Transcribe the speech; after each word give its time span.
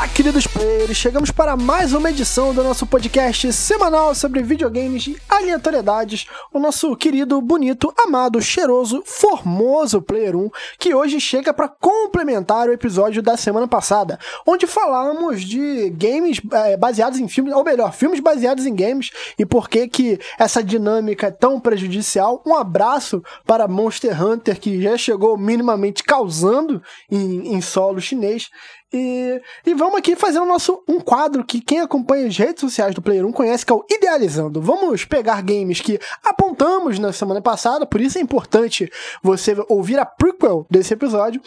Olá, 0.00 0.08
queridos 0.08 0.46
players! 0.46 0.96
Chegamos 0.96 1.30
para 1.30 1.58
mais 1.58 1.92
uma 1.92 2.08
edição 2.08 2.54
do 2.54 2.64
nosso 2.64 2.86
podcast 2.86 3.52
semanal 3.52 4.14
sobre 4.14 4.42
videogames 4.42 5.06
e 5.08 5.18
aleatoriedades. 5.40 6.26
O 6.52 6.58
nosso 6.58 6.94
querido, 6.96 7.40
bonito, 7.40 7.92
amado, 7.98 8.40
cheiroso, 8.40 9.02
formoso 9.04 10.00
Player 10.00 10.36
1, 10.36 10.50
que 10.78 10.94
hoje 10.94 11.20
chega 11.20 11.52
para 11.52 11.68
complementar 11.68 12.68
o 12.68 12.72
episódio 12.72 13.22
da 13.22 13.36
semana 13.36 13.66
passada, 13.66 14.18
onde 14.46 14.66
falamos 14.66 15.42
de 15.42 15.90
games 15.90 16.40
é, 16.52 16.76
baseados 16.76 17.18
em 17.18 17.28
filmes, 17.28 17.54
ou 17.54 17.64
melhor, 17.64 17.92
filmes 17.92 18.20
baseados 18.20 18.66
em 18.66 18.74
games 18.74 19.10
e 19.38 19.44
por 19.44 19.68
que 19.68 19.88
que 19.88 20.18
essa 20.38 20.62
dinâmica 20.62 21.28
é 21.28 21.30
tão 21.30 21.58
prejudicial. 21.58 22.42
Um 22.46 22.54
abraço 22.54 23.22
para 23.46 23.68
Monster 23.68 24.22
Hunter, 24.22 24.60
que 24.60 24.80
já 24.82 24.96
chegou 24.96 25.36
minimamente 25.36 26.02
causando 26.02 26.82
em, 27.10 27.54
em 27.54 27.60
solo 27.60 28.00
chinês. 28.00 28.50
E, 28.92 29.40
e 29.64 29.72
vamos 29.72 29.96
aqui 29.96 30.16
fazer 30.16 30.40
o 30.40 30.44
nosso, 30.44 30.82
um 30.88 30.98
quadro 30.98 31.44
que 31.44 31.60
quem 31.60 31.78
acompanha 31.78 32.26
as 32.26 32.36
redes 32.36 32.60
sociais 32.60 32.92
do 32.92 33.00
Player 33.00 33.24
1 33.24 33.30
conhece, 33.30 33.64
que 33.64 33.72
é 33.72 33.74
o 33.74 33.84
Idealizando. 33.88 34.60
Vamos 34.60 35.04
pegar 35.04 35.29
games 35.42 35.80
que 35.80 36.00
apontamos 36.24 36.98
na 36.98 37.12
semana 37.12 37.40
passada, 37.40 37.86
por 37.86 38.00
isso 38.00 38.18
é 38.18 38.20
importante 38.20 38.90
você 39.22 39.56
ouvir 39.68 39.98
a 39.98 40.06
prequel 40.06 40.66
desse 40.70 40.94
episódio 40.94 41.40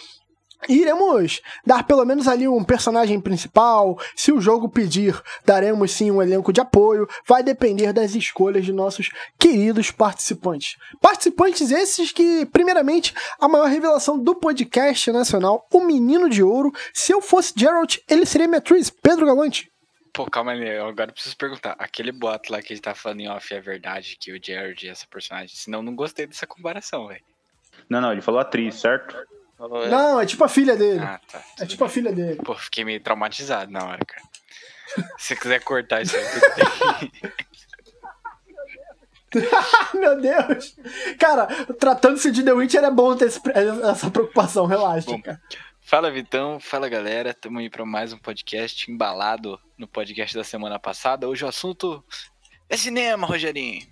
iremos 0.67 1.41
dar 1.65 1.85
pelo 1.85 2.05
menos 2.05 2.27
ali 2.27 2.47
um 2.47 2.63
personagem 2.63 3.19
principal. 3.19 3.97
Se 4.15 4.31
o 4.31 4.41
jogo 4.41 4.69
pedir, 4.69 5.19
daremos 5.45 5.91
sim 5.91 6.11
um 6.11 6.21
elenco 6.21 6.53
de 6.53 6.61
apoio. 6.61 7.07
Vai 7.27 7.43
depender 7.43 7.91
das 7.93 8.15
escolhas 8.15 8.65
de 8.65 8.73
nossos 8.73 9.09
queridos 9.37 9.91
participantes. 9.91 10.75
Participantes 11.01 11.71
esses 11.71 12.11
que, 12.11 12.45
primeiramente, 12.47 13.13
a 13.39 13.47
maior 13.47 13.67
revelação 13.67 14.17
do 14.17 14.35
podcast 14.35 15.11
nacional, 15.11 15.65
o 15.71 15.81
Menino 15.81 16.29
de 16.29 16.43
Ouro. 16.43 16.71
Se 16.93 17.11
eu 17.11 17.21
fosse 17.21 17.53
Geralt, 17.55 17.97
ele 18.09 18.25
seria 18.25 18.47
minha 18.47 18.59
atriz, 18.59 18.89
Pedro 18.89 19.25
Galante. 19.25 19.72
Pô, 20.13 20.29
calma 20.29 20.51
aí, 20.51 20.77
agora 20.77 21.09
eu 21.09 21.13
preciso 21.13 21.35
perguntar. 21.35 21.75
Aquele 21.79 22.11
boato 22.11 22.51
lá 22.51 22.61
que 22.61 22.71
a 22.71 22.75
gente 22.75 22.83
tá 22.83 22.93
falando 22.93 23.21
em 23.21 23.27
off 23.27 23.51
é 23.51 23.59
verdade 23.59 24.15
que 24.15 24.31
o 24.31 24.39
Jared 24.41 24.87
é 24.87 24.91
essa 24.91 25.07
personagem? 25.07 25.55
Senão 25.55 25.81
não 25.81 25.95
gostei 25.95 26.27
dessa 26.27 26.45
comparação, 26.45 27.07
velho. 27.07 27.23
Não, 27.89 27.99
não, 27.99 28.11
ele 28.11 28.21
falou 28.21 28.39
atriz, 28.39 28.75
certo? 28.75 29.17
Falou, 29.57 29.83
é... 29.83 29.89
Não, 29.89 30.21
é 30.21 30.25
tipo 30.25 30.43
a 30.43 30.47
filha 30.47 30.75
dele. 30.75 30.99
Ah, 30.99 31.19
tá. 31.31 31.41
É 31.59 31.65
tipo 31.65 31.83
bem. 31.83 31.87
a 31.87 31.91
filha 31.91 32.13
dele. 32.13 32.35
Pô, 32.43 32.53
fiquei 32.53 32.85
meio 32.85 33.01
traumatizado 33.01 33.71
na 33.71 33.83
hora, 33.83 34.05
cara. 34.05 34.21
Se 35.17 35.29
você 35.29 35.35
quiser 35.35 35.63
cortar 35.63 36.03
isso 36.03 36.15
aí, 36.15 36.23
tudo 36.25 36.45
bem. 36.55 37.11
Meu 39.99 40.21
Deus! 40.21 40.75
Cara, 41.17 41.47
tratando-se 41.79 42.29
de 42.29 42.43
The 42.43 42.53
Witcher 42.53 42.83
é 42.83 42.91
bom 42.91 43.15
ter 43.15 43.25
essa 43.25 44.11
preocupação, 44.11 44.67
relaxa, 44.67 45.09
bom, 45.09 45.19
cara. 45.19 45.41
Fala 45.93 46.09
Vitão, 46.09 46.59
fala 46.59 46.89
galera, 46.89 47.29
estamos 47.29 47.61
aí 47.61 47.69
para 47.69 47.85
mais 47.85 48.11
um 48.11 48.17
podcast 48.17 48.91
embalado 48.91 49.59
no 49.77 49.87
podcast 49.87 50.35
da 50.35 50.43
semana 50.43 50.79
passada. 50.79 51.29
Hoje 51.29 51.45
o 51.45 51.47
assunto 51.47 52.03
é 52.67 52.75
cinema, 52.75 53.27
Rogerinho. 53.27 53.85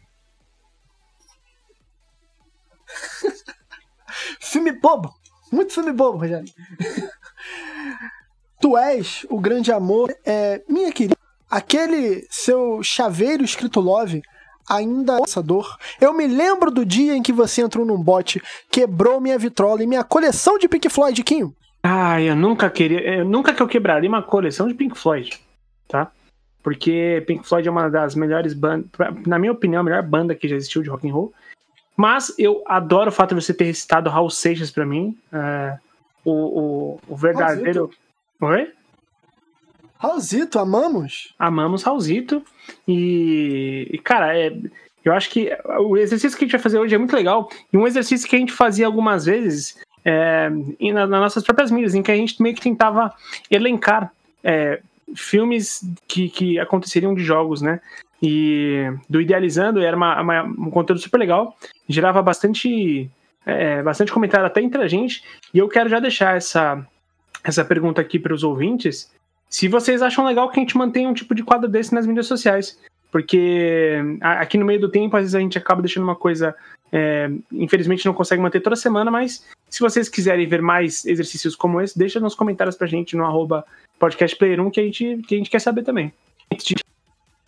Filme 4.41 4.71
bobo! 4.71 5.13
Muito 5.51 5.73
filme 5.73 5.91
bobo, 5.91 6.17
Rogério. 6.17 6.51
tu 8.59 8.75
és 8.75 9.23
o 9.29 9.39
grande 9.39 9.71
amor. 9.71 10.11
É, 10.25 10.59
minha 10.67 10.91
querida, 10.91 11.15
aquele 11.47 12.25
seu 12.31 12.81
chaveiro 12.81 13.43
escrito 13.43 13.79
love 13.79 14.23
ainda 14.67 15.17
é 15.17 15.41
dor. 15.43 15.77
Eu 15.99 16.13
me 16.13 16.25
lembro 16.25 16.71
do 16.71 16.83
dia 16.83 17.15
em 17.15 17.21
que 17.21 17.31
você 17.31 17.61
entrou 17.61 17.85
num 17.85 18.01
bote, 18.01 18.41
quebrou 18.71 19.21
minha 19.21 19.37
vitrola 19.37 19.83
e 19.83 19.87
minha 19.87 20.03
coleção 20.03 20.57
de 20.57 20.67
Pink 20.67 20.89
Floyd, 20.89 21.23
Quinho. 21.23 21.55
Ah, 21.83 22.21
eu 22.21 22.35
nunca 22.35 22.69
queria. 22.69 22.99
Eu, 22.99 23.25
nunca 23.25 23.53
que 23.53 23.61
eu 23.61 23.67
quebraria 23.67 24.09
uma 24.09 24.21
coleção 24.21 24.67
de 24.67 24.73
Pink 24.73 24.97
Floyd, 24.97 25.39
tá? 25.87 26.11
Porque 26.61 27.23
Pink 27.25 27.47
Floyd 27.47 27.67
é 27.67 27.71
uma 27.71 27.89
das 27.89 28.13
melhores 28.13 28.53
bandas, 28.53 28.87
na 29.25 29.39
minha 29.39 29.51
opinião, 29.51 29.81
a 29.81 29.83
melhor 29.83 30.03
banda 30.03 30.35
que 30.35 30.47
já 30.47 30.55
existiu 30.55 30.83
de 30.83 30.89
rock 30.89 31.09
and 31.09 31.13
roll. 31.13 31.33
Mas 31.97 32.33
eu 32.37 32.63
adoro 32.67 33.09
o 33.09 33.13
fato 33.13 33.35
de 33.35 33.43
você 33.43 33.53
ter 33.53 33.65
recitado 33.65 34.09
Raul 34.09 34.29
Seixas 34.29 34.71
para 34.71 34.85
mim. 34.85 35.17
É, 35.33 35.77
o, 36.23 36.31
o, 36.31 36.99
o, 37.07 37.15
verdadeiro. 37.15 37.91
Raulzito. 38.39 38.67
Oi? 38.67 38.73
Raulzito, 39.97 40.59
amamos? 40.59 41.33
Amamos 41.37 41.83
Raulzito. 41.83 42.43
E, 42.87 43.87
e, 43.91 43.97
cara, 43.99 44.37
é, 44.37 44.55
eu 45.03 45.13
acho 45.13 45.29
que 45.29 45.49
o 45.79 45.97
exercício 45.97 46.37
que 46.37 46.43
a 46.43 46.47
gente 46.47 46.53
vai 46.53 46.61
fazer 46.61 46.79
hoje 46.79 46.95
é 46.95 46.97
muito 46.97 47.15
legal. 47.15 47.49
E 47.71 47.77
um 47.77 47.87
exercício 47.87 48.27
que 48.27 48.35
a 48.35 48.39
gente 48.39 48.53
fazia 48.53 48.85
algumas 48.85 49.25
vezes 49.25 49.79
é, 50.03 50.49
nas 50.93 51.09
nossas 51.09 51.43
próprias 51.43 51.71
mídias, 51.71 51.95
em 51.95 52.01
que 52.01 52.11
a 52.11 52.15
gente 52.15 52.41
meio 52.41 52.55
que 52.55 52.61
tentava 52.61 53.13
elencar 53.49 54.11
é, 54.43 54.81
filmes 55.15 55.83
que, 56.07 56.29
que 56.29 56.59
aconteceriam 56.59 57.13
de 57.13 57.23
jogos, 57.23 57.61
né? 57.61 57.79
E 58.21 58.85
do 59.09 59.19
Idealizando 59.19 59.81
era 59.81 59.97
uma, 59.97 60.21
uma, 60.21 60.43
um 60.43 60.69
conteúdo 60.69 61.01
super 61.01 61.17
legal, 61.17 61.55
gerava 61.89 62.21
bastante, 62.21 63.09
é, 63.45 63.81
bastante 63.81 64.11
comentário 64.11 64.45
até 64.45 64.61
entre 64.61 64.81
a 64.81 64.87
gente. 64.87 65.23
E 65.53 65.57
eu 65.57 65.67
quero 65.67 65.89
já 65.89 65.99
deixar 65.99 66.37
essa, 66.37 66.85
essa 67.43 67.65
pergunta 67.65 67.99
aqui 67.99 68.19
para 68.19 68.33
os 68.33 68.43
ouvintes. 68.43 69.11
Se 69.49 69.67
vocês 69.67 70.01
acham 70.01 70.23
legal 70.23 70.49
que 70.49 70.59
a 70.59 70.63
gente 70.63 70.77
mantenha 70.77 71.09
um 71.09 71.13
tipo 71.13 71.33
de 71.33 71.43
quadro 71.43 71.67
desse 71.67 71.93
nas 71.93 72.05
mídias 72.05 72.27
sociais. 72.27 72.79
Porque 73.11 73.99
aqui 74.21 74.57
no 74.57 74.65
meio 74.65 74.79
do 74.79 74.89
tempo, 74.89 75.15
às 75.17 75.23
vezes 75.23 75.35
a 75.35 75.39
gente 75.39 75.57
acaba 75.57 75.81
deixando 75.81 76.03
uma 76.03 76.15
coisa. 76.15 76.55
É, 76.93 77.29
infelizmente 77.53 78.05
não 78.05 78.13
consegue 78.13 78.41
manter 78.41 78.59
toda 78.59 78.75
semana, 78.75 79.09
mas 79.09 79.45
se 79.69 79.79
vocês 79.79 80.09
quiserem 80.09 80.45
ver 80.45 80.61
mais 80.61 81.05
exercícios 81.05 81.55
como 81.55 81.79
esse, 81.79 81.97
deixa 81.97 82.19
nos 82.19 82.35
comentários 82.35 82.75
pra 82.75 82.85
gente 82.85 83.15
no 83.15 83.25
arroba 83.25 83.65
podcastplayer1 83.99 84.71
que 84.71 84.79
a 84.81 84.83
gente, 84.83 85.21
que 85.25 85.35
a 85.35 85.37
gente 85.37 85.49
quer 85.49 85.59
saber 85.59 85.83
também. 85.83 86.11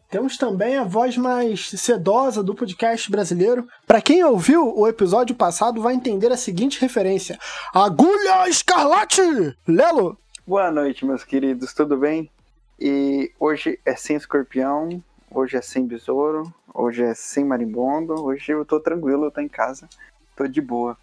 Temos 0.09 0.37
também 0.37 0.77
a 0.77 0.83
voz 0.83 1.17
mais 1.17 1.71
sedosa 1.71 2.43
do 2.43 2.53
podcast 2.53 3.09
brasileiro. 3.09 3.67
Para 3.87 3.99
quem 3.99 4.23
ouviu 4.23 4.71
o 4.77 4.87
episódio 4.87 5.35
passado, 5.35 5.81
vai 5.81 5.95
entender 5.95 6.31
a 6.31 6.37
seguinte 6.37 6.79
referência: 6.79 7.39
Agulha 7.73 8.47
Escarlate! 8.47 9.57
Lelo! 9.67 10.17
Boa 10.45 10.69
noite, 10.69 11.03
meus 11.03 11.23
queridos, 11.23 11.73
tudo 11.73 11.97
bem? 11.97 12.29
E 12.79 13.31
hoje 13.39 13.79
é 13.83 13.95
sem 13.95 14.15
escorpião, 14.15 15.01
hoje 15.33 15.57
é 15.57 15.61
sem 15.61 15.85
besouro, 15.85 16.53
hoje 16.73 17.03
é 17.03 17.13
sem 17.13 17.43
marimbondo, 17.43 18.13
hoje 18.23 18.51
eu 18.51 18.63
tô 18.63 18.79
tranquilo, 18.79 19.25
eu 19.25 19.31
tô 19.31 19.41
em 19.41 19.47
casa, 19.47 19.89
tô 20.35 20.47
de 20.47 20.61
boa. 20.61 20.97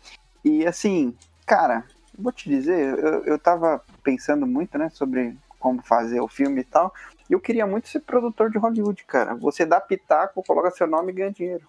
E 0.45 0.67
assim, 0.67 1.15
cara, 1.45 1.85
vou 2.19 2.33
te 2.33 2.49
dizer, 2.49 2.99
eu, 2.99 3.25
eu 3.25 3.39
tava 3.39 3.83
pensando 4.03 4.47
muito, 4.47 4.79
né, 4.79 4.89
sobre 4.91 5.37
como 5.59 5.83
fazer 5.83 6.21
o 6.21 6.29
filme 6.29 6.61
e 6.61 6.65
tal. 6.65 6.93
E 7.29 7.33
eu 7.33 7.41
queria 7.41 7.67
muito 7.67 7.89
ser 7.89 8.01
produtor 8.01 8.51
de 8.51 8.59
Hollywood, 8.59 9.05
cara. 9.05 9.35
Você 9.35 9.67
dá 9.67 9.81
pitaco, 9.81 10.43
coloca 10.43 10.71
seu 10.71 10.87
nome 10.87 11.12
e 11.12 11.15
ganha 11.15 11.31
dinheiro. 11.31 11.67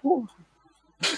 Porra. 0.00 0.28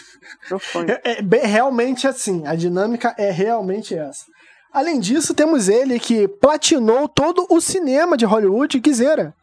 É, 1.05 1.21
é, 1.21 1.47
realmente 1.47 2.09
assim, 2.09 2.47
a 2.47 2.57
dinâmica 2.57 3.15
é 3.17 3.31
realmente 3.31 3.97
essa. 3.97 4.27
Além 4.73 4.99
disso, 4.99 5.35
temos 5.35 5.69
ele 5.69 6.01
que 6.01 6.27
platinou 6.27 7.09
todo 7.09 7.47
o 7.49 7.61
cinema 7.61 8.17
de 8.17 8.25
Hollywood, 8.25 8.81
Guizeira. 8.81 9.35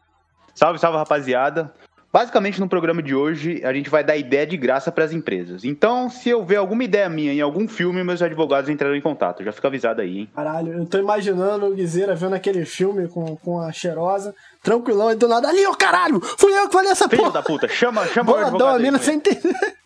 Salve, 0.54 0.78
salve, 0.78 0.98
rapaziada. 0.98 1.72
Basicamente, 2.14 2.60
no 2.60 2.68
programa 2.68 3.02
de 3.02 3.12
hoje, 3.12 3.60
a 3.64 3.72
gente 3.72 3.90
vai 3.90 4.04
dar 4.04 4.16
ideia 4.16 4.46
de 4.46 4.56
graça 4.56 4.92
para 4.92 5.02
as 5.02 5.12
empresas. 5.12 5.64
Então, 5.64 6.08
se 6.08 6.28
eu 6.28 6.44
ver 6.44 6.54
alguma 6.54 6.84
ideia 6.84 7.08
minha 7.08 7.32
em 7.32 7.40
algum 7.40 7.66
filme, 7.66 8.04
meus 8.04 8.22
advogados 8.22 8.70
entrarão 8.70 8.94
em 8.94 9.00
contato. 9.00 9.42
Já 9.42 9.50
fica 9.50 9.66
avisado 9.66 10.00
aí, 10.00 10.18
hein? 10.18 10.30
Caralho, 10.32 10.74
eu 10.74 10.86
tô 10.86 10.96
imaginando 10.96 11.66
o 11.66 11.74
Guizeira 11.74 12.14
vendo 12.14 12.36
aquele 12.36 12.64
filme 12.64 13.08
com, 13.08 13.34
com 13.38 13.60
a 13.60 13.72
cheirosa, 13.72 14.32
tranquilão, 14.62 15.10
e 15.10 15.16
do 15.16 15.26
nada, 15.26 15.48
ali, 15.48 15.66
ô 15.66 15.70
oh, 15.72 15.74
caralho, 15.74 16.20
fui 16.20 16.56
eu 16.56 16.68
que 16.68 16.72
falei 16.72 16.92
essa 16.92 17.08
Filho 17.08 17.20
porra. 17.20 17.32
da 17.32 17.42
puta, 17.42 17.66
chama, 17.66 18.06
chama 18.06 18.30
Boladão, 18.30 18.44
o 18.44 18.54
advogado 18.54 18.76
a 18.76 18.78
mina 18.78 18.98
sem 18.98 19.16
entender. 19.16 19.76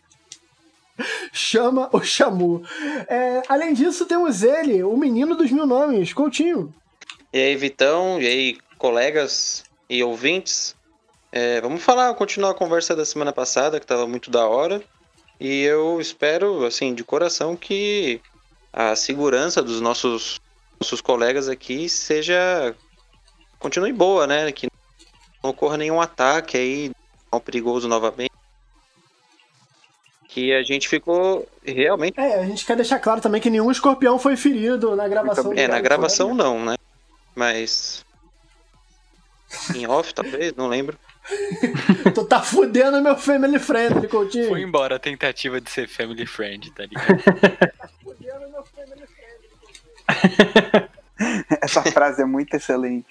chama 1.33 1.89
o 1.93 2.03
Chamu. 2.03 2.63
É, 3.09 3.41
além 3.49 3.73
disso, 3.73 4.05
temos 4.05 4.43
ele, 4.43 4.83
o 4.83 4.95
menino 4.99 5.35
dos 5.35 5.51
mil 5.51 5.67
nomes, 5.67 6.13
Coutinho. 6.13 6.75
E 7.33 7.39
aí, 7.39 7.57
Vitão, 7.57 8.21
e 8.21 8.27
aí, 8.27 8.59
colegas 8.77 9.65
e 9.89 10.03
ouvintes. 10.03 10.77
É, 11.31 11.61
vamos 11.61 11.83
falar, 11.83 12.13
continuar 12.15 12.51
a 12.51 12.55
conversa 12.55 12.97
da 12.97 13.05
semana 13.05 13.33
passada, 13.33 13.79
que 13.79 13.85
estava 13.85 14.07
muito 14.07 14.31
da 14.31 14.47
hora. 14.47 14.83
E 15.41 15.63
eu 15.63 16.01
espero, 16.01 16.65
assim, 16.65 16.95
de 16.95 17.05
coração, 17.05 17.55
que 17.55 18.21
a 18.73 18.97
segurança 18.97 19.63
dos 19.63 19.81
nossos, 19.81 20.41
nossos 20.81 21.01
colegas 21.01 21.49
aqui 21.49 21.89
seja. 21.89 22.75
continue 23.59 23.93
boa, 23.93 24.27
né? 24.27 24.51
Que 24.53 24.69
não 25.43 25.51
ocorra 25.51 25.77
nenhum 25.77 26.01
ataque 26.01 26.57
aí, 26.57 26.91
tão 27.31 27.41
perigoso 27.41 27.87
novamente. 27.87 28.33
Que 30.29 30.53
a 30.53 30.63
gente 30.63 30.89
ficou 30.89 31.49
realmente. 31.65 32.19
É, 32.19 32.41
a 32.41 32.47
gente 32.47 32.67
quer 32.67 32.77
deixar 32.77 32.99
claro 32.99 33.21
também 33.21 33.41
que 33.41 33.51
nenhum 33.51 33.71
escorpião 33.71 34.19
foi 34.19 34.37
ferido 34.37 34.97
na 34.97 35.07
gravação. 35.07 35.53
É, 35.55 35.69
na 35.69 35.81
gravação 35.81 36.35
não, 36.35 36.65
né? 36.65 36.77
Mas. 37.35 38.05
Em 39.75 39.87
off, 39.87 40.13
talvez, 40.15 40.55
não 40.55 40.69
lembro. 40.69 40.99
tu 42.15 42.25
tá 42.25 42.41
fudendo 42.43 43.01
meu 43.03 43.17
family 43.17 43.59
friend, 43.59 44.07
Coutinho. 44.09 44.49
Foi 44.49 44.63
embora 44.63 44.97
a 44.97 44.99
tentativa 44.99 45.61
de 45.61 45.71
ser 45.71 45.89
family 45.89 46.27
friend, 46.27 46.71
tá 46.73 46.85
ligado? 46.85 47.23
tá 47.79 47.89
fudendo 48.03 48.51
meu 48.51 48.65
family 48.65 49.07
friend. 49.07 50.89
Essa 51.63 51.83
frase 51.83 52.23
é 52.23 52.25
muito 52.25 52.55
excelente. 52.55 53.07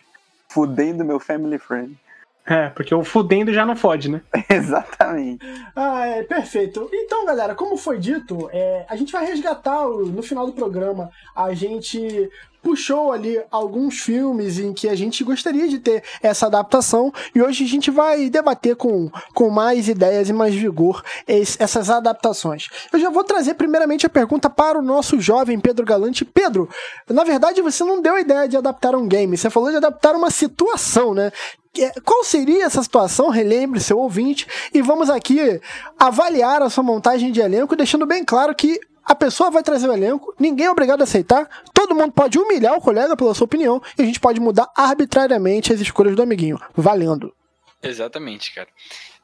Fudendo 0.50 1.04
meu 1.04 1.20
family 1.20 1.60
friend. 1.60 1.98
É, 2.46 2.70
porque 2.70 2.96
o 2.96 3.04
fudendo 3.04 3.54
já 3.54 3.66
não 3.66 3.76
fode, 3.76 4.10
né? 4.10 4.22
Exatamente. 4.50 5.46
Ah, 5.76 6.06
é, 6.08 6.24
perfeito. 6.24 6.90
Então, 6.94 7.26
galera, 7.26 7.54
como 7.54 7.76
foi 7.76 8.00
dito, 8.00 8.50
é, 8.54 8.86
a 8.88 8.96
gente 8.96 9.12
vai 9.12 9.26
resgatar 9.26 9.86
o- 9.86 10.06
no 10.06 10.24
final 10.24 10.46
do 10.46 10.54
programa. 10.54 11.12
A 11.36 11.54
gente 11.54 12.30
puxou 12.68 13.14
ali 13.14 13.42
alguns 13.50 14.02
filmes 14.02 14.60
em 14.60 14.74
que 14.74 14.90
a 14.90 14.96
gente 14.96 15.24
gostaria 15.24 15.70
de 15.70 15.80
ter 15.80 16.04
essa 16.22 16.48
adaptação 16.48 17.14
e 17.34 17.42
hoje 17.42 17.64
a 17.64 17.68
gente 17.68 17.90
vai 17.90 18.30
debater 18.30 18.76
com, 18.76 19.10
com 19.34 19.50
mais 19.50 19.88
ideias 19.88 20.28
e 20.28 20.34
mais 20.34 20.54
vigor 20.54 21.02
es- 21.26 21.56
essas 21.62 21.90
adaptações. 21.90 22.68
Eu 22.92 23.00
já 23.00 23.10
vou 23.10 23.24
trazer 23.24 23.54
primeiramente 23.54 24.06
a 24.06 24.10
pergunta 24.10 24.50
para 24.50 24.78
o 24.78 24.82
nosso 24.82 25.18
jovem 25.22 25.58
Pedro 25.58 25.86
Galante. 25.86 26.26
Pedro, 26.26 26.68
na 27.10 27.24
verdade 27.24 27.62
você 27.62 27.86
não 27.86 28.02
deu 28.02 28.16
a 28.16 28.20
ideia 28.20 28.50
de 28.50 28.58
adaptar 28.58 28.94
um 28.98 29.08
game, 29.08 29.38
você 29.38 29.50
falou 29.50 29.70
de 29.72 29.78
adaptar 29.78 30.14
uma 30.14 30.30
situação, 30.30 31.14
né? 31.14 31.32
É, 31.80 31.92
Qual 32.02 32.22
seria 32.26 32.66
essa 32.66 32.84
situação? 32.84 33.30
Relembre 33.30 33.80
seu 33.80 33.98
ouvinte 33.98 34.46
e 34.74 34.82
vamos 34.82 35.10
aqui 35.10 35.62
avaliar 35.98 36.62
a 36.62 36.70
sua 36.70 36.84
montagem 36.84 37.32
de 37.32 37.40
elenco, 37.40 37.78
deixando 37.78 38.06
bem 38.06 38.26
claro 38.26 38.54
que 38.54 38.78
a 39.08 39.16
pessoa 39.16 39.50
vai 39.50 39.64
trazer 39.64 39.88
o 39.88 39.94
elenco, 39.94 40.36
ninguém 40.38 40.66
é 40.66 40.72
obrigado 40.72 41.02
a 41.02 41.06
aceitar, 41.06 41.48
todo 41.74 41.96
mundo 41.96 42.12
pode 42.12 42.38
humilhar 42.38 42.76
o 42.76 42.82
colega 42.82 43.16
pela 43.16 43.34
sua 43.34 43.46
opinião 43.46 43.82
e 43.98 44.02
a 44.02 44.06
gente 44.06 44.20
pode 44.20 44.40
mudar 44.40 44.70
arbitrariamente 44.76 45.72
as 45.72 45.80
escolhas 45.80 46.16
do 46.16 46.22
amiguinho. 46.22 46.60
Valendo. 46.76 47.34
Exatamente, 47.82 48.54
cara. 48.54 48.68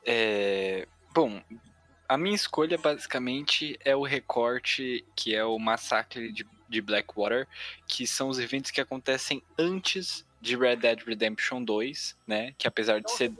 É, 0.05 0.87
Bom, 1.13 1.39
a 2.09 2.17
minha 2.17 2.35
escolha 2.35 2.75
basicamente 2.75 3.77
é 3.85 3.95
o 3.95 4.01
recorte 4.01 5.05
que 5.15 5.35
é 5.35 5.45
o 5.45 5.59
massacre 5.59 6.31
de, 6.31 6.43
de 6.67 6.81
Blackwater, 6.81 7.47
que 7.87 8.07
são 8.07 8.29
os 8.29 8.39
eventos 8.39 8.71
que 8.71 8.81
acontecem 8.81 9.43
antes 9.59 10.25
de 10.43 10.57
Red 10.57 10.75
Dead 10.75 10.99
Redemption 11.07 11.63
2, 11.63 12.15
né? 12.27 12.53
Que 12.57 12.67
apesar 12.67 12.99
de 12.99 13.09
ser. 13.11 13.31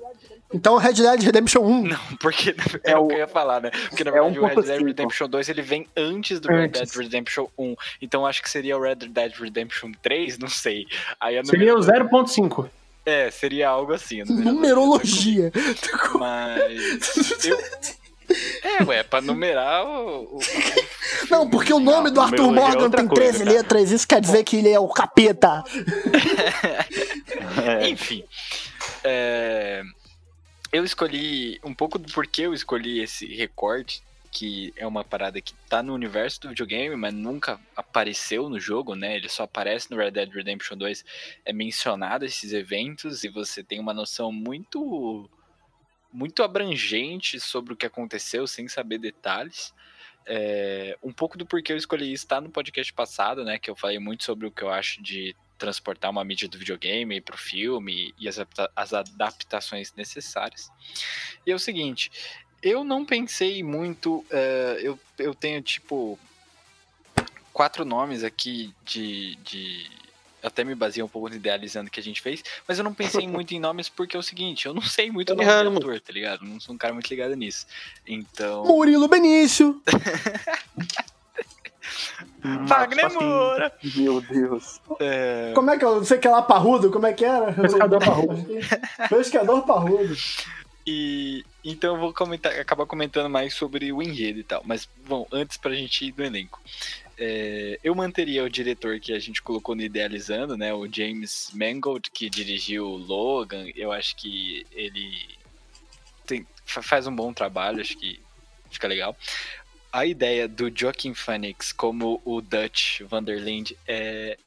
Então, 0.54 0.78
Red 0.78 0.94
Dead 0.94 1.22
Redemption 1.22 1.62
1. 1.62 1.84
Não, 1.84 2.00
porque 2.20 2.56
é, 2.84 2.98
o 2.98 3.08
que 3.08 3.14
eu 3.14 3.18
ia 3.20 3.28
falar, 3.28 3.62
né? 3.62 3.70
Porque 3.90 4.04
na 4.06 4.12
é 4.12 4.14
verdade 4.14 4.40
o 4.40 4.46
Red 4.46 4.56
Dead 4.56 4.80
1.5. 4.82 4.86
Redemption 4.86 5.28
2 5.28 5.50
ele 5.50 5.62
vem 5.62 5.88
antes 5.98 6.40
do 6.40 6.48
Red 6.48 6.70
Dead 6.70 6.84
Antes. 6.84 6.96
Redemption 6.96 7.48
1. 7.58 7.76
Então 8.02 8.26
acho 8.26 8.42
que 8.42 8.50
seria 8.50 8.78
o 8.78 8.82
Red 8.82 8.96
Dead 8.96 9.34
Redemption 9.34 9.92
3, 10.02 10.38
não 10.38 10.48
sei. 10.48 10.88
Aí 11.20 11.44
Seria 11.46 11.76
o 11.76 11.80
numeradora- 11.80 12.26
0.5. 12.26 12.70
É, 13.06 13.30
seria 13.30 13.68
algo 13.68 13.92
assim. 13.94 14.24
Numerologia. 14.24 15.52
Mas. 16.18 17.46
Eu... 17.46 17.58
É, 18.64 18.84
ué, 18.86 19.04
pra 19.04 19.22
numerar 19.22 19.86
o. 19.86 20.38
o- 20.38 20.40
Não, 21.30 21.50
porque 21.50 21.72
o 21.74 21.80
nome 21.80 22.10
do 22.10 22.20
Arthur 22.22 22.46
é 22.50 22.52
Morgan 22.52 22.84
outra 22.84 22.98
tem 23.02 23.08
coisa, 23.08 23.24
13 23.32 23.44
cara. 23.44 23.52
letras, 23.58 23.92
isso 23.92 24.08
quer 24.08 24.22
dizer 24.22 24.44
que 24.44 24.56
ele 24.58 24.70
é 24.70 24.80
o 24.80 24.88
capeta. 24.88 25.64
É. 27.66 27.88
Enfim. 27.90 28.24
é, 29.04 29.84
Eu 30.72 30.84
escolhi 30.84 31.60
um 31.64 31.74
pouco 31.74 32.00
do 32.00 32.12
porquê 32.12 32.44
eu 32.44 32.54
escolhi 32.54 33.00
esse 33.02 33.26
recorte, 33.28 34.02
que 34.32 34.74
é 34.76 34.88
uma 34.88 35.04
parada 35.04 35.40
que 35.40 35.54
tá 35.70 35.84
no 35.84 35.94
universo 35.94 36.42
do 36.42 36.50
videogame, 36.50 36.96
mas 36.96 37.14
nunca 37.14 37.60
apareceu 37.76 38.50
no 38.50 38.60
jogo, 38.60 38.96
né? 38.96 39.16
Ele 39.16 39.30
só 39.30 39.44
aparece 39.44 39.92
no 39.92 39.98
Red 39.98 40.12
Dead 40.12 40.30
Redemption 40.32 40.76
2. 40.76 41.06
É 41.46 41.54
mencionado 41.54 42.26
esses 42.26 42.52
eventos 42.54 43.24
e 43.24 43.30
você 43.30 43.64
tem 43.64 43.80
uma 43.80 43.94
noção 43.94 44.32
muito 44.32 45.30
muito 46.14 46.44
abrangente 46.44 47.40
sobre 47.40 47.74
o 47.74 47.76
que 47.76 47.86
aconteceu 47.86 48.46
sem 48.46 48.68
saber 48.68 49.00
detalhes. 49.00 49.74
É, 50.26 50.98
um 51.04 51.12
pouco 51.12 51.38
do 51.38 51.46
porquê 51.46 51.74
eu 51.74 51.78
escolhi 51.78 52.14
isso 52.14 52.28
tá 52.28 52.40
no 52.40 52.50
podcast 52.50 52.94
passado, 52.94 53.44
né? 53.44 53.60
Que 53.60 53.70
eu 53.70 53.76
falei 53.76 54.00
muito 54.00 54.24
sobre 54.24 54.48
o 54.48 54.52
que 54.52 54.62
eu 54.62 54.70
acho 54.70 55.02
de 55.02 55.36
transportar 55.58 56.12
uma 56.12 56.24
mídia 56.24 56.48
do 56.48 56.58
videogame 56.58 57.20
para 57.20 57.36
o 57.36 57.38
filme 57.38 58.14
e 58.20 58.28
as, 58.28 58.38
as 58.76 58.94
adaptações 58.94 59.94
necessárias. 59.94 60.70
E 61.46 61.52
é 61.52 61.56
o 61.56 61.60
seguinte, 61.60 62.12
eu 62.62 62.84
não 62.84 63.06
pensei 63.06 63.64
muito, 63.64 64.26
eh, 64.30 64.80
eu, 64.82 65.00
eu 65.18 65.34
tenho 65.34 65.62
tipo 65.62 66.18
quatro 67.52 67.86
nomes 67.86 68.24
aqui 68.24 68.74
de, 68.84 69.36
de 69.38 69.90
até 70.44 70.64
me 70.64 70.76
baseei 70.76 71.04
um 71.04 71.08
pouco 71.08 71.30
no 71.30 71.36
idealizando 71.36 71.90
que 71.90 72.00
a 72.00 72.04
gente 72.04 72.22
fez, 72.22 72.44
mas 72.68 72.78
eu 72.78 72.84
não 72.84 72.94
pensei 72.94 73.26
muito 73.28 73.54
em 73.54 73.60
nomes 73.60 73.90
porque 73.90 74.16
é 74.16 74.20
o 74.20 74.24
seguinte, 74.24 74.66
eu 74.66 74.74
não 74.74 74.82
sei 74.82 75.10
muito 75.10 75.34
nome 75.34 75.46
do 75.46 75.78
ator, 75.78 76.00
tá 76.02 76.14
ligado? 76.14 76.46
Não 76.46 76.60
sou 76.60 76.76
um 76.76 76.78
cara 76.78 76.94
muito 76.94 77.10
ligado 77.10 77.36
nisso. 77.36 77.66
Então, 78.06 78.66
Murilo 78.66 79.08
Benício. 79.08 79.82
Wagner 82.44 82.68
Marcos 82.68 82.98
Pasquim. 82.98 83.26
Moura! 83.26 83.74
Meu 83.96 84.22
Deus. 84.22 84.82
É, 85.00 85.52
Como 85.56 85.72
é 85.72 85.78
que 85.78 85.86
eu 85.86 85.96
não 85.96 86.04
sei 86.04 86.18
que 86.18 86.28
é 86.28 86.32
lá 86.32 86.42
parrudo? 86.42 86.92
Como 86.92 87.06
é 87.08 87.14
que 87.14 87.24
era? 87.24 87.54
Pescador 87.54 88.00
parrudo. 88.00 88.46
Pescador 89.10 89.62
parrudo. 89.64 90.16
E 90.86 91.46
então 91.64 91.96
eu 91.96 92.00
vou 92.00 92.14
comentar, 92.14 92.52
acabar 92.60 92.86
comentando 92.86 93.30
mais 93.30 93.54
sobre 93.54 93.92
o 93.94 94.02
enredo 94.02 94.40
e 94.40 94.44
tal. 94.44 94.62
Mas, 94.66 94.88
bom, 95.08 95.26
antes 95.32 95.56
pra 95.56 95.74
gente 95.74 96.06
ir 96.06 96.14
no 96.18 96.26
elenco. 96.26 96.60
É, 97.18 97.80
eu 97.84 97.94
manteria 97.94 98.44
o 98.44 98.50
diretor 98.50 99.00
que 99.00 99.14
a 99.14 99.20
gente 99.20 99.42
colocou 99.42 99.76
no 99.76 99.82
Idealizando, 99.82 100.58
né? 100.58 100.74
O 100.74 100.88
James 100.92 101.52
Mangold, 101.54 102.10
que 102.12 102.30
dirigiu 102.30 102.86
Logan. 102.88 103.68
Eu 103.76 103.92
acho 103.92 104.16
que 104.16 104.66
ele 104.72 105.38
tem- 106.26 106.48
fa- 106.66 106.82
faz 106.82 107.06
um 107.08 107.16
bom 107.16 107.32
trabalho, 107.34 107.82
acho 107.82 107.98
que 107.98 108.20
fica 108.72 108.88
legal. 108.88 109.16
A 109.92 110.06
ideia 110.06 110.48
do 110.48 110.72
Joaquin 110.76 111.14
Phoenix 111.14 111.72
como 111.72 112.20
o 112.26 112.42
Dutch 112.42 113.02
Vanderland 113.02 113.78
é 113.88 114.38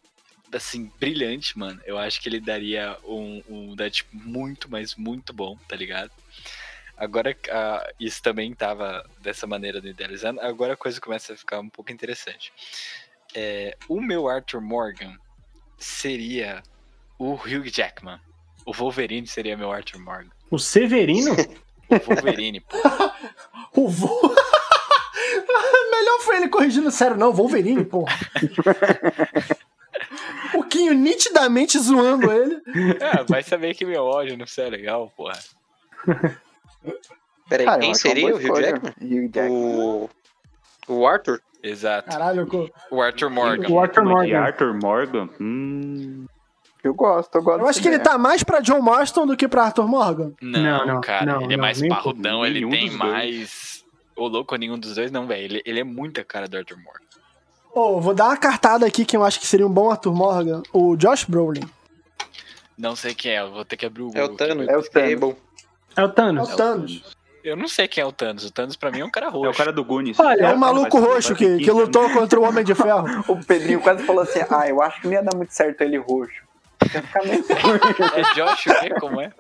assim, 0.52 0.90
brilhante, 0.98 1.56
mano. 1.58 1.80
Eu 1.84 1.98
acho 1.98 2.20
que 2.20 2.28
ele 2.28 2.40
daria 2.40 2.96
um, 3.04 3.42
um 3.48 3.76
Dutch 3.76 4.02
muito, 4.12 4.70
mas 4.70 4.94
muito 4.94 5.32
bom, 5.32 5.56
tá 5.68 5.76
ligado? 5.76 6.10
Agora, 6.96 7.36
ah, 7.50 7.92
isso 8.00 8.22
também 8.22 8.54
tava 8.54 9.04
dessa 9.20 9.46
maneira 9.46 9.80
no 9.80 9.88
Idealizando. 9.88 10.40
Agora 10.40 10.72
a 10.72 10.76
coisa 10.76 11.00
começa 11.00 11.34
a 11.34 11.36
ficar 11.36 11.60
um 11.60 11.68
pouco 11.68 11.92
interessante. 11.92 12.52
É, 13.34 13.76
o 13.88 14.00
meu 14.00 14.28
Arthur 14.28 14.62
Morgan 14.62 15.14
seria 15.78 16.62
o 17.18 17.34
Hugh 17.34 17.68
Jackman. 17.70 18.18
O 18.64 18.72
Wolverine 18.72 19.26
seria 19.26 19.56
meu 19.56 19.70
Arthur 19.70 20.00
Morgan. 20.00 20.30
O 20.50 20.58
Severino? 20.58 21.34
O 21.88 22.14
Wolverine, 22.14 22.60
pô. 22.60 22.76
O 23.80 23.88
Vo... 23.88 24.08
Melhor 25.90 26.18
foi 26.20 26.36
ele 26.38 26.48
corrigindo 26.48 26.90
sério, 26.90 27.16
não, 27.16 27.32
Wolverine, 27.32 27.84
porra. 27.84 28.12
o 30.52 30.64
Quinho 30.64 30.94
nitidamente 30.94 31.78
zoando 31.78 32.32
ele. 32.32 32.60
Ah, 33.00 33.22
vai 33.22 33.42
saber 33.44 33.74
que 33.74 33.84
meu 33.84 34.02
ódio 34.02 34.36
não 34.36 34.46
é 34.58 34.68
legal, 34.68 35.12
porra. 35.16 35.38
Peraí, 37.48 37.64
Cara, 37.66 37.76
eu 37.78 37.80
quem 37.80 37.94
seria 37.94 38.34
o 38.34 38.38
Hugh. 38.38 38.60
Jackman? 38.60 38.92
Hugh 39.00 39.30
Jackman. 39.32 39.76
O. 39.78 40.10
O 40.88 41.06
Arthur? 41.06 41.40
Exato. 41.62 42.08
Caralho, 42.10 42.48
O 42.90 43.00
Arthur 43.02 43.30
Morgan. 43.30 43.68
O 43.72 43.78
Arthur 43.80 44.04
Mas 44.04 44.26
de 44.26 44.32
Morgan. 44.32 44.38
Arthur 44.46 44.74
Morgan? 44.74 45.28
Hum. 45.40 46.26
Eu 46.84 46.94
gosto, 46.94 47.34
eu 47.34 47.42
gosto. 47.42 47.60
eu 47.60 47.66
acho 47.68 47.82
que 47.82 47.88
ele 47.88 47.98
tá 47.98 48.16
mais 48.16 48.44
pra 48.44 48.60
John 48.60 48.80
Marston 48.80 49.26
do 49.26 49.36
que 49.36 49.48
pra 49.48 49.64
Arthur 49.64 49.88
Morgan. 49.88 50.32
Não, 50.40 50.62
Não, 50.62 50.86
não, 50.86 51.00
cara, 51.00 51.24
não, 51.26 51.42
ele 51.42 51.54
é 51.54 51.56
mais 51.56 51.84
parrudão, 51.88 52.46
ele 52.46 52.60
Nenhum 52.64 52.70
tem 52.70 52.90
mais. 52.92 53.84
Ô, 54.14 54.28
louco, 54.28 54.54
nenhum 54.54 54.78
dos 54.78 54.94
dois, 54.94 55.10
não, 55.10 55.26
velho. 55.26 55.42
Ele, 55.42 55.62
ele 55.66 55.80
é 55.80 55.84
muita 55.84 56.22
cara 56.22 56.46
do 56.46 56.56
Arthur 56.56 56.76
Morgan. 56.78 57.00
Ô, 57.74 58.00
vou 58.00 58.14
dar 58.14 58.26
uma 58.26 58.36
cartada 58.36 58.86
aqui 58.86 59.04
que 59.04 59.16
eu 59.16 59.24
acho 59.24 59.40
que 59.40 59.46
seria 59.46 59.66
um 59.66 59.70
bom 59.70 59.90
Arthur 59.90 60.14
Morgan. 60.14 60.62
O 60.72 60.96
Josh 60.96 61.24
Brolin. 61.24 61.68
Não 62.78 62.94
sei 62.94 63.14
quem 63.14 63.32
é, 63.32 63.40
eu 63.40 63.50
vou 63.50 63.64
ter 63.64 63.76
que 63.76 63.86
abrir 63.86 64.02
o 64.02 64.08
É 64.14 64.20
Google. 64.20 64.22
o 64.22 64.26
aqui. 64.34 64.36
Thanos. 64.36 64.68
É 64.68 64.76
o 64.76 64.82
Thanos. 64.82 65.34
É 65.96 66.02
o 66.02 66.06
É 66.06 66.08
Thanos. 66.08 66.52
o 66.52 66.56
Thanos. 66.56 67.16
Eu 67.42 67.56
não 67.56 67.68
sei 67.68 67.86
quem 67.86 68.02
é 68.02 68.06
o 68.06 68.10
Thanos. 68.12 68.44
O 68.44 68.50
Thanos 68.50 68.74
pra 68.76 68.90
mim 68.90 69.00
é 69.00 69.04
um 69.04 69.10
cara 69.10 69.26
É 69.26 69.28
o 69.28 69.32
roxo. 69.32 69.56
cara 69.58 69.72
do 69.72 69.84
Goonies. 69.84 70.18
Olha, 70.18 70.46
É 70.46 70.52
o 70.52 70.58
maluco 70.58 70.98
Vai- 70.98 71.00
vai 71.06 71.14
roxo 71.14 71.34
que, 71.34 71.44
15 71.46 71.64
que 71.64 71.70
lutou 71.70 72.10
contra 72.10 72.40
o 72.40 72.42
Homem 72.42 72.64
de 72.64 72.74
Ferro. 72.74 73.04
O 73.28 73.44
Pedrinho 73.44 73.80
quase 73.80 74.02
falou 74.04 74.22
assim: 74.22 74.40
Ah, 74.50 74.68
eu 74.68 74.82
acho 74.82 75.00
que 75.00 75.06
não 75.06 75.14
ia 75.14 75.22
dar 75.22 75.36
muito 75.36 75.52
certo 75.54 75.80
ele 75.82 75.96
roxo. 75.96 76.44
Ia 76.92 77.02
ficar 77.02 77.22
meio 77.24 77.44
É 78.14 78.34
Josh 78.34 78.66
o 78.66 78.80
quê? 78.80 78.90
Como 79.00 79.20
é? 79.20 79.30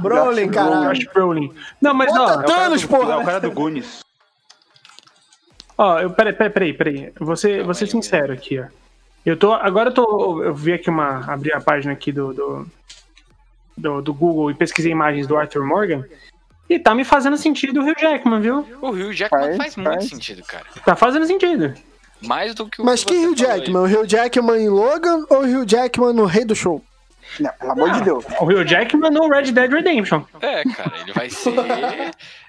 Brolin, 0.00 0.48
caralho. 0.50 0.88
Josh 0.94 1.06
Brolin. 1.12 1.52
Não, 1.80 1.94
mas 1.94 2.10
Bota 2.12 2.38
ó, 2.38 2.40
É 2.40 2.44
Thanos, 2.46 2.82
do- 2.82 2.88
porra. 2.88 3.12
É 3.12 3.16
o 3.18 3.24
cara 3.24 3.40
do 3.40 3.50
Goonies. 3.50 4.00
ó, 5.78 6.00
eu, 6.00 6.10
peraí, 6.10 6.32
peraí, 6.32 6.50
peraí, 6.50 6.72
peraí. 6.74 7.12
Vou 7.20 7.36
ser, 7.36 7.50
Calma 7.50 7.64
vou 7.66 7.74
ser 7.74 7.86
sincero 7.86 8.32
aqui, 8.32 8.58
ó. 8.60 8.64
Eu 9.24 9.36
tô, 9.36 9.52
agora 9.52 9.90
eu 9.90 9.94
tô, 9.94 10.42
eu 10.42 10.52
vi 10.54 10.72
aqui 10.72 10.90
uma, 10.90 11.30
abri 11.32 11.52
a 11.52 11.60
página 11.60 11.92
aqui 11.92 12.10
do, 12.10 12.32
do, 12.34 12.66
do, 13.76 14.00
do 14.02 14.12
Google 14.14 14.50
e 14.50 14.54
pesquisei 14.54 14.92
imagens 14.92 15.26
do 15.26 15.36
Arthur 15.36 15.64
Morgan. 15.64 16.04
E 16.68 16.78
tá 16.78 16.94
me 16.94 17.04
fazendo 17.04 17.36
sentido 17.36 17.80
o 17.80 17.84
Hugh 17.84 17.98
Jackman, 18.00 18.40
viu? 18.40 18.66
O 18.80 18.88
Hugh 18.90 19.12
Jackman 19.12 19.42
faz, 19.42 19.56
Faz, 19.56 19.76
muito 19.76 19.92
faz. 19.94 20.08
sentido, 20.08 20.42
cara. 20.44 20.64
Tá 20.84 20.96
fazendo 20.96 21.26
sentido. 21.26 21.74
Mais 22.22 22.54
do 22.54 22.66
que 22.68 22.80
o 22.80 22.84
Mas 22.84 23.02
que 23.04 23.12
Hugh 23.14 23.36
falou 23.36 23.52
aí. 23.52 23.58
Jackman? 23.58 23.82
O 23.82 23.84
Hugh 24.00 24.06
Jackman 24.08 24.62
em 24.62 24.68
Logan 24.68 25.26
ou 25.28 25.42
o 25.42 25.44
Hugh 25.44 25.66
Jackman 25.68 26.12
no 26.14 26.24
Rei 26.24 26.44
do 26.44 26.54
Show? 26.54 26.82
Não, 27.40 27.50
pelo 27.54 27.72
amor 27.72 27.90
de 27.92 28.02
Deus. 28.02 28.24
O 28.40 28.44
Hugh 28.44 28.64
Jackman 28.66 29.10
no 29.10 29.26
Red 29.28 29.52
Dead 29.52 29.70
Redemption. 29.70 30.22
É, 30.40 30.62
cara, 30.64 30.92
ele 31.00 31.12
vai 31.12 31.30
ser. 31.30 31.52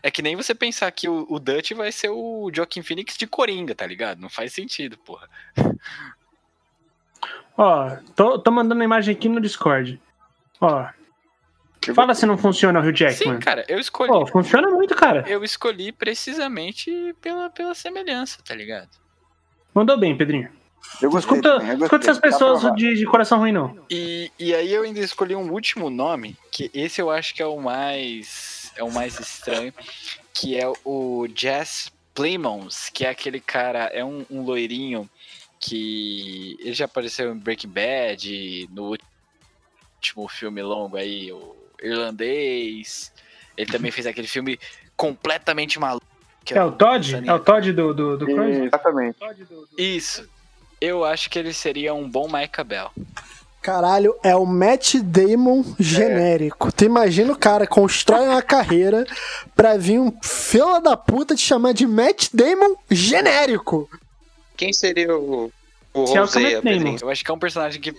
É 0.02 0.12
que 0.12 0.22
nem 0.22 0.36
você 0.36 0.54
pensar 0.54 0.92
que 0.92 1.08
o, 1.08 1.26
o 1.30 1.40
Dutch 1.40 1.72
vai 1.72 1.92
ser 1.92 2.10
o 2.10 2.52
Joaquin 2.54 2.82
Phoenix 2.82 3.16
de 3.18 3.26
Coringa, 3.26 3.74
tá 3.74 3.86
ligado? 3.88 4.20
Não 4.20 4.30
faz 4.30 4.52
sentido, 4.54 4.98
porra. 4.98 5.28
Ó, 7.58 7.92
tô, 8.16 8.40
tô 8.40 8.52
mandando 8.52 8.82
a 8.82 8.86
imagem 8.86 9.16
aqui 9.16 9.30
no 9.30 9.40
Discord. 9.40 10.02
Ó. 10.60 10.86
Fala 11.94 12.14
se 12.14 12.26
não 12.26 12.38
funciona 12.38 12.80
o 12.80 12.84
Hugh 12.84 12.96
Jackman. 12.96 13.36
Sim, 13.36 13.40
cara, 13.40 13.66
eu 13.68 13.80
escolhi. 13.80 14.10
Pô, 14.12 14.26
funciona 14.28 14.70
muito, 14.70 14.96
cara. 14.96 15.24
Eu 15.28 15.44
escolhi 15.44 15.92
precisamente 15.92 17.16
pela, 17.22 17.50
pela 17.50 17.74
semelhança, 17.74 18.40
tá 18.46 18.54
ligado? 18.54 18.90
Mandou 19.74 19.98
bem, 19.98 20.16
Pedrinho. 20.16 20.50
Eu 21.02 21.10
gostei. 21.10 21.38
Escuta, 21.38 21.58
também, 21.58 21.72
eu 21.72 21.78
gostei. 21.78 21.98
escuta 21.98 22.12
essas 22.12 22.18
Tá 22.18 22.28
pessoas 22.28 22.76
de, 22.76 22.96
de 22.96 23.06
coração 23.06 23.40
ruim, 23.40 23.52
não. 23.52 23.78
E, 23.90 24.32
e 24.38 24.54
aí 24.54 24.72
eu 24.72 24.84
ainda 24.84 25.00
escolhi 25.00 25.36
um 25.36 25.52
último 25.52 25.90
nome, 25.90 26.38
que 26.52 26.70
esse 26.74 27.02
eu 27.02 27.10
acho 27.10 27.34
que 27.34 27.42
é 27.42 27.46
o 27.46 27.60
mais 27.60 28.72
é 28.76 28.84
o 28.84 28.92
mais 28.92 29.20
estranho, 29.20 29.74
que 30.34 30.58
é 30.58 30.72
o 30.84 31.28
Jazz 31.28 31.92
Plymouth, 32.14 32.92
que 32.94 33.06
é 33.06 33.10
aquele 33.10 33.40
cara, 33.40 33.86
é 33.86 34.04
um, 34.04 34.26
um 34.30 34.44
loirinho 34.44 35.10
que 35.60 36.58
ele 36.60 36.74
já 36.74 36.86
apareceu 36.86 37.34
em 37.34 37.38
Breaking 37.38 37.70
Bad, 37.70 38.70
no 38.72 38.90
último 40.02 40.28
filme 40.28 40.62
longo 40.62 40.98
aí, 40.98 41.32
o 41.32 41.56
Irlandês. 41.84 43.12
Ele 43.58 43.72
também 43.72 43.92
fez 43.92 44.08
aquele 44.08 44.28
filme 44.28 44.60
completamente 44.96 45.80
maluco. 45.80 46.06
que 46.44 46.54
É 46.54 46.64
o 46.64 46.72
Todd? 46.72 47.22
É 47.26 47.34
o 47.34 47.40
Todd 47.40 47.72
do, 47.74 47.94
do, 47.94 48.18
do 48.18 48.26
coisa? 48.26 48.66
Exatamente. 48.66 49.18
Isso. 49.78 50.28
Eu 50.80 51.06
acho 51.06 51.30
que 51.30 51.40
ele 51.40 51.54
seria 51.54 51.94
um 51.94 52.10
bom 52.10 52.26
Michael 52.26 52.66
Bell. 52.66 52.92
Caralho, 53.62 54.14
é 54.22 54.36
o 54.36 54.46
Matt 54.46 54.96
Damon 54.96 55.64
genérico. 55.80 56.70
Tu 56.70 56.84
imagina 56.84 57.32
o 57.32 57.38
cara 57.38 57.66
constrói 57.66 58.28
uma 58.28 58.42
carreira 58.42 59.06
pra 59.56 59.78
vir 59.78 60.00
um 60.00 60.12
fila 60.22 60.82
da 60.82 60.98
puta 60.98 61.34
te 61.34 61.42
chamar 61.42 61.74
de 61.74 61.88
Matt 61.88 62.28
Damon 62.34 62.76
genérico. 62.92 63.90
Quem 64.58 64.74
seria 64.74 65.16
o, 65.16 65.50
o 65.94 66.04
é. 66.04 66.62
Pedrinho? 66.62 66.98
Eu 67.02 67.10
acho 67.10 67.24
que 67.24 67.32
é 67.32 67.34
um 67.34 67.40
personagem 67.40 67.80
que 67.80 67.96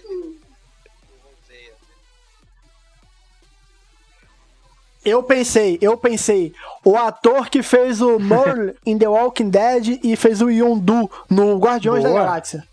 Eu 5.05 5.23
pensei, 5.23 5.79
eu 5.81 5.97
pensei, 5.97 6.55
o 6.85 6.97
ator 6.97 7.51
que 7.51 7.63
fez 7.63 8.01
o 8.01 8.19
Merle 8.21 8.75
em 8.87 8.99
The 8.99 9.09
Walking 9.09 9.51
Dead 9.51 10.01
e 10.03 10.17
fez 10.17 10.41
o 10.41 10.49
Yondu 10.49 11.11
no 11.29 11.59
Guardiões 11.59 12.03
Boa. 12.03 12.15
da 12.15 12.25
Galáxia. 12.25 12.67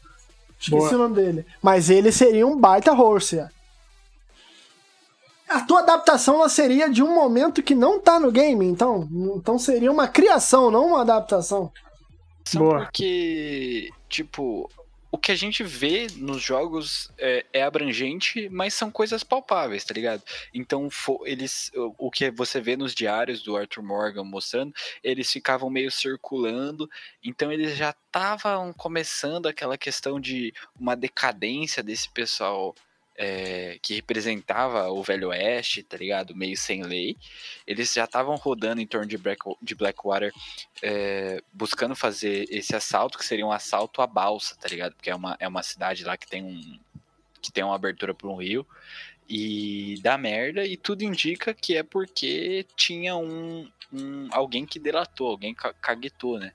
Esqueci 0.59 0.77
Boa. 0.77 0.95
o 0.95 0.97
nome 0.97 1.15
dele. 1.15 1.45
Mas 1.61 1.89
ele 1.89 2.11
seria 2.11 2.45
um 2.45 2.55
baita 2.57 2.93
Horseia. 2.93 3.51
A 5.49 5.59
tua 5.59 5.79
adaptação 5.79 6.35
ela 6.35 6.47
seria 6.47 6.89
de 6.89 7.03
um 7.03 7.13
momento 7.13 7.61
que 7.61 7.75
não 7.75 7.99
tá 7.99 8.19
no 8.19 8.31
game, 8.31 8.65
então. 8.65 9.09
Então 9.35 9.59
seria 9.59 9.91
uma 9.91 10.07
criação, 10.07 10.71
não 10.71 10.87
uma 10.87 11.01
adaptação. 11.01 11.71
Boa. 12.53 12.83
porque, 12.83 13.89
tipo, 14.09 14.69
o 15.11 15.17
que 15.17 15.31
a 15.31 15.35
gente 15.35 15.61
vê 15.61 16.07
nos 16.15 16.41
jogos 16.41 17.11
é, 17.17 17.45
é 17.51 17.63
abrangente, 17.63 18.47
mas 18.49 18.73
são 18.73 18.89
coisas 18.89 19.23
palpáveis, 19.23 19.83
tá 19.83 19.93
ligado? 19.93 20.23
Então, 20.53 20.87
eles, 21.25 21.69
o 21.97 22.09
que 22.09 22.31
você 22.31 22.61
vê 22.61 22.77
nos 22.77 22.95
diários 22.95 23.43
do 23.43 23.57
Arthur 23.57 23.83
Morgan 23.83 24.23
mostrando, 24.23 24.73
eles 25.03 25.29
ficavam 25.29 25.69
meio 25.69 25.91
circulando, 25.91 26.89
então 27.21 27.51
eles 27.51 27.75
já 27.75 27.89
estavam 27.89 28.71
começando 28.71 29.47
aquela 29.47 29.77
questão 29.77 30.19
de 30.19 30.53
uma 30.79 30.95
decadência 30.95 31.83
desse 31.83 32.09
pessoal 32.09 32.73
é, 33.15 33.77
que 33.81 33.95
representava 33.95 34.89
o 34.89 35.03
Velho 35.03 35.29
Oeste, 35.29 35.83
tá 35.83 35.97
ligado? 35.97 36.35
Meio 36.35 36.57
sem 36.57 36.83
lei. 36.83 37.17
Eles 37.67 37.93
já 37.93 38.05
estavam 38.05 38.35
rodando 38.35 38.81
em 38.81 38.87
torno 38.87 39.07
de, 39.07 39.17
Black, 39.17 39.41
de 39.61 39.75
Blackwater 39.75 40.33
é, 40.81 41.41
buscando 41.53 41.95
fazer 41.95 42.47
esse 42.49 42.75
assalto, 42.75 43.17
que 43.17 43.25
seria 43.25 43.45
um 43.45 43.51
assalto 43.51 44.01
à 44.01 44.07
balsa, 44.07 44.55
tá 44.55 44.67
ligado? 44.67 44.93
Porque 44.95 45.09
é 45.09 45.15
uma, 45.15 45.35
é 45.39 45.47
uma 45.47 45.63
cidade 45.63 46.03
lá 46.03 46.17
que 46.17 46.27
tem 46.27 46.43
um. 46.43 46.79
que 47.41 47.51
tem 47.51 47.63
uma 47.63 47.75
abertura 47.75 48.13
para 48.13 48.27
um 48.27 48.35
rio. 48.35 48.65
E 49.29 49.95
dá 50.01 50.17
merda, 50.17 50.65
e 50.65 50.75
tudo 50.75 51.03
indica 51.03 51.53
que 51.53 51.77
é 51.77 51.83
porque 51.83 52.65
tinha 52.75 53.15
um, 53.15 53.69
um 53.93 54.27
alguém 54.31 54.65
que 54.65 54.77
delatou, 54.77 55.29
alguém 55.29 55.53
ca- 55.53 55.73
caguetou, 55.73 56.37
né? 56.37 56.51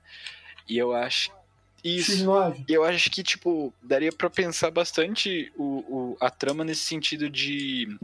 E 0.67 0.77
eu 0.77 0.93
acho. 0.93 1.31
Isso. 1.83 2.11
X9. 2.11 2.65
E 2.67 2.73
eu 2.73 2.83
acho 2.83 3.09
que, 3.09 3.23
tipo, 3.23 3.73
daria 3.81 4.11
pra 4.11 4.29
pensar 4.29 4.71
bastante 4.71 5.51
o, 5.55 5.63
o- 5.63 6.17
a 6.19 6.29
trama 6.29 6.63
nesse 6.63 6.81
sentido 6.81 7.29
de. 7.29 7.97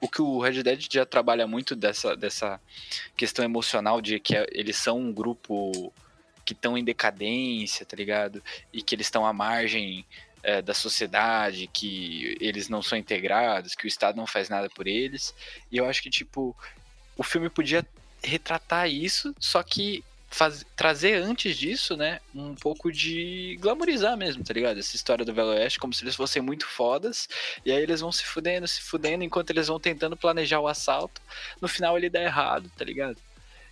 O 0.00 0.08
que 0.08 0.20
o 0.20 0.40
Red 0.40 0.62
Dead 0.64 0.84
já 0.90 1.06
trabalha 1.06 1.46
muito 1.46 1.76
dessa, 1.76 2.16
dessa 2.16 2.60
questão 3.16 3.44
emocional 3.44 4.00
de 4.00 4.18
que 4.18 4.34
é- 4.36 4.46
eles 4.50 4.76
são 4.76 4.98
um 4.98 5.12
grupo 5.12 5.92
que 6.44 6.54
estão 6.54 6.76
em 6.76 6.82
decadência, 6.82 7.86
tá 7.86 7.96
ligado? 7.96 8.42
E 8.72 8.82
que 8.82 8.94
eles 8.96 9.06
estão 9.06 9.24
à 9.24 9.32
margem 9.32 10.04
é, 10.42 10.60
da 10.60 10.74
sociedade, 10.74 11.68
que 11.72 12.36
eles 12.40 12.68
não 12.68 12.82
são 12.82 12.98
integrados, 12.98 13.76
que 13.76 13.84
o 13.84 13.86
Estado 13.86 14.16
não 14.16 14.26
faz 14.26 14.48
nada 14.48 14.68
por 14.68 14.88
eles. 14.88 15.32
E 15.70 15.76
eu 15.76 15.86
acho 15.86 16.02
que, 16.02 16.10
tipo, 16.10 16.56
o 17.16 17.22
filme 17.22 17.48
podia 17.48 17.86
retratar 18.24 18.90
isso, 18.90 19.32
só 19.38 19.62
que 19.62 20.02
faz- 20.32 20.64
trazer 20.74 21.14
antes 21.22 21.56
disso, 21.56 21.96
né, 21.96 22.18
um 22.34 22.54
pouco 22.54 22.90
de 22.90 23.56
glamorizar 23.60 24.16
mesmo, 24.16 24.42
tá 24.42 24.52
ligado? 24.54 24.78
Essa 24.78 24.96
história 24.96 25.24
do 25.24 25.34
Velho 25.34 25.48
Oeste, 25.48 25.78
como 25.78 25.92
se 25.92 26.02
eles 26.02 26.16
fossem 26.16 26.42
muito 26.42 26.66
fodas, 26.66 27.28
e 27.64 27.70
aí 27.70 27.82
eles 27.82 28.00
vão 28.00 28.10
se 28.10 28.24
fudendo, 28.24 28.66
se 28.66 28.80
fudendo, 28.80 29.22
enquanto 29.22 29.50
eles 29.50 29.68
vão 29.68 29.78
tentando 29.78 30.16
planejar 30.16 30.60
o 30.60 30.66
assalto, 30.66 31.20
no 31.60 31.68
final 31.68 31.96
ele 31.96 32.08
dá 32.08 32.22
errado, 32.22 32.70
tá 32.76 32.84
ligado? 32.84 33.18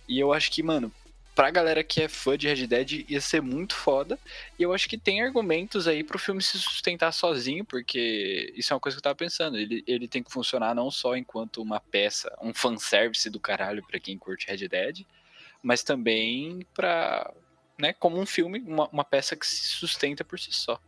E 0.07 0.19
eu 0.19 0.31
acho 0.31 0.51
que, 0.51 0.61
mano, 0.61 0.91
pra 1.33 1.49
galera 1.49 1.83
que 1.83 2.01
é 2.03 2.07
fã 2.07 2.37
de 2.37 2.47
Red 2.47 2.67
Dead, 2.67 3.05
ia 3.09 3.21
ser 3.21 3.41
muito 3.41 3.73
foda, 3.73 4.19
e 4.59 4.63
eu 4.63 4.71
acho 4.73 4.87
que 4.87 4.97
tem 4.97 5.23
argumentos 5.23 5.87
aí 5.87 6.03
pro 6.03 6.19
filme 6.19 6.43
se 6.43 6.59
sustentar 6.59 7.11
sozinho, 7.11 7.65
porque 7.65 8.53
isso 8.55 8.71
é 8.71 8.75
uma 8.75 8.79
coisa 8.79 8.95
que 8.95 8.99
eu 8.99 9.03
tava 9.03 9.15
pensando, 9.15 9.57
ele, 9.57 9.83
ele 9.87 10.07
tem 10.07 10.21
que 10.21 10.31
funcionar 10.31 10.75
não 10.75 10.91
só 10.91 11.15
enquanto 11.15 11.61
uma 11.61 11.79
peça, 11.79 12.31
um 12.41 12.53
fanservice 12.53 13.29
do 13.29 13.39
caralho 13.39 13.83
pra 13.83 13.99
quem 13.99 14.17
curte 14.17 14.45
Red 14.47 14.67
Dead, 14.67 15.05
mas 15.61 15.83
também 15.83 16.65
pra, 16.73 17.31
né, 17.79 17.93
como 17.93 18.19
um 18.19 18.25
filme, 18.25 18.63
uma, 18.65 18.87
uma 18.89 19.03
peça 19.03 19.35
que 19.35 19.45
se 19.45 19.67
sustenta 19.75 20.23
por 20.23 20.39
si 20.39 20.51
só. 20.51 20.79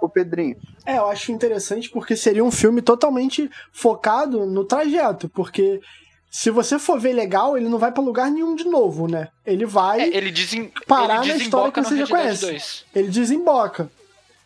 Ô, 0.00 0.08
Pedrinho, 0.08 0.56
É, 0.84 0.98
eu 0.98 1.06
acho 1.06 1.30
interessante 1.30 1.88
porque 1.88 2.16
seria 2.16 2.42
um 2.44 2.50
filme 2.50 2.82
totalmente 2.82 3.48
focado 3.72 4.44
no 4.46 4.64
trajeto, 4.64 5.28
porque 5.28 5.80
se 6.28 6.50
você 6.50 6.76
for 6.78 6.98
ver 6.98 7.12
legal, 7.12 7.56
ele 7.56 7.68
não 7.68 7.78
vai 7.78 7.92
pra 7.92 8.02
lugar 8.02 8.30
nenhum 8.30 8.56
de 8.56 8.64
novo, 8.64 9.06
né? 9.06 9.28
Ele 9.46 9.64
vai, 9.64 10.00
É, 10.00 10.16
ele, 10.16 10.32
desen, 10.32 10.72
parar 10.88 11.22
ele 11.22 11.34
na 11.34 11.36
história 11.38 11.70
que 11.70 11.80
você 11.80 11.96
já 11.96 12.06
conhece. 12.08 12.40
2. 12.46 12.84
ele 12.96 13.08
desemboca. 13.08 13.88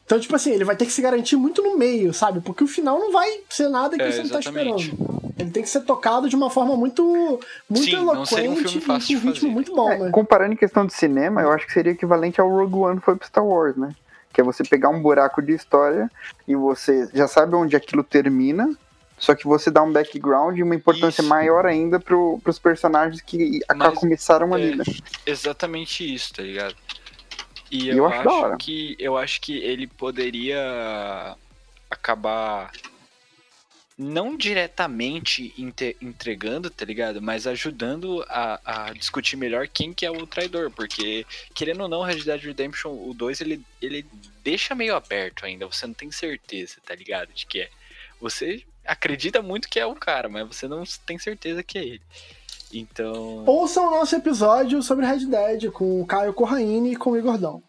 Então, 0.04 0.20
tipo 0.20 0.36
assim, 0.36 0.50
ele 0.52 0.64
vai 0.64 0.76
ter 0.76 0.84
que 0.86 0.92
se 0.92 1.00
garantir 1.02 1.36
muito 1.36 1.62
no 1.62 1.76
meio, 1.78 2.12
sabe? 2.12 2.40
Porque 2.40 2.62
o 2.62 2.68
final 2.68 2.98
não 2.98 3.10
vai 3.10 3.40
ser 3.48 3.68
nada 3.68 3.96
que 3.96 4.02
É, 4.02 4.12
você 4.12 4.22
não 4.24 4.28
tá 4.30 4.38
exatamente. 4.40 4.90
esperando. 4.90 5.25
Ele 5.46 5.52
tem 5.52 5.62
que 5.62 5.68
ser 5.68 5.82
tocado 5.82 6.28
de 6.28 6.34
uma 6.34 6.50
forma 6.50 6.76
muito, 6.76 7.40
muito 7.70 7.84
Sim, 7.84 7.96
um 7.96 8.00
eloquente 8.00 8.34
filme 8.34 8.80
e 8.80 8.80
com 8.80 8.92
um 8.92 8.96
ritmo 8.96 9.32
fazer. 9.32 9.46
muito 9.46 9.74
bom, 9.74 9.90
é, 9.90 9.98
né? 9.98 10.10
comparando 10.10 10.54
em 10.54 10.56
questão 10.56 10.84
de 10.84 10.92
cinema, 10.92 11.40
eu 11.40 11.52
acho 11.52 11.64
que 11.66 11.72
seria 11.72 11.92
equivalente 11.92 12.40
ao 12.40 12.50
Rogue 12.50 12.74
One 12.74 13.00
foi 13.00 13.14
pro 13.14 13.28
Star 13.28 13.46
Wars, 13.46 13.76
né? 13.76 13.94
Que 14.32 14.40
é 14.40 14.44
você 14.44 14.64
pegar 14.64 14.88
um 14.88 15.00
buraco 15.00 15.40
de 15.40 15.52
história 15.52 16.10
e 16.48 16.56
você 16.56 17.08
já 17.14 17.28
sabe 17.28 17.54
onde 17.54 17.76
aquilo 17.76 18.02
termina, 18.02 18.76
só 19.16 19.36
que 19.36 19.46
você 19.46 19.70
dá 19.70 19.82
um 19.82 19.92
background 19.92 20.58
e 20.58 20.64
uma 20.64 20.74
importância 20.74 21.22
Isso. 21.22 21.28
maior 21.30 21.64
ainda 21.64 22.00
pro, 22.00 22.40
pros 22.42 22.58
personagens 22.58 23.22
que 23.22 23.60
Mas, 23.74 23.94
começaram 23.94 24.52
ali, 24.52 24.72
é, 24.72 24.76
né? 24.76 24.84
Exatamente 25.24 26.12
isso, 26.12 26.34
tá 26.34 26.42
ligado? 26.42 26.74
E 27.70 27.88
Eu 27.88 27.98
eu, 27.98 28.06
acho 28.06 28.28
acho 28.28 28.56
que 28.58 28.96
eu 28.98 29.16
acho 29.16 29.40
que 29.40 29.56
ele 29.58 29.86
poderia 29.86 31.36
acabar 31.88 32.72
não 33.98 34.36
diretamente 34.36 35.54
entregando, 36.00 36.68
tá 36.68 36.84
ligado? 36.84 37.22
Mas 37.22 37.46
ajudando 37.46 38.24
a, 38.28 38.60
a 38.64 38.92
discutir 38.92 39.36
melhor 39.36 39.66
quem 39.68 39.94
que 39.94 40.04
é 40.04 40.10
o 40.10 40.26
traidor, 40.26 40.70
porque 40.70 41.24
querendo 41.54 41.82
ou 41.82 41.88
não, 41.88 42.02
Red 42.02 42.22
Dead 42.22 42.42
Redemption 42.42 42.90
o 42.90 43.14
2 43.14 43.40
ele, 43.40 43.64
ele 43.80 44.04
deixa 44.44 44.74
meio 44.74 44.94
aberto 44.94 45.46
ainda, 45.46 45.66
você 45.66 45.86
não 45.86 45.94
tem 45.94 46.10
certeza, 46.10 46.76
tá 46.84 46.94
ligado? 46.94 47.32
De 47.32 47.46
que 47.46 47.62
é. 47.62 47.70
Você 48.20 48.64
acredita 48.84 49.40
muito 49.40 49.68
que 49.68 49.80
é 49.80 49.86
o 49.86 49.94
cara, 49.94 50.28
mas 50.28 50.46
você 50.46 50.68
não 50.68 50.84
tem 51.06 51.18
certeza 51.18 51.62
que 51.62 51.78
é 51.78 51.84
ele. 51.84 52.02
Então. 52.72 53.44
Ouçam 53.46 53.88
o 53.88 53.90
nosso 53.90 54.14
episódio 54.14 54.82
sobre 54.82 55.06
Red 55.06 55.26
Dead 55.26 55.70
com 55.70 56.00
o 56.02 56.06
Caio 56.06 56.34
Corraine 56.34 56.92
e 56.92 56.96
com 56.96 57.10
o 57.10 57.16
Igor 57.16 57.38
Dão. 57.38 57.62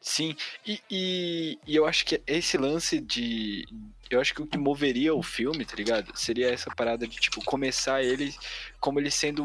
Sim, 0.00 0.36
e, 0.64 0.80
e, 0.90 1.58
e 1.66 1.76
eu 1.76 1.84
acho 1.84 2.04
que 2.06 2.22
esse 2.26 2.56
lance 2.56 3.00
de. 3.00 3.66
Eu 4.08 4.20
acho 4.20 4.34
que 4.34 4.40
o 4.40 4.46
que 4.46 4.56
moveria 4.56 5.14
o 5.14 5.22
filme, 5.22 5.64
tá 5.64 5.76
ligado? 5.76 6.16
Seria 6.16 6.50
essa 6.50 6.70
parada 6.74 7.06
de, 7.06 7.16
tipo, 7.16 7.44
começar 7.44 8.02
ele 8.02 8.34
como 8.80 9.00
ele 9.00 9.10
sendo. 9.10 9.44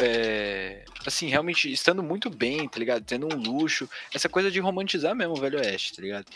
é, 0.00 0.84
assim, 1.06 1.28
realmente 1.28 1.70
estando 1.70 2.02
muito 2.02 2.30
bem, 2.30 2.68
tá 2.68 2.78
ligado? 2.78 3.04
Tendo 3.04 3.26
um 3.26 3.38
luxo. 3.38 3.88
Essa 4.12 4.28
coisa 4.28 4.50
de 4.50 4.60
romantizar 4.60 5.14
mesmo 5.14 5.34
o 5.34 5.40
Velho 5.40 5.58
Oeste, 5.58 5.94
tá 5.94 6.02
ligado? 6.02 6.26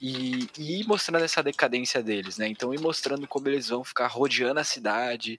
E, 0.00 0.48
e 0.58 0.80
ir 0.80 0.86
mostrando 0.86 1.24
essa 1.24 1.42
decadência 1.42 2.02
deles, 2.02 2.36
né? 2.36 2.48
Então 2.48 2.74
ir 2.74 2.80
mostrando 2.80 3.26
como 3.28 3.48
eles 3.48 3.68
vão 3.68 3.84
ficar 3.84 4.08
rodeando 4.08 4.58
a 4.60 4.64
cidade. 4.64 5.38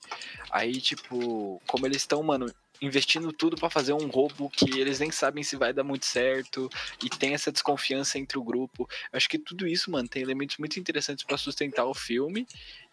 Aí, 0.50 0.80
tipo, 0.80 1.62
como 1.68 1.86
eles 1.86 1.98
estão, 1.98 2.24
mano, 2.24 2.52
investindo 2.82 3.32
tudo 3.32 3.56
pra 3.56 3.70
fazer 3.70 3.94
um 3.94 4.08
roubo 4.08 4.50
que 4.50 4.80
eles 4.80 5.00
nem 5.00 5.12
sabem 5.12 5.44
se 5.44 5.56
vai 5.56 5.74
dar 5.74 5.84
muito 5.84 6.06
certo 6.06 6.70
e 7.04 7.10
tem 7.10 7.34
essa 7.34 7.52
desconfiança 7.52 8.18
entre 8.18 8.38
o 8.38 8.44
grupo. 8.44 8.88
Eu 9.12 9.18
acho 9.18 9.30
que 9.30 9.38
tudo 9.38 9.68
isso, 9.68 9.92
mano, 9.92 10.08
tem 10.08 10.22
elementos 10.22 10.58
muito 10.58 10.80
interessantes 10.80 11.24
pra 11.24 11.38
sustentar 11.38 11.86
o 11.86 11.94
filme 11.94 12.48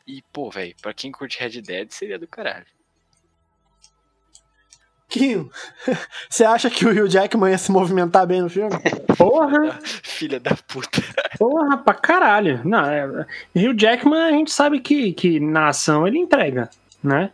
E, 0.07 0.23
pô, 0.33 0.51
velho, 0.51 0.75
pra 0.81 0.95
quem 0.95 1.11
curte 1.11 1.41
Red 1.41 1.61
Dead, 1.63 1.91
seria 1.91 2.19
do 2.19 2.29
caralho. 2.29 2.67
Quinho, 5.09 5.51
você 6.31 6.45
acha 6.45 6.71
que 6.71 6.87
o 6.87 6.91
Hugh 6.91 7.09
Jackman 7.09 7.51
ia 7.51 7.59
se 7.59 7.73
movimentar 7.73 8.25
bem 8.27 8.41
no 8.43 8.49
filme? 8.49 8.71
Porra, 9.19 9.81
Filha 9.83 10.39
da 10.39 10.55
puta. 10.55 11.03
porra, 11.37 11.77
pra 11.79 11.95
caralho. 11.95 12.61
Não, 12.65 12.85
é, 12.85 13.27
Hugh 13.55 13.75
Jackman, 13.77 14.23
a 14.23 14.31
gente 14.31 14.53
sabe 14.53 14.79
que, 14.81 15.13
que 15.13 15.41
na 15.41 15.69
ação 15.69 16.07
ele 16.07 16.19
entrega, 16.19 16.71
né? 17.03 17.33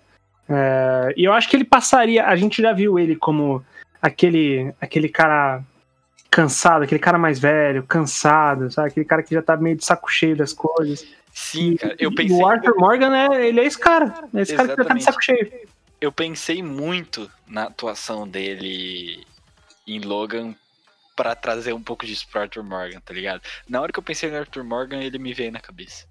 É, 0.48 1.14
e 1.16 1.24
eu 1.24 1.32
acho 1.32 1.48
que 1.48 1.56
ele 1.56 1.64
passaria. 1.64 2.26
A 2.26 2.36
gente 2.36 2.62
já 2.62 2.72
viu 2.72 2.98
ele 2.98 3.16
como 3.16 3.64
aquele, 4.00 4.72
aquele 4.80 5.08
cara 5.08 5.62
cansado, 6.30 6.84
aquele 6.84 7.00
cara 7.00 7.18
mais 7.18 7.38
velho, 7.38 7.82
cansado, 7.82 8.70
sabe? 8.70 8.88
Aquele 8.88 9.06
cara 9.06 9.22
que 9.22 9.34
já 9.34 9.42
tá 9.42 9.56
meio 9.56 9.76
de 9.76 9.84
saco 9.84 10.10
cheio 10.10 10.36
das 10.36 10.52
coisas. 10.52 11.06
Sim, 11.32 11.76
cara, 11.76 11.96
eu 11.98 12.10
E 12.10 12.14
pensei. 12.14 12.36
O 12.36 12.46
Arthur 12.46 12.76
Morgan, 12.78 13.16
é, 13.16 13.46
ele 13.48 13.60
é 13.60 13.64
esse 13.64 13.78
cara. 13.78 14.14
É 14.34 14.40
esse 14.42 14.54
cara 14.54 14.68
que 14.68 14.76
já 14.76 14.84
tá 14.84 14.94
de 14.94 15.00
Exatamente. 15.00 15.04
saco 15.04 15.22
cheio. 15.22 15.68
Eu 16.00 16.12
pensei 16.12 16.62
muito 16.62 17.30
na 17.46 17.64
atuação 17.64 18.28
dele 18.28 19.26
em 19.86 20.00
Logan 20.00 20.54
pra 21.14 21.34
trazer 21.34 21.72
um 21.72 21.82
pouco 21.82 22.04
disso 22.04 22.26
pro 22.30 22.42
Arthur 22.42 22.62
Morgan, 22.62 23.00
tá 23.00 23.14
ligado? 23.14 23.40
Na 23.68 23.80
hora 23.80 23.92
que 23.92 23.98
eu 23.98 24.02
pensei 24.02 24.30
no 24.30 24.36
Arthur 24.36 24.62
Morgan, 24.62 25.02
ele 25.02 25.18
me 25.18 25.32
veio 25.32 25.50
na 25.50 25.60
cabeça. 25.60 26.06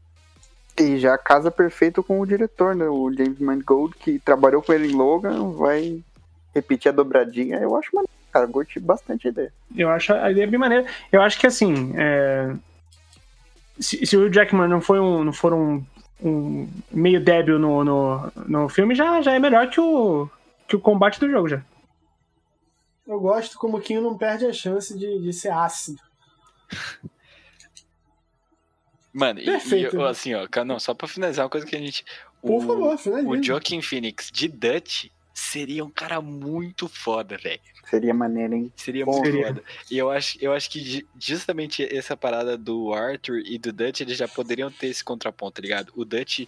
E 0.77 0.99
já 0.99 1.17
casa 1.17 1.49
perfeito 1.49 2.03
com 2.03 2.19
o 2.19 2.25
diretor, 2.25 2.75
né? 2.75 2.85
O 2.85 3.11
James 3.11 3.39
Mangold, 3.39 3.95
que 3.95 4.19
trabalhou 4.19 4.61
com 4.61 4.73
ele 4.73 4.91
em 4.91 4.95
Logan, 4.95 5.51
vai 5.51 6.03
repetir 6.53 6.89
a 6.89 6.95
dobradinha. 6.95 7.57
Eu 7.57 7.75
acho 7.75 7.95
maneiro, 7.95 8.11
cara. 8.31 8.47
Curti 8.47 8.79
bastante 8.79 9.27
a 9.27 9.31
ideia. 9.31 9.53
Eu 9.75 9.89
acho 9.89 10.13
a 10.13 10.29
ideia 10.31 10.47
bem 10.47 10.59
maneira. 10.59 10.85
Eu 11.11 11.21
acho 11.21 11.39
que 11.39 11.47
assim. 11.47 11.93
é, 11.95 12.53
Se, 13.79 14.05
se 14.05 14.17
o 14.17 14.29
Jackman 14.29 14.67
não, 14.67 14.81
foi 14.81 14.99
um, 14.99 15.23
não 15.23 15.31
for 15.31 15.53
um, 15.53 15.81
um 16.21 16.67
meio 16.91 17.23
débil 17.23 17.57
no, 17.57 17.83
no, 17.83 18.31
no 18.45 18.69
filme, 18.69 18.95
já, 18.95 19.21
já 19.21 19.33
é 19.33 19.39
melhor 19.39 19.69
que 19.69 19.79
o, 19.79 20.29
que 20.67 20.75
o 20.75 20.79
combate 20.79 21.19
do 21.19 21.29
jogo 21.29 21.47
já. 21.47 21.61
Eu 23.07 23.19
gosto 23.19 23.57
como 23.57 23.77
o 23.77 23.81
Quinho 23.81 24.01
não 24.01 24.17
perde 24.17 24.45
a 24.45 24.51
chance 24.51 24.97
de, 24.97 25.21
de 25.21 25.31
ser 25.31 25.51
ácido. 25.51 26.01
Mano, 29.15 29.39
e- 29.39 29.43
e, 29.43 29.45
Perfeito, 29.45 29.95
eu, 29.95 30.03
né? 30.03 30.09
assim, 30.09 30.33
ó, 30.33 30.45
cara, 30.47 30.65
não, 30.65 30.77
só 30.79 30.93
pra 30.93 31.07
finalizar 31.07 31.45
uma 31.45 31.49
coisa 31.49 31.65
que 31.65 31.75
a 31.75 31.79
gente. 31.79 32.03
Por 32.41 32.57
o, 32.63 32.67
favor, 32.67 32.97
finaliza. 32.97 33.29
o 33.29 33.41
Joaquin 33.43 33.81
Phoenix 33.81 34.29
de 34.29 34.49
Dutch 34.49 35.05
seria 35.33 35.83
um 35.85 35.89
cara 35.89 36.19
muito 36.21 36.89
foda, 36.89 37.37
velho. 37.37 37.61
Seria 37.89 38.13
maneiro, 38.13 38.55
hein? 38.55 38.73
Seria 38.75 39.05
Bom, 39.05 39.13
muito 39.13 39.25
seria. 39.27 39.47
foda. 39.47 39.63
E 39.89 39.97
eu 39.97 40.11
acho, 40.11 40.37
eu 40.41 40.51
acho 40.51 40.69
que 40.69 40.79
ju- 40.83 41.07
justamente 41.19 41.83
essa 41.95 42.17
parada 42.17 42.57
do 42.57 42.93
Arthur 42.93 43.39
e 43.45 43.57
do 43.57 43.71
Dutch, 43.71 44.01
eles 44.01 44.17
já 44.17 44.27
poderiam 44.27 44.69
ter 44.71 44.87
esse 44.87 45.03
contraponto, 45.03 45.53
tá 45.53 45.61
ligado? 45.61 45.93
O 45.95 46.03
Dutch 46.03 46.41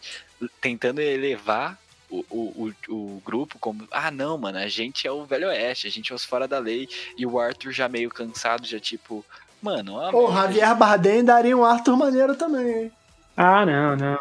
tentando 0.59 0.99
elevar 0.99 1.79
o, 2.09 2.25
o, 2.29 2.73
o, 2.89 2.93
o 3.17 3.21
grupo 3.23 3.57
como, 3.59 3.87
ah, 3.91 4.09
não, 4.11 4.37
mano, 4.37 4.57
a 4.57 4.67
gente 4.67 5.07
é 5.07 5.11
o 5.11 5.25
Velho 5.25 5.47
Oeste, 5.47 5.87
a 5.87 5.91
gente 5.91 6.11
é 6.11 6.15
os 6.15 6.23
fora 6.25 6.47
da 6.47 6.57
lei. 6.59 6.87
E 7.17 7.25
o 7.25 7.39
Arthur 7.39 7.71
já 7.71 7.87
meio 7.87 8.09
cansado, 8.09 8.65
já 8.65 8.79
tipo, 8.79 9.23
mano, 9.61 9.95
ó, 9.95 10.11
O 10.11 10.33
Javier 10.33 10.75
Bardem 10.75 11.23
daria 11.23 11.55
um 11.55 11.63
Arthur 11.65 11.97
maneiro 11.97 12.35
também, 12.35 12.83
hein? 12.83 12.91
Ah, 13.35 13.65
não, 13.65 13.95
não. 13.95 14.17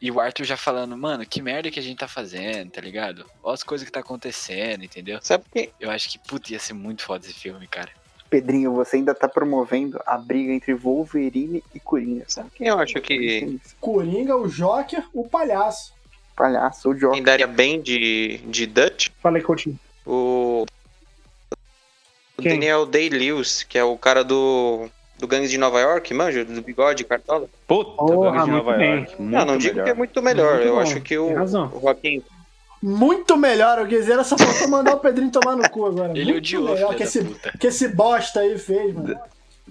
E 0.00 0.10
o 0.10 0.20
Arthur 0.20 0.44
já 0.44 0.56
falando, 0.56 0.96
mano, 0.96 1.24
que 1.24 1.40
merda 1.40 1.70
que 1.70 1.80
a 1.80 1.82
gente 1.82 1.98
tá 1.98 2.08
fazendo, 2.08 2.70
tá 2.70 2.80
ligado? 2.80 3.24
Olha 3.42 3.54
as 3.54 3.62
coisas 3.62 3.86
que 3.86 3.92
tá 3.92 4.00
acontecendo, 4.00 4.84
entendeu? 4.84 5.18
Sabe 5.22 5.44
quem? 5.50 5.70
Eu 5.80 5.90
acho 5.90 6.10
que, 6.10 6.18
puta, 6.18 6.52
ia 6.52 6.58
ser 6.58 6.74
muito 6.74 7.02
foda 7.02 7.24
esse 7.24 7.32
filme, 7.32 7.66
cara. 7.66 7.88
Pedrinho, 8.28 8.74
você 8.74 8.96
ainda 8.96 9.14
tá 9.14 9.28
promovendo 9.28 9.98
a 10.04 10.18
briga 10.18 10.52
entre 10.52 10.74
Wolverine 10.74 11.62
e 11.74 11.80
Coringa. 11.80 12.24
Sabe 12.26 12.50
quem 12.54 12.66
eu 12.66 12.78
acho 12.78 13.00
que. 13.00 13.58
Coringa, 13.80 14.36
o 14.36 14.48
Joker, 14.48 15.04
o 15.14 15.26
palhaço. 15.28 15.94
Palhaço, 16.36 16.90
o 16.90 16.94
Joker. 16.94 17.12
quem 17.12 17.22
daria 17.22 17.46
bem 17.46 17.80
de, 17.80 18.38
de 18.46 18.66
Dutch? 18.66 19.08
Falei, 19.22 19.40
Coutinho. 19.40 19.78
O 20.04 20.66
Quem? 22.44 22.52
Daniel 22.52 22.86
Day-Lewis, 22.86 23.62
que 23.64 23.76
é 23.76 23.82
o 23.84 23.96
cara 23.98 24.22
do, 24.22 24.88
do 25.18 25.26
Gangue 25.26 25.48
de 25.48 25.58
Nova 25.58 25.80
York, 25.80 26.14
manja? 26.14 26.44
Do 26.44 26.62
bigode, 26.62 27.02
cartola. 27.04 27.46
Puta, 27.66 27.90
Porra, 27.96 28.30
Gangue 28.30 28.44
de 28.44 28.50
muito 28.50 28.64
Nova 28.64 28.78
bem. 28.78 28.94
York. 29.00 29.14
não, 29.18 29.26
não 29.40 29.46
muito 29.46 29.58
digo 29.62 29.74
melhor. 29.74 29.84
que 29.84 29.90
é 29.90 29.94
muito 29.94 30.22
melhor. 30.22 30.54
Muito 30.54 30.66
eu 30.68 30.74
bom, 30.74 30.80
acho 30.80 31.00
que 31.00 31.18
o, 31.18 31.26
o 31.32 31.80
Joaquim 31.80 32.22
Muito 32.82 33.36
melhor, 33.36 33.80
o 33.80 33.86
Guizeira 33.86 34.22
só 34.24 34.36
faltou 34.38 34.68
mandar 34.68 34.94
o 34.94 35.00
Pedrinho 35.00 35.30
tomar 35.30 35.56
no 35.56 35.68
cu 35.70 35.86
agora. 35.86 36.10
Ele 36.12 36.24
Muito 36.24 36.36
odiou, 36.38 36.74
melhor 36.74 36.94
que 36.94 37.02
esse, 37.02 37.24
puta. 37.24 37.52
que 37.58 37.66
esse 37.66 37.88
bosta 37.88 38.40
aí 38.40 38.58
fez, 38.58 38.94
mano. 38.94 39.18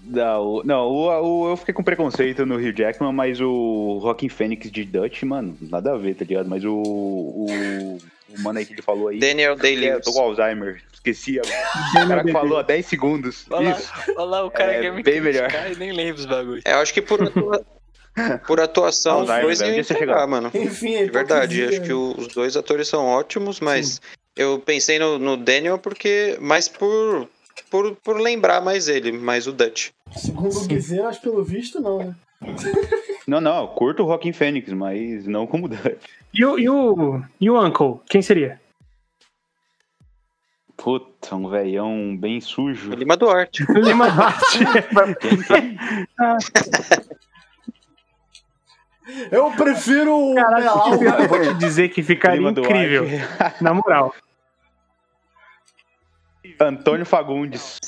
Não, 0.06 0.62
não 0.66 0.88
o, 0.88 1.22
o- 1.46 1.50
eu 1.52 1.56
fiquei 1.58 1.74
com 1.74 1.84
preconceito 1.84 2.46
no 2.46 2.56
Hugh 2.56 2.74
Jackman, 2.76 3.14
mas 3.14 3.40
o 3.40 4.00
Rockin' 4.02 4.28
Fênix 4.28 4.70
de 4.72 4.84
Dutch, 4.84 5.22
mano, 5.24 5.56
nada 5.62 5.94
a 5.94 5.98
ver, 5.98 6.16
tá 6.16 6.26
ligado? 6.26 6.50
Mas 6.50 6.66
o, 6.66 6.74
o, 6.74 7.98
o 8.30 8.42
mano 8.42 8.60
aí 8.60 8.66
que 8.66 8.74
ele 8.74 8.82
falou 8.82 9.08
aí. 9.10 9.20
Daniel 9.20 9.54
É, 9.54 9.56
Day-Lewis. 9.56 10.04
tô 10.06 10.12
com 10.14 10.22
Alzheimer, 10.22 10.82
esqueci. 10.94 11.40
O 12.04 12.08
cara 12.08 12.24
que 12.24 12.32
falou 12.32 12.58
há 12.58 12.62
10 12.64 12.86
segundos. 12.86 13.46
Olha 13.50 13.70
lá, 13.72 13.78
Isso. 13.78 13.92
olha 14.16 14.24
lá, 14.26 14.46
o 14.46 14.52
cara 14.52 14.72
É, 14.74 14.82
quer 14.82 14.94
me 14.94 15.04
bem 15.04 15.22
melhor. 15.22 15.50
e 15.72 15.76
nem 15.76 15.92
lembra 15.92 16.16
os 16.16 16.26
bagulhos. 16.26 16.64
É, 16.66 16.74
eu 16.74 16.78
acho 16.80 16.94
que 16.94 17.02
por, 17.02 17.22
atua- 17.24 17.66
por 18.48 18.60
atuação, 18.60 19.22
os 19.22 19.28
dois 19.28 19.62
iam 19.62 19.76
entregar, 19.76 20.26
mano. 20.28 20.52
Enfim, 20.54 20.96
é 20.96 21.06
De 21.06 21.12
verdade, 21.12 21.64
acho 21.66 21.82
que 21.82 21.94
o- 21.94 22.16
os 22.18 22.28
dois 22.28 22.56
atores 22.58 22.88
são 22.88 23.06
ótimos, 23.06 23.60
mas 23.60 24.02
eu 24.36 24.60
pensei 24.60 24.98
no, 25.00 25.18
no 25.20 25.38
Daniel 25.38 25.78
porque 25.78 26.38
mais 26.42 26.68
por, 26.68 27.28
por, 27.70 27.96
por 27.98 28.20
lembrar 28.20 28.62
mais 28.62 28.88
ele, 28.88 29.12
mais 29.12 29.46
o 29.48 29.52
Dutch. 29.52 29.90
Segundo 30.16 30.56
o 30.58 30.66
Guizeira, 30.68 31.08
acho 31.10 31.20
que 31.22 31.30
pelo 31.30 31.44
visto 31.44 31.80
não, 31.80 31.98
né? 32.00 32.16
Não, 33.28 33.40
não, 33.40 33.62
eu 33.62 33.68
curto 33.70 34.04
o 34.04 34.06
Rockin' 34.06 34.34
Fênix, 34.34 34.72
mas 34.74 35.26
não 35.26 35.48
como 35.48 35.68
Dutch. 35.68 35.98
E 36.34 36.44
o, 36.44 36.58
e 36.58 36.68
o, 36.68 37.22
e 37.40 37.50
o 37.50 37.64
Uncle? 37.64 38.00
Quem 38.10 38.22
seria? 38.22 38.60
Puta, 40.76 41.36
um 41.36 41.48
velhão 41.48 42.18
bem 42.18 42.42
sujo. 42.42 42.92
Lima 42.92 43.16
Duarte. 43.16 43.64
Lima 43.72 44.10
Duarte. 44.10 44.60
Quem? 45.48 45.78
Eu 49.32 49.52
prefiro 49.52 50.18
o 50.18 50.34
Melau. 50.34 50.92
eu 51.04 51.28
vou 51.28 51.40
te 51.40 51.54
dizer 51.56 51.90
que 51.90 52.02
ficaria 52.02 52.38
Lima 52.38 52.50
incrível. 52.52 53.06
Duarte. 53.08 53.64
Na 53.64 53.74
moral. 53.74 54.14
Antônio 56.60 57.06
Fagundes. 57.06 57.80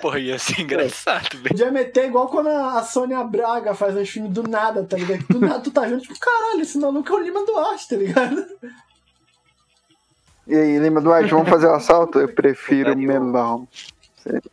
Porra, 0.00 0.18
ia 0.18 0.38
ser 0.38 0.60
engraçado, 0.60 1.36
velho. 1.36 1.48
Podia 1.48 1.70
meter 1.70 2.06
igual 2.06 2.28
quando 2.28 2.48
a 2.48 2.82
Sônia 2.82 3.22
Braga 3.24 3.74
faz 3.74 3.96
uns 3.96 4.08
filmes 4.08 4.32
do 4.32 4.42
nada, 4.42 4.84
tá 4.84 4.96
ligado? 4.96 5.24
Do 5.28 5.40
nada 5.40 5.60
tu 5.60 5.70
tá 5.70 5.82
vendo, 5.82 6.00
tipo, 6.00 6.18
caralho, 6.18 6.60
esse 6.60 6.78
maluco 6.78 7.08
é 7.08 7.12
o 7.12 7.22
Lima 7.22 7.44
Duarte, 7.44 7.88
tá 7.88 7.96
ligado? 7.96 8.46
E 10.46 10.56
aí, 10.56 10.78
Lima 10.78 11.00
Duarte, 11.00 11.30
vamos 11.30 11.48
fazer 11.48 11.66
o 11.66 11.74
assalto? 11.74 12.18
Eu 12.18 12.28
prefiro 12.34 12.96
melão. 12.96 13.68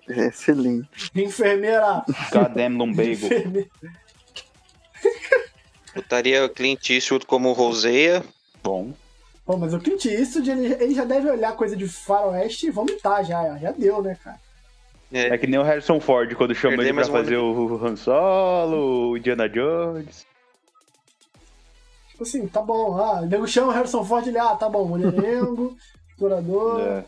É 0.08 0.28
Excelente. 0.28 1.12
Enfermeira. 1.16 2.04
Goddamn 2.32 2.78
lumbago. 2.78 3.10
Enfermeira. 3.10 3.70
Botaria 5.96 6.48
Clint 6.50 6.90
Eastwood 6.90 7.26
como 7.26 7.52
Roseia. 7.54 8.24
Bom. 8.64 8.94
Pô, 9.48 9.56
mas 9.56 9.74
o 9.74 9.80
Clint 9.80 10.04
Eastwood, 10.06 10.52
ele, 10.52 10.74
ele 10.74 10.94
já 10.94 11.06
deve 11.06 11.32
olhar 11.32 11.56
coisa 11.56 11.74
de 11.74 11.88
faroeste 11.88 12.68
e 12.68 12.70
vomitar 12.70 13.24
já, 13.24 13.58
já 13.58 13.72
deu, 13.72 14.02
né, 14.02 14.18
cara? 14.22 14.38
É, 15.10 15.30
É 15.30 15.38
que 15.38 15.48
nem 15.48 15.58
o 15.58 15.64
Harrison 15.64 16.02
Ford 16.02 16.36
quando 16.36 16.54
chama 16.54 16.84
ele 16.84 16.94
pra 16.94 17.06
fazer 17.06 17.38
o 17.38 17.80
Han 17.82 17.96
Solo, 17.96 19.12
o 19.12 19.18
Indiana 19.18 19.48
Jones. 19.48 20.28
Tipo 22.10 22.24
assim, 22.24 22.46
tá 22.46 22.62
bom, 22.62 23.00
ah, 23.00 23.22
o 23.22 23.26
nego 23.26 23.48
chama 23.48 23.70
o 23.70 23.72
Harrison 23.72 24.04
Ford, 24.04 24.28
ele, 24.28 24.38
ah, 24.38 24.54
tá 24.54 24.68
bom, 24.68 24.86
mulherengo, 24.86 25.78
explorador. 26.12 26.82
É. 26.82 27.06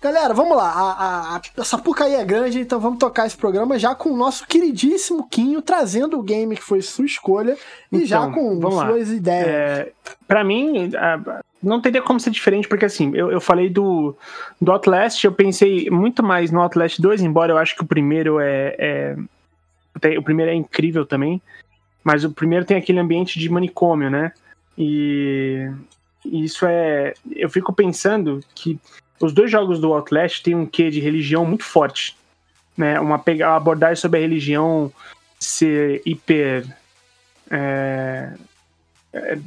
Galera, 0.00 0.32
vamos 0.32 0.56
lá. 0.56 0.70
A, 0.70 0.92
a, 0.92 1.36
a, 1.36 1.40
essa 1.58 1.76
puca 1.76 2.04
aí 2.04 2.14
é 2.14 2.24
grande, 2.24 2.60
então 2.60 2.78
vamos 2.78 2.98
tocar 3.00 3.26
esse 3.26 3.36
programa 3.36 3.78
já 3.78 3.94
com 3.96 4.10
o 4.10 4.16
nosso 4.16 4.46
queridíssimo 4.46 5.28
Quinho 5.28 5.60
trazendo 5.60 6.18
o 6.18 6.22
game 6.22 6.54
que 6.54 6.62
foi 6.62 6.80
sua 6.82 7.04
escolha 7.04 7.56
e 7.90 8.04
já 8.04 8.18
Então, 8.20 8.32
com 8.32 8.60
vamos 8.60 8.76
lá. 8.76 8.86
suas 8.86 9.10
ideias. 9.10 9.46
É, 9.48 9.92
para 10.28 10.44
mim, 10.44 10.90
não 11.60 11.80
teria 11.80 12.00
como 12.00 12.20
ser 12.20 12.30
diferente, 12.30 12.68
porque 12.68 12.84
assim, 12.84 13.10
eu, 13.12 13.32
eu 13.32 13.40
falei 13.40 13.68
do, 13.68 14.16
do 14.62 14.70
Outlast, 14.70 15.24
eu 15.24 15.32
pensei 15.32 15.90
muito 15.90 16.22
mais 16.22 16.52
no 16.52 16.60
Outlast 16.62 17.00
2, 17.00 17.20
embora 17.22 17.52
eu 17.52 17.58
acho 17.58 17.74
que 17.74 17.82
o 17.82 17.86
primeiro 17.86 18.38
é, 18.38 18.76
é- 18.78 19.16
o 20.16 20.22
primeiro 20.22 20.52
é 20.52 20.54
incrível 20.54 21.04
também, 21.04 21.42
mas 22.04 22.22
o 22.22 22.30
primeiro 22.30 22.64
tem 22.64 22.76
aquele 22.76 23.00
ambiente 23.00 23.36
de 23.36 23.48
manicômio, 23.48 24.08
né? 24.08 24.30
E 24.76 25.68
e 26.24 26.44
isso 26.44 26.64
é. 26.66 27.14
Eu 27.34 27.50
fico 27.50 27.72
pensando 27.72 28.40
que 28.54 28.78
os 29.20 29.32
dois 29.32 29.50
jogos 29.50 29.78
do 29.80 29.92
Outlast 29.92 30.42
têm 30.42 30.54
um 30.54 30.66
quê 30.66 30.90
de 30.90 31.00
religião 31.00 31.44
muito 31.44 31.64
forte. 31.64 32.16
Né? 32.76 32.98
Uma, 33.00 33.16
uma 33.16 33.56
abordagem 33.56 33.96
sobre 33.96 34.18
a 34.18 34.22
religião 34.22 34.92
ser 35.38 36.02
hiper. 36.04 36.66
é, 37.50 38.32
é, 39.12 39.38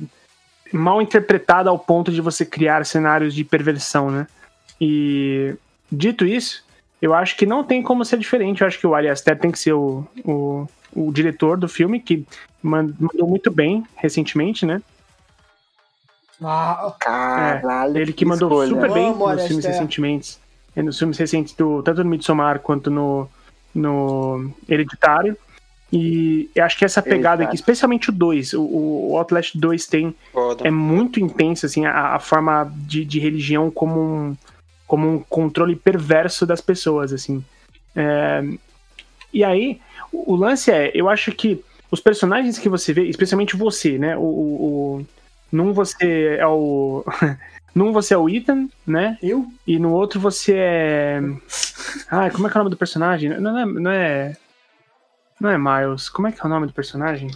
mal 0.73 1.01
interpretada 1.01 1.69
ao 1.69 1.77
ponto 1.77 2.11
de 2.11 2.21
você 2.21 2.45
criar 2.45 2.85
cenários 2.85 3.33
de 3.33 3.43
perversão, 3.43 4.09
né? 4.09 4.27
E 4.79 5.53
dito 5.91 6.25
isso, 6.25 6.63
eu 7.01 7.13
acho 7.13 7.35
que 7.35 7.45
não 7.45 7.63
tem 7.63 7.83
como 7.83 8.05
ser 8.05 8.17
diferente. 8.17 8.61
Eu 8.61 8.67
acho 8.67 8.79
que 8.79 8.87
o 8.87 8.95
Ari 8.95 9.09
Aster 9.09 9.37
tem 9.37 9.51
que 9.51 9.59
ser 9.59 9.73
o, 9.73 10.07
o, 10.23 10.67
o 10.93 11.11
diretor 11.11 11.57
do 11.57 11.67
filme, 11.67 11.99
que 11.99 12.25
man- 12.63 12.93
mandou 12.99 13.27
muito 13.27 13.51
bem 13.51 13.85
recentemente, 13.95 14.65
né? 14.65 14.81
Ah, 16.43 16.93
Caralho. 16.99 17.97
Ele 17.97 18.13
que 18.13 18.25
mandou 18.25 18.63
escolha. 18.63 18.69
super 18.69 18.93
bem 18.93 19.11
Vamos, 19.13 19.31
nos 19.33 19.45
filmes 19.47 19.65
Aresté. 19.65 19.71
recentemente. 19.83 20.37
é, 20.75 20.81
Nos 20.81 20.97
filmes 20.97 21.17
recentes, 21.17 21.53
do, 21.53 21.83
tanto 21.83 22.03
no 22.03 22.09
Midsommar 22.09 22.59
quanto 22.59 22.89
no, 22.89 23.29
no 23.75 24.51
Hereditário. 24.67 25.37
E 25.93 26.49
eu 26.55 26.63
acho 26.63 26.77
que 26.77 26.85
essa 26.85 27.01
pegada 27.01 27.43
aqui, 27.43 27.55
especialmente 27.55 28.09
o 28.09 28.13
2, 28.13 28.53
o, 28.53 28.61
o 28.63 29.17
Outlast 29.17 29.57
2 29.57 29.85
tem, 29.87 30.15
Foda. 30.31 30.65
é 30.65 30.71
muito 30.71 31.19
intensa, 31.19 31.65
assim, 31.65 31.85
a, 31.85 32.15
a 32.15 32.19
forma 32.19 32.71
de, 32.77 33.03
de 33.03 33.19
religião 33.19 33.69
como 33.69 33.99
um, 34.01 34.37
como 34.87 35.09
um 35.09 35.19
controle 35.19 35.75
perverso 35.75 36.45
das 36.45 36.61
pessoas, 36.61 37.11
assim. 37.11 37.43
É, 37.93 38.41
e 39.33 39.43
aí, 39.43 39.81
o, 40.13 40.31
o 40.33 40.35
lance 40.37 40.71
é, 40.71 40.91
eu 40.95 41.09
acho 41.09 41.29
que 41.33 41.61
os 41.91 41.99
personagens 41.99 42.57
que 42.57 42.69
você 42.69 42.93
vê, 42.93 43.03
especialmente 43.09 43.57
você, 43.57 43.97
né? 43.97 44.15
O, 44.15 44.21
o, 44.21 44.25
o- 45.01 45.05
num 45.51 45.73
você 45.73 46.37
é 46.39 46.47
o. 46.47 47.03
num 47.75 47.91
você 47.91 48.13
é 48.13 48.17
o 48.17 48.29
Ethan, 48.29 48.67
né? 48.85 49.17
eu? 49.21 49.45
E 49.65 49.77
no 49.77 49.91
outro 49.91 50.19
você 50.19 50.55
é. 50.57 51.21
Ah, 52.09 52.29
como 52.29 52.47
é 52.47 52.49
que 52.49 52.57
é 52.57 52.59
o 52.59 52.63
nome 52.63 52.69
do 52.69 52.77
personagem? 52.77 53.29
Não 53.39 53.57
é. 53.57 53.65
Não 53.65 53.91
é, 53.91 54.37
não 55.39 55.49
é 55.49 55.57
Miles. 55.57 56.09
Como 56.09 56.27
é 56.27 56.31
que 56.31 56.41
é 56.41 56.45
o 56.45 56.49
nome 56.49 56.67
do 56.67 56.73
personagem? 56.73 57.29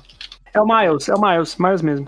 É 0.54 0.62
o 0.62 0.66
Miles, 0.66 1.10
é 1.10 1.16
o 1.16 1.22
Miles, 1.22 1.58
Miles 1.58 1.82
mesmo. 1.82 2.08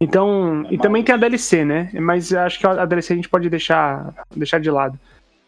Então. 0.00 0.64
É 0.68 0.74
e 0.74 0.78
também 0.78 1.02
tem 1.04 1.14
a 1.14 1.18
DLC, 1.18 1.64
né? 1.64 1.90
Mas 1.94 2.32
acho 2.32 2.58
que 2.58 2.66
a 2.66 2.84
DLC 2.84 3.12
a 3.12 3.16
gente 3.16 3.28
pode 3.28 3.48
deixar, 3.48 4.12
deixar 4.34 4.58
de 4.58 4.70
lado. 4.70 4.98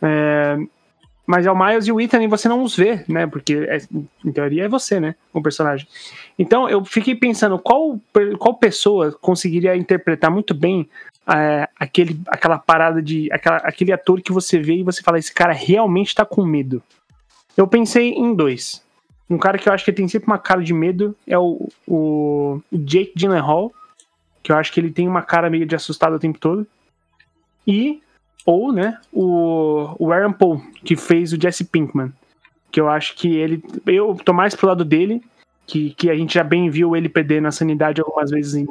É, 0.00 0.56
mas 1.26 1.44
é 1.44 1.50
o 1.50 1.58
Miles 1.58 1.86
e 1.86 1.92
o 1.92 2.00
Ethan 2.00 2.22
e 2.22 2.28
você 2.28 2.48
não 2.48 2.62
os 2.62 2.76
vê, 2.76 3.04
né? 3.08 3.26
Porque 3.26 3.54
é- 3.68 3.80
em 4.24 4.32
teoria 4.32 4.64
é 4.64 4.68
você, 4.68 5.00
né? 5.00 5.14
O 5.32 5.42
personagem. 5.42 5.86
Então 6.38 6.68
eu 6.68 6.84
fiquei 6.84 7.14
pensando 7.14 7.58
qual, 7.58 8.00
qual 8.38 8.54
pessoa 8.54 9.12
conseguiria 9.12 9.76
interpretar 9.76 10.30
muito 10.30 10.54
bem 10.54 10.88
é, 11.26 11.68
aquele, 11.78 12.20
aquela 12.28 12.58
parada 12.58 13.02
de. 13.02 13.28
Aquela, 13.32 13.56
aquele 13.58 13.92
ator 13.92 14.20
que 14.22 14.32
você 14.32 14.58
vê 14.58 14.76
e 14.76 14.84
você 14.84 15.02
fala, 15.02 15.18
esse 15.18 15.34
cara 15.34 15.52
realmente 15.52 16.14
tá 16.14 16.24
com 16.24 16.44
medo. 16.44 16.82
Eu 17.56 17.66
pensei 17.66 18.12
em 18.12 18.34
dois. 18.34 18.84
Um 19.28 19.38
cara 19.38 19.58
que 19.58 19.68
eu 19.68 19.72
acho 19.72 19.84
que 19.84 19.92
tem 19.92 20.06
sempre 20.06 20.28
uma 20.28 20.38
cara 20.38 20.62
de 20.62 20.72
medo 20.72 21.16
é 21.26 21.36
o, 21.36 21.68
o 21.86 22.60
Jake 22.72 23.12
Gyllenhaal, 23.16 23.72
que 24.40 24.52
eu 24.52 24.56
acho 24.56 24.72
que 24.72 24.78
ele 24.78 24.92
tem 24.92 25.08
uma 25.08 25.22
cara 25.22 25.50
meio 25.50 25.66
de 25.66 25.74
assustado 25.74 26.14
o 26.14 26.18
tempo 26.20 26.38
todo. 26.38 26.64
E, 27.66 28.00
ou, 28.46 28.72
né, 28.72 28.98
o, 29.12 29.94
o 29.98 30.12
Aaron 30.12 30.32
Paul, 30.32 30.62
que 30.85 30.96
fez 30.96 31.32
o 31.32 31.40
Jesse 31.40 31.64
Pinkman. 31.64 32.12
Que 32.70 32.80
eu 32.80 32.88
acho 32.88 33.14
que 33.16 33.35
ele. 33.37 33.62
Eu 33.87 34.14
tô 34.24 34.32
mais 34.32 34.54
pro 34.54 34.68
lado 34.68 34.85
dele, 34.85 35.20
que, 35.66 35.90
que 35.94 36.09
a 36.09 36.14
gente 36.14 36.35
já 36.35 36.44
bem 36.44 36.70
viu 36.70 36.94
ele 36.96 37.09
perdendo 37.09 37.48
a 37.48 37.52
sanidade 37.52 38.00
algumas 38.00 38.30
vezes 38.30 38.54
em. 38.54 38.68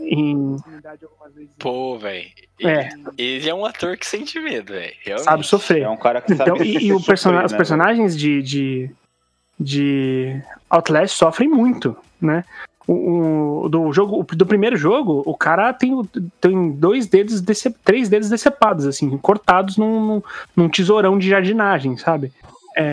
em 0.00 0.56
Pô, 1.58 1.98
velho. 1.98 2.28
é, 2.62 2.88
Ele 3.18 3.48
é 3.48 3.54
um 3.54 3.64
ator 3.64 3.96
que 3.96 4.06
sente 4.06 4.38
medo, 4.40 4.72
velho. 4.72 4.94
Sabe 5.18 5.46
sofrer. 5.46 5.82
É 5.82 5.88
um 5.88 5.96
cara 5.96 6.20
que 6.20 6.32
Então, 6.32 6.56
sabe 6.56 6.64
e, 6.68 6.78
e 6.88 6.92
o 6.92 6.96
sofrer, 6.98 7.06
persona- 7.06 7.44
os 7.44 7.52
né, 7.52 7.56
personagens 7.58 8.16
de, 8.16 8.42
de, 8.42 8.90
de 9.58 10.42
Outlast 10.68 11.16
sofrem 11.16 11.48
muito, 11.48 11.96
né? 12.20 12.44
O, 12.92 13.64
o- 13.64 13.68
do 13.68 13.92
jogo 13.92 14.26
do 14.34 14.44
primeiro 14.44 14.76
jogo, 14.76 15.22
o 15.24 15.36
cara 15.36 15.72
tem, 15.72 15.92
tem 16.40 16.72
dois 16.72 17.06
dedos, 17.06 17.40
três 17.84 18.08
dedos 18.08 18.28
decepados, 18.28 18.84
assim, 18.84 19.16
cortados 19.18 19.76
num, 19.76 20.04
num, 20.06 20.22
num 20.56 20.68
tesourão 20.68 21.16
de 21.16 21.28
jardinagem, 21.28 21.96
sabe? 21.96 22.32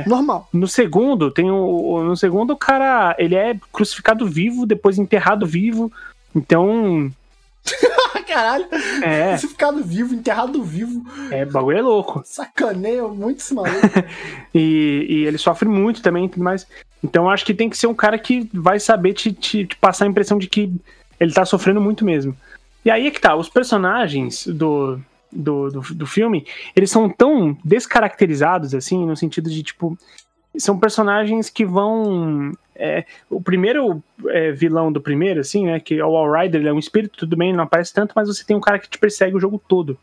Normal. 0.05 0.47
No 0.53 0.67
segundo, 0.67 1.31
tem 1.31 1.49
o, 1.49 1.55
o- 1.55 2.03
no 2.03 2.15
segundo 2.17 2.51
o 2.51 2.57
cara, 2.57 3.15
ele 3.17 3.33
é 3.35 3.57
crucificado 3.73 4.27
vivo, 4.27 4.65
depois 4.65 4.99
enterrado 4.99 5.45
vivo. 5.47 5.91
Então, 6.35 7.11
Caralho. 8.27 8.65
é, 9.03 9.29
Crucificado 9.31 9.83
vivo, 9.83 10.13
enterrado 10.13 10.61
vivo. 10.63 11.03
é 11.31 11.45
bagulho 11.45 11.77
é 11.77 11.81
louco. 11.81 12.21
Sacaneio 12.25 13.09
muito 13.15 13.39
esse 13.39 13.53
maluco. 13.53 13.73
E, 14.53 15.05
e 15.09 15.25
ele 15.25 15.37
sofre 15.37 15.67
muito 15.69 16.01
também 16.01 16.25
e 16.25 16.29
tudo 16.29 16.43
mais. 16.43 16.65
Então 17.03 17.29
acho 17.29 17.45
que 17.45 17.53
tem 17.53 17.69
que 17.69 17.77
ser 17.77 17.87
um 17.87 17.93
cara 17.93 18.17
que 18.17 18.49
vai 18.53 18.79
saber 18.79 19.13
te, 19.13 19.31
te- 19.31 19.65
te 19.65 19.75
passar 19.77 20.05
a 20.05 20.07
impressão 20.07 20.37
de 20.37 20.47
que 20.47 20.71
ele 21.19 21.31
tá 21.33 21.45
sofrendo 21.45 21.79
muito 21.81 22.03
mesmo. 22.03 22.35
E 22.83 22.89
aí 22.89 23.07
é 23.07 23.11
que 23.11 23.21
tá, 23.21 23.35
os 23.35 23.49
personagens 23.49 24.47
do, 24.47 24.99
do, 25.31 25.69
do, 25.69 25.81
do 25.93 26.07
filme, 26.07 26.45
eles 26.75 26.89
são 26.89 27.09
tão 27.09 27.57
descaracterizados, 27.63 28.73
assim, 28.73 29.05
no 29.05 29.15
sentido 29.15 29.49
de, 29.49 29.61
tipo, 29.61 29.97
são 30.57 30.79
personagens 30.79 31.49
que 31.49 31.65
vão. 31.65 32.51
é, 32.75 33.05
o 33.29 33.41
primeiro 33.41 34.01
é, 34.27 34.51
vilão 34.51 34.91
do 34.91 35.01
primeiro, 35.01 35.39
assim, 35.41 35.65
né? 35.65 35.79
Que 35.79 35.99
é 35.99 36.05
o 36.05 36.15
All 36.15 36.31
Rider, 36.31 36.61
ele 36.61 36.69
é 36.69 36.73
um 36.73 36.79
espírito, 36.79 37.17
tudo 37.19 37.35
bem, 37.35 37.53
não 37.53 37.63
aparece 37.63 37.93
tanto, 37.93 38.13
mas 38.15 38.27
você 38.27 38.43
tem 38.43 38.55
um 38.55 38.61
cara 38.61 38.79
que 38.79 38.89
te 38.89 38.97
persegue 38.97 39.35
o 39.35 39.39
jogo 39.39 39.61
todo. 39.67 39.97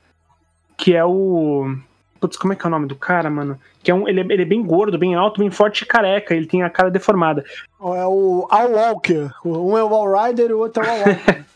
Que 0.76 0.94
é 0.94 1.04
o. 1.04 1.74
Putz, 2.20 2.36
como 2.36 2.52
é 2.52 2.56
que 2.56 2.64
é 2.64 2.68
o 2.68 2.70
nome 2.70 2.86
do 2.86 2.96
cara, 2.96 3.28
mano? 3.28 3.58
Que 3.82 3.90
é 3.90 3.94
um, 3.94 4.08
ele, 4.08 4.20
é, 4.20 4.24
ele 4.24 4.42
é 4.42 4.46
bem 4.46 4.62
gordo, 4.62 4.98
bem 4.98 5.14
alto, 5.14 5.40
bem 5.40 5.50
forte 5.50 5.82
e 5.82 5.86
careca. 5.86 6.34
Ele 6.34 6.46
tem 6.46 6.62
a 6.62 6.70
cara 6.70 6.90
deformada. 6.90 7.44
É 7.80 8.06
o 8.06 8.46
All 8.50 8.70
Walker. 8.72 9.30
Um 9.44 9.76
é 9.76 9.84
o 9.84 9.94
All 9.94 10.26
Rider 10.26 10.50
e 10.50 10.52
o 10.54 10.58
outro 10.58 10.82
é 10.82 10.90
o 10.90 10.98
Walker. 10.98 11.44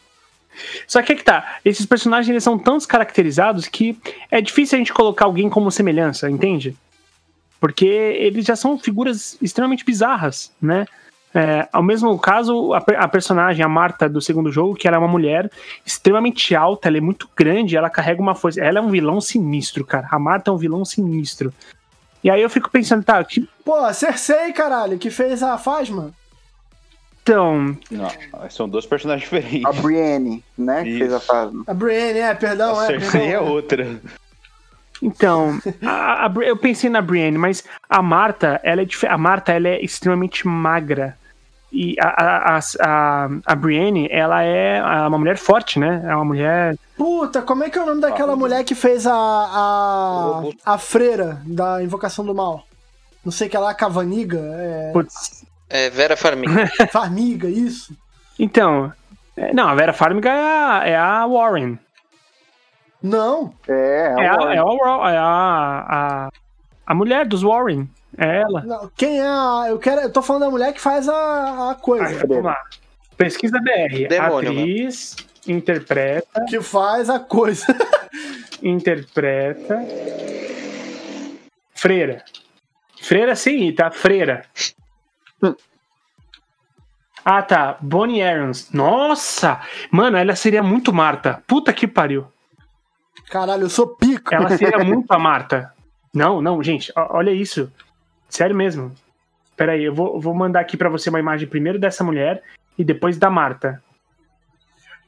Só 0.87 1.01
que 1.03 1.13
é 1.13 1.15
que 1.15 1.23
tá, 1.23 1.59
esses 1.65 1.87
personagens 1.87 2.29
eles 2.29 2.43
são 2.43 2.59
tão 2.59 2.77
descaracterizados 2.77 3.69
que 3.69 3.97
é 4.31 4.41
difícil 4.41 4.77
a 4.77 4.79
gente 4.81 4.93
colocar 4.93 5.25
alguém 5.25 5.49
como 5.49 5.71
semelhança, 5.71 6.29
entende? 6.29 6.77
Porque 7.61 7.87
eles 7.87 8.45
já 8.45 8.57
são 8.57 8.79
figuras 8.79 9.37
extremamente 9.41 9.85
bizarras, 9.85 10.53
né? 10.61 10.87
É, 11.35 11.69
ao 11.73 11.83
mesmo 11.83 12.19
caso, 12.19 12.73
a, 12.73 12.79
a 12.97 13.09
personagem, 13.09 13.65
a 13.65 13.69
Marta 13.69 14.09
do 14.09 14.21
segundo 14.21 14.51
jogo, 14.51 14.75
que 14.75 14.89
ela 14.89 14.97
é 14.97 14.99
uma 14.99 15.07
mulher 15.09 15.51
extremamente 15.85 16.55
alta, 16.57 16.89
ela 16.89 16.97
é 16.97 17.01
muito 17.01 17.29
grande, 17.37 17.77
ela 17.77 17.91
carrega 17.91 18.21
uma 18.21 18.35
força. 18.35 18.61
Ela 18.63 18.79
é 18.79 18.83
um 18.83 18.89
vilão 18.91 19.21
sinistro, 19.21 19.85
cara. 19.85 20.09
A 20.11 20.19
Marta 20.19 20.51
é 20.51 20.55
um 20.55 20.57
vilão 20.57 20.85
sinistro. 20.85 21.53
E 22.25 22.31
aí 22.31 22.43
eu 22.43 22.51
fico 22.51 22.71
pensando, 22.71 23.05
tá, 23.05 23.23
que, 23.23 23.49
Pô, 23.65 23.77
a 23.77 23.93
Cersei, 23.93 24.53
caralho, 24.53 24.99
que 24.99 25.11
fez 25.11 25.43
a 25.43 25.57
Fasma. 25.57 26.11
então, 27.23 27.77
Não, 27.91 28.09
são 28.51 28.69
dois 28.69 28.87
personagens 28.87 29.23
diferentes. 29.31 29.65
A 29.65 29.73
Brienne, 29.81 30.43
né? 30.57 30.83
Que 30.83 30.89
Isso. 30.91 30.99
fez 30.99 31.13
a 31.13 31.21
Fasma. 31.21 31.63
A 31.67 31.75
Brienne, 31.75 32.19
é, 32.21 32.35
perdão, 32.35 32.79
A 32.79 32.85
é. 32.85 32.87
Cersei 32.87 33.21
é 33.21 33.31
perdão. 33.33 33.53
outra. 33.53 34.01
Então, 35.03 35.59
a- 35.85 36.27
a 36.27 36.33
eu 36.43 36.57
pensei 36.57 36.89
na 36.91 37.01
Brienne, 37.01 37.39
mas 37.39 37.65
a 37.89 38.03
Marta, 38.03 38.61
ela 38.63 38.83
é 38.83 38.85
dif- 38.85 39.07
a 39.07 39.17
Marta, 39.19 39.53
ela 39.53 39.69
é 39.69 39.83
extremamente 39.85 40.47
magra. 40.47 41.17
E 41.71 41.95
a, 42.01 42.57
a, 42.57 42.59
a, 42.81 43.29
a, 43.45 43.55
Brienne, 43.55 44.09
ela 44.11 44.43
é 44.43 44.83
uma 45.07 45.19
mulher 45.19 45.37
forte, 45.37 45.79
né? 45.79 46.03
É 46.07 46.15
uma 46.17 46.25
mulher. 46.25 46.77
Puta, 46.97 47.43
como 47.43 47.63
é 47.63 47.69
que 47.69 47.79
é 47.79 47.83
o 47.83 47.87
nome 47.87 48.01
daquela 48.01 48.35
mulher 48.35 48.65
que 48.65 48.75
fez 48.75 49.07
a. 49.07 49.13
a. 49.15 50.43
a 50.65 50.79
freira 50.79 51.43
da 51.45 51.83
Invocação 51.83 52.25
do 52.25 52.35
Mal? 52.35 52.65
Não 53.23 53.31
sei 53.31 53.51
que 53.51 53.57
ela, 53.57 53.75
Cavaniga, 53.75 54.39
é. 54.41 54.91
Putz. 54.95 55.45
É 55.69 55.91
Vera 55.91 56.17
Farmiga. 56.17 56.67
Farmiga, 56.91 57.49
isso. 57.51 57.95
Então. 58.39 58.91
é, 59.37 59.53
Não, 59.53 59.69
a 59.69 59.75
Vera 59.75 59.93
Farmiga 59.93 60.31
é 60.31 60.33
a, 60.33 60.83
é 60.87 60.97
a 60.97 61.27
Warren. 61.27 61.79
Não. 63.03 63.53
É, 63.69 64.15
É 64.19 64.23
é, 64.25 64.29
a, 64.29 64.55
é 64.55 64.59
a, 64.59 64.65
Wa- 64.65 65.13
é 65.13 65.17
a, 65.17 65.87
a, 65.89 66.29
a 66.87 66.95
mulher 66.95 67.27
dos 67.27 67.43
Warren. 67.43 67.89
É 68.17 68.41
ela. 68.41 68.63
não. 68.63 68.91
Quem 68.97 69.21
é 69.21 69.27
a. 69.27 69.67
Eu, 69.69 69.79
quero, 69.79 70.01
eu 70.01 70.13
tô 70.13 70.21
falando 70.23 70.43
da 70.45 70.51
mulher 70.51 70.73
que 70.73 70.81
faz 70.81 71.09
a, 71.09 71.71
a 71.71 71.75
coisa. 71.77 72.05
Ah, 72.23 72.27
vamos 72.27 72.45
lá. 72.45 72.57
Pesquisa 73.17 73.59
BR. 73.61 74.09
Demônio, 74.09 74.51
Atriz, 74.51 75.17
interpreta, 75.47 76.45
Que 76.49 76.61
faz 76.61 77.09
a 77.11 77.21
coisa. 77.21 77.67
interpreta. 78.63 79.79
Freira. 81.75 82.25
Freira 83.01 83.37
sim, 83.37 83.73
tá? 83.73 83.91
Freira. 83.93 84.45
Ah, 87.25 87.43
tá. 87.43 87.77
Bonnie 87.81 88.23
Aarons. 88.23 88.71
Nossa! 88.73 89.61
Mano, 89.91 90.17
ela 90.17 90.35
seria 90.35 90.63
muito 90.63 90.93
Marta. 90.93 91.43
Puta 91.47 91.73
que 91.73 91.87
pariu. 91.87 92.27
Caralho, 93.29 93.65
eu 93.65 93.71
sou 93.71 93.89
pico. 93.89 94.35
Ela 94.35 94.57
seria 94.57 94.79
muito 94.85 95.11
a 95.13 95.19
Marta. 95.19 95.73
Não, 96.13 96.41
não, 96.41 96.63
gente, 96.63 96.93
olha 96.97 97.31
isso. 97.31 97.71
Sério 98.29 98.57
mesmo. 98.57 98.93
Pera 99.57 99.73
aí, 99.73 99.85
eu 99.85 99.95
vou, 99.95 100.21
vou 100.21 100.35
mandar 100.35 100.61
aqui 100.61 100.77
pra 100.77 100.89
você 100.89 101.11
uma 101.11 101.19
imagem 101.19 101.49
primeiro 101.49 101.79
dessa 101.79 102.05
mulher 102.05 102.43
e 102.79 102.85
depois 102.85 103.19
da 103.19 103.29
Marta. 103.29 103.83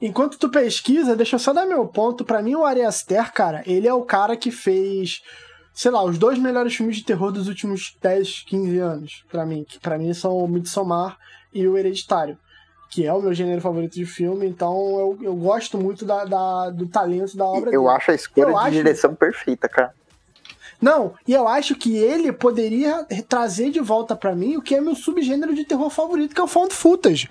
Enquanto 0.00 0.38
tu 0.38 0.48
pesquisa, 0.48 1.14
deixa 1.14 1.36
eu 1.36 1.40
só 1.40 1.52
dar 1.52 1.66
meu 1.66 1.86
ponto. 1.86 2.24
Pra 2.24 2.42
mim, 2.42 2.54
o 2.54 2.64
Ari 2.64 2.82
Aster, 2.82 3.32
cara, 3.32 3.62
ele 3.66 3.86
é 3.86 3.92
o 3.92 4.02
cara 4.02 4.36
que 4.36 4.50
fez, 4.50 5.22
sei 5.74 5.90
lá, 5.90 6.02
os 6.02 6.18
dois 6.18 6.38
melhores 6.38 6.74
filmes 6.74 6.96
de 6.96 7.04
terror 7.04 7.30
dos 7.30 7.48
últimos 7.48 7.96
10, 8.00 8.44
15 8.46 8.78
anos. 8.78 9.24
Pra 9.30 9.44
mim, 9.44 9.64
que 9.68 9.78
pra 9.78 9.98
mim 9.98 10.12
são 10.14 10.36
o 10.36 10.48
Midsommar 10.48 11.18
e 11.52 11.66
o 11.68 11.76
Hereditário, 11.76 12.38
que 12.90 13.06
é 13.06 13.12
o 13.12 13.22
meu 13.22 13.32
gênero 13.32 13.60
favorito 13.60 13.94
de 13.94 14.04
filme. 14.04 14.46
Então, 14.46 14.74
eu, 14.98 15.18
eu 15.22 15.34
gosto 15.36 15.78
muito 15.78 16.04
da, 16.04 16.24
da- 16.24 16.70
do 16.70 16.86
talento 16.86 17.36
da 17.36 17.44
obra 17.46 17.70
Eu 17.72 17.82
dele. 17.84 17.94
acho 17.96 18.10
a 18.10 18.14
escolha 18.14 18.44
Eu 18.46 18.50
de 18.52 18.56
acho- 18.58 18.70
direção 18.72 19.14
perfeita, 19.14 19.68
cara. 19.68 19.94
Não, 20.82 21.12
e 21.28 21.34
eu 21.34 21.46
acho 21.46 21.74
que 21.76 21.96
ele 21.98 22.32
poderia 22.32 23.06
trazer 23.28 23.70
de 23.70 23.80
volta 23.80 24.16
pra 24.16 24.34
mim 24.34 24.56
o 24.56 24.62
que 24.62 24.74
é 24.74 24.80
meu 24.80 24.94
subgênero 24.94 25.54
de 25.54 25.64
terror 25.64 25.90
favorito, 25.90 26.34
que 26.34 26.40
é 26.40 26.44
o 26.44 26.46
found 26.48 26.72
footage. 26.74 27.28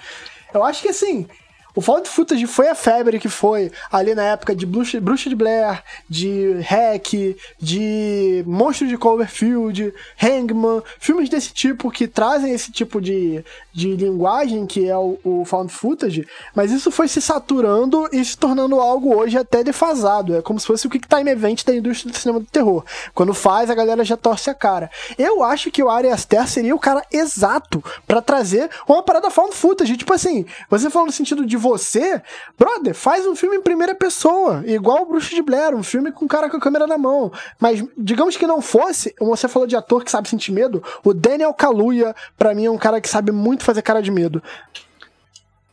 Eu 0.53 0.63
acho 0.63 0.81
que 0.83 0.89
assim, 0.89 1.27
o 1.75 1.81
found 1.81 2.07
footage 2.09 2.47
foi 2.47 2.67
a 2.67 2.75
febre 2.75 3.19
que 3.19 3.29
foi 3.29 3.71
ali 3.91 4.15
na 4.15 4.23
época 4.23 4.55
de 4.55 4.65
Bruxa, 4.65 4.99
de 4.99 5.35
Blair, 5.35 5.83
de 6.09 6.59
Hack, 6.61 7.37
de 7.59 8.43
Monstro 8.47 8.87
de 8.87 8.97
Cloverfield, 8.97 9.93
Hangman, 10.21 10.81
filmes 10.99 11.29
desse 11.29 11.53
tipo 11.53 11.91
que 11.91 12.07
trazem 12.07 12.51
esse 12.53 12.71
tipo 12.71 12.99
de, 12.99 13.43
de 13.71 13.95
linguagem 13.95 14.65
que 14.65 14.89
é 14.89 14.97
o, 14.97 15.19
o 15.23 15.45
found 15.45 15.71
footage, 15.71 16.27
mas 16.55 16.71
isso 16.71 16.89
foi 16.89 17.07
se 17.07 17.21
saturando 17.21 18.09
e 18.11 18.23
se 18.25 18.37
tornando 18.37 18.79
algo 18.79 19.15
hoje 19.15 19.37
até 19.37 19.63
defasado. 19.63 20.35
É 20.35 20.41
como 20.41 20.59
se 20.59 20.67
fosse 20.67 20.87
o 20.87 20.89
Quick 20.89 21.07
Time 21.07 21.29
Event 21.29 21.63
da 21.63 21.75
indústria 21.75 22.11
do 22.11 22.17
cinema 22.17 22.39
do 22.39 22.45
terror. 22.45 22.83
Quando 23.13 23.33
faz, 23.33 23.69
a 23.69 23.75
galera 23.75 24.03
já 24.03 24.17
torce 24.17 24.49
a 24.49 24.55
cara. 24.55 24.89
Eu 25.17 25.43
acho 25.43 25.71
que 25.71 25.83
o 25.83 25.89
Ari 25.89 26.09
Aster 26.09 26.47
seria 26.47 26.75
o 26.75 26.79
cara 26.79 27.03
exato 27.11 27.83
para 28.07 28.21
trazer 28.21 28.69
uma 28.87 29.03
parada 29.03 29.29
found 29.29 29.55
footage. 29.55 29.97
Tipo 29.97 30.13
assim, 30.13 30.45
você 30.69 30.89
falou 30.89 31.05
no 31.05 31.11
sentido 31.11 31.45
de 31.45 31.58
você, 31.59 32.21
brother, 32.57 32.95
faz 32.95 33.27
um 33.27 33.35
filme 33.35 33.57
em 33.57 33.61
primeira 33.61 33.93
pessoa, 33.93 34.63
igual 34.65 35.03
o 35.03 35.05
Bruxa 35.05 35.35
de 35.35 35.41
Blair, 35.41 35.75
um 35.75 35.83
filme 35.83 36.11
com 36.11 36.25
o 36.25 36.27
cara 36.27 36.49
com 36.49 36.57
a 36.57 36.59
câmera 36.59 36.87
na 36.87 36.97
mão. 36.97 37.31
Mas 37.59 37.83
digamos 37.97 38.35
que 38.37 38.47
não 38.47 38.61
fosse, 38.61 39.13
você 39.19 39.47
falou 39.47 39.67
de 39.67 39.75
ator 39.75 40.03
que 40.03 40.09
sabe 40.09 40.29
sentir 40.29 40.51
medo, 40.51 40.83
o 41.03 41.13
Daniel 41.13 41.53
Kaluuya, 41.53 42.15
para 42.37 42.55
mim, 42.55 42.65
é 42.65 42.71
um 42.71 42.77
cara 42.77 42.99
que 42.99 43.09
sabe 43.09 43.31
muito 43.31 43.63
fazer 43.63 43.81
cara 43.81 44.01
de 44.01 44.09
medo. 44.09 44.41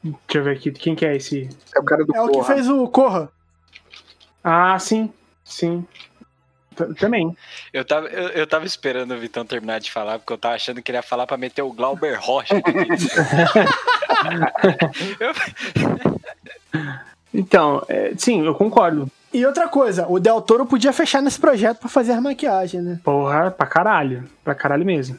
Deixa 0.03 0.18
eu 0.35 0.44
ver 0.44 0.57
aqui, 0.57 0.70
quem 0.72 0.94
que 0.94 1.05
é 1.07 1.16
esse? 1.16 1.49
É 1.75 1.81
o 1.81 1.85
cara 1.85 2.05
do 2.05 2.14
É 2.14 2.20
o 2.20 2.27
que 2.29 2.35
Corra. 2.35 2.55
fez 2.55 2.68
o 2.68 2.87
Corra. 2.88 3.29
Ah, 4.44 4.79
sim, 4.79 5.12
sim. 5.44 5.85
Também. 6.98 7.36
Eu 7.72 7.84
tava, 7.84 8.06
eu, 8.08 8.28
eu 8.28 8.46
tava 8.46 8.66
esperando 8.66 9.14
o 9.14 9.18
Vitão 9.18 9.44
terminar 9.44 9.80
de 9.80 9.90
falar, 9.90 10.18
porque 10.18 10.32
eu 10.32 10.38
tava 10.38 10.54
achando 10.54 10.82
que 10.82 10.90
ele 10.90 10.98
ia 10.98 11.02
falar 11.02 11.26
pra 11.26 11.36
meter 11.36 11.62
o 11.62 11.72
Glauber 11.72 12.18
Rocha. 12.20 12.54
Eu- 15.20 15.34
Então, 17.34 17.84
é, 17.88 18.12
sim, 18.16 18.44
eu 18.46 18.54
concordo. 18.54 19.10
E 19.32 19.44
outra 19.44 19.68
coisa, 19.68 20.06
o 20.08 20.18
Del 20.18 20.40
Toro 20.40 20.64
podia 20.64 20.92
fechar 20.92 21.20
nesse 21.20 21.38
projeto 21.38 21.78
pra 21.80 21.88
fazer 21.88 22.12
a 22.12 22.20
maquiagem, 22.20 22.80
né? 22.80 22.98
Porra, 23.04 23.50
pra 23.50 23.66
caralho. 23.66 24.24
Pra 24.42 24.54
caralho 24.54 24.84
mesmo. 24.86 25.18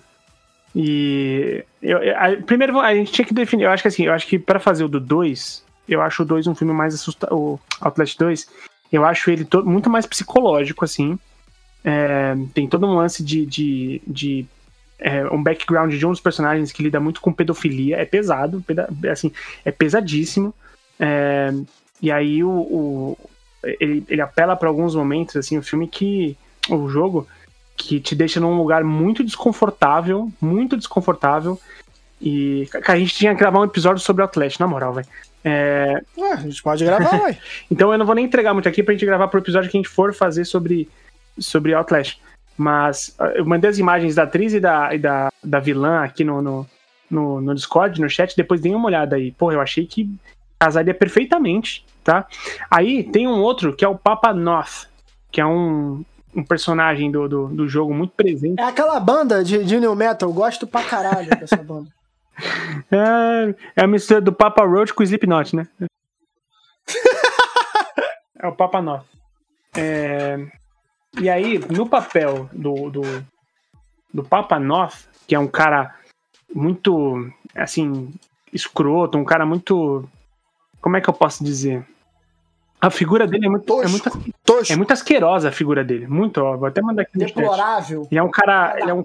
E. 0.75 1.63
Eu, 1.81 1.99
eu- 1.99 2.17
a- 2.17 2.35
primeiro, 2.43 2.79
a 2.79 2.93
gente 2.95 3.11
tinha 3.11 3.25
que 3.25 3.33
definir. 3.33 3.65
Eu 3.65 3.71
acho 3.71 3.83
que 3.83 3.87
assim, 3.87 4.05
eu 4.05 4.13
acho 4.13 4.25
que 4.25 4.39
pra 4.39 4.59
fazer 4.59 4.83
o 4.83 4.87
do 4.87 4.99
2, 4.99 5.63
eu 5.87 6.01
acho 6.01 6.23
o 6.23 6.25
2 6.25 6.47
um 6.47 6.55
filme 6.55 6.73
mais 6.73 6.95
assustador. 6.95 7.37
O 7.37 7.59
Outlast 7.81 8.17
2, 8.17 8.47
eu 8.91 9.05
acho 9.05 9.29
ele 9.29 9.45
to- 9.45 9.63
muito 9.65 9.89
mais 9.89 10.05
psicológico, 10.07 10.83
assim. 10.85 11.19
É, 11.89 12.35
tem 12.53 12.67
todo 12.67 12.85
um 12.85 12.95
lance 12.95 13.23
de. 13.23 13.45
de, 13.45 14.01
de 14.05 14.45
é, 14.99 15.23
um 15.27 15.41
background 15.41 15.93
de 15.93 16.05
um 16.05 16.09
dos 16.11 16.19
personagens 16.19 16.71
que 16.73 16.83
lida 16.83 16.99
muito 16.99 17.21
com 17.21 17.31
pedofilia. 17.31 17.95
É 17.97 18.03
pesado, 18.03 18.61
peda- 18.67 18.89
assim, 19.09 19.31
é 19.63 19.71
pesadíssimo. 19.71 20.53
É, 20.99 21.53
e 22.01 22.11
aí 22.11 22.43
o, 22.43 22.49
o- 22.49 23.17
ele, 23.63 24.03
ele 24.09 24.21
apela 24.21 24.55
pra 24.55 24.67
alguns 24.67 24.93
momentos, 24.95 25.35
assim, 25.37 25.57
o 25.57 25.63
filme 25.63 25.87
que. 25.87 26.35
O 26.69 26.89
jogo 26.89 27.25
que 27.77 27.99
te 28.01 28.13
deixa 28.15 28.39
num 28.41 28.57
lugar 28.57 28.83
muito 28.83 29.23
desconfortável, 29.23 30.29
muito 30.41 30.75
desconfortável. 30.75 31.57
E 32.19 32.67
a 32.85 32.97
gente 32.97 33.13
tinha 33.15 33.33
que 33.33 33.39
gravar 33.39 33.59
um 33.59 33.63
episódio 33.65 34.03
sobre 34.03 34.23
Outlast, 34.23 34.59
na 34.59 34.67
moral, 34.67 34.93
velho. 34.95 35.07
É, 35.45 36.01
a 36.33 36.35
gente 36.37 36.61
pode 36.61 36.83
gravar, 36.83 37.21
ué. 37.23 37.37
então 37.71 37.91
eu 37.93 37.97
não 37.97 38.05
vou 38.05 38.15
nem 38.15 38.25
entregar 38.25 38.53
muito 38.53 38.67
aqui 38.67 38.83
pra 38.83 38.93
gente 38.93 39.05
gravar 39.05 39.27
pro 39.29 39.39
episódio 39.39 39.69
que 39.69 39.77
a 39.77 39.79
gente 39.79 39.87
for 39.87 40.13
fazer 40.13 40.43
sobre, 40.43 40.89
sobre 41.39 41.73
Outlast. 41.73 42.19
Mas 42.57 43.15
ah, 43.19 43.33
eu 43.35 43.45
mandei 43.45 43.69
as 43.69 43.77
imagens 43.77 44.15
da 44.15 44.23
atriz 44.23 44.53
e 44.53 44.59
da, 44.59 44.93
e 44.93 44.97
da, 44.97 45.31
da 45.43 45.59
vilã 45.59 46.03
aqui 46.03 46.23
no, 46.23 46.41
no, 46.41 46.67
no, 47.09 47.41
no 47.41 47.55
Discord, 47.55 48.01
no 48.01 48.09
chat, 48.09 48.35
depois 48.35 48.59
deem 48.59 48.75
uma 48.75 48.87
olhada 48.87 49.15
aí. 49.15 49.31
Porra, 49.31 49.53
eu 49.53 49.61
achei 49.61 49.85
que 49.85 50.09
casaria 50.59 50.93
perfeitamente, 50.93 51.85
tá? 52.03 52.27
Aí 52.69 53.03
tem 53.03 53.27
um 53.27 53.39
outro 53.41 53.75
que 53.75 53.85
é 53.85 53.87
o 53.87 53.97
Papa 53.97 54.33
Noth, 54.33 54.87
que 55.31 55.39
é 55.39 55.45
um, 55.45 56.03
um 56.35 56.43
personagem 56.43 57.11
do, 57.11 57.27
do, 57.29 57.47
do 57.47 57.67
jogo 57.67 57.93
muito 57.93 58.13
presente. 58.15 58.59
É 58.59 58.63
aquela 58.63 58.99
banda 58.99 59.43
de, 59.43 59.63
de 59.63 59.79
New 59.79 59.95
Metal, 59.95 60.27
eu 60.27 60.33
gosto 60.33 60.65
pra 60.65 60.83
caralho 60.83 61.29
dessa 61.29 61.57
banda. 61.57 61.89
É, 62.91 63.81
é 63.81 63.83
a 63.83 63.87
mistura 63.87 64.21
do 64.21 64.31
Papa 64.31 64.63
Roach 64.63 64.93
com 64.93 65.01
o 65.01 65.03
Slipknot, 65.03 65.55
né? 65.55 65.67
é 68.39 68.47
o 68.47 68.55
Papa 68.55 68.79
Noth. 68.79 69.07
É, 69.75 70.37
e 71.21 71.29
aí, 71.29 71.59
no 71.69 71.87
papel 71.87 72.49
do, 72.53 72.89
do, 72.89 73.01
do 74.13 74.23
Papa 74.23 74.59
Noth, 74.59 75.07
que 75.27 75.35
é 75.35 75.39
um 75.39 75.47
cara 75.47 75.95
muito, 76.53 77.31
assim, 77.55 78.13
escroto, 78.53 79.17
um 79.17 79.25
cara 79.25 79.45
muito. 79.45 80.07
Como 80.81 80.95
é 80.97 81.01
que 81.01 81.09
eu 81.09 81.13
posso 81.13 81.43
dizer? 81.43 81.85
A 82.79 82.91
figura 82.91 83.25
dele 83.25 83.47
é 83.47 83.49
muito, 83.49 83.81
é 83.81 83.87
muito, 83.87 84.09
Tosco, 84.45 84.71
é 84.71 84.75
muito 84.75 84.93
asquerosa, 84.93 85.49
a 85.49 85.51
figura 85.51 85.83
dele. 85.83 86.05
Muito, 86.07 86.39
ó, 86.39 86.55
vou 86.55 86.67
até 86.67 86.81
mandar 86.81 87.01
aqui 87.01 87.17
deplorável. 87.17 88.07
Ele 88.11 88.19
é 88.19 88.23
um 88.23 88.29
cara. 88.29 88.75
Ele 88.79 88.91
é 88.91 88.93
um 88.93 89.03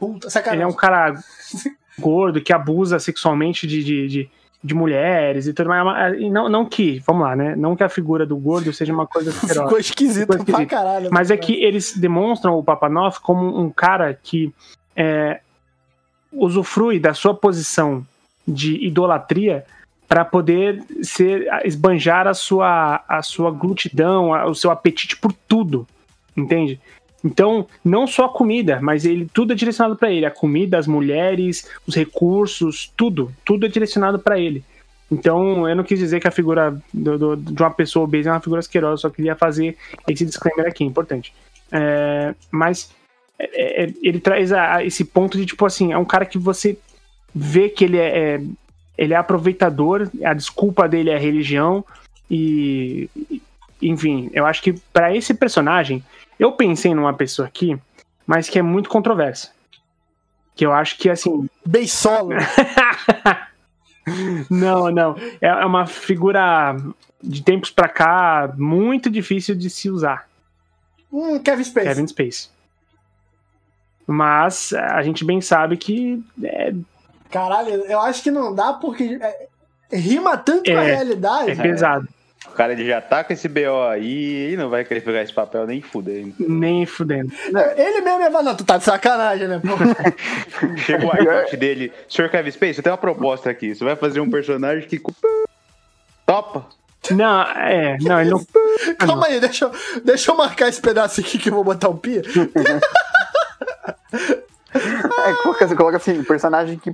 ele 0.52 0.62
é 0.62 0.66
um 0.66 0.72
cara 0.72 1.14
gordo 1.98 2.42
que 2.42 2.52
abusa 2.52 2.98
sexualmente 2.98 3.66
de, 3.66 3.82
de, 3.82 4.08
de, 4.08 4.30
de 4.64 4.74
mulheres 4.74 5.46
e 5.46 5.52
tudo 5.52 5.68
mais. 5.68 6.18
E 6.20 6.30
não, 6.30 6.48
não 6.48 6.64
que, 6.64 7.00
vamos 7.06 7.22
lá, 7.22 7.34
né? 7.34 7.56
Não 7.56 7.74
que 7.74 7.82
a 7.82 7.88
figura 7.88 8.24
do 8.24 8.36
gordo 8.36 8.72
seja 8.72 8.92
uma 8.92 9.06
coisa 9.06 9.30
asquerosa. 9.34 9.64
Ficou 9.64 9.78
esquisito 9.78 10.20
Ficou 10.32 10.36
pra 10.36 10.52
esquisito. 10.52 10.70
caralho. 10.70 11.08
Mas 11.12 11.30
é 11.30 11.36
que 11.36 11.54
eles 11.62 11.96
demonstram 11.96 12.56
o 12.58 12.62
Papanoff 12.62 13.20
como 13.20 13.60
um 13.60 13.70
cara 13.70 14.14
que 14.22 14.52
é, 14.94 15.40
usufrui 16.32 16.98
da 16.98 17.14
sua 17.14 17.34
posição 17.34 18.06
de 18.46 18.76
idolatria 18.86 19.64
para 20.08 20.24
poder 20.24 20.82
ser 21.02 21.46
esbanjar 21.64 22.26
a 22.26 22.34
sua 22.34 23.02
a 23.08 23.22
sua 23.22 23.50
glutidão, 23.50 24.34
a- 24.34 24.46
o 24.46 24.54
seu 24.54 24.70
apetite 24.70 25.16
por 25.16 25.32
tudo, 25.48 25.86
entende? 26.36 26.80
Então, 27.24 27.66
não 27.84 28.06
só 28.06 28.24
a 28.24 28.28
comida, 28.32 28.80
mas 28.82 29.04
ele 29.04 29.28
tudo 29.32 29.52
é 29.52 29.56
direcionado 29.56 29.96
para 29.96 30.10
ele, 30.10 30.26
a 30.26 30.30
comida, 30.30 30.76
as 30.76 30.86
mulheres, 30.88 31.68
os 31.86 31.94
recursos, 31.94 32.92
tudo, 32.96 33.32
tudo 33.44 33.64
é 33.66 33.68
direcionado 33.68 34.18
para 34.18 34.38
ele. 34.38 34.64
Então, 35.10 35.68
eu 35.68 35.76
não 35.76 35.84
quis 35.84 35.98
dizer 35.98 36.20
que 36.20 36.26
a 36.26 36.32
figura 36.32 36.76
do- 36.92 37.18
do- 37.18 37.36
de 37.36 37.62
uma 37.62 37.70
pessoa 37.70 38.04
obesa 38.04 38.30
é 38.30 38.32
uma 38.32 38.40
figura 38.40 38.60
asquerosa, 38.60 39.02
só 39.02 39.10
queria 39.10 39.36
fazer 39.36 39.76
esse 40.08 40.24
disclaimer 40.24 40.66
aqui, 40.66 40.84
importante. 40.84 41.32
É, 41.70 42.34
mas 42.50 42.90
é, 43.38 43.84
é, 43.84 43.94
ele 44.02 44.20
traz 44.20 44.52
a- 44.52 44.76
a 44.76 44.84
esse 44.84 45.04
ponto 45.04 45.36
de, 45.36 45.46
tipo 45.46 45.64
assim, 45.66 45.92
é 45.92 45.98
um 45.98 46.04
cara 46.04 46.24
que 46.24 46.38
você 46.38 46.78
vê 47.34 47.68
que 47.68 47.84
ele 47.84 47.98
é, 47.98 48.34
é- 48.36 48.40
ele 48.96 49.14
é 49.14 49.16
aproveitador, 49.16 50.08
a 50.24 50.34
desculpa 50.34 50.88
dele 50.88 51.10
é 51.10 51.18
religião, 51.18 51.84
e- 52.30 53.08
enfim, 53.80 54.30
eu 54.32 54.46
acho 54.46 54.62
que 54.62 54.74
para 54.92 55.14
esse 55.16 55.34
personagem, 55.34 56.02
eu 56.44 56.52
pensei 56.52 56.94
numa 56.94 57.14
pessoa 57.14 57.48
aqui, 57.48 57.78
mas 58.26 58.48
que 58.48 58.58
é 58.58 58.62
muito 58.62 58.88
controversa. 58.88 59.50
Que 60.54 60.66
eu 60.66 60.72
acho 60.72 60.98
que, 60.98 61.08
assim, 61.08 61.48
Beisolo. 61.66 62.30
não, 64.50 64.90
não. 64.90 65.16
É 65.40 65.46
é 65.46 65.66
uma 65.66 65.86
figura 65.86 66.76
de 67.22 67.42
tempos 67.42 67.70
pra 67.70 67.88
cá 67.88 68.52
muito 68.56 69.08
difícil 69.08 69.54
de 69.54 69.70
se 69.70 69.88
usar. 69.90 70.28
Hum, 71.12 71.38
Kevin 71.38 71.64
Space. 71.64 71.88
Kevin 71.88 72.06
Space. 72.06 72.48
Mas 74.06 74.72
a 74.72 75.02
gente 75.02 75.24
bem 75.24 75.40
sabe 75.40 75.76
que 75.76 76.22
é, 76.42 76.74
Caralho, 77.30 77.68
eu 77.70 78.00
acho 78.00 78.22
que 78.22 78.30
não 78.30 78.54
dá 78.54 78.72
porque 78.72 79.18
é, 79.20 79.46
rima 79.96 80.36
tanto 80.36 80.70
com 80.70 80.76
a 80.76 80.82
É, 80.84 80.94
realidade. 80.96 81.50
é 81.52 81.54
pesado. 81.54 82.08
O 82.52 82.54
cara 82.54 82.72
ele 82.72 82.86
já 82.86 83.00
tá 83.00 83.24
com 83.24 83.32
esse 83.32 83.48
BO 83.48 83.82
aí 83.90 84.52
e 84.52 84.56
não 84.58 84.68
vai 84.68 84.84
querer 84.84 85.00
pegar 85.00 85.22
esse 85.22 85.32
papel 85.32 85.66
nem 85.66 85.80
fudendo. 85.80 86.34
Nem 86.38 86.84
fudendo. 86.84 87.32
Ele 87.76 88.00
mesmo 88.02 88.20
ia 88.20 88.30
falar, 88.30 88.42
não, 88.42 88.54
tu 88.54 88.62
tá 88.62 88.76
de 88.76 88.84
sacanagem, 88.84 89.48
né? 89.48 89.58
Chega 90.84 91.06
o 91.06 91.10
arcote 91.10 91.56
dele. 91.56 91.90
Senhor 92.08 92.28
Kevin 92.30 92.50
Space, 92.50 92.78
eu 92.78 92.82
tenho 92.84 92.92
uma 92.92 92.98
proposta 93.00 93.48
aqui. 93.48 93.74
Você 93.74 93.82
vai 93.82 93.96
fazer 93.96 94.20
um 94.20 94.30
personagem 94.30 94.86
que. 94.86 95.00
Topa! 96.26 96.66
Não, 97.10 97.42
é, 97.42 97.96
não, 98.00 98.20
ele 98.20 98.30
não. 98.36 98.46
Calma 98.98 99.26
aí, 99.26 99.40
deixa, 99.40 99.64
eu- 99.64 99.72
deixa 100.04 100.30
eu 100.30 100.36
marcar 100.36 100.68
esse 100.68 100.80
pedaço 100.80 101.20
aqui 101.20 101.38
que 101.38 101.48
eu 101.48 101.54
vou 101.54 101.64
botar 101.64 101.88
o 101.88 101.96
pi. 101.96 102.20
É, 104.74 105.32
coloca, 105.42 105.64
assim- 105.64 105.76
coloca 105.76 105.96
assim, 105.98 106.22
personagem 106.24 106.78
que. 106.78 106.92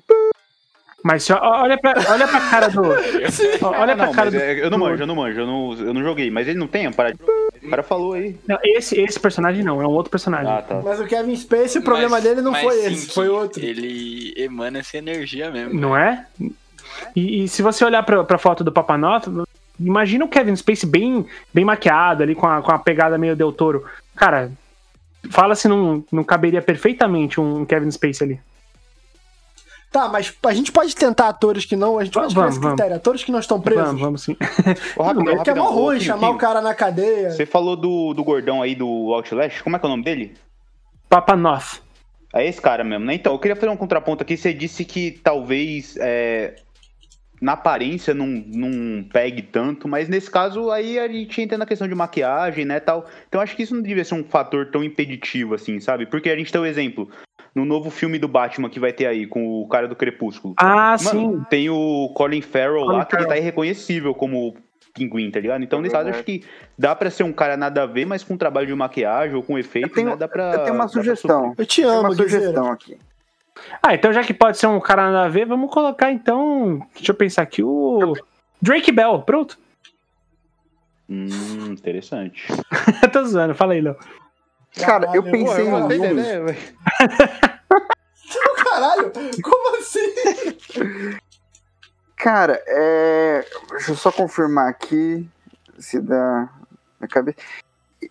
Mas 1.04 1.28
olha 1.30 1.78
pra, 1.78 1.94
olha 2.10 2.26
pra 2.26 2.40
cara 2.50 2.68
do. 2.68 2.82
Olha 3.62 3.92
Ah, 3.92 3.96
pra 3.96 4.06
não, 4.06 4.12
cara 4.12 4.30
do. 4.32 4.36
é- 4.36 4.64
eu 4.64 4.68
não 4.70 4.78
manjo, 4.78 5.02
eu 5.02 5.06
não 5.06 5.14
manjo, 5.14 5.40
eu 5.40 5.46
não, 5.46 5.72
eu 5.74 5.94
não 5.94 6.02
joguei. 6.02 6.28
Mas 6.30 6.48
ele 6.48 6.58
não 6.58 6.66
tem 6.66 6.86
a 6.86 6.90
parada. 6.90 7.16
O 7.62 7.70
cara 7.70 7.82
falou 7.84 8.14
aí. 8.14 8.36
Não, 8.48 8.58
esse, 8.64 9.00
esse 9.00 9.18
personagem 9.18 9.62
não, 9.62 9.80
é 9.80 9.86
um 9.86 9.90
outro 9.90 10.10
personagem. 10.10 10.50
Ah, 10.52 10.60
tá. 10.60 10.80
Mas 10.82 10.98
o 11.00 11.06
Kevin 11.06 11.36
Space, 11.36 11.78
o 11.78 11.82
problema 11.82 12.10
Mas- 12.16 12.24
dele 12.24 12.40
não 12.42 12.52
foi 12.54 12.74
sim 12.82 12.86
esse, 12.92 13.10
foi 13.14 13.28
outro. 13.28 13.64
Ele 13.64 14.34
emana 14.36 14.78
essa 14.80 14.98
energia 14.98 15.50
mesmo. 15.52 15.78
Não 15.78 15.96
é? 15.96 16.26
E, 17.14 17.44
e 17.44 17.48
se 17.48 17.62
você 17.62 17.84
olhar 17.84 18.02
pra, 18.02 18.24
pra 18.24 18.38
foto 18.38 18.64
do 18.64 18.72
Papanota, 18.72 19.30
imagina 19.78 20.24
o 20.24 20.28
Kevin 20.28 20.56
Space 20.56 20.84
bem, 20.84 21.24
bem 21.54 21.64
maquiado 21.64 22.24
ali, 22.24 22.34
com 22.34 22.46
a, 22.46 22.60
com 22.60 22.72
a 22.72 22.78
pegada 22.78 23.16
meio 23.16 23.36
Del 23.36 23.52
Toro. 23.52 23.84
Cara, 24.16 24.50
Fala 25.30 25.54
se 25.56 25.66
não, 25.68 26.02
não 26.12 26.22
caberia 26.24 26.62
perfeitamente 26.62 27.40
um 27.40 27.64
Kevin 27.64 27.90
Spacey 27.90 28.24
ali. 28.26 28.40
Tá, 29.90 30.08
mas 30.08 30.36
a 30.44 30.52
gente 30.52 30.70
pode 30.70 30.94
tentar 30.94 31.28
atores 31.28 31.64
que 31.64 31.74
não. 31.74 31.98
A 31.98 32.04
gente 32.04 32.12
pode 32.12 32.34
Vamos, 32.34 32.58
criar 32.58 32.66
esse 32.66 32.74
critério. 32.76 32.96
Atores 32.96 33.24
que 33.24 33.32
não 33.32 33.38
estão 33.38 33.60
presos. 33.60 33.84
Vamos, 33.84 34.00
vamos 34.00 34.22
sim. 34.22 34.36
Ô, 34.96 35.02
rapidão, 35.02 35.36
Porque 35.36 35.50
é 35.50 35.54
mó 35.54 35.62
rapidão. 35.62 35.66
Ô, 35.66 35.86
ruim 35.86 36.00
chamar 36.00 36.30
o 36.30 36.36
cara 36.36 36.60
na 36.60 36.74
cadeia. 36.74 37.30
Você 37.30 37.46
falou 37.46 37.74
do, 37.74 38.12
do 38.12 38.22
gordão 38.22 38.60
aí 38.60 38.74
do 38.74 38.86
Outlast, 38.86 39.62
como 39.62 39.76
é 39.76 39.78
que 39.78 39.86
é 39.86 39.88
o 39.88 39.90
nome 39.90 40.04
dele? 40.04 40.34
Papa 41.08 41.34
Noth. 41.34 41.80
É 42.34 42.46
esse 42.46 42.60
cara 42.60 42.84
mesmo, 42.84 43.06
né? 43.06 43.14
Então, 43.14 43.32
eu 43.32 43.38
queria 43.38 43.56
fazer 43.56 43.70
um 43.70 43.76
contraponto 43.76 44.22
aqui. 44.22 44.36
Você 44.36 44.52
disse 44.52 44.84
que 44.84 45.10
talvez 45.10 45.96
é, 45.98 46.56
na 47.40 47.52
aparência 47.52 48.12
não, 48.12 48.26
não 48.26 49.02
pegue 49.04 49.42
tanto, 49.42 49.88
mas 49.88 50.08
nesse 50.08 50.30
caso 50.30 50.70
aí 50.70 50.98
a 50.98 51.08
gente 51.08 51.40
entra 51.40 51.56
na 51.56 51.64
questão 51.64 51.88
de 51.88 51.94
maquiagem, 51.94 52.64
né, 52.64 52.80
tal. 52.80 53.06
Então 53.28 53.40
acho 53.40 53.56
que 53.56 53.62
isso 53.62 53.74
não 53.74 53.82
devia 53.82 54.04
ser 54.04 54.14
um 54.14 54.24
fator 54.24 54.70
tão 54.70 54.84
impeditivo 54.84 55.54
assim, 55.54 55.80
sabe? 55.80 56.04
Porque 56.06 56.28
a 56.28 56.36
gente 56.36 56.52
tem 56.52 56.60
o 56.60 56.66
exemplo 56.66 57.08
no 57.58 57.64
novo 57.64 57.90
filme 57.90 58.18
do 58.18 58.28
Batman 58.28 58.70
que 58.70 58.80
vai 58.80 58.92
ter 58.92 59.06
aí 59.06 59.26
com 59.26 59.60
o 59.62 59.68
cara 59.68 59.86
do 59.88 59.96
Crepúsculo. 59.96 60.54
Ah, 60.56 60.96
Mano, 61.02 61.38
sim. 61.38 61.44
tem 61.50 61.68
o 61.68 62.10
Colin 62.14 62.40
Farrell 62.42 62.84
Colin 62.84 62.96
lá 62.98 63.04
que 63.04 63.14
ele 63.16 63.22
Farrell. 63.24 63.28
tá 63.28 63.36
irreconhecível 63.38 64.14
como 64.14 64.54
pinguim, 64.94 65.30
tá 65.30 65.38
ligado? 65.38 65.62
Então, 65.62 65.78
É 65.78 65.82
nesse 65.82 65.94
caso, 65.94 66.08
acho 66.10 66.24
que 66.24 66.44
dá 66.76 66.94
pra 66.94 67.10
ser 67.10 67.22
um 67.22 67.32
cara 67.32 67.56
nada 67.56 67.82
a 67.82 67.86
ver, 67.86 68.04
mas 68.06 68.24
com 68.24 68.36
trabalho 68.36 68.66
de 68.66 68.74
maquiagem 68.74 69.36
ou 69.36 69.42
com 69.42 69.58
efeito, 69.58 69.88
Eu 69.88 69.94
tenho- 69.94 70.10
né? 70.10 70.16
Dá 70.16 70.26
pra. 70.26 70.52
Eu 70.54 70.58
tenho 70.64 70.74
uma 70.74 70.86
dá 70.86 70.90
pra 70.92 71.02
sugestão. 71.02 71.54
Eu 71.56 71.66
te 71.66 71.82
Tem 71.82 71.90
amo, 71.90 72.00
uma 72.00 72.08
Guizeira. 72.10 72.30
sugestão 72.30 72.70
aqui. 72.72 72.98
Ah, 73.82 73.94
então 73.94 74.12
já 74.12 74.22
que 74.22 74.32
pode 74.34 74.56
ser 74.58 74.66
um 74.68 74.80
cara 74.80 75.10
nada 75.10 75.26
a 75.26 75.28
ver, 75.28 75.44
vamos 75.46 75.70
colocar 75.72 76.10
então. 76.12 76.80
Deixa 76.94 77.12
eu 77.12 77.16
pensar 77.16 77.42
aqui, 77.42 77.62
o. 77.62 78.14
Drake 78.62 78.90
Bell, 78.92 79.20
pronto. 79.22 79.58
Hum, 81.10 81.72
interessante. 81.72 82.46
Tô 83.12 83.24
zoando, 83.24 83.54
fala 83.54 83.72
aí, 83.72 83.80
Léo. 83.80 83.96
Cara, 84.78 85.10
eu 85.14 85.22
Caralho, 85.22 85.46
pensei 85.46 85.66
em 85.66 85.72
um. 85.72 85.86
né, 85.88 86.40
velho? 86.40 86.58
Caralho, 88.64 89.12
como 89.42 89.76
assim? 89.78 90.14
Cara, 92.16 92.62
é. 92.66 93.44
Deixa 93.70 93.92
eu 93.92 93.96
só 93.96 94.12
confirmar 94.12 94.68
aqui 94.68 95.28
se 95.78 96.00
dá 96.00 96.48
na 97.00 97.08
cabeça. 97.08 97.38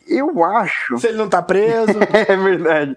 Eu 0.08 0.44
acho. 0.44 0.98
Se 0.98 1.08
ele 1.08 1.18
não 1.18 1.30
tá 1.30 1.42
preso. 1.42 1.94
É 2.12 2.36
verdade. 2.36 2.96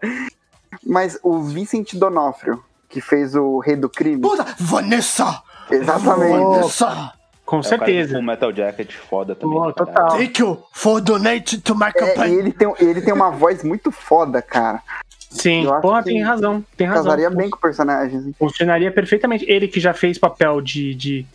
Mas 0.86 1.18
o 1.22 1.40
Vincent 1.42 1.94
Donofrio, 1.94 2.62
que 2.88 3.00
fez 3.00 3.34
o 3.34 3.58
Rei 3.58 3.76
do 3.76 3.88
Crime. 3.88 4.20
Puta, 4.22 4.46
Vanessa! 4.58 5.42
Exatamente. 5.70 6.38
Vanessa! 6.38 7.12
Com 7.50 7.56
É 7.56 7.60
o 7.60 7.62
certeza. 7.64 8.14
do 8.14 8.22
Metal 8.22 8.54
Jacket 8.54 8.92
foda 8.92 9.34
também. 9.34 9.56
Caralho. 9.58 9.74
total. 9.74 10.08
Thank 10.16 10.40
you 10.40 10.62
for 10.72 11.00
donate 11.00 11.60
to 11.60 11.74
my 11.74 11.86
É, 11.86 11.88
e 11.88 11.92
campaign. 11.92 12.34
ele 12.38 12.52
tem, 12.52 12.72
ele 12.78 13.00
tem 13.02 13.12
uma 13.12 13.28
voz 13.32 13.64
muito 13.64 13.90
foda, 13.90 14.40
cara. 14.40 14.80
Sim, 15.28 15.66
porra, 15.82 16.02
tem 16.04 16.22
razão. 16.22 16.64
Tem 16.76 16.86
razão. 16.86 17.04
Casaria 17.04 17.28
bem 17.28 17.50
com 17.50 17.56
o 17.56 17.60
personagem. 17.60 18.18
assim. 18.18 18.32
Funcionaria 18.38 18.92
perfeitamente. 18.92 19.44
Ele 19.50 19.66
que 19.66 19.80
já 19.80 19.92
fez 19.92 20.16
papel 20.16 20.60
de, 20.60 20.94
de, 20.94 21.26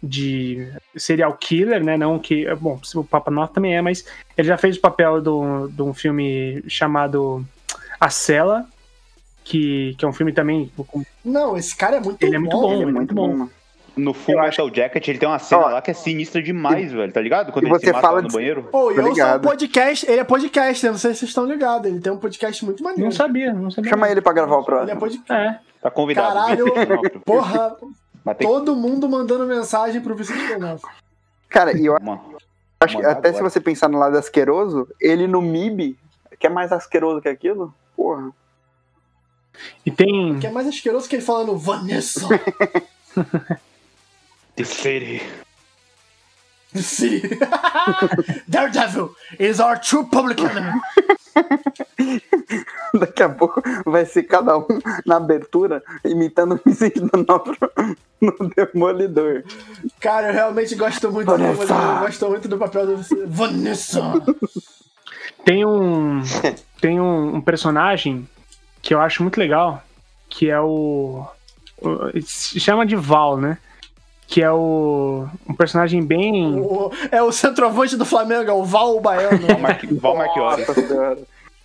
de 0.00 0.68
serial 0.96 1.32
killer, 1.34 1.82
né? 1.82 1.96
Não 1.96 2.20
que. 2.20 2.46
Bom, 2.54 2.80
o 2.94 3.02
Papa 3.04 3.30
Noth 3.32 3.52
também 3.52 3.76
é, 3.76 3.82
mas 3.82 4.04
ele 4.38 4.46
já 4.46 4.56
fez 4.56 4.76
o 4.76 4.80
papel 4.80 5.20
do- 5.20 5.66
de 5.68 5.82
um 5.82 5.92
filme 5.92 6.62
chamado 6.68 7.44
A 8.00 8.10
Cela, 8.10 8.64
que, 9.42 9.94
que 9.98 10.04
é 10.04 10.08
um 10.08 10.12
filme 10.12 10.32
também. 10.32 10.70
Não, 11.24 11.56
esse 11.56 11.74
cara 11.76 11.96
é 11.96 12.00
muito 12.00 12.22
Ele 12.24 12.36
é 12.36 12.38
muito 12.38 12.56
bom. 12.60 12.72
Ele 12.74 12.82
é 12.82 12.84
muito 12.86 12.96
muito 12.96 13.14
bom. 13.14 13.28
bom, 13.28 13.36
mano. 13.38 13.50
No 13.96 14.12
Full 14.12 14.34
Eu 14.34 14.40
Metal 14.42 14.74
Jacket, 14.74 15.06
ele 15.08 15.18
tem 15.18 15.28
uma 15.28 15.38
cena 15.38 15.62
Ó, 15.62 15.68
lá 15.68 15.80
que 15.82 15.90
é 15.90 15.94
sinistra 15.94 16.42
demais, 16.42 16.92
velho, 16.92 17.12
tá 17.12 17.20
ligado? 17.20 17.52
Quando 17.52 17.64
e 17.64 17.68
ele 17.68 17.74
você 17.78 17.86
se 17.86 17.92
mata 17.92 18.02
fala 18.02 18.16
lá 18.16 18.22
no 18.22 18.28
de- 18.28 18.34
banheiro. 18.34 18.64
Pô, 18.64 18.90
e 18.90 18.96
eu 18.96 19.14
sou 19.14 19.26
um 19.36 19.40
podcast, 19.40 20.10
ele 20.10 20.20
é 20.20 20.24
podcast, 20.24 20.86
não 20.86 20.98
sei 20.98 21.12
se 21.12 21.20
vocês 21.20 21.28
estão 21.30 21.46
ligados. 21.46 21.86
Ele 21.88 22.00
tem 22.00 22.12
um 22.12 22.16
podcast 22.18 22.64
muito 22.64 22.82
maneiro. 22.82 23.04
Não 23.04 23.12
sabia, 23.12 23.52
não 23.52 23.70
sabia. 23.70 23.90
Chama 23.90 24.08
ele 24.10 24.20
pra 24.20 24.32
gravar 24.32 24.56
o 24.56 24.60
Ele 24.82 24.90
é 24.90 24.94
próximo. 24.96 25.00
podcast. 25.00 25.32
É. 25.32 25.60
Tá 25.80 25.90
convidado. 25.90 26.34
Caralho, 26.34 27.20
porra, 27.24 27.76
Mas 28.24 28.36
tem 28.36 28.48
todo 28.48 28.74
mundo 28.74 29.08
mandando 29.08 29.46
mensagem 29.46 30.00
pro 30.00 30.14
Vicente 30.14 30.46
Donofrio. 30.54 30.92
Cara, 31.48 31.76
e 31.76 31.86
eu 31.86 31.94
uma... 32.00 32.20
acho 32.80 32.96
que 32.96 33.04
até 33.04 33.28
se 33.28 33.36
agora. 33.36 33.50
você 33.50 33.60
pensar 33.60 33.88
no 33.88 33.98
lado 33.98 34.16
asqueroso, 34.18 34.88
ele 35.00 35.28
no 35.28 35.40
MIB, 35.40 35.96
que 36.40 36.46
é 36.46 36.50
mais 36.50 36.72
asqueroso 36.72 37.20
que 37.20 37.28
aquilo, 37.28 37.72
porra. 37.96 38.30
E 39.86 39.90
tem. 39.90 40.38
Que 40.40 40.48
é 40.48 40.50
mais 40.50 40.66
asqueroso 40.66 41.08
que 41.08 41.14
ele 41.14 41.22
falando 41.22 41.56
Vanessa. 41.56 42.26
The 44.56 44.64
City. 44.64 45.22
Sim. 46.74 47.20
Daredevil 48.48 49.14
is 49.38 49.60
our 49.60 49.76
true 49.78 50.06
public 50.10 50.40
enemy. 50.40 50.72
Daqui 52.98 53.22
a 53.22 53.28
pouco 53.28 53.62
vai 53.84 54.04
ser 54.04 54.24
cada 54.24 54.58
um 54.58 54.66
na 55.06 55.16
abertura 55.16 55.82
imitando 56.04 56.54
o 56.56 56.60
Vicente 56.68 57.00
Donofrio 57.00 57.58
no 58.20 58.50
Demolidor. 58.56 59.44
Cara, 60.00 60.28
eu 60.28 60.32
realmente 60.34 60.74
gosto 60.74 61.10
muito 61.12 61.26
do 61.26 61.32
Vanessa. 61.38 61.62
eu 61.74 61.98
gosto 62.00 62.28
muito 62.28 62.48
do 62.48 62.58
papel 62.58 62.86
do. 62.86 63.04
Vanessa. 63.28 64.00
Tem 65.44 65.64
um. 65.64 66.22
tem 66.80 67.00
um, 67.00 67.36
um 67.36 67.40
personagem 67.40 68.28
que 68.82 68.92
eu 68.94 69.00
acho 69.00 69.22
muito 69.22 69.38
legal, 69.38 69.82
que 70.28 70.50
é 70.50 70.60
o. 70.60 71.24
o- 71.80 72.20
se 72.22 72.58
chama 72.58 72.84
de 72.86 72.96
Val, 72.96 73.36
né? 73.36 73.58
Que 74.26 74.42
é 74.42 74.50
o. 74.50 75.26
Um 75.48 75.54
personagem 75.54 76.02
bem. 76.04 76.58
O- 76.60 76.90
é 77.10 77.22
o 77.22 77.30
centroavante 77.30 77.96
do 77.96 78.04
Flamengo, 78.04 78.50
é 78.50 78.52
o 78.52 78.64
Val 78.64 79.00
Baiano. 79.00 79.38
Val, 79.46 79.58
Mar... 79.58 79.80
Val 79.92 80.16
Marchiori. 80.16 80.64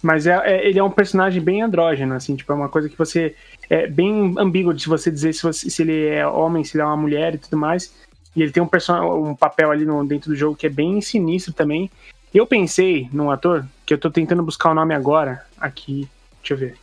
Mas 0.02 0.28
é, 0.28 0.36
é- 0.46 0.68
ele 0.68 0.80
é 0.80 0.84
um 0.84 0.92
personagem 0.92 1.42
bem 1.42 1.62
andrógeno, 1.62 2.14
assim, 2.14 2.36
tipo, 2.36 2.52
é 2.52 2.56
uma 2.56 2.70
coisa 2.70 2.90
que 2.90 2.98
você. 2.98 3.36
É 3.70 3.88
bem 3.88 4.34
ambíguo 4.38 4.74
de 4.74 4.88
você 4.88 5.10
dizer 5.12 5.34
se, 5.34 5.44
você- 5.44 5.70
se 5.70 5.82
ele 5.82 6.08
é 6.08 6.26
homem, 6.28 6.64
se 6.64 6.76
ele 6.76 6.82
é 6.82 6.86
uma 6.86 6.98
mulher 6.98 7.36
e 7.36 7.38
tudo 7.38 7.58
mais. 7.58 7.94
E 8.36 8.42
ele 8.44 8.52
tem 8.52 8.62
um, 8.62 8.68
person... 8.68 8.94
um 9.26 9.36
papel 9.36 9.72
ali 9.72 9.86
no, 9.86 10.06
dentro 10.06 10.30
do 10.30 10.36
jogo 10.36 10.56
que 10.56 10.68
é 10.68 10.70
bem 10.70 11.02
sinistro 11.02 11.52
também. 11.54 11.90
Eu 12.34 12.46
pensei 12.46 13.10
num 13.12 13.32
ator, 13.32 13.66
que 13.86 13.94
eu 13.94 13.98
tô 13.98 14.10
tentando 14.12 14.44
buscar 14.44 14.70
o 14.70 14.74
nome 14.76 14.94
agora, 14.94 15.44
aqui, 15.60 16.08
deixa 16.42 16.54
eu 16.54 16.58
ver. 16.58 16.76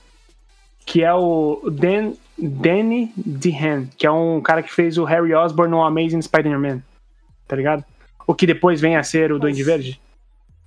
Que 0.84 1.02
é 1.04 1.14
o 1.14 1.62
Dan, 1.70 2.12
Danny 2.38 3.12
DeHaan, 3.16 3.86
que 3.96 4.06
é 4.06 4.10
um 4.10 4.40
cara 4.40 4.62
que 4.62 4.72
fez 4.72 4.98
o 4.98 5.04
Harry 5.04 5.34
Osborn 5.34 5.70
no 5.70 5.82
Amazing 5.82 6.20
Spider-Man. 6.22 6.80
Tá 7.48 7.56
ligado? 7.56 7.84
O 8.26 8.34
que 8.34 8.46
depois 8.46 8.80
vem 8.80 8.96
a 8.96 9.02
ser 9.02 9.32
o 9.32 9.38
Duende 9.38 9.62
Verde. 9.62 10.00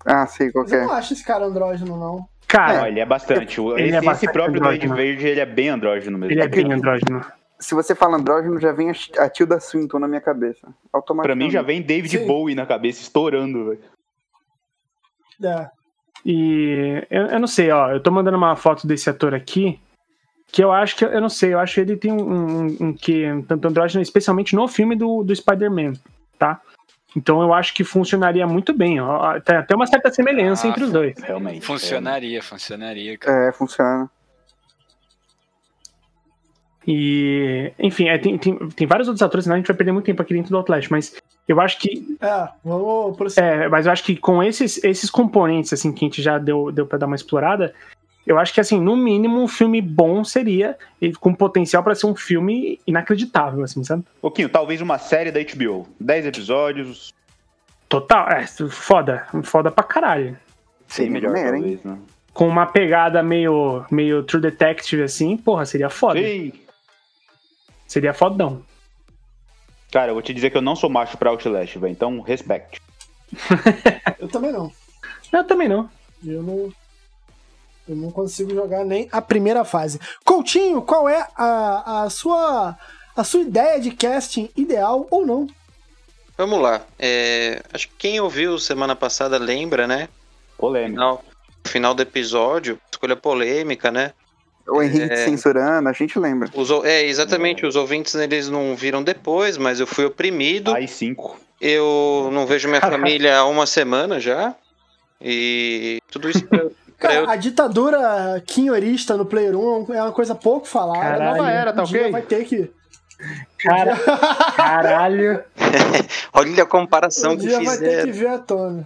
Ah, 0.06 0.26
sei 0.26 0.52
qual 0.52 0.66
que 0.66 0.74
eu 0.74 0.80
é. 0.80 0.86
não 0.86 0.94
acho 0.94 1.14
esse 1.14 1.24
cara 1.24 1.46
andrógeno, 1.46 1.98
não. 1.98 2.26
Cara, 2.48 2.80
Não, 2.80 2.88
ele 2.88 3.00
é 3.00 3.06
bastante. 3.06 3.62
O- 3.62 3.78
Ele 3.78 3.90
esse, 3.90 3.96
é 3.96 3.98
esse 3.98 4.06
bastante 4.06 4.34
próprio 4.34 4.60
Duende. 4.62 4.88
Verde, 4.88 5.28
ele 5.28 5.40
é 5.40 5.46
bem 5.46 5.70
andrógeno 5.70 6.18
mesmo. 6.18 6.32
ele 6.34 6.42
é 6.42 6.48
bem 6.48 6.72
andrógeno. 6.74 7.24
Se 7.60 7.76
você 7.76 7.94
fala 7.94 8.18
andrógeno, 8.18 8.60
já 8.60 8.72
vem 8.72 8.90
a, 9.20 9.30
Tilda 9.30 9.60
Swinton 9.60 10.00
na 10.00 10.08
minha 10.08 10.22
cabeça. 10.22 10.62
Pra 10.62 10.72
Automaticamente. 10.94 11.46
mim 11.46 11.52
já 11.52 11.62
vem 11.62 11.82
David 11.82 12.18
Sim. 12.18 12.26
Bowie 12.26 12.56
na 12.56 12.66
cabeça, 12.66 13.02
estourando, 13.02 13.66
velho. 13.66 13.80
É. 15.44 15.70
E 16.26 17.06
eu, 17.12 17.26
eu 17.28 17.40
não 17.40 17.48
sei, 17.48 17.70
ó, 17.72 17.92
eu 17.92 18.00
tô 18.02 18.10
mandando 18.12 18.38
uma 18.38 18.56
foto 18.56 18.88
desse 18.88 19.10
ator 19.10 19.34
aqui, 19.36 19.80
que 20.52 20.64
eu 20.64 20.72
acho 20.72 20.96
que, 20.96 21.06
eu 21.06 21.22
não 21.22 21.30
sei, 21.30 21.54
eu 21.54 21.60
acho 21.60 21.76
que 21.76 21.82
ele 21.82 21.96
tem 21.98 22.12
um, 22.12 22.22
um, 22.22 22.78
um 22.80 22.94
que, 22.94 23.32
um 23.32 23.42
tanto 23.42 23.68
andrógeno, 23.68 24.02
especialmente 24.02 24.56
no 24.56 24.68
filme 24.68 24.96
do, 24.96 25.24
do 25.24 25.36
Spider-Man, 25.36 25.94
tá? 26.38 26.60
Então 27.16 27.42
eu 27.42 27.54
acho 27.54 27.74
que 27.74 27.84
funcionaria 27.84 28.46
muito 28.46 28.74
bem, 28.74 29.00
ó, 29.00 29.40
tem 29.40 29.56
até 29.56 29.76
uma 29.76 29.88
certa 29.88 30.12
semelhança 30.12 30.68
Ah, 30.68 30.70
entre 30.70 30.84
os 30.84 30.92
dois. 30.92 31.16
Realmente. 31.20 31.66
Funcionaria, 31.66 32.42
funcionaria, 32.42 33.18
cara. 33.18 33.50
É, 33.50 33.52
funciona. 33.52 34.10
E, 36.88 37.72
enfim, 37.78 38.08
é, 38.08 38.18
tem, 38.18 38.38
tem, 38.38 38.58
tem 38.70 38.88
vários 38.88 39.08
outros 39.08 39.22
atores, 39.22 39.44
senão 39.44 39.56
a 39.56 39.58
gente 39.58 39.68
vai 39.68 39.78
perder 39.78 39.92
muito 39.92 40.06
tempo 40.06 40.22
aqui 40.22 40.34
dentro 40.34 40.50
do 40.50 40.58
Outlast, 40.58 40.90
mas 40.90 41.16
eu 41.48 41.60
acho 41.62 41.78
que 41.80 42.18
É, 42.20 42.50
vamos 42.64 43.16
prosseguir. 43.16 43.50
É, 43.50 43.68
mas 43.68 43.86
eu 43.86 43.92
acho 43.92 44.04
que 44.04 44.16
com 44.16 44.42
esses, 44.42 44.84
esses 44.84 45.10
componentes, 45.10 45.74
assim, 45.74 45.92
que 45.92 46.06
a 46.06 46.08
gente 46.08 46.22
já 46.22 46.40
deu, 46.40 46.72
deu 46.72 46.88
pra 46.88 46.98
dar 46.98 47.06
uma 47.06 47.16
explorada, 47.16 47.74
eu 48.26 48.38
acho 48.38 48.54
que, 48.54 48.60
assim, 48.60 48.80
no 48.80 48.96
mínimo, 48.96 49.42
um 49.42 49.48
filme 49.48 49.82
bom 49.82 50.24
seria, 50.24 50.78
e 51.02 51.12
com 51.14 51.34
potencial 51.34 51.84
pra 51.84 51.96
ser 51.96 52.06
um 52.06 52.16
filme 52.16 52.80
inacreditável, 52.86 53.64
assim, 53.64 53.84
sabe? 53.84 54.04
Pouquinho, 54.22 54.50
talvez 54.50 54.82
uma 54.82 54.98
série 54.98 55.32
da 55.32 55.40
HBO. 55.40 55.88
10 56.00 56.28
episódios. 56.28 57.14
Total, 57.88 58.30
é, 58.30 58.46
foda, 58.46 59.28
foda 59.44 59.72
pra 59.72 59.84
caralho. 59.84 60.38
Sim, 60.88 61.10
melhor, 61.10 61.36
hein? 61.36 61.52
talvez, 61.52 61.84
né? 61.84 61.98
Com 62.34 62.48
uma 62.48 62.66
pegada 62.66 63.24
meio, 63.24 63.84
meio 63.92 64.24
True 64.24 64.42
Detective, 64.42 65.02
assim, 65.02 65.36
porra, 65.36 65.66
seria 65.66 65.90
foda. 65.90 66.20
Sim. 66.20 66.54
Seria 67.88 68.14
fodão. 68.14 68.64
Cara, 69.92 70.12
eu 70.12 70.14
vou 70.14 70.22
te 70.22 70.34
dizer 70.34 70.52
que 70.52 70.58
eu 70.58 70.62
não 70.62 70.76
sou 70.76 70.90
macho 70.90 71.18
pra 71.18 71.32
Outlast, 71.32 71.78
velho. 71.78 71.92
Então, 71.92 72.22
respect. 72.22 72.80
Eu 74.20 74.28
também 74.28 74.52
não. 74.52 74.72
Eu 75.34 75.44
também 75.44 75.68
não. 75.68 75.90
Eu 76.24 76.44
não. 76.44 76.72
Eu 77.90 77.96
não 77.96 78.12
consigo 78.12 78.54
jogar 78.54 78.86
nem 78.86 79.10
a 79.12 79.20
primeira 79.20 79.66
fase. 79.66 80.00
Coutinho, 80.24 80.82
qual 80.84 81.10
é 81.10 81.28
a, 81.36 82.04
a 82.04 82.10
sua 82.12 82.78
a 83.18 83.24
sua 83.24 83.42
ideia 83.42 83.80
de 83.80 83.90
casting 83.92 84.48
ideal 84.56 85.08
ou 85.10 85.26
não? 85.26 85.48
Vamos 86.38 86.62
lá. 86.62 86.82
É, 87.00 87.62
acho 87.74 87.88
que 87.90 87.96
quem 87.98 88.20
ouviu 88.22 88.58
semana 88.60 88.96
passada 88.96 89.38
lembra, 89.40 89.88
né? 89.88 90.08
Polêmico. 90.58 90.94
Final, 90.94 91.26
final 91.66 91.94
do 91.96 92.02
episódio, 92.04 92.80
escolha 92.92 93.16
polêmica, 93.16 93.92
né? 93.92 94.14
O 94.68 94.84
Henrique 94.84 95.12
É. 95.12 95.26
censurando, 95.26 95.90
a 95.90 95.94
gente 95.94 96.18
lembra. 96.20 96.50
Os, 96.54 96.70
é, 96.86 97.04
exatamente, 97.06 97.66
os 97.66 97.76
ouvintes 97.76 98.14
eles 98.14 98.50
não 98.50 98.76
viram 98.76 99.02
depois, 99.02 99.58
mas 99.58 99.80
eu 99.80 99.88
fui 99.88 100.06
oprimido. 100.06 100.74
Aí 100.76 100.88
cinco. 100.88 101.40
Eu 101.60 102.30
não 102.32 102.46
vejo 102.46 102.68
minha 102.70 102.80
família 102.82 103.40
há 103.40 103.46
uma 103.46 103.66
semana 103.66 104.20
já. 104.20 104.56
E 105.20 106.00
tudo 106.10 106.30
isso 106.30 106.48
pra 107.00 107.14
eu 107.16 107.22
Cara, 107.26 107.32
a 107.34 107.36
ditadura 107.36 108.44
quinhorista 108.46 109.16
no 109.18 109.26
Player 109.26 109.56
1 109.56 109.94
é 109.94 110.02
uma 110.04 110.12
coisa 110.12 110.36
pouco 110.36 110.68
falada. 110.68 111.00
Caralho. 111.00 111.38
Nova 111.38 111.52
era, 111.52 111.74
tá 111.74 111.82
Um 111.82 111.86
dia 111.86 112.00
ok? 112.02 112.12
vai 112.12 112.22
ter 112.22 112.46
que. 112.46 112.72
Cara, 113.60 113.96
caralho. 114.56 115.44
Olha 116.34 116.64
a 116.64 116.66
comparação 116.66 117.34
Um 117.34 117.38
que 117.38 117.48
dia 117.48 117.62
vai 117.62 117.78
ter 117.78 118.06
que 118.06 118.12
fizeram. 118.12 118.14
ver 118.14 118.28
à 118.28 118.38
tona. 118.40 118.86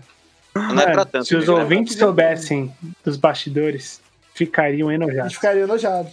Não 0.56 0.82
é 0.82 0.92
pra 0.92 1.06
tanto. 1.06 1.26
se 1.26 1.36
os 1.36 1.48
né? 1.48 1.54
ouvintes 1.54 1.98
soubessem 1.98 2.72
dos 3.04 3.18
bastidores, 3.18 4.00
ficariam 4.36 4.90
A 4.90 4.94
enojados. 4.94 5.24
gente 5.24 5.36
ficaria 5.36 5.64
enojado. 5.64 6.10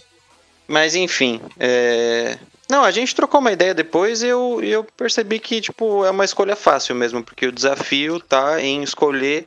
Mas 0.67 0.95
enfim, 0.95 1.39
é... 1.59 2.37
Não, 2.69 2.83
a 2.85 2.91
gente 2.91 3.13
trocou 3.13 3.39
uma 3.41 3.51
ideia 3.51 3.73
depois 3.73 4.23
e 4.23 4.27
eu, 4.27 4.59
eu 4.63 4.83
percebi 4.95 5.39
que, 5.39 5.59
tipo, 5.59 6.05
é 6.05 6.09
uma 6.09 6.23
escolha 6.23 6.55
fácil 6.55 6.95
mesmo, 6.95 7.21
porque 7.21 7.45
o 7.45 7.51
desafio 7.51 8.17
tá 8.19 8.61
em 8.61 8.81
escolher 8.81 9.45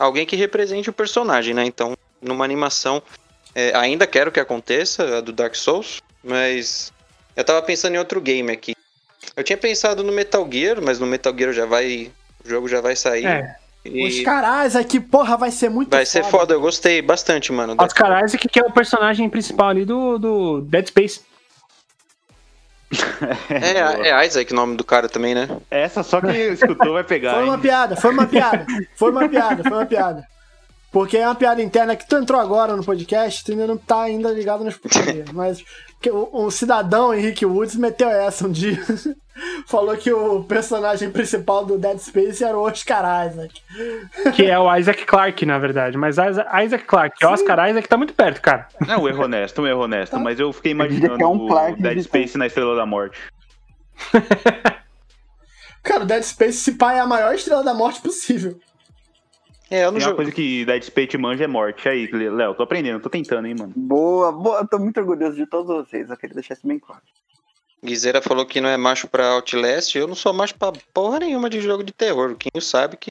alguém 0.00 0.24
que 0.24 0.34
represente 0.34 0.88
o 0.88 0.92
personagem, 0.92 1.54
né? 1.54 1.64
Então, 1.64 1.94
numa 2.20 2.44
animação, 2.44 3.02
é, 3.54 3.76
ainda 3.76 4.06
quero 4.06 4.32
que 4.32 4.40
aconteça, 4.40 5.18
a 5.18 5.20
do 5.20 5.30
Dark 5.30 5.54
Souls, 5.54 6.00
mas 6.24 6.92
eu 7.36 7.44
tava 7.44 7.60
pensando 7.62 7.94
em 7.94 7.98
outro 7.98 8.20
game 8.20 8.50
aqui. 8.50 8.74
Eu 9.36 9.44
tinha 9.44 9.58
pensado 9.58 10.02
no 10.02 10.12
Metal 10.12 10.48
Gear, 10.50 10.80
mas 10.82 10.98
no 10.98 11.06
Metal 11.06 11.36
Gear 11.36 11.52
já 11.52 11.66
vai. 11.66 12.10
O 12.44 12.48
jogo 12.48 12.66
já 12.66 12.80
vai 12.80 12.96
sair. 12.96 13.26
É, 13.26 13.54
e 13.84 14.06
Os 14.06 14.20
caras 14.20 14.74
aqui, 14.74 14.98
porra, 14.98 15.36
vai 15.36 15.50
ser 15.50 15.68
muito 15.68 15.90
vai 15.90 16.06
ser 16.06 16.24
foda, 16.24 16.54
eu 16.54 16.60
gostei 16.60 17.00
bastante, 17.02 17.52
mano. 17.52 17.74
Oscar 17.78 18.24
Isaac, 18.24 18.48
que 18.48 18.60
é 18.60 18.64
o 18.64 18.72
personagem 18.72 19.28
principal 19.28 19.68
ali 19.68 19.84
do, 19.84 20.18
do 20.18 20.60
Dead 20.62 20.86
Space. 20.88 21.20
É, 23.50 24.08
é 24.10 24.26
Isaac 24.26 24.52
o 24.52 24.56
nome 24.56 24.76
do 24.76 24.84
cara 24.84 25.08
também, 25.08 25.34
né? 25.34 25.48
Essa 25.70 26.02
só 26.02 26.20
quem 26.20 26.52
escutou 26.52 26.94
vai 26.94 27.04
pegar. 27.04 27.34
Foi 27.34 27.44
uma 27.44 27.54
hein? 27.54 27.60
piada, 27.60 27.96
foi 27.96 28.12
uma 28.12 28.26
piada. 28.26 28.66
Foi 28.96 29.10
uma 29.10 29.28
piada, 29.28 29.62
foi 29.62 29.72
uma 29.72 29.86
piada. 29.86 30.24
Porque 30.90 31.16
é 31.16 31.26
uma 31.26 31.34
piada 31.34 31.62
interna 31.62 31.94
que 31.94 32.06
tu 32.06 32.16
entrou 32.16 32.40
agora 32.40 32.74
no 32.74 32.84
podcast, 32.84 33.44
tu 33.44 33.52
ainda 33.52 33.66
não 33.66 33.76
tá 33.76 34.02
ainda 34.02 34.30
ligado 34.32 34.64
nas 34.64 34.76
putarias. 34.76 35.30
Mas 35.32 35.64
que 36.00 36.10
o, 36.10 36.28
o 36.32 36.50
cidadão 36.50 37.14
Henrique 37.14 37.46
Woods 37.46 37.76
meteu 37.76 38.08
essa 38.08 38.46
um 38.46 38.50
dia. 38.50 38.78
Falou 39.66 39.96
que 39.96 40.12
o 40.12 40.42
personagem 40.44 41.10
principal 41.10 41.64
do 41.64 41.78
Dead 41.78 41.98
Space 41.98 42.42
era 42.44 42.58
o 42.58 42.62
Oscar 42.62 43.26
Isaac. 43.26 43.62
Que 44.34 44.46
é 44.46 44.58
o 44.58 44.76
Isaac 44.76 45.06
Clarke, 45.06 45.46
na 45.46 45.58
verdade. 45.58 45.96
Mas 45.96 46.18
Isaac, 46.18 46.64
Isaac 46.64 46.84
Clarke, 46.84 47.24
Oscar 47.24 47.70
Isaac 47.70 47.88
tá 47.88 47.96
muito 47.96 48.12
perto, 48.12 48.42
cara. 48.42 48.66
Não, 48.86 49.02
um 49.02 49.08
erro 49.08 49.24
honesto, 49.24 49.62
um 49.62 49.66
erro 49.66 49.84
honesto. 49.84 50.18
Mas 50.18 50.38
eu 50.40 50.52
fiquei 50.52 50.74
diria 50.74 50.86
imaginando 50.86 51.16
que 51.16 51.22
é 51.22 51.26
um 51.26 51.46
o 51.46 51.76
Dead 51.76 51.96
de 51.96 52.02
Space 52.02 52.36
na 52.36 52.46
Estrela 52.46 52.74
da 52.74 52.84
Morte. 52.84 53.18
Cara, 55.82 56.02
o 56.02 56.06
Dead 56.06 56.22
Space, 56.22 56.58
se 56.58 56.72
pá, 56.72 56.92
é 56.92 57.00
a 57.00 57.06
maior 57.06 57.34
estrela 57.34 57.64
da 57.64 57.72
morte 57.72 58.00
possível. 58.02 58.58
É, 59.70 59.84
eu 59.84 59.92
não 59.92 59.92
Tem 59.92 60.00
uma 60.00 60.10
jogo. 60.10 60.16
coisa 60.16 60.32
que 60.32 60.64
Dead 60.64 60.82
Space 60.82 61.16
manja 61.16 61.44
é 61.44 61.46
morte. 61.46 61.88
Aí, 61.88 62.08
Léo, 62.10 62.54
tô 62.54 62.62
aprendendo, 62.64 63.00
tô 63.00 63.08
tentando, 63.08 63.46
hein, 63.46 63.54
mano. 63.56 63.72
Boa, 63.76 64.32
boa. 64.32 64.58
Eu 64.60 64.66
tô 64.68 64.78
muito 64.78 64.98
orgulhoso 64.98 65.36
de 65.36 65.46
todos 65.46 65.68
vocês. 65.86 66.10
Eu 66.10 66.16
queria 66.16 66.34
deixar 66.34 66.54
isso 66.54 66.66
bem 66.66 66.78
claro. 66.78 67.00
Guizeira 67.82 68.20
falou 68.20 68.44
que 68.44 68.60
não 68.60 68.68
é 68.68 68.76
macho 68.76 69.06
pra 69.08 69.26
Outlast. 69.28 69.94
Eu 69.96 70.08
não 70.08 70.14
sou 70.14 70.32
macho 70.32 70.54
pra 70.56 70.72
porra 70.92 71.20
nenhuma 71.20 71.48
de 71.48 71.60
jogo 71.60 71.84
de 71.84 71.92
terror. 71.92 72.34
Quem 72.36 72.60
sabe 72.60 72.96
que. 72.96 73.10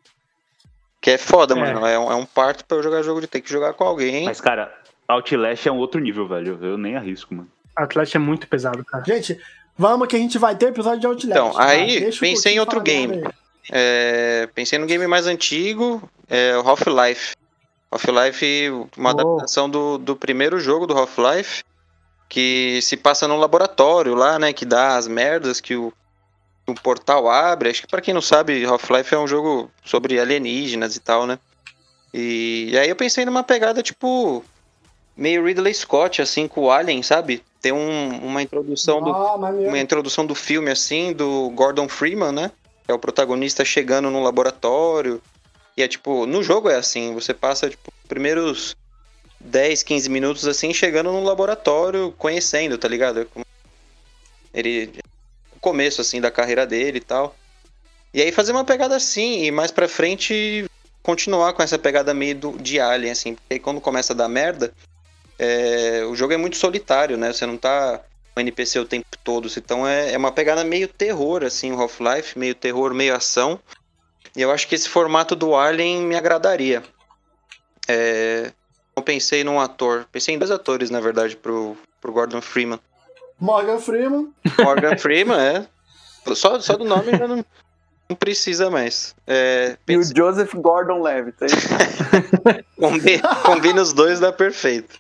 Que 1.02 1.12
é 1.12 1.18
foda, 1.18 1.54
É. 1.56 1.58
mano. 1.58 1.86
É 1.86 1.98
um, 1.98 2.12
é 2.12 2.16
um 2.16 2.26
parto 2.26 2.66
pra 2.66 2.78
eu 2.78 2.84
jogar 2.84 3.02
jogo 3.04 3.22
de 3.22 3.28
ter 3.28 3.40
que 3.40 3.50
jogar 3.50 3.74
com 3.74 3.86
alguém. 3.86 4.26
Mas, 4.26 4.42
cara, 4.42 4.72
Outlast 5.08 5.66
é 5.66 5.72
um 5.72 5.78
outro 5.78 6.00
nível, 6.02 6.28
velho. 6.28 6.60
Eu 6.62 6.78
nem 6.78 6.96
arrisco, 6.98 7.34
mano. 7.34 7.50
Atlético 7.76 8.18
é 8.18 8.20
muito 8.20 8.48
pesado, 8.50 8.84
cara. 8.84 9.04
Gente, 9.06 9.40
vamos 9.78 10.08
que 10.10 10.18
a 10.18 10.20
gente 10.20 10.38
vai 10.38 10.56
ter 10.58 10.68
episódio 10.68 11.00
de 11.00 11.08
Outlast. 11.08 11.32
Então, 11.40 11.58
aí, 11.58 12.02
Deixa 12.02 12.20
pensei 12.20 12.56
em 12.56 12.60
outro 12.60 12.82
game. 12.82 13.16
aí. 13.26 13.32
É, 13.72 14.48
pensei 14.56 14.80
no 14.80 14.86
game 14.86 15.06
mais 15.08 15.28
antigo, 15.28 16.02
é 16.30 16.58
o 16.58 16.68
Half-Life. 16.68 17.36
Half-Life, 17.92 18.70
uma 18.98 19.10
Oh. 19.10 19.20
adaptação 19.20 19.70
do, 19.70 19.98
do 19.98 20.16
primeiro 20.16 20.60
jogo 20.60 20.86
do 20.88 20.98
Half-Life, 20.98 21.64
que 22.28 22.80
se 22.82 22.96
passa 22.98 23.28
num 23.28 23.38
laboratório 23.38 24.14
lá, 24.16 24.38
né? 24.40 24.54
Que 24.54 24.66
dá 24.66 24.96
as 24.98 25.08
merdas 25.08 25.60
que 25.60 25.76
o, 25.76 25.92
que 26.66 26.72
o 26.72 26.76
portal 26.76 27.30
abre. 27.30 27.70
Acho 27.70 27.82
que 27.82 27.88
pra 27.88 28.02
quem 28.02 28.14
não 28.14 28.22
sabe, 28.22 28.64
Half-Life 28.66 29.14
é 29.14 29.18
um 29.18 29.28
jogo 29.28 29.72
sobre 29.84 30.20
alienígenas 30.20 30.96
e 30.96 31.00
tal, 31.00 31.26
né? 31.26 31.40
E, 32.14 32.70
e 32.72 32.78
aí 32.78 32.90
eu 32.90 32.96
pensei 32.96 33.26
numa 33.26 33.44
pegada 33.44 33.82
tipo. 33.84 34.44
Meio 35.18 35.46
Ridley 35.46 35.74
Scott, 35.74 36.22
assim, 36.22 36.48
com 36.48 36.62
o 36.62 36.72
Alien, 36.72 37.04
sabe? 37.04 37.44
Tem 37.62 37.74
um- 37.74 38.26
uma 38.26 38.42
introdução 38.42 39.02
do, 39.02 39.10
Ah, 39.14 39.38
maneiro. 39.38 39.68
uma 39.68 39.78
introdução 39.78 40.26
do 40.26 40.34
filme, 40.34 40.72
assim, 40.72 41.12
do 41.12 41.50
Gordon 41.50 41.90
Freeman, 41.90 42.32
né? 42.32 42.52
É 42.90 42.94
o 42.94 42.98
protagonista 42.98 43.64
chegando 43.64 44.10
no 44.10 44.24
laboratório. 44.24 45.22
E 45.78 45.84
é 45.84 45.88
tipo, 45.88 46.26
no 46.26 46.42
jogo 46.42 46.70
é 46.70 46.76
assim, 46.76 47.14
você 47.14 47.36
passa, 47.36 47.70
tipo, 47.70 47.94
os 48.02 48.08
primeiros 48.08 48.76
10, 49.40 49.84
15 49.84 50.10
minutos, 50.10 50.48
assim, 50.48 50.74
chegando 50.74 51.12
no 51.12 51.24
laboratório, 51.24 52.12
conhecendo, 52.18 52.80
tá 52.80 52.88
ligado? 52.88 53.30
Ele. 54.52 54.92
O 55.56 55.60
começo, 55.60 56.02
assim, 56.02 56.20
da 56.20 56.32
carreira 56.32 56.66
dele 56.66 56.98
e 56.98 57.02
tal. 57.02 57.36
E 58.12 58.24
aí 58.24 58.32
fazer 58.32 58.54
uma 58.54 58.66
pegada 58.66 58.96
assim, 58.96 59.44
e 59.44 59.52
mais 59.52 59.70
pra 59.70 59.88
frente 59.88 60.66
continuar 61.04 61.54
com 61.54 61.62
essa 61.62 61.78
pegada 61.78 62.12
meio 62.12 62.34
do, 62.34 62.58
de 62.58 62.80
Alien, 62.80 63.12
assim, 63.12 63.36
porque 63.36 63.54
aí 63.54 63.60
quando 63.60 63.80
começa 63.80 64.14
a 64.14 64.16
dar 64.16 64.28
merda, 64.28 64.74
é, 65.38 66.04
o 66.06 66.16
jogo 66.16 66.34
é 66.34 66.38
muito 66.38 66.58
solitário, 66.58 67.18
né? 67.18 67.32
Você 67.32 67.46
não 67.46 67.56
tá 67.56 68.02
NPC 68.42 68.80
o 68.80 68.86
tempo 68.86 69.06
todo, 69.24 69.48
então 69.58 69.88
é, 69.88 70.14
é 70.14 70.18
uma 70.18 70.32
pegada 70.32 70.64
meio 70.64 70.88
terror, 70.88 71.44
assim, 71.44 71.72
o 71.72 71.80
Half-Life, 71.82 72.38
meio 72.38 72.56
terror, 72.56 72.94
meio 72.94 73.16
ação. 73.16 73.60
E 74.36 74.42
eu 74.42 74.52
acho 74.52 74.68
que 74.68 74.76
esse 74.76 74.88
formato 74.88 75.36
do 75.36 75.56
Alien 75.56 76.02
me 76.04 76.16
agradaria. 76.16 76.84
É, 77.88 78.52
eu 78.96 79.02
pensei 79.04 79.44
num 79.44 79.60
ator, 79.60 80.06
pensei 80.12 80.36
em 80.36 80.38
dois 80.38 80.52
atores, 80.52 80.90
na 80.90 81.00
verdade, 81.00 81.36
pro, 81.36 81.76
pro 82.00 82.12
Gordon 82.12 82.42
Freeman. 82.42 82.80
Morgan 83.40 83.80
Freeman. 83.80 84.32
Morgan 84.60 84.98
Freeman, 84.98 85.40
é. 85.40 85.68
Só, 86.36 86.60
só 86.60 86.76
do 86.78 86.84
nome 86.84 87.12
já 87.18 87.28
não, 87.28 87.44
não 88.10 88.16
precisa 88.16 88.70
mais. 88.70 89.16
É, 89.26 89.78
E 89.88 89.98
o 89.98 90.04
Joseph 90.04 90.54
Gordon-Levitt. 90.54 91.38
é 91.42 91.46
isso? 91.48 91.68
Combi- 92.80 93.22
Combina 93.44 93.82
os 93.82 93.94
dois, 93.94 94.20
dá 94.20 94.32
perfeito. 94.32 95.00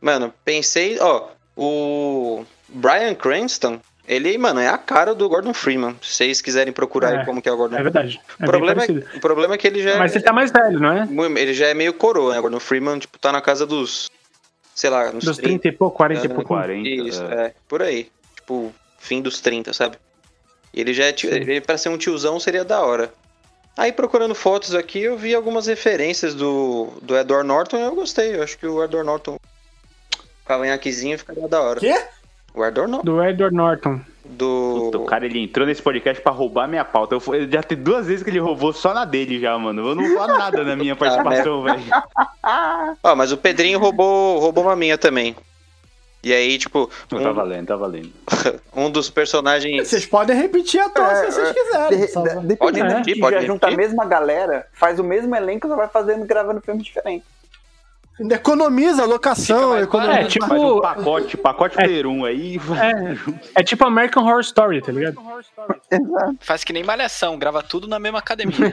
Mano, 0.00 0.32
pensei, 0.44 0.98
ó, 1.00 1.28
o 1.58 2.44
Brian 2.68 3.14
Cranston, 3.14 3.80
ele, 4.06 4.38
mano, 4.38 4.60
é 4.60 4.68
a 4.68 4.78
cara 4.78 5.14
do 5.14 5.28
Gordon 5.28 5.52
Freeman. 5.52 5.96
Se 6.00 6.14
vocês 6.14 6.40
quiserem 6.40 6.72
procurar 6.72 7.12
É, 7.12 7.18
aí 7.18 7.24
como 7.26 7.42
que 7.42 7.48
é 7.48 7.52
o 7.52 7.56
Gordon 7.56 7.76
É 7.76 7.80
Freeman. 7.80 7.92
verdade. 7.92 8.20
É 8.28 8.34
O 8.34 8.38
bem 8.38 8.48
problema, 8.50 8.84
é, 8.84 9.16
o 9.16 9.20
problema 9.20 9.54
é 9.54 9.58
que 9.58 9.66
ele 9.66 9.82
já 9.82 9.98
Mas 9.98 10.14
ele 10.14 10.24
tá 10.24 10.32
mais 10.32 10.50
velho, 10.52 10.78
não 10.80 10.92
é? 10.92 11.06
ele 11.40 11.52
já 11.52 11.66
é 11.66 11.74
meio 11.74 11.92
coroa, 11.92 12.32
né? 12.32 12.38
O 12.38 12.42
Gordon 12.42 12.60
Freeman, 12.60 12.98
tipo, 13.00 13.18
tá 13.18 13.32
na 13.32 13.40
casa 13.42 13.66
dos, 13.66 14.08
sei 14.74 14.88
lá, 14.88 15.12
nos 15.12 15.24
Dos 15.24 15.36
30. 15.36 15.48
30 15.62 15.68
e 15.68 15.72
pouco, 15.72 15.96
40 15.96 16.22
e 16.22 16.24
É, 16.24 16.28
pouco. 16.28 16.48
40. 16.48 16.88
Isso, 16.88 17.22
é. 17.24 17.34
é, 17.46 17.54
por 17.68 17.82
aí. 17.82 18.10
Tipo, 18.36 18.72
fim 18.98 19.20
dos 19.20 19.40
30, 19.40 19.72
sabe? 19.72 19.96
Ele 20.72 20.94
já 20.94 21.04
é 21.06 21.12
tio, 21.12 21.30
ele 21.34 21.60
pra 21.60 21.76
ser 21.76 21.88
um 21.88 21.98
tiozão 21.98 22.38
seria 22.38 22.64
da 22.64 22.80
hora. 22.80 23.12
Aí 23.76 23.92
procurando 23.92 24.34
fotos 24.34 24.74
aqui, 24.74 25.00
eu 25.02 25.16
vi 25.16 25.34
algumas 25.34 25.66
referências 25.66 26.34
do, 26.34 26.88
do 27.02 27.16
Edward 27.16 27.46
Norton 27.46 27.76
e 27.78 27.82
eu 27.82 27.94
gostei. 27.94 28.36
Eu 28.36 28.42
acho 28.42 28.58
que 28.58 28.66
o 28.66 28.82
Edward 28.82 29.06
Norton, 29.06 29.38
cavanhaquezinho, 30.48 31.18
ficaria 31.18 31.46
da 31.46 31.60
hora. 31.60 31.78
Quê? 31.80 31.94
O 32.54 32.64
Edward 32.64 32.90
Norton, 32.90 33.04
Do 33.04 33.22
Edward 33.22 33.54
Norton. 33.54 34.00
do... 34.24 34.80
Puta, 34.86 34.98
o 34.98 35.04
cara 35.04 35.26
ele 35.26 35.38
entrou 35.38 35.66
nesse 35.66 35.80
podcast 35.82 36.20
pra 36.22 36.32
roubar 36.32 36.66
minha 36.66 36.84
pauta. 36.84 37.14
Eu, 37.14 37.20
fui- 37.20 37.48
já 37.48 37.62
tem 37.62 37.78
duas 37.78 38.06
vezes 38.06 38.22
que 38.24 38.30
ele 38.30 38.40
roubou 38.40 38.72
só 38.72 38.92
na 38.92 39.04
dele 39.04 39.38
já, 39.38 39.56
mano. 39.58 39.88
Eu 39.90 39.94
não 39.94 40.08
vou 40.08 40.16
falar 40.16 40.38
nada 40.38 40.64
na 40.64 40.74
minha 40.74 40.96
participação, 40.96 41.62
velho. 41.62 41.82
Ó, 43.04 43.14
mas 43.14 43.30
o 43.30 43.36
Pedrinho 43.36 43.78
roubou, 43.78 44.38
roubou 44.40 44.64
uma 44.64 44.74
minha 44.74 44.98
também. 44.98 45.36
E 46.24 46.32
aí, 46.32 46.58
tipo, 46.58 46.90
Não, 47.12 47.22
Tá 47.22 47.30
um, 47.30 47.34
valendo, 47.34 47.66
tá 47.68 47.76
valendo. 47.76 48.10
um 48.74 48.90
dos 48.90 49.08
personagens... 49.08 49.88
Vocês 49.88 50.04
podem 50.04 50.36
repetir 50.36 50.80
a 50.80 50.88
toa 50.88 51.12
É, 51.12 51.14
se 51.30 51.32
vocês 51.32 51.48
é, 51.50 51.54
quiserem. 51.54 52.00
De- 52.00 52.08
só- 52.08 52.22
de- 52.22 52.46
dependendo 52.46 52.86
É. 52.92 53.00
de 53.02 53.14
Pode 53.20 53.36
já 53.36 53.42
junta 53.46 53.66
a 53.66 53.70
repetir? 53.70 53.88
mesma 53.90 54.04
galera, 54.04 54.66
faz 54.72 54.98
o 54.98 55.04
mesmo 55.04 55.32
elenco, 55.36 55.68
só 55.68 55.76
vai 55.76 55.86
fazendo, 55.86 56.26
gravando 56.26 56.60
filme 56.60 56.82
diferente. 56.82 57.24
Ainda 58.20 58.34
Economiza 58.34 59.02
a 59.04 59.06
locação, 59.06 59.70
mais 59.70 59.84
economiza. 59.84 60.20
É, 60.20 60.24
tipo- 60.24 60.54
um 60.54 60.80
pacote, 60.80 61.36
pacote 61.36 61.76
É. 61.80 62.06
1 62.06 62.24
aí. 62.24 62.56
É, 63.54 63.60
é 63.60 63.62
tipo 63.62 63.84
American 63.86 64.24
Horror 64.24 64.40
Story, 64.40 64.82
tá 64.82 64.90
ligado? 64.90 65.16
Exato. 65.90 66.36
Faz 66.40 66.64
que 66.64 66.72
nem 66.72 66.82
malhação, 66.82 67.38
grava 67.38 67.62
tudo 67.62 67.86
na 67.86 67.98
mesma 67.98 68.18
academia. 68.18 68.72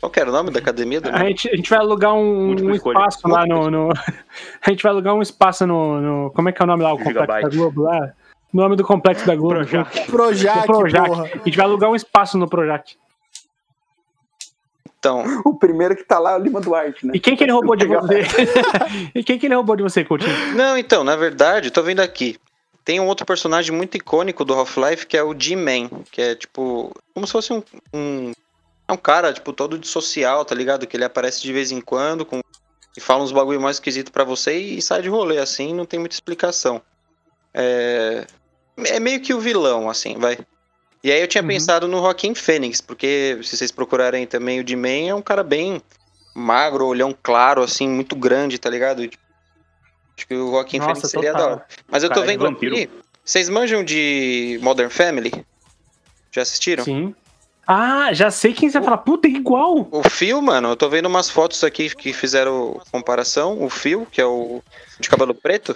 Qual 0.00 0.10
que 0.10 0.20
era 0.20 0.28
o 0.28 0.32
nome 0.32 0.50
da 0.50 0.58
academia? 0.58 1.00
Do... 1.00 1.08
A 1.08 1.24
gente, 1.24 1.48
a 1.48 1.56
gente 1.56 1.70
vai 1.70 1.78
alugar 1.78 2.12
um, 2.14 2.50
um 2.50 2.70
espaço 2.74 3.26
lá 3.26 3.46
no, 3.46 3.70
no- 3.70 3.88
A 4.66 4.70
gente 4.70 4.82
vai 4.82 4.92
alugar 4.92 5.14
um 5.14 5.22
espaço 5.22 5.66
no. 5.66 6.00
no- 6.00 6.30
como 6.32 6.48
é 6.48 6.52
que 6.52 6.60
é 6.60 6.64
o 6.64 6.66
nome 6.66 6.82
lá? 6.82 6.92
O 6.92 6.98
complexo 6.98 7.20
Gigabyte. 7.20 7.48
da 7.50 7.56
Globo 7.56 7.82
lá? 7.82 8.12
O 8.52 8.56
nome 8.56 8.76
do 8.76 8.84
complexo 8.84 9.26
da 9.26 9.34
Globo. 9.34 9.54
Projac. 9.54 10.06
Projac, 10.10 10.66
Projac. 10.66 11.06
porra. 11.08 11.24
A 11.24 11.38
gente 11.38 11.56
vai 11.56 11.64
alugar 11.66 11.90
um 11.90 11.94
espaço 11.96 12.36
no 12.36 12.46
Projac. 12.48 12.96
Então, 15.04 15.42
O 15.44 15.54
primeiro 15.54 15.94
que 15.94 16.02
tá 16.02 16.18
lá 16.18 16.32
é 16.32 16.36
o 16.36 16.38
Lima 16.38 16.60
Duarte, 16.60 17.06
né? 17.06 17.12
E 17.14 17.20
quem 17.20 17.36
que 17.36 17.44
ele 17.44 17.52
roubou 17.52 17.76
de 17.76 17.86
você? 17.86 18.22
e 19.14 19.22
quem 19.22 19.38
que 19.38 19.46
ele 19.46 19.54
roubou 19.54 19.76
de 19.76 19.82
você, 19.82 20.02
Coutinho? 20.02 20.32
não, 20.56 20.78
então, 20.78 21.04
na 21.04 21.14
verdade, 21.14 21.70
tô 21.70 21.82
vendo 21.82 22.00
aqui. 22.00 22.38
Tem 22.84 23.00
um 23.00 23.06
outro 23.06 23.26
personagem 23.26 23.74
muito 23.74 23.96
icônico 23.96 24.44
do 24.44 24.54
Half-Life 24.54 25.06
que 25.06 25.16
é 25.16 25.22
o 25.22 25.34
G-Man, 25.38 25.88
que 26.10 26.20
é 26.20 26.34
tipo, 26.34 26.94
como 27.14 27.26
se 27.26 27.32
fosse 27.32 27.52
um, 27.52 27.62
um 27.94 28.32
é 28.86 28.92
um 28.92 28.96
cara, 28.96 29.32
tipo, 29.32 29.52
todo 29.52 29.78
de 29.78 29.86
social, 29.86 30.44
tá 30.44 30.54
ligado? 30.54 30.86
Que 30.86 30.96
ele 30.96 31.04
aparece 31.04 31.42
de 31.42 31.52
vez 31.52 31.70
em 31.70 31.80
quando 31.80 32.24
com 32.24 32.40
e 32.96 33.00
fala 33.00 33.24
uns 33.24 33.32
bagulho 33.32 33.60
mais 33.60 33.76
esquisito 33.76 34.12
pra 34.12 34.22
você 34.22 34.56
e 34.56 34.80
sai 34.80 35.02
de 35.02 35.08
rolê 35.08 35.38
assim, 35.38 35.74
não 35.74 35.84
tem 35.84 35.98
muita 35.98 36.14
explicação. 36.14 36.80
É 37.52 38.26
é 38.78 38.98
meio 38.98 39.20
que 39.20 39.32
o 39.32 39.40
vilão 39.40 39.88
assim, 39.88 40.16
vai. 40.18 40.38
E 41.04 41.12
aí 41.12 41.20
eu 41.20 41.28
tinha 41.28 41.42
Uhum. 41.42 41.48
pensado 41.48 41.86
no 41.86 41.98
Joaquim 41.98 42.34
Fênix, 42.34 42.80
porque 42.80 43.38
se 43.42 43.56
vocês 43.56 43.70
procurarem 43.70 44.26
também 44.26 44.58
o 44.60 44.66
G-Man 44.66 45.08
é 45.10 45.14
um 45.14 45.20
cara 45.20 45.42
bem 45.44 45.82
magro, 46.34 46.86
olhão 46.86 47.14
claro 47.22 47.62
assim, 47.62 47.86
muito 47.86 48.16
grande, 48.16 48.56
tá 48.58 48.70
ligado? 48.70 49.02
Acho 49.02 50.26
que 50.26 50.34
o 50.34 50.52
Joaquim 50.52 50.78
Nossa, 50.78 50.94
Fênix 50.94 51.10
seria 51.10 51.32
total. 51.32 51.46
da 51.46 51.52
hora. 51.56 51.66
Mas 51.88 52.02
eu 52.02 52.08
tô 52.08 52.14
Cara 52.14 52.26
de 52.26 52.32
vendo 52.32 52.42
vampiro. 52.48 52.74
aqui. 52.74 52.88
Vocês 53.22 53.48
manjam 53.50 53.84
de 53.84 54.58
Modern 54.62 54.88
Family? 54.88 55.44
Já 56.32 56.40
assistiram? 56.42 56.84
Sim. 56.84 57.14
Ah, 57.66 58.12
já 58.12 58.30
sei 58.30 58.52
quem 58.52 58.68
você 58.70 58.78
vai 58.78 58.84
falar. 58.84 58.98
Puta, 58.98 59.26
é 59.26 59.30
igual. 59.30 59.88
O 59.90 60.02
Phil, 60.10 60.40
mano, 60.42 60.68
eu 60.70 60.76
tô 60.76 60.88
vendo 60.90 61.06
umas 61.06 61.30
fotos 61.30 61.62
aqui 61.64 61.94
que 61.94 62.12
fizeram 62.12 62.80
comparação. 62.92 63.62
O 63.62 63.70
Phil, 63.70 64.06
que 64.10 64.20
é 64.20 64.26
o 64.26 64.62
de 65.00 65.08
cabelo 65.08 65.34
preto, 65.34 65.74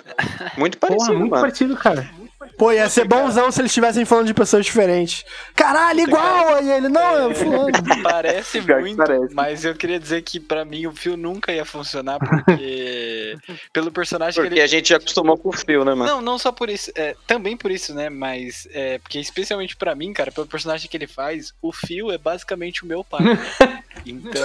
muito 0.56 0.76
parecido, 0.78 1.04
Porra, 1.06 1.18
muito 1.18 1.30
mano. 1.30 1.42
parecido, 1.42 1.76
cara. 1.76 2.10
Pô, 2.58 2.72
ia 2.72 2.88
ser 2.88 3.06
bonzão 3.06 3.52
se 3.52 3.60
eles 3.60 3.70
estivessem 3.70 4.04
falando 4.04 4.26
de 4.26 4.34
pessoas 4.34 4.66
diferentes. 4.66 5.24
Caralho, 5.54 6.00
igual! 6.00 6.56
Aí 6.56 6.68
ele, 6.68 6.88
não, 6.88 7.30
é 7.30 7.34
fulano. 7.34 7.68
Parece 8.02 8.60
que 8.60 8.74
muito, 8.74 8.96
parece. 8.96 9.34
mas 9.34 9.64
eu 9.64 9.74
queria 9.74 9.98
dizer 9.98 10.22
que 10.22 10.40
pra 10.40 10.64
mim 10.64 10.86
o 10.86 10.92
fio 10.92 11.16
nunca 11.16 11.52
ia 11.52 11.64
funcionar 11.64 12.18
porque 12.18 13.36
pelo 13.72 13.92
personagem 13.92 14.34
que 14.34 14.48
Porque 14.48 14.54
ele 14.54 14.62
a 14.62 14.66
gente 14.66 14.88
já 14.88 14.96
acostumou 14.96 15.36
com 15.38 15.50
o 15.50 15.52
Phil, 15.52 15.84
né, 15.84 15.94
mano? 15.94 16.10
Não, 16.10 16.20
não 16.20 16.38
só 16.38 16.50
por 16.50 16.68
isso, 16.68 16.90
é, 16.96 17.14
também 17.26 17.56
por 17.56 17.70
isso, 17.70 17.94
né? 17.94 18.10
Mas 18.10 18.66
é 18.72 18.98
porque 18.98 19.20
especialmente 19.20 19.76
pra 19.76 19.94
mim, 19.94 20.12
cara, 20.12 20.32
pelo 20.32 20.46
personagem 20.46 20.88
que 20.88 20.96
ele 20.96 21.06
faz, 21.06 21.54
o 21.62 21.72
Phil 21.72 22.10
é 22.10 22.18
basicamente 22.18 22.82
o 22.82 22.86
meu 22.86 23.04
pai. 23.04 23.20
então, 24.06 24.42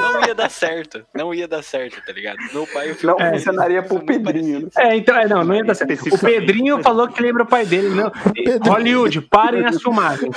não 0.00 0.24
ia 0.26 0.34
dar 0.34 0.50
certo, 0.50 1.04
não 1.14 1.34
ia 1.34 1.48
dar 1.48 1.62
certo, 1.62 2.00
tá 2.04 2.12
ligado? 2.12 2.38
Meu 2.52 2.66
pai 2.66 2.92
o 2.92 2.96
Não 3.02 3.16
eles 3.18 3.44
funcionaria 3.44 3.82
pro 3.82 4.00
Pedrinho. 4.04 4.60
né? 4.62 4.68
É, 4.76 4.96
então, 4.96 5.16
é, 5.16 5.26
não, 5.28 5.44
não 5.44 5.54
ia 5.54 5.64
dar 5.64 5.74
certo. 5.74 6.14
O. 6.14 6.18
Pedrinho 6.18 6.82
falou 6.82 7.08
que 7.08 7.22
lembra 7.22 7.42
o 7.42 7.46
pai 7.46 7.64
dele. 7.66 7.88
Não. 7.90 8.12
Hollywood, 8.64 9.20
parem 9.22 9.64
as 9.66 9.80
filmagens. 9.82 10.34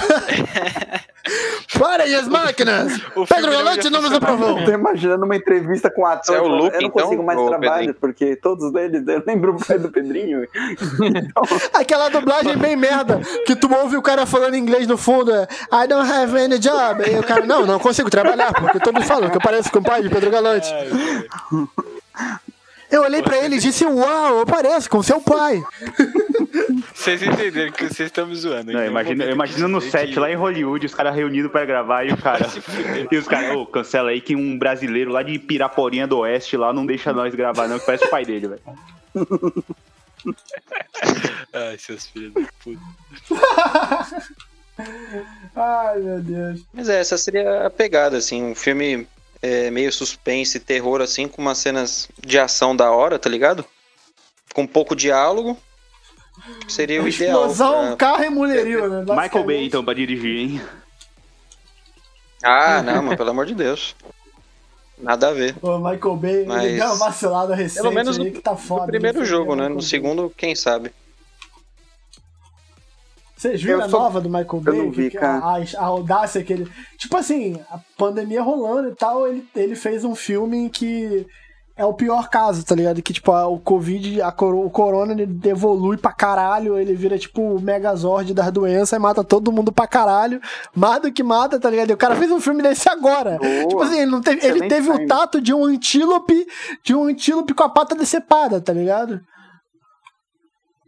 Parem 1.86 2.16
as 2.16 2.28
máquinas! 2.28 3.00
O 3.16 3.26
Pedro 3.26 3.52
Galante 3.52 3.90
não 3.90 4.02
nos 4.02 4.12
aprovou. 4.12 4.60
Eu 4.60 4.66
tô 4.66 4.72
imaginando 4.72 5.24
uma 5.24 5.36
entrevista 5.36 5.90
com 5.90 6.02
o 6.02 6.06
ator. 6.06 6.36
É 6.36 6.42
o 6.42 6.48
Luke, 6.48 6.76
eu 6.76 6.82
não 6.82 6.88
então, 6.90 7.04
consigo 7.04 7.24
mais 7.24 7.40
ô, 7.40 7.48
trabalho, 7.48 7.72
Pedrinho? 7.72 7.94
porque 7.94 8.36
todos 8.36 8.74
eles, 8.76 9.08
eu 9.08 9.24
lembro 9.26 9.56
o 9.56 9.66
pai 9.66 9.80
do 9.80 9.90
Pedrinho. 9.90 10.46
Aquela 11.74 12.10
dublagem 12.10 12.58
bem 12.58 12.76
merda, 12.76 13.22
que 13.46 13.56
tu 13.56 13.74
ouve 13.74 13.96
o 13.96 14.02
cara 14.02 14.26
falando 14.26 14.56
inglês 14.56 14.86
no 14.88 14.98
fundo, 14.98 15.32
é 15.32 15.48
I 15.72 15.88
don't 15.88 16.12
have 16.12 16.38
any 16.38 16.60
job. 16.60 17.04
E 17.10 17.18
o 17.20 17.24
cara, 17.24 17.46
não, 17.46 17.66
não 17.66 17.80
consigo 17.80 18.10
trabalhar, 18.10 18.54
porque 18.54 18.80
todos 18.80 19.06
falam 19.06 19.30
que 19.30 19.38
eu 19.38 19.42
pareço 19.42 19.72
com 19.72 19.80
o 19.80 19.84
pai 19.84 20.02
de 20.02 20.10
Pedro 20.10 20.32
Galante. 20.32 20.68
Ai. 22.14 22.38
Eu 22.96 23.02
olhei 23.02 23.22
pra 23.22 23.38
ele 23.38 23.58
e 23.58 23.60
disse, 23.60 23.84
uau, 23.86 24.40
eu 24.40 24.46
pareço 24.46 24.90
com 24.90 25.04
seu 25.04 25.20
pai. 25.20 25.62
Vocês 26.96 27.22
entenderam 27.22 27.72
que 27.74 27.84
vocês 27.90 28.08
estão 28.08 28.26
me 28.26 28.36
zoando. 28.36 28.72
Não, 28.72 28.80
então 28.80 28.86
imagina, 28.86 29.26
imagino 29.26 29.68
no 29.68 29.82
set 29.82 30.14
que- 30.14 30.20
lá 30.20 30.32
em 30.32 30.36
Hollywood, 30.36 30.86
os 30.86 30.96
caras 30.96 31.14
reunidos 31.14 31.52
pra 31.52 31.66
gravar 31.66 32.06
e 32.06 32.14
o 32.14 32.18
cara. 32.18 32.48
E 33.12 33.18
os 33.18 33.28
caras, 33.28 33.56
ô, 33.56 33.66
cancela 33.66 34.10
aí 34.12 34.22
que 34.22 34.36
um 34.36 34.58
brasileiro 34.58 35.12
lá 35.12 35.22
de 35.22 35.38
Piraporinha 35.38 36.08
do 36.08 36.20
Oeste 36.20 36.56
lá 36.56 36.72
não 36.72 36.86
deixa 36.86 37.12
nós 37.12 37.36
gravar, 37.36 37.68
não, 37.68 37.78
que 37.78 37.86
parece 37.86 38.06
o 38.06 38.10
pai 38.10 38.26
dele, 38.26 38.48
velho. 38.48 38.62
Ai, 41.54 41.78
seus 41.78 42.08
filhos 42.08 42.34
da 42.34 42.42
puta. 42.64 42.80
Ai, 45.56 46.00
meu 46.00 46.22
Deus. 46.22 46.62
Mas 46.74 46.90
é, 46.90 47.00
essa 47.00 47.18
seria 47.18 47.68
a 47.68 47.70
pegada, 47.70 48.18
assim, 48.18 48.42
um 48.42 48.56
filme 48.56 49.06
é, 49.42 49.70
meio 49.72 49.92
suspense, 49.92 50.60
terror, 50.60 51.02
assim, 51.02 51.28
com 51.28 51.42
umas 51.42 51.58
cenas 51.58 52.10
de 52.20 52.38
ação 52.40 52.76
da 52.76 52.92
hora, 52.92 53.18
tá 53.20 53.30
ligado? 53.30 53.64
Com 54.54 54.66
pouco 54.66 54.96
diálogo. 54.96 55.58
Seria 56.68 57.02
o 57.02 57.08
ideal. 57.08 57.42
Explosão, 57.42 57.88
pra- 57.88 57.96
carro 57.98 58.24
e 58.26 58.30
mulherio, 58.30 58.90
né? 58.90 59.00
Michael 59.02 59.44
Bay, 59.46 59.66
então, 59.66 59.84
pra 59.86 59.94
dirigir, 59.94 60.38
hein? 60.38 60.62
Ah, 62.44 62.82
não, 62.82 63.02
mas 63.02 63.16
pelo 63.18 63.30
amor 63.30 63.46
de 63.46 63.56
Deus. 63.56 63.96
Nada 64.98 65.30
a 65.30 65.34
ver. 65.34 65.56
O 65.62 65.78
Michael 65.78 66.16
Bay, 66.16 66.32
ele 66.36 66.46
Mas- 66.46 66.74
deu 66.78 66.86
uma 66.86 66.96
vacilada 66.96 67.56
recente 67.56 67.82
Pelo 67.82 67.94
menos 67.94 68.18
aí 68.20 68.26
no, 68.26 68.32
que 68.32 68.42
tá 68.42 68.56
foda. 68.56 68.82
no 68.84 68.88
primeiro 68.88 69.20
né? 69.20 69.26
jogo, 69.26 69.56
né? 69.56 69.68
No 69.68 69.82
segundo, 69.82 70.32
quem 70.38 70.56
sabe. 70.56 70.92
Vocês 73.38 73.62
viram 73.62 73.80
Eu 73.80 73.86
a 73.86 73.88
nova 73.88 74.22
do 74.22 74.30
Michael 74.30 74.48
eu 74.54 74.62
Bay? 74.62 74.78
não 74.78 74.92
vi, 74.92 75.10
Que- 75.10 75.18
cara. 75.18 75.40
A, 75.44 75.58
a 75.78 75.86
audácia 75.86 76.44
que 76.44 76.54
ele. 76.54 76.72
Tipo 76.98 77.18
assim, 77.18 77.60
a 77.70 77.80
pandemia 77.98 78.42
rolando 78.42 78.90
e 78.90 78.96
tal, 78.96 79.28
ele, 79.28 79.46
ele 79.56 79.76
fez 79.76 80.06
um 80.06 80.16
filme 80.16 80.58
em 80.58 80.70
que 80.70 81.28
é 81.78 81.84
o 81.84 81.94
pior 81.94 82.30
caso, 82.30 82.66
tá 82.66 82.74
ligado? 82.74 83.02
Que, 83.02 83.12
tipo, 83.12 83.34
a- 83.34 83.46
o 83.48 83.60
Covid, 83.60 84.22
a, 84.22 84.30
o 84.30 84.70
corona, 84.70 85.12
ele 85.12 85.38
evolui 85.44 85.98
pra 85.98 86.14
caralho, 86.14 86.78
ele 86.78 86.94
vira, 86.94 87.20
tipo, 87.20 87.42
o 87.42 87.60
Megazord 87.60 88.34
das 88.34 88.50
doenças 88.54 88.94
e 88.98 89.02
mata 89.02 89.22
todo 89.22 89.52
mundo 89.52 89.74
pra 89.74 89.86
caralho. 89.86 90.40
Mais 90.74 91.02
do 91.02 91.12
que 91.12 91.22
mata, 91.22 91.60
tá 91.60 91.70
ligado? 91.70 91.90
E 91.90 91.94
o 91.94 91.98
cara 91.98 92.16
fez 92.16 92.32
um 92.32 92.40
filme 92.40 92.64
desse 92.64 92.88
agora. 92.88 93.38
Boa. 93.38 93.68
Tipo 93.68 93.82
assim, 93.82 93.98
ele, 94.00 94.12
não 94.12 94.22
teve, 94.22 94.48
ele 94.48 94.70
teve 94.70 94.90
o 94.90 95.06
tato 95.06 95.42
de 95.42 95.54
um 95.54 95.66
antílope, 95.66 96.48
de 96.82 96.96
um 96.96 97.04
antílope 97.04 97.54
com 97.54 97.64
a 97.64 97.70
pata 97.70 97.94
decepada, 97.96 98.62
tá 98.62 98.72
ligado? 98.72 99.20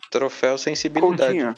Troféu 0.09 0.57
sensibilidade. 0.57 1.17
Coutinho. 1.33 1.55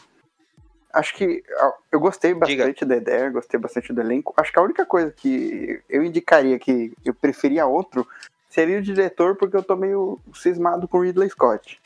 Acho 0.93 1.13
que 1.15 1.43
eu 1.91 1.99
gostei 1.99 2.33
bastante 2.33 2.83
da 2.83 2.95
ideia, 2.95 3.29
gostei 3.29 3.59
bastante 3.59 3.93
do 3.93 4.01
elenco. 4.01 4.33
Acho 4.35 4.51
que 4.51 4.59
a 4.59 4.63
única 4.63 4.85
coisa 4.85 5.11
que 5.11 5.81
eu 5.87 6.03
indicaria 6.03 6.57
que 6.57 6.91
eu 7.05 7.13
preferia 7.13 7.67
outro 7.67 8.07
seria 8.49 8.79
o 8.79 8.81
diretor, 8.81 9.35
porque 9.35 9.55
eu 9.55 9.63
tô 9.63 9.75
meio 9.75 10.19
cismado 10.33 10.87
com 10.87 10.97
o 10.97 11.01
Ridley 11.03 11.29
Scott. 11.29 11.79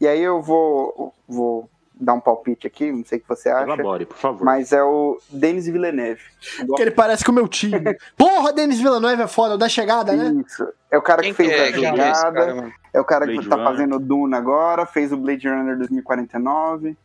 E 0.00 0.06
aí 0.06 0.20
eu 0.20 0.42
vou, 0.42 1.14
vou 1.26 1.70
dar 1.94 2.14
um 2.14 2.20
palpite 2.20 2.66
aqui, 2.66 2.90
não 2.90 3.04
sei 3.04 3.18
o 3.18 3.20
que 3.22 3.28
você 3.28 3.48
acha, 3.48 3.64
Elabore, 3.64 4.04
por 4.04 4.16
favor. 4.16 4.44
mas 4.44 4.72
é 4.72 4.82
o 4.82 5.18
Denis 5.30 5.66
Villeneuve. 5.66 6.20
Que 6.76 6.82
ele 6.82 6.90
parece 6.90 7.24
com 7.24 7.32
o 7.32 7.34
meu 7.34 7.48
tio. 7.48 7.80
Porra, 8.16 8.52
Denis 8.52 8.78
Villeneuve 8.80 9.22
é 9.22 9.26
foda, 9.28 9.54
o 9.54 9.58
da 9.58 9.68
chegada, 9.68 10.12
né? 10.12 10.42
Isso. 10.46 10.68
É 10.90 10.98
o 10.98 11.02
cara 11.02 11.22
Quem 11.22 11.32
que 11.32 11.42
que 11.42 11.48
fez 11.48 11.60
é, 11.60 11.68
a 11.68 11.72
quem 11.72 11.94
que 11.94 12.00
é 12.00 12.10
esse 12.10 12.72
é 12.92 13.00
o 13.00 13.04
cara 13.04 13.26
que 13.26 13.32
Blade 13.32 13.48
tá 13.48 13.56
Runner. 13.56 13.70
fazendo 13.70 13.98
Dune 13.98 14.34
agora, 14.34 14.84
fez 14.84 15.12
o 15.12 15.16
Blade 15.16 15.48
Runner 15.48 15.78
2049. 15.78 16.96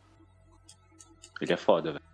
Ele 1.40 1.52
é 1.52 1.56
foda, 1.56 1.92
velho. 1.92 2.04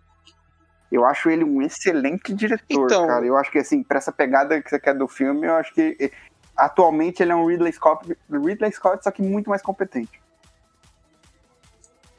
Eu 0.91 1.03
acho 1.05 1.29
ele 1.29 1.43
um 1.43 1.61
excelente 1.61 2.33
diretor, 2.33 2.85
Então- 2.85 3.07
cara. 3.07 3.25
Eu 3.25 3.35
acho 3.37 3.51
que, 3.51 3.57
assim, 3.57 3.83
pra 3.83 3.97
essa 3.97 4.11
pegada 4.11 4.61
que 4.61 4.69
você 4.69 4.79
quer 4.79 4.93
do 4.93 5.07
filme, 5.07 5.47
eu 5.47 5.55
acho 5.55 5.73
que 5.73 5.97
eh, 5.99 6.11
atualmente 6.55 7.21
ele 7.23 7.31
é 7.31 7.35
um 7.35 7.45
Ridley 7.47 7.73
Scott, 7.73 8.07
Ridley 8.31 8.71
Scott 8.71 9.03
só 9.03 9.11
que 9.11 9.21
muito 9.21 9.49
mais 9.49 9.61
competente. 9.61 10.21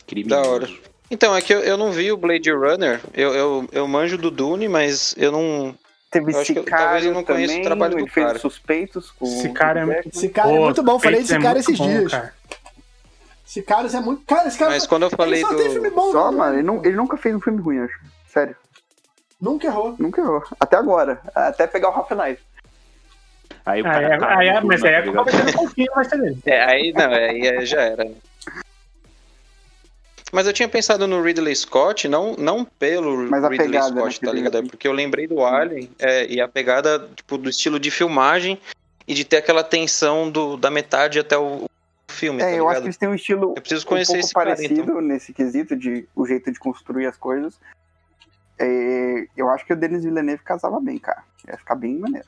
Criminoso. 0.06 0.42
Da 0.42 0.48
hora. 0.48 0.68
Então, 1.10 1.34
é 1.34 1.40
que 1.40 1.54
eu, 1.54 1.60
eu 1.60 1.76
não 1.76 1.92
vi 1.92 2.10
o 2.10 2.16
Blade 2.16 2.50
Runner. 2.50 3.00
Eu, 3.14 3.32
eu, 3.34 3.68
eu 3.72 3.86
manjo 3.88 4.18
do 4.18 4.30
Dune, 4.30 4.68
mas 4.68 5.14
eu 5.16 5.30
não. 5.30 5.74
Teve 6.10 6.32
Eu 6.32 6.40
acho 6.40 6.52
que 6.52 6.58
eu- 6.58 6.64
Sicário 6.64 6.84
talvez 6.84 7.04
eu 7.06 7.14
não 7.14 7.24
conheça 7.24 7.44
o 7.44 7.56
também, 7.56 7.64
trabalho 7.64 7.94
do 7.94 8.00
ele 8.00 8.10
fez 8.10 8.26
cara. 8.26 8.36
os 8.36 8.42
Suspeitos 8.42 9.10
com 9.12 9.26
Esse 9.26 9.48
o 9.48 9.52
cara 9.54 9.80
é 9.80 9.82
é 9.82 9.86
muito 10.58 10.82
bom, 10.82 10.98
falei 10.98 11.20
desse 11.20 11.32
Esse 11.32 11.42
cara 11.42 11.58
é 11.58 11.60
esses 11.60 11.78
bom, 11.78 11.86
dias. 11.88 12.10
cara. 12.12 12.34
Esse 13.46 13.62
cara 13.62 13.86
é 13.86 14.00
muito. 14.00 14.22
Cara, 14.26 14.48
esse 14.48 14.58
cara. 14.58 14.72
Mas 14.72 14.86
quando 14.86 15.04
eu 15.04 15.10
falei 15.10 15.40
ele 15.40 15.46
só 15.48 15.52
do- 15.54 15.58
tem 15.62 15.70
filme 15.70 15.90
bom, 15.90 16.10
Só, 16.10 16.30
né? 16.30 16.36
mano, 16.36 16.54
ele, 16.56 16.62
não- 16.62 16.84
ele 16.84 16.96
nunca 16.96 17.16
fez 17.16 17.34
um 17.34 17.40
filme 17.40 17.60
ruim, 17.62 17.78
acho. 17.80 17.98
Sério, 18.28 18.56
Nunca 19.40 19.66
errou. 19.66 19.94
nunca 19.98 20.20
errou. 20.20 20.42
Até 20.58 20.76
agora. 20.76 21.20
Até 21.34 21.66
pegar 21.66 21.90
o 21.90 21.92
Half-Life. 21.92 22.42
Aí 23.64 23.80
o 23.80 23.84
cara 23.84 24.14
é, 24.14 24.18
cai 24.18 24.36
aí 24.36 24.56
é- 24.56 24.60
no 24.60 24.66
mas 24.66 24.82
aí 24.84 24.92
é 24.94 25.02
tá 25.02 25.12
culpa 25.12 25.30
um 25.30 25.52
pouquinho 25.52 25.92
mais 25.94 26.08
dele. 26.08 26.38
É, 26.46 26.64
aí 26.64 26.92
não, 26.92 27.02
é, 27.12 27.28
aí 27.30 27.40
é- 27.46 27.64
já 27.66 27.80
era. 27.82 28.06
Mas 30.32 30.46
eu 30.46 30.52
tinha 30.52 30.68
pensado 30.68 31.06
no 31.06 31.22
Ridley 31.22 31.54
Scott, 31.54 32.08
não, 32.08 32.34
não 32.36 32.64
pelo 32.64 33.16
Mas 33.30 33.44
a 33.44 33.48
Ridley 33.48 33.68
pegada, 33.70 33.90
né, 33.94 34.00
Scott, 34.00 34.20
que 34.20 34.26
tá 34.26 34.32
ligado? 34.32 34.58
É 34.58 34.62
porque 34.62 34.86
eu 34.88 34.92
lembrei 34.92 35.26
do 35.26 35.44
Alien 35.44 35.88
é, 35.98 36.26
e 36.26 36.40
a 36.40 36.48
pegada 36.48 37.08
tipo, 37.14 37.38
do 37.38 37.48
estilo 37.48 37.78
de 37.78 37.90
filmagem 37.90 38.58
e 39.06 39.14
de 39.14 39.24
ter 39.24 39.36
aquela 39.36 39.62
tensão 39.62 40.28
do, 40.30 40.56
da 40.56 40.68
metade 40.70 41.18
até 41.20 41.38
o, 41.38 41.64
o 41.64 41.70
filme, 42.16 42.42
É, 42.42 42.46
tá 42.46 42.50
eu 42.52 42.68
acho 42.68 42.80
que 42.80 42.86
eles 42.86 42.96
têm 42.96 43.08
um 43.08 43.14
estilo 43.14 43.54
Eu 43.56 43.62
preciso 43.62 43.84
um 43.84 43.88
conhecer 43.88 44.12
pouco 44.12 44.24
esse 44.24 44.34
cara, 44.34 44.46
parecido 44.56 44.80
então. 44.82 45.00
nesse 45.00 45.32
quesito 45.32 45.76
de 45.76 46.08
o 46.14 46.26
jeito 46.26 46.50
de 46.50 46.58
construir 46.58 47.06
as 47.06 47.16
coisas. 47.16 47.60
É, 48.58 49.26
eu 49.36 49.48
acho 49.50 49.66
que 49.66 49.72
o 49.72 49.76
Denis 49.76 50.02
Villeneuve 50.02 50.42
casava 50.42 50.80
bem, 50.80 50.98
cara. 50.98 51.22
Ia 51.46 51.56
ficar 51.56 51.74
bem 51.74 51.98
maneiro. 51.98 52.26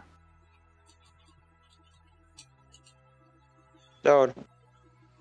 Da 4.03 4.17
hora. 4.17 4.35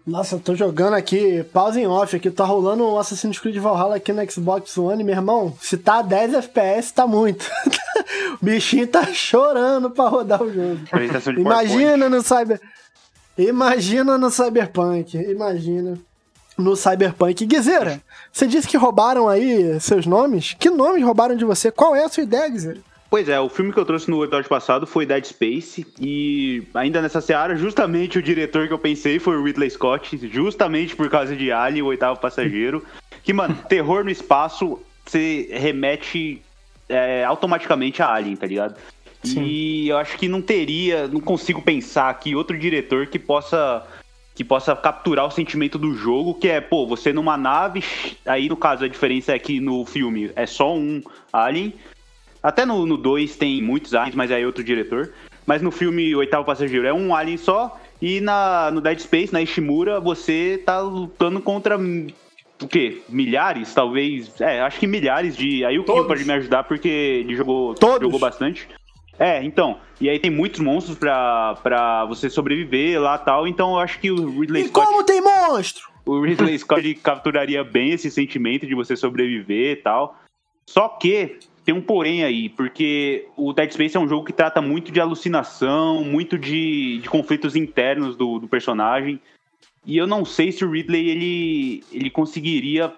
Nossa, 0.05 0.35
eu 0.35 0.39
tô 0.39 0.55
jogando 0.55 0.93
aqui, 0.93 1.43
pause 1.51 1.81
em 1.81 1.87
off 1.87 2.15
aqui, 2.15 2.31
tá 2.31 2.45
rolando 2.45 2.85
o 2.85 2.97
Assassin's 2.97 3.39
Creed 3.39 3.57
Valhalla 3.57 3.97
aqui 3.97 4.13
no 4.13 4.31
Xbox 4.31 4.77
One, 4.77 5.03
meu 5.03 5.13
irmão, 5.13 5.53
se 5.59 5.77
tá 5.77 5.99
a 5.99 6.01
10 6.01 6.33
FPS, 6.35 6.93
tá 6.93 7.05
muito. 7.05 7.45
O 8.39 8.45
bichinho 8.45 8.87
tá 8.87 9.03
chorando 9.07 9.89
pra 9.89 10.07
rodar 10.07 10.41
o 10.41 10.53
jogo. 10.53 10.79
Imagina 11.37 12.07
no 12.07 12.21
Cyber. 12.21 12.61
Imagina 13.37 14.17
no 14.17 14.29
Cyberpunk. 14.29 15.15
Imagina 15.15 15.97
no 16.57 16.75
Cyberpunk. 16.75 17.45
Guizeira, 17.45 18.01
você 18.31 18.47
disse 18.47 18.67
que 18.67 18.77
roubaram 18.77 19.29
aí 19.29 19.79
seus 19.79 20.05
nomes. 20.05 20.55
Que 20.59 20.69
nomes 20.69 21.03
roubaram 21.03 21.35
de 21.35 21.45
você? 21.45 21.71
Qual 21.71 21.95
é 21.95 22.03
a 22.03 22.09
sua 22.09 22.23
ideia, 22.23 22.49
Guizeira? 22.49 22.79
Pois 23.09 23.29
é, 23.29 23.39
o 23.39 23.47
filme 23.47 23.71
que 23.71 23.79
eu 23.79 23.85
trouxe 23.85 24.09
no 24.09 24.21
episódio 24.21 24.49
passado 24.49 24.85
foi 24.85 25.05
Dead 25.05 25.23
Space, 25.23 25.87
e 25.97 26.67
ainda 26.73 27.01
nessa 27.01 27.21
seara, 27.21 27.55
justamente 27.55 28.19
o 28.19 28.21
diretor 28.21 28.67
que 28.67 28.73
eu 28.73 28.77
pensei 28.77 29.17
foi 29.17 29.37
o 29.37 29.43
Ridley 29.43 29.69
Scott, 29.69 30.17
justamente 30.27 30.93
por 30.93 31.09
causa 31.09 31.33
de 31.33 31.49
Alien, 31.49 31.83
o 31.83 31.87
oitavo 31.87 32.19
passageiro. 32.19 32.83
Que, 33.23 33.31
mano, 33.31 33.57
terror 33.69 34.03
no 34.03 34.09
espaço, 34.09 34.77
você 35.05 35.47
remete 35.53 36.41
é, 36.89 37.23
automaticamente 37.23 38.01
a 38.01 38.13
Alien, 38.13 38.35
tá 38.35 38.45
ligado? 38.45 38.75
Sim. 39.27 39.43
E 39.43 39.89
eu 39.89 39.97
acho 39.97 40.17
que 40.17 40.27
não 40.27 40.41
teria, 40.41 41.07
não 41.07 41.19
consigo 41.19 41.61
pensar 41.61 42.09
aqui 42.09 42.35
outro 42.35 42.57
diretor 42.57 43.07
que 43.07 43.19
possa 43.19 43.85
que 44.33 44.43
possa 44.43 44.75
capturar 44.75 45.25
o 45.25 45.31
sentimento 45.31 45.79
do 45.79 45.95
jogo, 45.95 46.35
que 46.35 46.47
é, 46.47 46.61
pô, 46.61 46.85
você 46.85 47.11
numa 47.11 47.35
nave, 47.35 47.83
aí 48.23 48.47
no 48.47 48.55
caso 48.55 48.85
a 48.85 48.87
diferença 48.87 49.33
é 49.33 49.39
que 49.39 49.59
no 49.59 49.83
filme 49.83 50.29
é 50.35 50.45
só 50.45 50.75
um 50.75 51.01
alien, 51.33 51.73
até 52.41 52.63
no 52.63 52.95
2 52.95 53.35
tem 53.35 53.63
muitos 53.63 53.95
aliens, 53.95 54.15
mas 54.15 54.31
aí 54.31 54.43
é 54.43 54.45
outro 54.45 54.63
diretor. 54.63 55.11
Mas 55.45 55.61
no 55.61 55.71
filme 55.71 56.15
Oitavo 56.15 56.45
Passageiro 56.45 56.85
é 56.85 56.93
um 56.93 57.15
alien 57.15 57.37
só. 57.37 57.79
E 58.01 58.21
na, 58.21 58.69
no 58.71 58.79
Dead 58.79 58.99
Space, 58.99 59.33
na 59.33 59.41
Ishimura, 59.41 59.99
você 59.99 60.61
tá 60.63 60.79
lutando 60.81 61.41
contra 61.41 61.77
o 61.77 62.67
quê? 62.67 63.01
Milhares, 63.09 63.73
talvez. 63.73 64.39
É, 64.39 64.61
acho 64.61 64.79
que 64.79 64.85
milhares 64.85 65.35
de. 65.35 65.65
Aí 65.65 65.79
o 65.79 65.83
Kim 65.83 66.03
pode 66.05 66.25
me 66.25 66.33
ajudar 66.33 66.63
porque 66.65 66.87
ele 66.87 67.35
jogou, 67.35 67.73
Todos. 67.73 68.01
jogou 68.01 68.19
bastante. 68.19 68.67
É, 69.19 69.43
então. 69.43 69.79
E 69.99 70.09
aí 70.09 70.19
tem 70.19 70.29
muitos 70.29 70.59
monstros 70.59 70.97
pra, 70.97 71.55
pra 71.63 72.05
você 72.05 72.29
sobreviver 72.29 73.01
lá 73.01 73.15
e 73.15 73.25
tal. 73.25 73.47
Então 73.47 73.71
eu 73.71 73.79
acho 73.79 73.99
que 73.99 74.11
o 74.11 74.39
Ridley 74.39 74.63
E 74.63 74.67
Scott 74.67 74.87
como 74.87 75.03
tem 75.03 75.21
monstro? 75.21 75.83
o 76.05 76.21
Ridley 76.21 76.57
Scott 76.57 76.93
capturaria 77.03 77.63
bem 77.63 77.91
esse 77.91 78.09
sentimento 78.11 78.65
de 78.65 78.75
você 78.75 78.95
sobreviver 78.95 79.71
e 79.71 79.75
tal. 79.77 80.17
Só 80.65 80.87
que 80.87 81.39
tem 81.65 81.73
um 81.73 81.81
porém 81.81 82.23
aí, 82.23 82.47
porque 82.49 83.27
o 83.35 83.51
Dead 83.51 83.71
Space 83.71 83.97
é 83.97 83.99
um 83.99 84.07
jogo 84.07 84.25
que 84.25 84.33
trata 84.33 84.61
muito 84.61 84.91
de 84.91 85.01
alucinação, 85.01 86.03
muito 86.03 86.37
de, 86.37 86.99
de 86.99 87.09
conflitos 87.09 87.55
internos 87.55 88.15
do, 88.15 88.39
do 88.39 88.47
personagem. 88.47 89.19
E 89.85 89.97
eu 89.97 90.05
não 90.05 90.23
sei 90.23 90.51
se 90.51 90.63
o 90.63 90.71
Ridley 90.71 91.09
ele, 91.09 91.83
ele 91.91 92.09
conseguiria 92.09 92.93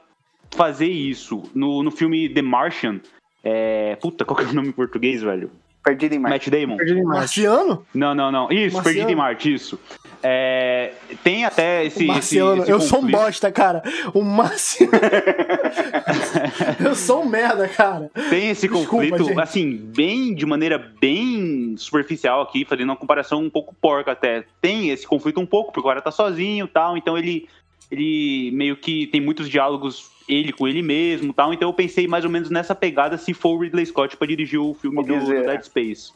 fazer 0.51 0.87
isso. 0.87 1.43
No, 1.53 1.83
no 1.83 1.91
filme 1.91 2.27
The 2.29 2.41
Martian, 2.41 2.99
é... 3.43 3.95
Puta, 3.95 4.25
qual 4.25 4.37
que 4.37 4.45
é 4.45 4.47
o 4.47 4.53
nome 4.53 4.69
em 4.69 4.73
português, 4.73 5.21
velho? 5.21 5.51
Perdido 5.83 6.15
em 6.15 6.19
Marte. 6.19 6.49
Matt 6.51 6.61
Damon? 6.61 6.77
Perdi 6.77 6.95
demais. 6.95 7.19
Marciano? 7.19 7.85
Não, 7.93 8.13
não, 8.13 8.31
não. 8.31 8.51
Isso, 8.51 8.75
Marciano. 8.75 8.83
Perdido 8.83 9.11
em 9.11 9.15
Marte, 9.15 9.53
isso. 9.53 9.79
É, 10.21 10.91
tem 11.23 11.45
até 11.45 11.85
esse. 11.85 12.03
O 12.03 12.07
Marciano, 12.07 12.53
esse, 12.53 12.61
esse 12.63 12.71
eu 12.71 12.81
sou 12.81 12.99
um 12.99 13.01
conflito. 13.01 13.17
bosta, 13.19 13.51
cara. 13.51 13.81
O 14.13 14.21
Marciano. 14.21 14.91
eu 16.83 16.95
sou 16.95 17.23
um 17.23 17.25
merda, 17.29 17.67
cara. 17.67 18.11
Tem 18.29 18.49
esse 18.49 18.67
Desculpa, 18.67 18.89
conflito, 18.89 19.23
gente. 19.23 19.39
assim, 19.39 19.77
bem, 19.77 20.35
de 20.35 20.45
maneira 20.45 20.77
bem 20.99 21.75
superficial 21.77 22.41
aqui, 22.41 22.65
fazendo 22.65 22.89
uma 22.89 22.97
comparação 22.97 23.41
um 23.41 23.49
pouco 23.49 23.73
porca 23.73 24.11
até. 24.11 24.43
Tem 24.61 24.89
esse 24.89 25.07
conflito 25.07 25.39
um 25.39 25.45
pouco, 25.45 25.71
porque 25.71 25.87
o 25.87 25.89
cara 25.89 26.01
tá 26.01 26.11
sozinho 26.11 26.65
e 26.65 26.69
tal, 26.69 26.97
então 26.97 27.17
ele, 27.17 27.47
ele 27.89 28.51
meio 28.53 28.75
que 28.75 29.07
tem 29.07 29.21
muitos 29.21 29.49
diálogos 29.49 30.11
ele 30.29 30.53
com 30.53 30.67
ele 30.67 30.81
mesmo 30.83 31.31
e 31.31 31.33
tal, 31.33 31.51
então 31.53 31.67
eu 31.67 31.73
pensei 31.73 32.07
mais 32.07 32.23
ou 32.23 32.29
menos 32.29 32.49
nessa 32.49 32.75
pegada 32.75 33.17
se 33.17 33.33
for 33.33 33.55
o 33.55 33.59
Ridley 33.59 33.85
Scott 33.87 34.15
pra 34.15 34.27
dirigir 34.27 34.59
o 34.59 34.73
filme 34.75 35.03
do, 35.03 35.19
do. 35.19 35.25
Dead 35.25 35.63
Space. 35.63 36.11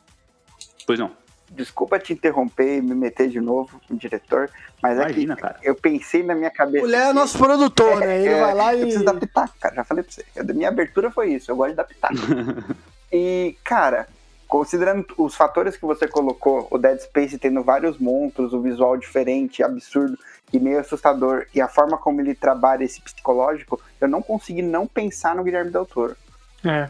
Pois 0.85 0.99
não. 0.99 1.11
Desculpa 1.51 1.99
te 1.99 2.13
interromper 2.13 2.77
e 2.77 2.81
me 2.81 2.95
meter 2.95 3.29
de 3.29 3.39
novo 3.39 3.79
com 3.87 3.93
o 3.93 3.97
diretor, 3.97 4.49
mas 4.81 4.97
Imagina, 4.97 5.33
é 5.33 5.35
que 5.35 5.41
cara. 5.41 5.59
eu 5.61 5.75
pensei 5.75 6.23
na 6.23 6.33
minha 6.33 6.49
cabeça. 6.49 6.83
O 6.85 6.87
Léo 6.89 7.09
é 7.09 7.13
nosso 7.13 7.37
produtor, 7.37 7.99
né? 7.99 8.19
Ele 8.21 8.29
É, 8.29 8.39
vai 8.41 8.53
lá 8.55 8.73
Eu 8.73 8.79
e. 8.79 8.81
preciso 8.83 9.03
dar 9.05 9.13
pitaco, 9.13 9.53
cara. 9.59 9.75
Já 9.75 9.83
falei 9.83 10.03
pra 10.03 10.11
você. 10.13 10.25
Eu- 10.35 10.45
minha 10.55 10.69
abertura 10.69 11.11
foi 11.11 11.33
isso. 11.33 11.51
Eu 11.51 11.55
gosto 11.55 11.71
de 11.71 11.75
dar 11.75 11.83
pitaco. 11.83 12.15
e, 13.11 13.55
cara, 13.63 14.07
considerando 14.53 15.07
os 15.17 15.33
fatores 15.33 15.75
que 15.75 15.83
você 15.83 16.07
colocou, 16.07 16.67
o 16.69 16.77
Dead 16.77 16.99
Space 16.99 17.39
tendo 17.39 17.63
vários 17.63 17.97
monstros, 17.97 18.53
o 18.53 18.61
visual 18.61 18.95
diferente, 18.95 19.63
absurdo 19.63 20.15
e 20.53 20.59
meio 20.59 20.79
assustador, 20.79 21.47
e 21.55 21.59
a 21.59 21.67
forma 21.67 21.97
como 21.97 22.21
ele 22.21 22.35
trabalha 22.35 22.83
esse 22.83 23.01
psicológico, 23.01 23.81
eu 23.99 24.07
não 24.07 24.21
consegui 24.21 24.61
não 24.61 24.85
pensar 24.85 25.35
no 25.35 25.43
Guilherme 25.43 25.71
Del 25.71 25.87
Toro. 25.87 26.15
É. 26.63 26.87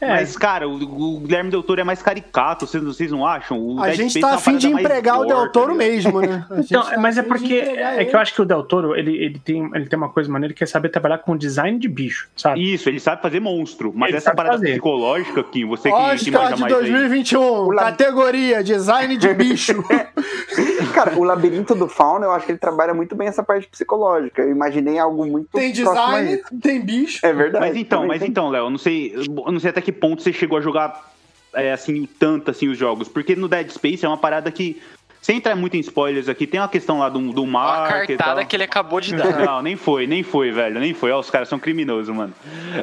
É, 0.00 0.08
Mas, 0.08 0.36
cara, 0.36 0.66
o, 0.68 0.74
o 1.16 1.20
Guilherme 1.20 1.50
Del 1.50 1.62
Toro 1.62 1.80
é 1.80 1.84
mais 1.84 2.00
caricato, 2.02 2.66
vocês, 2.66 2.82
vocês 2.82 3.10
não 3.12 3.26
acham? 3.26 3.58
O 3.58 3.80
A 3.80 3.86
Dead 3.86 3.96
gente 3.96 4.10
Space 4.12 4.20
tá 4.26 4.30
é 4.30 4.34
afim 4.34 4.56
de 4.56 4.68
empregar 4.68 5.20
o 5.20 5.26
Del 5.26 5.42
tá 5.42 5.48
Toro 5.48 5.74
mesmo, 5.74 6.20
né? 6.20 6.46
Então, 6.58 6.82
tá 6.82 6.98
mas 6.98 7.18
é 7.18 7.22
porque 7.22 7.54
é 7.54 8.04
que 8.04 8.14
eu 8.16 8.20
acho 8.20 8.32
que 8.34 8.40
o 8.40 8.44
Del 8.44 8.62
Toro, 8.62 8.96
ele, 8.96 9.14
ele, 9.16 9.38
tem, 9.38 9.70
ele 9.74 9.86
tem 9.86 9.96
uma 9.98 10.08
coisa 10.08 10.30
maneira 10.30 10.54
que 10.54 10.64
é 10.64 10.66
saber 10.66 10.88
trabalhar 10.88 11.18
com 11.18 11.36
design 11.36 11.78
de 11.78 11.88
bicho, 11.88 12.28
sabe? 12.36 12.72
Isso, 12.72 12.88
ele 12.88 12.98
sabe 13.00 13.20
fazer 13.20 13.40
monstro, 13.40 13.92
mas 13.94 14.08
Ele 14.08 14.18
essa 14.18 14.34
parada 14.34 14.54
fazer. 14.56 14.70
psicológica, 14.70 15.42
Kim, 15.44 15.66
você 15.66 15.90
que, 15.90 15.94
que 15.96 16.02
Oscar 16.02 16.42
manja 16.42 16.54
de 16.56 16.60
mais 16.62 16.72
aí. 16.74 16.80
2021, 16.80 17.40
O 17.42 17.70
la- 17.70 17.82
categoria 17.84 18.64
design 18.64 19.16
de 19.16 19.34
bicho. 19.34 19.82
Cara, 20.94 21.16
o 21.18 21.24
Labirinto 21.24 21.74
do 21.74 21.88
Fauna, 21.88 22.26
eu 22.26 22.32
acho 22.32 22.46
que 22.46 22.52
ele 22.52 22.58
trabalha 22.58 22.92
muito 22.92 23.14
bem 23.14 23.28
essa 23.28 23.42
parte 23.42 23.68
psicológica. 23.68 24.42
Eu 24.42 24.50
imaginei 24.50 24.98
algo 24.98 25.24
muito 25.26 25.48
tem 25.52 25.72
design, 25.72 26.40
tem 26.60 26.80
bicho. 26.80 27.24
É 27.24 27.32
verdade. 27.32 27.66
Mas 27.66 27.76
então, 27.76 28.06
mas 28.06 28.20
tem. 28.20 28.28
então, 28.28 28.48
Léo, 28.48 28.66
eu 28.66 28.70
não 28.70 28.78
sei, 28.78 29.14
eu 29.14 29.52
não 29.52 29.60
sei 29.60 29.70
até 29.70 29.80
que 29.80 29.89
ponto 29.92 30.22
você 30.22 30.32
chegou 30.32 30.58
a 30.58 30.60
jogar 30.60 31.12
é, 31.54 31.72
assim 31.72 32.06
tanto 32.18 32.50
assim 32.50 32.68
os 32.68 32.78
jogos, 32.78 33.08
porque 33.08 33.34
no 33.36 33.48
Dead 33.48 33.70
Space 33.70 34.04
é 34.04 34.08
uma 34.08 34.18
parada 34.18 34.50
que 34.50 34.80
sem 35.22 35.36
entrar 35.36 35.54
muito 35.54 35.76
em 35.76 35.80
spoilers 35.80 36.30
aqui, 36.30 36.46
tem 36.46 36.58
uma 36.58 36.66
questão 36.68 36.98
lá 36.98 37.10
do, 37.10 37.20
do 37.30 37.46
mar 37.46 37.88
tal. 37.90 38.06
cartada 38.06 38.42
que 38.42 38.56
ele 38.56 38.62
acabou 38.62 39.02
de 39.02 39.14
dar. 39.14 39.36
Não, 39.44 39.60
nem 39.60 39.76
foi, 39.76 40.06
nem 40.06 40.22
foi, 40.22 40.50
velho, 40.50 40.80
nem 40.80 40.94
foi. 40.94 41.10
Ó, 41.10 41.20
os 41.20 41.28
caras 41.28 41.46
são 41.46 41.58
criminosos, 41.58 42.14
mano. 42.16 42.32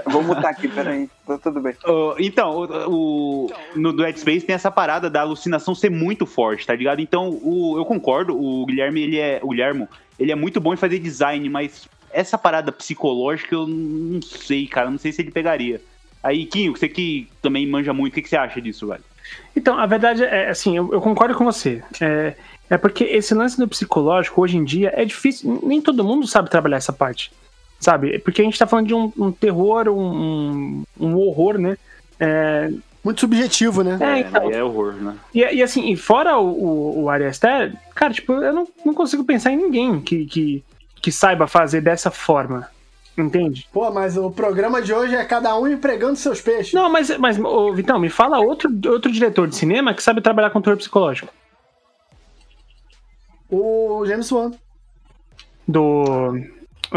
Vou 0.05 0.22
mutar 0.22 0.51
aqui, 0.51 0.68
peraí. 0.68 1.10
Tá 1.26 1.39
tudo 1.39 1.60
bem. 1.60 1.74
Ó, 1.84 2.14
então, 2.20 2.55
o, 2.55 3.45
o- 3.47 3.51
no 3.76 3.91
Dead 3.91 4.16
Space 4.18 4.45
tem 4.45 4.53
essa 4.53 4.70
parada 4.70 5.10
da 5.10 5.22
alucinação 5.22 5.74
ser 5.74 5.89
muito 5.89 6.28
forte, 6.28 6.68
tá 6.68 6.76
ligado? 6.76 6.99
Então, 7.01 7.28
o, 7.41 7.76
eu 7.76 7.86
concordo, 7.86 8.39
o 8.39 8.68
Guilherme, 8.68 9.01
ele 9.01 9.18
é. 9.18 9.39
O 9.41 9.49
Guilhermo, 9.49 9.89
ele 10.20 10.32
é 10.32 10.36
muito 10.36 10.62
bom 10.62 10.76
em 10.76 10.78
fazer 10.78 10.99
design, 10.99 11.49
mas 11.49 11.88
essa 12.12 12.38
parada 12.38 12.72
psicológica 12.72 13.55
eu 13.55 13.66
não 13.66 14.22
sei, 14.22 14.68
cara. 14.68 14.91
Não 14.91 14.99
sei 14.99 15.12
se 15.12 15.24
ele 15.24 15.32
pegaria. 15.32 15.82
Aí, 16.28 16.45
Quinho, 16.45 16.75
você 16.75 16.89
que 16.89 17.30
também 17.41 17.65
manja 17.65 17.93
muito, 17.93 18.11
o 18.11 18.15
que, 18.15 18.21
que 18.21 18.28
você 18.28 18.36
acha 18.36 18.61
disso, 18.61 18.88
velho? 18.88 19.03
Então, 19.55 19.80
a 19.80 19.86
verdade 19.86 20.25
é 20.25 20.49
assim, 20.49 20.75
eu, 20.75 20.91
eu 20.91 20.99
concordo 20.99 21.34
com 21.36 21.45
você. 21.45 21.82
É, 22.01 22.34
é 22.69 22.78
porque 22.78 23.05
esse 23.05 23.34
lance 23.34 23.57
do 23.57 23.65
psicológico, 23.65 24.41
hoje 24.41 24.57
em 24.57 24.63
dia, 24.65 24.91
é 24.93 25.05
difícil. 25.05 25.61
Nem 25.63 25.82
todo 25.82 26.03
mundo 26.03 26.28
sabe 26.28 26.49
trabalhar 26.49 26.78
essa 26.78 26.91
parte. 26.91 27.32
Sabe? 27.80 28.19
Porque 28.19 28.41
a 28.41 28.43
gente 28.43 28.59
tá 28.59 28.67
falando 28.67 28.88
de 28.88 28.93
um, 28.93 29.11
um 29.17 29.32
terror, 29.32 29.88
um, 29.88 30.84
um 30.99 31.15
horror, 31.15 31.57
né? 31.57 31.78
É, 32.19 32.71
Muito 33.01 33.21
subjetivo, 33.21 33.82
né? 33.84 33.97
é, 34.01 34.19
então, 34.19 34.47
Aí 34.47 34.53
é 34.53 34.63
horror, 34.63 34.93
né? 34.95 35.15
E, 35.34 35.39
e 35.39 35.63
assim, 35.63 35.89
e 35.89 35.95
fora 35.95 36.38
o, 36.38 37.03
o, 37.03 37.05
o 37.05 37.93
cara, 37.95 38.13
tipo, 38.13 38.34
eu 38.34 38.53
não, 38.53 38.67
não 38.84 38.93
consigo 38.93 39.23
pensar 39.23 39.53
em 39.53 39.57
ninguém 39.57 40.01
que, 40.01 40.25
que, 40.25 40.63
que 41.01 41.11
saiba 41.11 41.47
fazer 41.47 41.80
dessa 41.80 42.11
forma. 42.11 42.67
Entende? 43.18 43.68
Pô, 43.74 43.89
mas 43.89 44.15
o 44.15 44.30
programa 44.30 44.80
de 44.80 44.93
hoje 44.93 45.15
é 45.15 45.26
cada 45.26 45.57
um 45.57 45.68
empregando 45.68 46.15
seus 46.15 46.39
peixes. 46.39 46.74
Não, 46.74 46.88
mas, 46.88 47.18
mas 47.18 47.39
ô, 47.39 47.74
Vitão, 47.74 47.97
me 47.97 48.09
fala 48.09 48.39
outro, 48.39 48.70
outro 48.88 49.11
diretor 49.11 49.47
de 49.47 49.55
cinema 49.55 49.93
que 49.93 50.03
sabe 50.03 50.22
trabalhar 50.22 50.51
com 50.51 50.61
terror 50.61 50.78
psicológico. 50.78 51.34
O 53.49 54.05
James 54.05 54.32
Wan, 54.32 54.51
Do. 55.68 56.34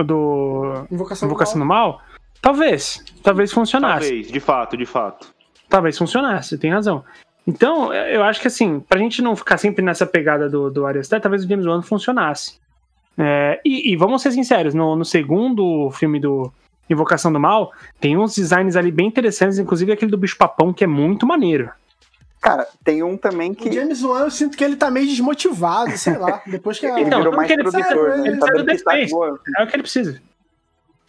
Do. 0.05 0.87
Invocação, 0.91 1.27
Invocação 1.27 1.59
do 1.59 1.65
do 1.65 1.69
Mal? 1.69 2.03
Talvez. 2.43 3.03
Talvez 3.23 3.51
funcionasse. 3.51 4.09
Talvez, 4.09 4.29
de 4.31 4.41
fato, 4.41 4.77
de 4.77 4.87
fato. 4.87 5.33
Talvez 5.69 5.97
funcionasse, 5.97 6.59
tem 6.59 6.71
razão. 6.71 7.03
Então, 7.47 7.93
eu 7.95 8.23
acho 8.23 8.41
que 8.41 8.49
assim, 8.49 8.81
pra 8.81 8.99
gente 8.99 9.23
não 9.23 9.35
ficar 9.35 9.57
sempre 9.57 9.83
nessa 9.83 10.05
pegada 10.05 10.49
do, 10.49 10.71
do 10.71 10.85
Ari 10.85 10.99
Aster, 10.99 11.21
talvez 11.21 11.45
o 11.45 11.49
James 11.49 11.67
Wan 11.67 11.81
funcionasse. 11.81 12.61
É, 13.19 13.61
e, 13.65 13.93
e 13.93 13.97
vamos 13.97 14.23
ser 14.23 14.33
sinceros, 14.33 14.75
no, 14.75 14.97
no 14.97 15.05
segundo 15.05 15.91
filme 15.91 16.19
do 16.21 16.53
Invocação 16.89 17.33
do 17.33 17.39
Mal, 17.39 17.73
tem 18.01 18.17
uns 18.17 18.35
designs 18.35 18.77
ali 18.77 18.91
bem 18.91 19.07
interessantes, 19.07 19.59
inclusive 19.59 19.93
aquele 19.93 20.11
do 20.11 20.19
bicho 20.19 20.37
papão, 20.37 20.73
que 20.73 20.85
é 20.85 20.87
muito 20.87 21.27
maneiro. 21.27 21.71
Cara, 22.41 22.67
tem 22.83 23.03
um 23.03 23.19
também 23.19 23.51
O 23.51 23.55
que 23.55 23.71
James 23.71 24.03
Wan, 24.03 24.21
eu 24.21 24.31
sinto 24.31 24.57
que 24.57 24.65
ele 24.65 24.75
tá 24.75 24.91
meio 24.91 25.07
desmotivado, 25.07 25.97
sei 25.99 26.17
lá. 26.17 26.41
Depois 26.49 26.79
que 26.79 26.87
a... 26.87 26.93
ele 26.99 27.03
Então, 27.03 27.19
virou 27.19 27.33
não 27.33 27.37
mais 27.37 27.51
ele 27.51 27.63
produtor, 27.63 28.17
né? 28.19 28.29
ele 28.29 28.39
tá 28.39 28.47
dando. 28.47 29.41
É 29.59 29.63
o 29.63 29.67
que 29.67 29.77
ele 29.77 29.83
precisa. 29.83 30.21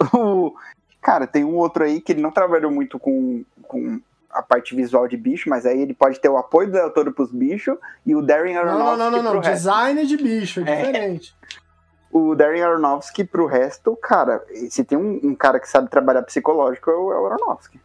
O- 0.14 0.54
Cara, 1.02 1.26
tem 1.26 1.44
um 1.44 1.56
outro 1.56 1.84
aí 1.84 2.00
que 2.00 2.12
ele 2.12 2.22
não 2.22 2.32
trabalhou 2.32 2.70
muito 2.70 3.00
com, 3.00 3.44
com 3.64 4.00
a 4.30 4.42
parte 4.44 4.76
visual 4.76 5.08
de 5.08 5.18
bicho, 5.18 5.50
mas 5.50 5.66
aí 5.66 5.82
ele 5.82 5.94
pode 5.96 6.20
ter 6.20 6.30
o 6.30 6.38
apoio 6.38 6.72
do 6.72 6.90
Toro 6.92 7.12
pros 7.12 7.32
bichos 7.32 7.76
e 8.06 8.16
o 8.16 8.22
Darren 8.22 8.54
Não, 8.54 8.62
Aronofsky 8.62 8.98
não, 9.00 9.12
não, 9.12 9.24
não, 9.24 9.34
não. 9.36 9.40
resto. 9.42 9.54
Design 9.54 10.06
de 10.06 10.18
bicho, 10.18 10.62
é 10.62 10.72
É. 11.14 11.20
O 12.12 12.36
Darren 12.36 12.62
Aronofsky 12.62 13.24
pro 13.24 13.46
resto, 13.46 13.96
cara, 13.96 14.44
se 14.70 14.84
tem 14.84 14.98
um, 14.98 15.20
um 15.24 15.36
cara 15.36 15.60
que 15.60 15.70
sabe 15.70 15.90
trabalhar 15.90 16.22
psicológico 16.24 16.92
é 16.92 16.96
o, 16.96 17.12
é 17.14 17.20
o 17.20 17.26
Aronofsky. 17.26 17.80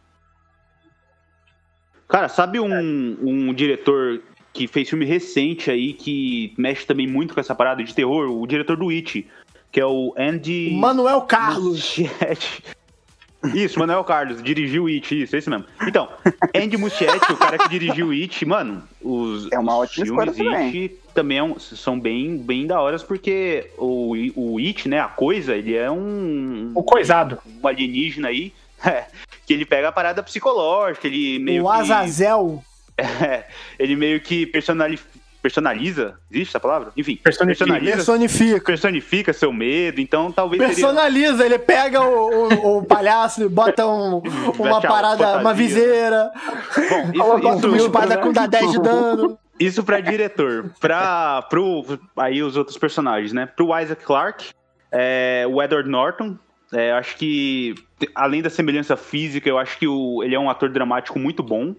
Cara, 2.07 2.27
sabe 2.29 2.59
um, 2.59 3.17
um 3.21 3.53
diretor 3.53 4.21
que 4.53 4.67
fez 4.67 4.89
filme 4.89 5.05
recente 5.05 5.69
aí, 5.69 5.93
que 5.93 6.53
mexe 6.57 6.85
também 6.85 7.07
muito 7.07 7.33
com 7.33 7.39
essa 7.39 7.53
parada 7.53 7.83
de 7.83 7.93
terror? 7.93 8.29
O 8.29 8.47
diretor 8.47 8.75
do 8.75 8.89
It, 8.89 9.29
que 9.71 9.79
é 9.79 9.85
o 9.85 10.13
Andy... 10.17 10.73
Manuel 10.73 11.21
Carlos. 11.21 11.97
Isso, 13.53 13.79
Manuel 13.79 14.03
Carlos, 14.03 14.41
dirigiu 14.41 14.83
o 14.83 14.87
It, 14.87 15.23
isso, 15.23 15.35
esse 15.35 15.49
mesmo. 15.49 15.65
Então, 15.87 16.09
Andy 16.55 16.77
Muschietti, 16.77 17.31
o 17.31 17.37
cara 17.37 17.57
que 17.57 17.69
dirigiu 17.69 18.07
o 18.07 18.11
It, 18.11 18.45
mano, 18.45 18.83
os, 19.01 19.51
É 19.51 19.59
uma 19.59 19.77
os 19.79 19.91
filmes 19.91 20.35
também. 20.35 20.67
It 20.83 20.95
também 21.13 21.37
é 21.39 21.43
um- 21.43 21.57
são 21.59 21.99
bem, 21.99 22.37
bem 22.37 22.67
da 22.67 22.79
horas, 22.81 23.03
porque 23.03 23.69
o, 23.77 24.13
o 24.35 24.57
It, 24.59 24.87
né, 24.87 24.99
a 24.99 25.07
coisa, 25.07 25.55
ele 25.55 25.75
é 25.75 25.89
um, 25.89 26.71
O 26.75 26.83
coisado. 26.83 27.39
um 27.63 27.67
alienígena 27.67 28.27
aí, 28.29 28.53
que 29.45 29.53
ele 29.53 29.65
pega 29.65 29.89
a 29.89 29.91
parada 29.91 30.21
psicológica, 30.23 31.07
ele 31.07 31.39
meio 31.39 31.65
O 31.65 31.71
que... 31.71 31.79
Azazel. 31.79 32.63
É, 32.99 33.43
ele 33.77 33.95
meio 33.95 34.19
que 34.19 34.47
personali- 34.47 34.99
personaliza, 35.41 36.15
existe 36.31 36.51
essa 36.51 36.59
palavra? 36.59 36.91
Enfim, 36.97 37.15
Personifica. 37.17 37.65
personaliza, 37.65 37.95
Personifica. 37.97 38.61
personifica 38.65 39.33
seu 39.33 39.53
medo, 39.53 40.01
então 40.01 40.31
talvez 40.31 40.61
seria... 40.61 40.75
Personaliza, 40.75 41.45
ele 41.45 41.59
pega 41.59 42.01
o, 42.01 42.29
o, 42.53 42.77
o 42.79 42.85
palhaço 42.85 43.43
e 43.43 43.49
bota 43.49 43.85
um- 43.87 44.21
uma 44.59 44.81
parada, 44.81 45.17
fantasia. 45.17 45.39
uma 45.41 45.53
viseira, 45.53 46.31
Bom, 46.89 47.11
bota 47.39 47.57
isso, 47.57 47.67
uma 47.67 47.77
isso, 47.77 47.85
espada 47.85 48.17
com 48.17 48.31
dá 48.33 48.45
10 48.45 48.71
de 48.71 48.79
dano. 48.81 49.39
Isso 49.59 49.83
pra 49.83 49.99
diretor. 49.99 50.71
Pra, 50.79 51.41
pro, 51.49 51.83
aí 52.17 52.43
os 52.43 52.55
outros 52.55 52.77
personagens, 52.77 53.33
né? 53.33 53.45
Pro 53.47 53.75
Isaac 53.79 54.03
Clarke, 54.03 54.49
é, 54.91 55.45
o 55.49 55.61
Edward 55.61 55.89
Norton. 55.89 56.37
é, 56.71 56.91
acho 56.91 57.15
que, 57.17 57.73
além 58.13 58.41
da 58.41 58.49
semelhança 58.51 58.95
física, 58.95 59.49
eu 59.49 59.57
acho 59.57 59.79
que 59.79 59.87
o, 59.87 60.21
ele 60.23 60.35
é 60.35 60.39
um 60.39 60.49
ator 60.49 60.69
dramático 60.69 61.17
muito 61.17 61.41
bom. 61.41 61.73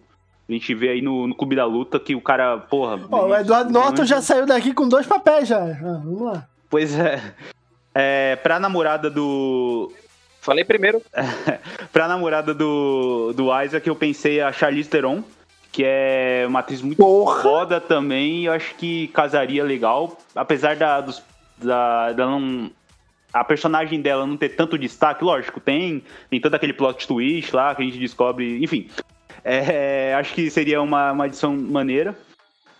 A 0.49 0.53
gente 0.53 0.74
vê 0.74 0.88
aí 0.90 1.03
no, 1.03 1.26
no 1.26 1.34
Clube 1.34 1.55
da 1.55 1.66
Luta 1.66 2.01
que 2.01 2.14
o 2.14 2.22
cara, 2.22 2.57
porra. 2.57 2.99
Ó, 3.11 3.26
o 3.26 3.36
Eduardo 3.36 3.70
Norton 3.70 4.07
já 4.07 4.22
saiu 4.22 4.46
daqui 4.46 4.72
com 4.72 4.88
dois 4.88 5.07
papéis 5.07 5.46
já. 5.46 5.59
Ah, 5.59 6.01
vamos 6.03 6.22
lá. 6.22 6.49
Pois 6.70 6.99
é. 6.99 7.20
é. 7.94 8.36
Pra 8.36 8.59
namorada 8.59 9.11
do. 9.11 9.92
Falei 10.40 10.64
primeiro. 10.64 11.03
Pra 11.92 12.09
namorada 12.09 12.55
do, 12.55 13.34
do 13.34 13.62
Isaac, 13.62 13.86
eu 13.86 13.94
pensei 13.94 14.40
a 14.40 14.51
Charlize 14.51 14.88
Theron, 14.88 15.22
que 15.70 15.82
é 15.84 16.44
uma 16.49 16.61
atriz 16.61 16.80
muito 16.80 16.96
Porra! 16.96 17.42
foda 17.42 17.80
também, 17.80 18.42
e 18.42 18.44
eu 18.46 18.53
acho 18.53 18.74
que 18.76 19.09
casaria 19.09 19.62
legal, 19.62 20.16
apesar 20.34 20.76
da, 20.76 21.03
dos, 21.03 21.22
da, 21.59 22.12
da 22.12 22.24
não, 22.24 22.70
a 23.32 23.44
personagem 23.44 24.01
dela 24.01 24.26
não 24.26 24.36
ter 24.36 24.51
tanto 24.51 24.78
destaque, 24.78 25.22
lógico, 25.22 25.61
tem, 25.61 26.03
tem 26.30 26.40
todo 26.40 26.55
aquele 26.55 26.72
plot 26.72 27.07
twist 27.07 27.55
lá 27.55 27.74
que 27.74 27.82
a 27.82 27.84
gente 27.84 27.99
descobre, 27.99 28.62
enfim, 28.62 28.88
É, 29.45 30.14
acho 30.18 30.34
que 30.34 30.51
seria 30.51 30.80
uma, 30.82 31.12
uma 31.12 31.26
edição 31.26 31.57
maneira. 31.57 32.14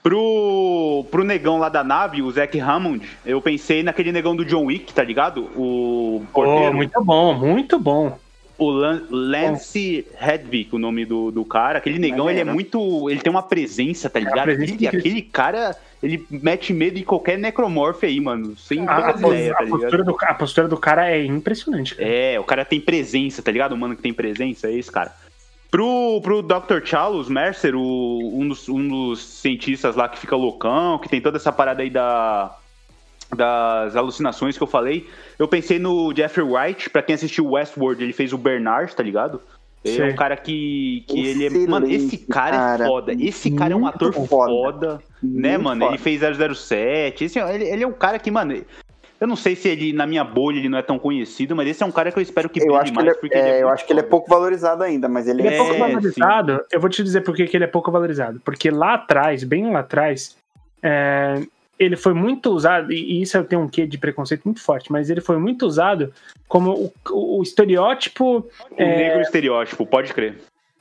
Pro, 0.03 1.05
pro 1.11 1.25
negão 1.25 1.59
lá 1.59 1.69
da 1.69 1.83
nave, 1.83 2.23
o 2.23 2.31
Zack 2.31 2.59
Hammond, 2.61 3.05
eu 3.27 3.43
pensei 3.43 3.83
naquele 3.83 4.13
negão 4.13 4.35
do 4.35 4.45
John 4.45 4.65
Wick, 4.67 4.95
tá 4.95 5.03
ligado? 5.03 5.51
O 5.57 6.23
Oh, 6.23 6.33
porteiro. 6.33 6.75
muito 6.75 7.05
bom, 7.05 7.35
muito 7.35 7.79
bom. 7.79 8.17
O 8.57 8.71
Lan- 8.71 9.03
Lance 9.11 10.07
Hedvig, 10.21 10.69
o 10.73 10.79
nome 10.79 11.05
do, 11.05 11.31
do 11.31 11.45
cara. 11.45 11.79
Aquele 11.79 11.99
negão, 11.99 12.29
ele 12.31 12.41
é 12.41 12.45
Maneiro. 12.45 12.55
muito. 12.55 13.11
Ele 13.11 13.21
tem 13.21 13.31
uma 13.31 13.43
presença, 13.43 14.09
tá 14.11 14.19
ligado? 14.19 14.45
presença 14.45 14.73
Aquele, 14.75 14.87
incrível. 14.87 14.99
aquele 15.01 15.23
cara, 15.23 15.77
ele 16.03 16.27
mete 16.31 16.73
medo 16.73 16.99
em 16.99 17.05
qualquer 17.05 17.39
necromorfe 17.39 18.07
aí, 18.07 18.21
mano. 18.21 18.57
Sem 18.57 18.81
A, 18.89 18.93
a 18.93 18.95
poucas 19.03 19.21
pos- 19.21 19.33
ideias, 19.33 19.57
tá 19.57 19.65
postura 19.67 19.91
ligado? 19.99 20.05
do, 20.05 20.17
a 20.25 20.35
postura 20.35 20.69
do 20.69 20.77
cara 20.77 21.11
é 21.11 21.25
impressionante. 21.25 21.95
cara. 21.95 22.09
É, 22.09 22.41
o 22.41 22.45
cara 22.45 22.65
tem 22.65 22.81
presença, 22.81 23.43
tá 23.43 23.51
ligado? 23.53 23.73
O 23.73 23.77
mano 23.79 23.95
que 23.95 24.03
tem 24.03 24.13
presença 24.13 24.67
é 24.69 24.75
esse 24.75 24.91
cara. 24.91 25.13
Pro, 25.71 26.21
pro 26.23 26.43
Dr. 26.43 26.85
Charles 26.85 27.29
Mercer, 27.29 27.75
o, 27.75 28.41
um, 28.41 28.49
dos, 28.49 28.69
um 28.69 28.89
dos 28.89 29.23
cientistas 29.23 29.97
lá 29.97 30.09
que 30.09 30.19
fica 30.19 30.35
loucão, 30.35 30.99
que 30.99 31.09
tem 31.09 31.21
toda 31.21 31.37
essa 31.37 31.53
parada 31.53 31.83
aí 31.83 31.91
da, 31.91 32.57
das 33.37 33.95
alucinações 33.95 34.57
que 34.57 34.63
eu 34.63 34.67
falei, 34.67 35.07
eu 35.39 35.47
pensei 35.47 35.79
no 35.79 36.15
Jeffrey 36.17 36.47
Wright, 36.47 36.89
pra 36.89 37.03
quem 37.03 37.15
assistiu 37.15 37.51
Westworld, 37.51 38.03
ele 38.03 38.15
fez 38.15 38.33
o 38.33 38.39
Bernard, 38.39 38.95
tá 38.97 39.03
ligado? 39.03 39.41
Ele 39.85 40.03
é 40.03 40.13
um 40.13 40.17
cara 40.17 40.37
que, 40.37 41.05
que 41.07 41.21
ele 41.27 41.47
é. 41.47 41.51
Mano, 41.69 41.87
esse 41.87 42.07
Excelente, 42.07 42.27
cara, 42.27 42.57
é 42.57 42.59
cara. 42.59 42.87
foda. 42.87 43.13
Esse 43.13 43.51
cara 43.53 43.73
é 43.73 43.77
um 43.77 43.87
ator 43.87 44.13
foda. 44.13 44.27
foda, 44.29 45.03
né, 45.23 45.57
mano? 45.57 45.83
foda. 45.83 45.95
Ele 45.95 46.03
fez 46.03 46.21
007. 46.21 47.25
Esse, 47.25 47.39
é- 47.39 47.55
ele, 47.55 47.65
ele 47.65 47.85
é 47.85 47.87
um 47.87 47.93
cara 47.93 48.19
que, 48.19 48.31
mano. 48.31 48.65
Eu 49.21 49.27
não 49.27 49.35
sei 49.37 49.57
se 49.57 49.69
ele, 49.69 49.93
na 49.93 50.07
minha 50.07 50.23
bolha, 50.23 50.59
ele 50.59 50.69
não 50.69 50.79
é 50.79 50.83
tão 50.83 50.99
conhecido, 50.99 51.57
mas 51.57 51.67
esse 51.69 51.83
é 51.83 51.87
um 51.87 51.91
cara 51.91 52.13
que 52.13 52.19
eu 52.19 52.23
espero 52.23 52.49
que 52.49 52.61
Eu 52.61 52.77
acho 52.77 52.93
que, 52.93 52.97
mais, 52.97 53.09
ele 53.09 53.17
é, 53.17 53.21
porque 53.21 53.37
é, 53.37 53.41
ele 53.41 53.49
é 53.51 53.63
eu 53.63 53.69
acho 53.69 53.85
que 53.85 53.93
ele 53.93 54.01
é 54.01 54.05
pouco 54.05 54.31
valorizado 54.31 54.83
ainda, 54.85 55.09
mas 55.09 55.27
ele 55.27 55.43
Ele 55.43 55.49
é, 55.49 55.55
é, 55.55 55.57
pouco 55.57 55.75
É, 55.75 55.79
valorizado. 55.79 56.61
Eu 56.71 56.81
vou 56.81 56.89
te 56.89 57.03
dizer 57.03 57.23
por 57.23 57.35
que 57.35 57.47
que 57.47 57.57
ele 57.57 57.65
é 57.65 57.69
pouco 57.69 57.91
valorizado. 57.91 58.41
Porque 58.45 58.71
lá 58.71 58.95
atrás, 58.95 59.43
bem 59.43 59.71
lá 59.73 59.81
atrás, 59.81 60.37
é, 60.83 61.43
ele 61.79 61.97
foi 61.97 62.15
muito 62.15 62.51
usado, 62.53 62.93
e 62.93 63.21
isso 63.23 63.37
eu 63.37 63.45
tenho 63.45 63.63
um 63.63 63.69
quê 63.69 63.87
de 63.87 63.99
preconceito 63.99 64.45
muito 64.45 64.61
forte, 64.63 64.91
mas 64.93 65.11
ele 65.11 65.21
foi 65.21 65.37
muito 65.39 65.67
usado 65.67 66.13
como 66.47 66.71
o, 67.11 67.39
o- 67.39 67.43
estereótipo. 67.43 68.47
O 68.71 68.77
negro 68.79 69.21
estereótipo, 69.21 69.85
pode 69.85 70.13
crer. 70.15 70.37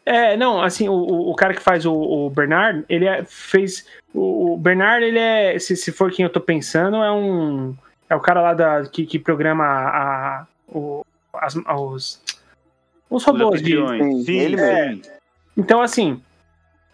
É, 0.05 0.37
não, 0.37 0.61
assim, 0.61 0.87
o, 0.87 0.93
o- 0.93 1.31
o 1.31 1.35
cara 1.35 1.53
que 1.53 1.61
faz 1.61 1.85
o, 1.85 1.93
o 1.93 2.29
Bernard, 2.29 2.85
ele 2.87 3.05
é- 3.05 3.23
fez. 3.25 3.85
O, 4.13 4.53
o 4.53 4.57
Bernard, 4.57 5.03
ele 5.03 5.19
é. 5.19 5.57
Se, 5.59 5.75
se 5.75 5.91
for 5.91 6.11
quem 6.11 6.23
eu 6.23 6.29
tô 6.31 6.39
pensando, 6.39 6.97
é 6.97 7.11
um. 7.11 7.75
É 8.09 8.15
o 8.15 8.19
cara 8.19 8.41
lá 8.41 8.53
da, 8.53 8.85
que, 8.85 9.05
que 9.05 9.19
programa 9.19 9.63
a, 9.65 10.39
a- 10.41 10.47
o, 10.67 11.05
as, 11.33 11.55
os. 11.55 12.21
Os 13.09 13.23
robôs 13.23 13.61
de, 13.61 13.75
Sim, 13.75 14.23
sim, 14.23 14.37
ele 14.37 14.57
sim. 14.57 15.01
Então, 15.55 15.81
assim, 15.81 16.21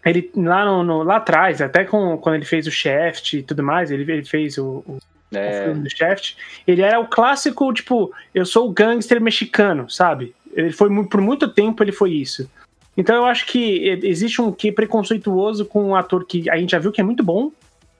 ele 0.04 0.30
lá, 0.36 0.64
no, 0.64 0.82
no- 0.84 1.02
lá 1.02 1.16
atrás, 1.16 1.60
até 1.60 1.84
com, 1.84 2.16
quando 2.18 2.36
ele 2.36 2.44
fez 2.44 2.66
o 2.66 2.70
Shaft 2.70 3.34
e 3.34 3.42
tudo 3.42 3.62
mais, 3.62 3.90
ele, 3.90 4.10
ele 4.10 4.24
fez 4.24 4.56
o, 4.58 4.84
o- 4.86 4.98
o 5.32 5.36
É, 5.36 5.64
filme 5.64 5.82
do 5.82 5.90
Shaft, 5.90 6.36
ele 6.66 6.82
era 6.82 7.00
o 7.00 7.08
clássico, 7.08 7.72
tipo, 7.72 8.12
eu 8.32 8.46
sou 8.46 8.68
o 8.68 8.72
gangster 8.72 9.20
mexicano, 9.20 9.90
sabe? 9.90 10.32
Ele 10.52 10.70
foi 10.70 10.88
por 11.06 11.20
muito 11.20 11.48
tempo 11.48 11.82
ele 11.82 11.90
foi 11.90 12.12
isso. 12.12 12.48
Então 12.96 13.16
eu 13.16 13.24
acho 13.24 13.44
que 13.46 13.88
existe 14.04 14.40
um 14.40 14.52
quê 14.52 14.70
preconceituoso 14.70 15.64
com 15.66 15.82
um 15.88 15.96
ator 15.96 16.24
que 16.24 16.48
a 16.48 16.56
gente 16.56 16.70
já 16.70 16.78
viu 16.78 16.92
que 16.92 17.00
é 17.00 17.04
muito 17.04 17.24
bom, 17.24 17.50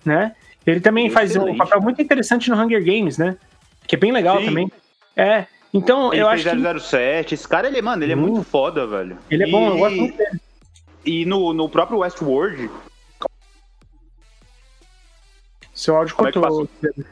né? 0.04 0.36
Ele 0.66 0.80
também 0.80 1.10
faz 1.10 1.30
um 1.36 1.40
Excelente. 1.40 1.58
papel 1.58 1.80
muito 1.80 2.00
interessante 2.00 2.50
no 2.50 2.56
Hunger 2.56 2.84
Games, 2.84 3.18
né? 3.18 3.36
Que 3.86 3.96
é 3.96 3.98
bem 3.98 4.12
legal 4.12 4.38
Sim. 4.38 4.46
também. 4.46 4.72
É. 5.16 5.46
Então 5.72 6.12
ele 6.12 6.22
eu 6.22 6.28
acho 6.28 6.44
que 6.44 6.80
007. 6.80 7.34
Esse 7.34 7.48
cara, 7.48 7.66
ele, 7.66 7.82
mano, 7.82 8.02
ele 8.02 8.12
é 8.12 8.16
muito 8.16 8.42
foda, 8.42 8.86
velho. 8.86 9.18
ele 9.30 9.42
é 9.42 9.46
bom, 9.50 9.70
eu 9.70 9.78
gosto 9.78 9.96
muito 9.96 10.16
dele. 10.16 10.40
E 11.04 11.26
no, 11.26 11.52
no 11.52 11.68
próprio 11.68 11.98
Westworld, 11.98 12.70
Seu 15.74 15.96
áudio 15.96 16.14
Como 16.14 16.28
é 16.28 16.32
que 16.32 16.38
cortou. 16.38 16.68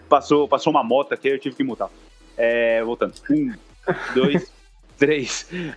passou, 0.08 0.48
passou 0.48 0.70
uma 0.70 0.84
moto 0.84 1.12
aqui, 1.12 1.28
eu 1.28 1.38
tive 1.38 1.56
que 1.56 1.64
mutar. 1.64 1.90
É, 2.36 2.82
voltando. 2.84 3.12
Um, 3.28 3.52
dois, 4.14 4.52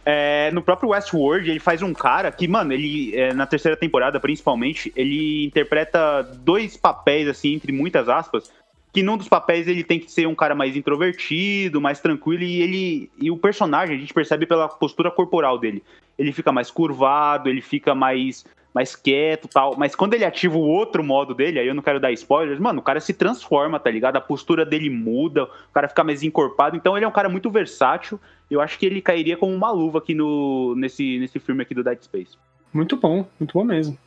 É, 0.06 0.52
no 0.52 0.62
próprio 0.62 0.90
Westworld, 0.90 1.50
ele 1.50 1.60
faz 1.60 1.82
um 1.82 1.94
cara 1.94 2.32
que, 2.32 2.48
mano, 2.48 2.74
ele, 2.74 3.16
é, 3.16 3.34
na 3.34 3.46
terceira 3.46 3.78
temporada, 3.78 4.20
principalmente, 4.20 4.92
ele 4.96 5.46
interpreta 5.46 6.22
dois 6.22 6.78
papéis, 6.78 7.28
assim, 7.28 7.54
entre 7.54 7.72
muitas 7.72 8.10
aspas, 8.10 8.52
que 8.94 9.04
num 9.04 9.18
dos 9.18 9.28
papéis 9.28 9.68
ele 9.68 9.84
tem 9.84 10.00
que 10.00 10.10
ser 10.10 10.26
um 10.26 10.34
cara 10.34 10.56
mais 10.56 10.76
introvertido, 10.76 11.82
mais 11.82 12.00
tranquilo, 12.00 12.44
e 12.44 12.62
ele. 12.62 13.12
E 13.20 13.30
o 13.30 13.38
personagem, 13.38 13.98
a 13.98 14.00
gente 14.00 14.14
percebe 14.14 14.46
pela 14.46 14.70
postura 14.70 15.12
corporal 15.12 15.58
dele. 15.58 15.84
Ele 16.18 16.32
fica 16.32 16.52
mais 16.52 16.72
curvado, 16.72 17.50
ele 17.50 17.62
fica 17.62 17.94
mais 17.94 18.46
mais 18.76 18.94
quieto 18.94 19.48
tal. 19.48 19.78
Mas 19.78 19.96
quando 19.96 20.16
ele 20.16 20.26
ativa 20.26 20.58
o 20.58 20.68
outro 20.68 21.02
modo 21.02 21.34
dele, 21.34 21.60
aí 21.60 21.66
eu 21.66 21.74
não 21.74 21.82
quero 21.82 21.98
dar 21.98 22.12
spoilers, 22.12 22.60
mano, 22.60 22.82
o 22.82 22.84
cara 22.84 23.00
se 23.00 23.14
transforma, 23.14 23.80
tá 23.80 23.90
ligado? 23.90 24.18
A 24.18 24.22
postura 24.22 24.66
dele 24.66 24.90
muda, 24.90 25.46
o 25.46 25.74
cara 25.74 25.88
fica 25.88 26.04
mais 26.04 26.22
encorpado. 26.24 26.76
Então 26.76 26.98
ele 26.98 27.06
é 27.06 27.08
um 27.08 27.12
cara 27.12 27.30
muito 27.30 27.50
versátil. 27.50 28.20
Eu 28.52 28.60
acho 28.60 28.78
que 28.78 28.86
ele 28.86 29.02
cairia 29.02 29.38
como 29.38 29.54
uma 29.54 29.72
luva 29.72 30.00
aqui 30.00 30.14
no, 30.14 30.76
nesse, 30.76 31.18
nesse 31.20 31.40
filme 31.40 31.62
aqui 31.62 31.74
do 31.74 31.86
Dead 31.86 32.04
Space. 32.04 32.38
Muito 32.74 32.98
bom, 32.98 33.26
muito 33.40 33.54
bom 33.54 33.64
mesmo. 33.64 33.98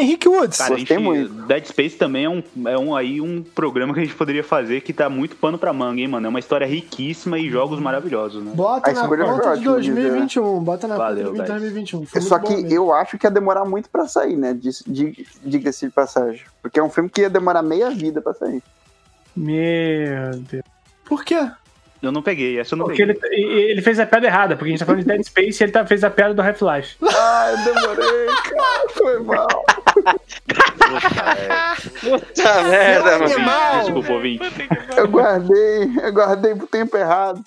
Henrique 0.00 0.28
Woods. 0.28 0.58
Cara, 0.58 0.74
a 0.74 0.76
Gostei 0.78 0.96
gente- 0.96 1.04
muito. 1.06 1.32
Dead 1.46 1.64
Space 1.66 1.96
também 1.96 2.24
é 2.24 2.28
um, 2.30 2.42
é 2.66 2.78
um 2.78 2.94
aí 2.96 3.20
um 3.20 3.42
programa 3.42 3.92
que 3.94 4.00
a 4.00 4.02
gente 4.04 4.14
poderia 4.14 4.42
fazer 4.44 4.80
que 4.80 4.92
tá 4.92 5.08
muito 5.08 5.36
pano 5.36 5.58
pra 5.58 5.72
manga, 5.72 6.00
hein, 6.00 6.08
mano? 6.08 6.26
É 6.26 6.28
uma 6.30 6.38
história 6.38 6.66
riquísima 6.66 7.38
e 7.38 7.48
jogos 7.50 7.78
maravilhosos, 7.80 8.42
né? 8.44 8.52
Bota 8.54 8.90
A 8.90 8.94
na 8.94 9.08
foi 9.08 9.18
conta 9.18 9.56
de 9.56 9.68
ótima, 9.68 9.72
2021. 9.74 10.60
Bota 10.60 10.86
na 10.88 10.96
Valeu, 10.96 11.30
conta 11.32 11.42
de 11.44 11.48
guys. 11.48 11.48
2021. 11.60 12.06
Foi 12.06 12.20
Só 12.20 12.38
que 12.38 12.54
mesmo. 12.54 12.70
eu 12.72 12.92
acho 12.92 13.18
que 13.18 13.26
ia 13.26 13.30
demorar 13.30 13.64
muito 13.64 13.88
pra 13.90 14.06
sair, 14.08 14.36
né? 14.36 14.54
Diz- 14.54 14.82
di- 14.86 15.26
Diga-se 15.44 15.86
de 15.86 15.92
passagem. 15.92 16.42
Porque 16.62 16.78
é 16.78 16.82
um 16.82 16.90
filme 16.90 17.08
que 17.08 17.20
ia 17.22 17.30
demorar 17.30 17.62
meia 17.62 17.90
vida 17.90 18.20
pra 18.20 18.34
sair. 18.34 18.62
Meu 19.36 20.38
Deus. 20.50 20.64
Por 21.04 21.24
quê? 21.24 21.50
Eu 22.00 22.12
não 22.12 22.22
peguei, 22.22 22.58
essa 22.60 22.74
eu 22.74 22.78
não 22.78 22.86
Porque 22.86 23.04
peguei. 23.04 23.44
ele, 23.44 23.70
ele 23.72 23.82
fez 23.82 23.98
a 23.98 24.06
piada 24.06 24.26
errada, 24.26 24.56
porque 24.56 24.68
a 24.68 24.72
gente 24.72 24.78
tá 24.80 24.86
falando 24.86 25.00
de 25.02 25.06
Dead 25.08 25.22
Space 25.24 25.60
e 25.60 25.64
ele 25.64 25.72
tá, 25.72 25.84
fez 25.86 26.04
a 26.04 26.10
piada 26.10 26.32
do 26.34 26.42
Half-Life. 26.42 26.96
Ah, 27.20 27.50
eu 27.50 27.74
demorei, 27.74 28.26
cara. 28.26 28.88
Foi 28.90 29.18
mal. 29.20 29.64
Puta 32.00 32.62
merda, 32.64 33.18
mano. 33.18 33.82
Desculpa, 33.82 34.12
ouvinte. 34.12 34.68
Eu 34.96 35.08
guardei, 35.08 35.90
eu 36.02 36.12
guardei 36.12 36.54
pro 36.54 36.66
tempo 36.66 36.96
errado. 36.96 37.42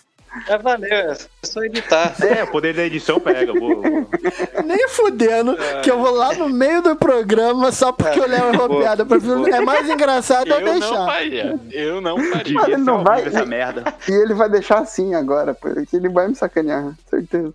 É 0.48 0.58
valeu, 0.58 0.90
é 0.90 1.18
só 1.44 1.62
editar. 1.64 2.16
É, 2.24 2.44
o 2.44 2.48
poder 2.48 2.74
da 2.74 2.84
edição 2.86 3.20
pega. 3.20 3.52
Vou, 3.54 3.82
vou. 3.82 4.08
Nem 4.66 4.88
fudendo 4.88 5.58
que 5.84 5.92
eu 5.92 6.00
vou 6.00 6.12
lá 6.12 6.34
no 6.34 6.48
meio 6.48 6.82
do 6.82 6.96
programa 6.96 7.72
só 7.72 7.92
porque 7.92 8.20
o 8.20 8.26
Léo 8.28 8.54
errou 8.54 8.68
Boa. 8.70 8.82
piada. 8.82 9.02
Eu 9.04 9.06
prefiro- 9.08 9.46
É 9.48 9.60
mais 9.62 9.90
engraçado 9.90 10.48
eu 10.48 10.56
Eu 10.60 10.66
não 10.66 10.80
deixar. 10.80 11.06
faria. 11.06 11.60
Eu 11.72 12.00
não 12.02 12.18
faria. 12.18 12.44
Devia 12.44 12.74
ele 12.76 12.78
não 12.78 12.98
ao 13.00 13.04
vai- 13.04 13.28
essa 13.28 13.46
merda. 13.46 13.94
E 14.08 14.12
ele 14.12 14.34
vai 14.34 14.50
deixar 14.50 14.80
assim 14.80 15.14
agora, 15.16 15.54
porque 15.54 15.96
ele 15.96 16.08
vai 16.10 16.28
me 16.30 16.36
sacanear, 16.36 16.94
certeza. 17.10 17.54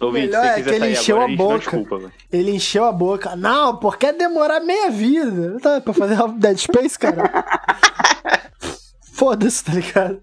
Ouvinte, 0.00 0.28
melhor 0.28 0.42
se 0.42 0.48
é 0.48 0.54
quiser 0.54 0.70
que 0.70 0.76
ele 0.76 0.92
encheu 0.92 1.16
agora, 1.20 1.32
a 1.32 1.36
boca. 1.36 1.58
desculpa. 1.58 2.12
Ele 2.32 2.50
encheu 2.52 2.84
a 2.86 2.92
boca. 2.92 3.36
Não, 3.36 3.76
porque 3.76 4.06
é 4.06 4.12
demorar 4.14 4.60
meia 4.60 4.90
vida. 4.90 5.58
Tá, 5.60 5.78
pra 5.78 5.92
fazer 5.92 6.16
Dead 6.38 6.56
Space, 6.56 6.98
cara. 6.98 7.22
Foda-se, 9.12 9.62
tá 9.62 9.72
ligado? 9.74 10.20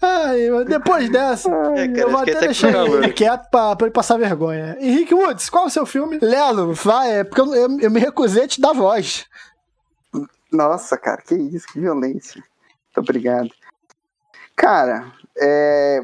Ai, 0.00 0.64
depois 0.66 1.08
dessa, 1.10 1.50
É, 1.50 1.88
cara, 1.88 1.98
eu 1.98 2.10
vou 2.10 2.20
até 2.20 2.38
deixar 2.40 2.86
ele 2.86 3.12
quieto 3.12 3.50
pra, 3.50 3.74
pra 3.74 3.86
ele 3.86 3.92
passar 3.92 4.18
vergonha. 4.18 4.76
Henrique 4.78 5.14
Woods, 5.14 5.50
qual 5.50 5.64
é 5.64 5.66
o 5.66 5.70
seu 5.70 5.86
filme? 5.86 6.18
Lelo, 6.20 6.72
vai, 6.72 7.20
é 7.20 7.24
porque 7.24 7.40
eu, 7.40 7.54
eu, 7.54 7.80
eu 7.80 7.90
me 7.90 8.00
recusei 8.00 8.44
a 8.44 8.48
te 8.48 8.60
dar 8.60 8.72
voz. 8.72 9.26
Nossa, 10.52 10.96
cara, 10.96 11.22
que 11.22 11.34
isso, 11.34 11.66
que 11.66 11.80
violência. 11.80 12.42
Muito 12.96 13.10
obrigado. 13.10 13.50
Cara, 14.54 15.12
é... 15.36 16.02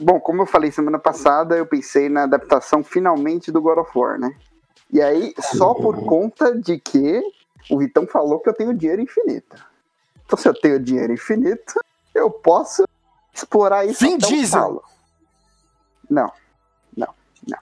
bom, 0.00 0.18
como 0.18 0.42
eu 0.42 0.46
falei 0.46 0.72
semana 0.72 0.98
passada, 0.98 1.56
eu 1.56 1.66
pensei 1.66 2.08
na 2.08 2.24
adaptação 2.24 2.82
finalmente 2.82 3.52
do 3.52 3.60
God 3.60 3.78
of 3.78 3.90
War, 3.94 4.18
né? 4.18 4.34
E 4.90 5.00
aí, 5.00 5.32
só 5.38 5.72
por 5.72 6.04
conta 6.04 6.54
de 6.54 6.78
que 6.78 7.22
o 7.70 7.78
Vitão 7.78 8.06
falou 8.06 8.40
que 8.40 8.48
eu 8.48 8.54
tenho 8.54 8.74
dinheiro 8.74 9.00
infinito. 9.00 9.71
Então, 10.32 10.40
se 10.40 10.48
eu 10.48 10.54
tenho 10.54 10.80
dinheiro 10.80 11.12
infinito, 11.12 11.74
eu 12.14 12.30
posso 12.30 12.88
explorar 13.34 13.84
isso 13.84 14.02
Vin 14.02 14.14
até 14.14 14.24
o 14.24 14.28
Diesel. 14.30 14.60
talo. 14.60 14.82
Não, 16.08 16.32
não, 16.96 17.14
não. 17.46 17.58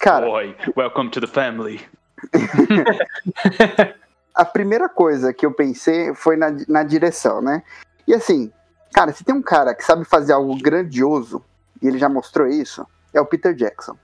Cara, 0.00 0.26
Boy, 0.26 0.56
welcome 0.76 1.08
to 1.10 1.20
the 1.20 1.28
family. 1.28 1.86
a 4.34 4.44
primeira 4.44 4.88
coisa 4.88 5.32
que 5.32 5.46
eu 5.46 5.52
pensei 5.52 6.12
foi 6.16 6.36
na, 6.36 6.48
na 6.66 6.82
direção, 6.82 7.40
né? 7.40 7.62
E 8.08 8.12
assim, 8.12 8.52
cara, 8.92 9.12
se 9.12 9.22
tem 9.22 9.32
um 9.32 9.42
cara 9.42 9.72
que 9.72 9.84
sabe 9.84 10.04
fazer 10.04 10.32
algo 10.32 10.60
grandioso, 10.60 11.44
e 11.80 11.86
ele 11.86 11.98
já 11.98 12.08
mostrou 12.08 12.48
isso, 12.48 12.84
é 13.12 13.20
o 13.20 13.26
Peter 13.26 13.54
Jackson. 13.54 13.96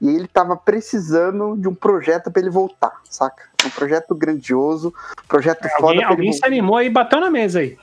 E 0.00 0.08
ele 0.08 0.26
tava 0.26 0.56
precisando 0.56 1.56
de 1.58 1.68
um 1.68 1.74
projeto 1.74 2.30
pra 2.30 2.40
ele 2.40 2.50
voltar, 2.50 2.92
saca? 3.04 3.44
Um 3.64 3.70
projeto 3.70 4.14
grandioso, 4.14 4.94
projeto 5.28 5.62
foda 5.68 5.74
Alguém, 5.88 5.96
pra 5.98 5.98
ele 5.98 6.04
alguém 6.04 6.32
se 6.32 6.44
animou 6.46 6.76
aí 6.76 6.86
e 6.86 6.90
bateu 6.90 7.20
na 7.20 7.30
mesa 7.30 7.60
aí. 7.60 7.76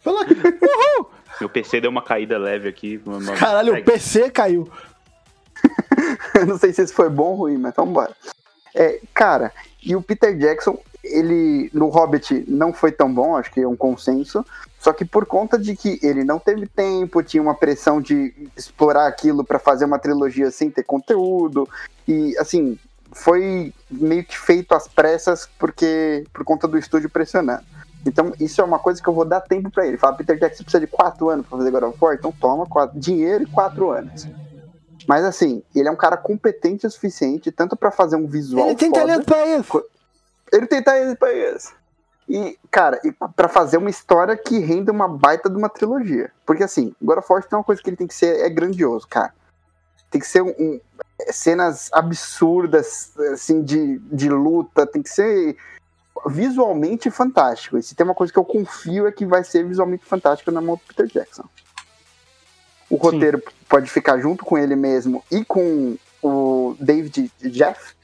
Fala- 0.00 0.22
Uhul! 0.26 1.10
Meu 1.40 1.48
PC 1.48 1.80
deu 1.80 1.90
uma 1.90 2.02
caída 2.02 2.36
leve 2.36 2.68
aqui. 2.68 3.00
uma- 3.06 3.34
Caralho, 3.36 3.74
o. 3.74 3.84
PC 3.84 4.30
caiu. 4.30 4.68
Eu 6.34 6.46
não 6.46 6.58
sei 6.58 6.72
se 6.72 6.82
isso 6.82 6.94
foi 6.94 7.08
bom 7.08 7.30
ou 7.30 7.34
ruim, 7.36 7.56
mas 7.58 7.74
vambora. 7.74 8.14
É, 8.74 9.00
cara, 9.14 9.52
e 9.82 9.94
o 9.94 10.02
Peter 10.02 10.36
Jackson, 10.36 10.76
ele 11.02 11.70
no 11.72 11.88
Hobbit 11.88 12.44
não 12.48 12.72
foi 12.72 12.92
tão 12.92 13.12
bom, 13.12 13.36
acho 13.36 13.50
que 13.50 13.60
é 13.60 13.68
um 13.68 13.76
consenso. 13.76 14.44
Só 14.78 14.92
que 14.92 15.04
por 15.04 15.26
conta 15.26 15.58
de 15.58 15.76
que 15.76 15.98
ele 16.02 16.24
não 16.24 16.38
teve 16.38 16.66
tempo, 16.66 17.22
tinha 17.22 17.42
uma 17.42 17.54
pressão 17.54 18.00
de 18.00 18.50
explorar 18.56 19.06
aquilo 19.06 19.44
pra 19.44 19.58
fazer 19.58 19.84
uma 19.84 19.98
trilogia 19.98 20.50
sem 20.50 20.70
ter 20.70 20.82
conteúdo. 20.82 21.68
E 22.06 22.36
assim, 22.38 22.78
foi 23.12 23.72
meio 23.90 24.24
que 24.24 24.38
feito 24.38 24.74
às 24.74 24.88
pressas 24.88 25.48
porque 25.58 26.24
por 26.32 26.44
conta 26.44 26.66
do 26.66 26.78
estúdio 26.78 27.10
pressionando. 27.10 27.64
Então, 28.04 28.32
isso 28.40 28.60
é 28.60 28.64
uma 28.64 28.78
coisa 28.78 29.00
que 29.00 29.08
eu 29.08 29.14
vou 29.14 29.24
dar 29.24 29.40
tempo 29.40 29.70
pra 29.70 29.86
ele. 29.86 29.96
Fala, 29.96 30.16
Peter 30.16 30.36
Jackson 30.36 30.64
precisa 30.64 30.80
de 30.80 30.88
quatro 30.88 31.30
anos 31.30 31.46
pra 31.46 31.56
fazer 31.58 31.70
God 31.70 31.84
of 31.84 31.98
War, 32.00 32.14
então 32.14 32.32
toma 32.32 32.66
quatro, 32.66 32.98
dinheiro 32.98 33.44
e 33.44 33.46
quatro 33.46 33.90
anos. 33.90 34.26
Mas 35.06 35.24
assim, 35.24 35.62
ele 35.74 35.88
é 35.88 35.90
um 35.90 35.96
cara 35.96 36.16
competente 36.16 36.86
o 36.86 36.90
suficiente, 36.90 37.52
tanto 37.52 37.76
pra 37.76 37.90
fazer 37.90 38.16
um 38.16 38.26
visual 38.26 38.66
Ele 38.66 38.76
tem 38.76 38.88
foda, 38.88 39.00
talento 39.00 39.24
pra 39.24 39.46
isso. 39.56 39.84
Ele 40.52 40.66
tem 40.66 40.82
talento 40.82 41.18
pra 41.18 41.32
isso. 41.32 41.72
E, 42.28 42.58
cara, 42.70 43.00
e 43.04 43.12
pra 43.34 43.48
fazer 43.48 43.76
uma 43.78 43.90
história 43.90 44.36
que 44.36 44.58
renda 44.58 44.92
uma 44.92 45.08
baita 45.08 45.50
de 45.50 45.56
uma 45.56 45.68
trilogia. 45.68 46.30
Porque 46.46 46.62
assim, 46.62 46.94
God 47.02 47.18
of 47.18 47.32
War 47.32 47.42
tem 47.42 47.58
uma 47.58 47.64
coisa 47.64 47.82
que 47.82 47.90
ele 47.90 47.96
tem 47.96 48.06
que 48.06 48.14
ser, 48.14 48.40
é 48.40 48.48
grandioso, 48.48 49.06
cara. 49.08 49.34
Tem 50.10 50.20
que 50.20 50.26
ser 50.26 50.42
um, 50.42 50.50
um- 50.50 50.80
cenas 51.30 51.90
absurdas, 51.92 53.12
assim, 53.32 53.62
de, 53.62 53.98
de 53.98 54.28
luta, 54.28 54.86
tem 54.86 55.02
que 55.02 55.10
ser 55.10 55.56
visualmente 56.26 57.10
fantástico. 57.10 57.76
E 57.78 57.82
se 57.82 57.94
tem 57.94 58.04
uma 58.04 58.14
coisa 58.14 58.32
que 58.32 58.38
eu 58.38 58.44
confio 58.44 59.06
é 59.06 59.12
que 59.12 59.26
vai 59.26 59.42
ser 59.42 59.66
visualmente 59.66 60.04
fantástico 60.04 60.50
na 60.50 60.60
mão 60.60 60.76
do 60.76 60.82
Peter 60.94 61.06
Jackson. 61.06 61.44
O 62.88 62.96
roteiro 62.96 63.42
pode 63.68 63.90
ficar 63.90 64.18
junto 64.18 64.44
com 64.44 64.58
ele 64.58 64.76
mesmo 64.76 65.24
e 65.30 65.44
com 65.44 65.96
o 66.22 66.76
David 66.78 67.32
Jeff, 67.40 67.94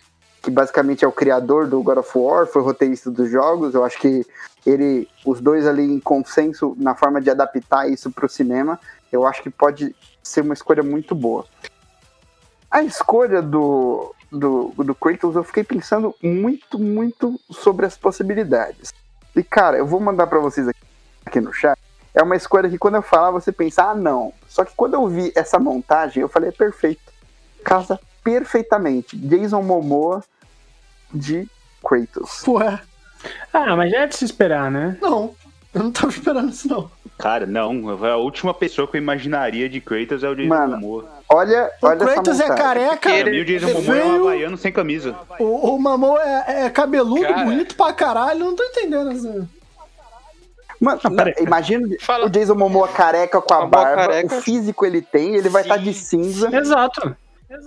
que 0.43 0.51
basicamente 0.51 1.05
é 1.05 1.09
o 1.09 1.13
criador 1.13 1.67
do 1.67 1.83
God 1.83 1.99
of 1.99 2.11
War, 2.17 2.47
foi 2.47 2.63
roteirista 2.63 3.11
dos 3.11 3.31
jogos. 3.31 3.75
Eu 3.75 3.85
acho 3.85 3.99
que 3.99 4.25
ele, 4.67 5.09
os 5.25 5.41
dois 5.41 5.67
ali 5.67 5.83
em 5.83 6.01
consenso 6.01 6.77
na 6.79 6.95
forma 6.95 7.21
de 7.21 7.31
adaptar 7.31 7.89
isso 7.89 8.11
para 8.11 8.27
o 8.27 8.29
cinema, 8.29 8.79
eu 9.11 9.27
acho 9.27 9.43
que 9.43 9.51
pode 9.51 9.95
ser 10.23 10.43
uma 10.43 10.55
escolha 10.55 10.83
muito 10.83 11.15
boa. 11.15 11.45
A 12.71 12.83
escolha 12.83 13.41
do, 13.41 14.15
do, 14.31 14.73
do 14.77 14.95
Kratos, 14.95 15.35
eu 15.35 15.45
fiquei 15.45 15.65
pensando 15.65 16.15
muito, 16.23 16.79
muito 16.79 17.41
sobre 17.51 17.87
as 17.87 17.97
possibilidades. 17.97 18.93
E 19.35 19.43
cara, 19.43 19.79
eu 19.79 19.87
vou 19.87 20.01
mandar 20.01 20.27
para 20.27 20.39
vocês 20.39 20.69
aqui, 20.69 20.81
aqui 21.25 21.41
no 21.41 21.53
chat. 21.53 21.79
É 22.15 22.23
uma 22.23 22.37
escolha 22.37 22.69
que 22.69 22.79
quando 22.79 22.97
eu 22.97 23.03
falar 23.03 23.31
você 23.31 23.51
pensa, 23.53 23.85
ah 23.85 23.95
não. 23.95 24.33
Só 24.47 24.65
que 24.65 24.75
quando 24.77 24.95
eu 24.95 25.07
vi 25.07 25.33
essa 25.35 25.59
montagem, 25.59 26.21
eu 26.21 26.29
falei, 26.29 26.51
é 26.51 26.53
perfeito. 26.53 27.13
Casa 27.65 27.99
perfeitamente. 28.33 29.17
Jason 29.17 29.63
Momoa 29.63 30.23
de 31.13 31.49
Kratos. 31.83 32.43
Porra. 32.45 32.83
Ah, 33.53 33.75
mas 33.75 33.91
já 33.91 34.01
é 34.03 34.07
de 34.07 34.15
se 34.17 34.25
esperar, 34.25 34.71
né? 34.71 34.97
Não, 35.01 35.35
eu 35.75 35.83
não 35.85 35.91
tava 35.91 36.09
esperando 36.11 36.51
isso, 36.51 36.69
não. 36.69 36.91
Cara, 37.19 37.47
não. 37.47 37.89
A 38.05 38.17
última 38.17 38.53
pessoa 38.55 38.87
que 38.87 38.97
eu 38.97 39.01
imaginaria 39.01 39.69
de 39.69 39.81
Kratos 39.81 40.23
é 40.23 40.29
o 40.29 40.35
Jason 40.37 40.49
Mano, 40.49 40.77
Momoa. 40.79 41.05
Olha, 41.29 41.71
O 41.83 41.87
olha 41.87 41.97
Kratos 41.97 42.39
essa 42.41 42.53
é 42.53 42.57
careca, 42.57 43.09
mim, 43.25 43.41
o 43.41 43.45
Jason 43.45 43.73
Momoa 43.73 43.97
é 43.97 44.05
um 44.05 44.21
havaiano 44.21 44.57
sem 44.59 44.71
camisa. 44.73 45.17
o, 45.41 45.75
o 45.75 45.79
Mamô 45.81 46.19
é, 46.19 46.67
é 46.67 46.71
cabeludo, 46.71 47.23
Cara. 47.23 47.45
bonito 47.45 47.75
pra 47.75 47.93
caralho. 47.93 48.41
Não 48.45 48.55
tô 48.55 48.63
entendendo 48.63 49.11
essa. 49.11 49.49
Mano, 50.81 51.01
Não, 51.11 51.45
imagina 51.45 51.89
Fala. 52.01 52.27
o 52.27 52.31
Jason 52.31 52.55
Momoa 52.55 52.87
careca 52.87 53.41
com 53.41 53.53
a 53.55 53.57
boa 53.59 53.69
barba, 53.69 54.03
careca. 54.03 54.37
o 54.39 54.43
físico 54.43 54.87
ele 54.87 55.03
tem, 55.03 55.35
ele 55.35 55.49
vai 55.49 55.63
estar 55.63 55.79
de 55.79 55.93
cinza. 55.93 56.55
Exato. 56.57 57.17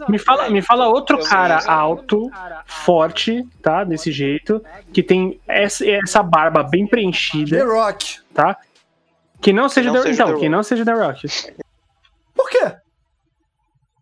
Me 0.10 0.18
fala, 0.18 0.50
me 0.50 0.62
fala 0.62 0.88
outro 0.88 1.20
Eu 1.20 1.26
cara 1.26 1.56
mesmo. 1.56 1.72
alto, 1.72 2.32
forte, 2.66 3.44
tá? 3.62 3.84
Desse 3.84 4.12
jeito, 4.12 4.64
que 4.94 5.02
tem 5.04 5.40
essa, 5.48 5.88
essa 5.90 6.22
barba 6.24 6.64
bem 6.64 6.86
The 6.86 6.90
preenchida, 6.92 7.64
Rock. 7.66 8.20
tá? 8.34 8.58
Que 9.42 9.52
não 9.54 9.68
seja, 9.70 9.90
não 9.92 9.96
The, 10.02 10.02
seja 10.10 10.14
então, 10.14 10.28
The 10.28 10.34
que 10.34 10.46
Rock. 10.46 10.50
não 10.50 10.64
seja 10.64 10.86
The 10.86 10.94
Rock. 10.94 11.28
Por 12.36 12.50
quê? 12.50 12.76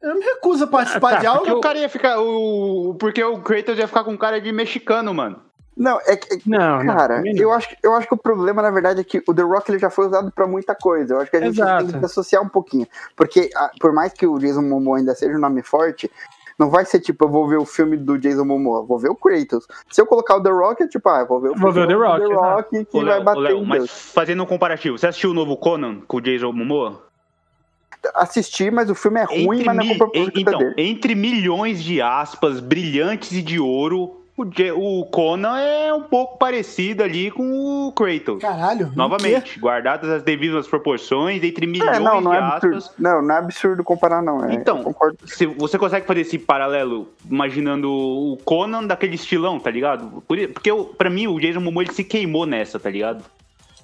Eu 0.02 0.16
me 0.16 0.24
recuso 0.24 0.64
a 0.64 0.68
participar 0.68 1.10
Ah, 1.10 1.16
tá, 1.16 1.20
de 1.20 1.26
algo. 1.28 1.40
Porque 1.42 1.52
o 1.58 1.62
cara 1.62 1.78
ia 1.80 1.90
ficar. 1.90 2.20
O, 2.20 2.96
porque 3.00 3.22
o 3.24 3.42
Kratos 3.42 3.78
ia 3.78 3.88
ficar 3.88 4.04
com 4.06 4.18
cara 4.18 4.40
de 4.40 4.52
mexicano, 4.52 5.14
mano. 5.14 5.42
Não, 5.80 5.98
é 6.06 6.18
que. 6.18 6.42
Não, 6.46 6.84
não, 6.84 6.94
Cara, 6.94 7.22
não. 7.22 7.32
eu 7.38 7.54
acho, 7.54 7.70
eu 7.82 7.96
acho 7.96 8.06
que 8.06 8.14
o 8.14 8.18
problema, 8.18 8.62
na 8.62 8.70
verdade, 8.70 9.00
é 9.00 9.04
que 9.06 9.24
o 9.26 9.34
The 9.34 9.44
Rock 9.44 9.72
ele 9.72 9.80
já 9.80 9.90
foi 9.90 10.08
usado 10.08 10.30
pra 10.30 10.46
muita 10.46 10.76
coisa. 10.76 11.14
Eu 11.14 11.22
acho 11.22 11.32
que 11.32 11.38
a 11.38 11.40
gente 11.40 11.56
Exato. 11.60 11.86
tem 11.88 12.00
que 12.00 12.06
associar 12.06 12.44
um 12.44 12.50
pouquinho. 12.50 12.86
Porque, 13.16 13.50
ah, 13.56 13.72
por 13.80 13.94
mais 13.94 14.12
que 14.12 14.28
o 14.28 14.38
Jason 14.38 14.62
Momoa 14.62 14.98
ainda 14.98 15.16
seja 15.16 15.34
um 15.38 15.40
nome 15.40 15.64
forte, 15.64 16.12
não 16.60 16.70
vai 16.70 16.84
ser 16.84 17.00
tipo, 17.00 17.24
eu 17.24 17.30
vou 17.30 17.48
ver 17.48 17.56
o 17.58 17.66
filme 17.66 17.96
do 17.96 18.18
Jason 18.18 18.44
Momoa, 18.44 18.84
vou 18.86 19.00
ver 19.00 19.10
o 19.10 19.16
Kratos. 19.16 19.66
Se 19.90 20.02
eu 20.02 20.06
colocar 20.06 20.36
o 20.36 20.44
The 20.44 20.50
Rock, 20.50 20.84
é 20.84 20.88
tipo, 20.90 21.08
ah, 21.08 21.20
eu 21.22 21.26
vou 21.28 21.40
ver 21.40 21.52
o 21.52 21.56
Vou 21.56 21.72
ver 21.72 21.86
o 21.86 21.88
The 21.88 21.94
Rock, 21.94 22.28
The 22.28 22.34
Rock 22.36 22.86
que 22.86 22.98
Ô, 22.98 23.02
vai 23.02 23.14
Léo, 23.16 23.24
bater 23.24 23.40
ô, 23.40 23.42
Léo, 23.44 23.58
em 23.60 23.66
mas 23.66 23.78
Deus. 23.80 24.12
fazendo 24.14 24.44
um 24.44 24.46
comparativo, 24.46 24.98
você 24.98 25.08
assistiu 25.08 25.32
o 25.32 25.34
novo 25.34 25.56
Conan 25.56 26.02
com 26.06 26.18
o 26.18 26.22
Jason 26.22 26.52
Momoa? 26.52 27.02
Assisti, 28.16 28.72
mas 28.72 28.90
o 28.90 28.96
filme 28.96 29.20
é 29.20 29.24
ruim, 29.24 29.64
mas 29.66 29.76
não 29.76 29.84
é 29.84 29.88
mil- 29.88 30.12
então, 30.36 30.58
dele. 30.60 30.74
entre 30.78 31.16
milhões 31.16 31.84
de 31.84 32.02
aspas 32.02 32.60
brilhantes 32.60 33.32
e 33.34 33.42
de 33.42 33.60
ouro, 33.60 34.19
o, 34.42 35.00
o 35.02 35.06
Conan 35.06 35.58
é 35.60 35.94
um 35.94 36.02
pouco 36.04 36.38
parecido 36.38 37.04
ali 37.04 37.30
com 37.32 37.88
o 37.88 37.92
Kratos. 37.94 38.38
Caralho. 38.40 38.88
o? 38.88 38.92
Novamente, 38.96 39.60
guardadas 39.60 40.10
as 40.10 40.24
devidas 40.24 40.68
proporções, 40.68 41.44
entre 41.44 41.66
milhões 41.68 41.98
É, 41.98 42.00
não, 42.00 42.22
não 42.22 42.32
de 42.32 42.38
é 42.38 42.40
absurdo. 42.42 42.84
Não, 42.98 43.22
não 43.22 43.36
é 43.36 43.38
absurdo 43.38 43.84
comparar, 43.84 44.22
não. 44.22 44.44
É, 44.46 44.54
Então. 44.54 44.96
Se 45.26 45.46
você 45.46 45.78
consegue 45.78 46.06
fazer 46.08 46.22
esse 46.22 46.38
paralelo 46.38 47.08
imaginando 47.30 47.92
o 47.92 48.38
Conan 48.44 48.86
daquele 48.86 49.16
estilão, 49.16 49.60
tá 49.60 49.70
ligado? 49.72 50.22
Por- 50.28 50.38
Porque 50.50 50.70
eu, 50.72 50.86
pra 50.86 51.10
mim 51.10 51.28
o 51.28 51.40
Jason 51.40 51.60
Momoa 51.60 51.84
ele 51.84 51.94
se 51.94 52.04
queimou 52.04 52.46
nessa, 52.46 52.80
tá 52.80 52.90
ligado? 52.90 53.24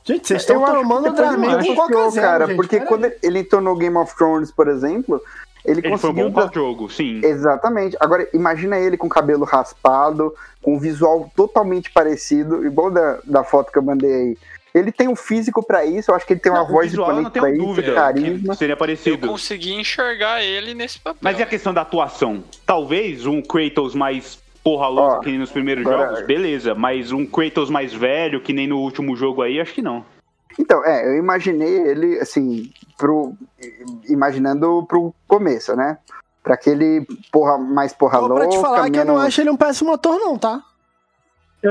Gente, 0.07 0.27
vocês 0.27 0.41
estão 0.41 0.63
tomando 0.63 1.11
Dramamine 1.13 1.47
com 1.53 1.57
machucou, 1.57 1.75
Coca 1.87 2.09
Zero, 2.11 2.25
cara, 2.27 2.45
gente. 2.45 2.55
porque 2.55 2.79
quando 2.81 3.05
ele- 3.05 3.17
ele 3.23 3.39
entrou 3.39 3.59
no 3.59 3.75
Game 3.75 3.97
of 3.97 4.15
Thrones, 4.15 4.51
por 4.51 4.67
exemplo, 4.67 5.19
ele, 5.65 5.79
Ele 5.79 5.81
foi 5.81 5.91
conseguiu 5.91 6.29
bom 6.29 6.33
pra 6.33 6.51
jogo, 6.53 6.89
sim. 6.89 7.21
Exatamente. 7.23 7.97
Agora, 7.99 8.27
imagina 8.33 8.77
ele 8.77 8.97
com 8.97 9.09
cabelo 9.09 9.43
raspado, 9.45 10.33
com 10.61 10.75
um 10.75 10.79
visual 10.79 11.31
totalmente 11.35 11.91
parecido, 11.91 12.65
igual 12.65 12.89
da, 12.91 13.19
da 13.23 13.43
foto 13.43 13.71
que 13.71 13.77
eu 13.77 13.83
mandei 13.83 14.13
aí. 14.13 14.37
Ele 14.73 14.91
tem 14.91 15.07
um 15.07 15.15
físico 15.15 15.65
pra 15.65 15.85
isso, 15.85 16.11
eu 16.11 16.15
acho 16.15 16.25
que 16.27 16.33
ele 16.33 16.39
tem 16.41 16.51
uma 16.51 16.63
Não, 16.63 16.67
voz 16.67 16.93
eu 16.93 17.01
imponente 17.01 17.31
pra 17.31 17.41
tenho 17.43 17.55
isso, 17.55 17.65
dúvida 17.65 17.93
carisma. 17.93 18.55
seria 18.55 18.73
Eu 18.73 18.77
parecido. 18.77 19.27
consegui 19.27 19.73
enxergar 19.73 20.43
ele 20.43 20.73
nesse 20.73 20.99
papel. 20.99 21.19
Mas 21.21 21.39
e 21.39 21.43
a 21.43 21.45
questão 21.45 21.73
da 21.73 21.81
atuação? 21.81 22.43
Talvez 22.65 23.25
um 23.25 23.41
Kratos 23.41 23.95
mais 23.95 24.37
porra 24.61 24.87
louca 24.89 25.15
Ó, 25.15 25.19
que 25.19 25.29
nem 25.29 25.39
nos 25.39 25.51
primeiros 25.51 25.85
agora- 25.85 26.09
jogos, 26.09 26.25
beleza. 26.25 26.75
Mas 26.75 27.11
um 27.13 27.25
Kratos 27.25 27.69
mais 27.69 27.93
velho, 27.93 28.41
que 28.41 28.51
nem 28.51 28.67
no 28.67 28.79
último 28.79 29.15
jogo 29.15 29.41
aí, 29.41 29.61
acho 29.61 29.73
que 29.73 29.81
não. 29.81 30.03
Então, 30.59 30.83
é, 30.85 31.07
eu 31.07 31.17
imaginei 31.17 31.69
ele, 31.87 32.19
assim, 32.19 32.71
pro, 32.97 33.33
imaginando 34.07 34.85
pro 34.87 35.13
começo, 35.27 35.75
né? 35.75 35.97
Pra 36.43 36.53
aquele 36.53 37.05
porra, 37.31 37.57
mais 37.57 37.91
porra 37.93 38.19
Vou 38.19 38.29
louca, 38.29 38.43
pra 38.43 38.51
te 38.51 38.61
falar 38.61 38.89
que 38.89 38.97
eu 38.97 39.05
não 39.05 39.15
menos- 39.15 39.27
acho 39.27 39.41
ele 39.41 39.49
um 39.49 39.57
péssimo 39.57 39.93
ator, 39.93 40.17
não, 40.19 40.37
tá? 40.37 40.61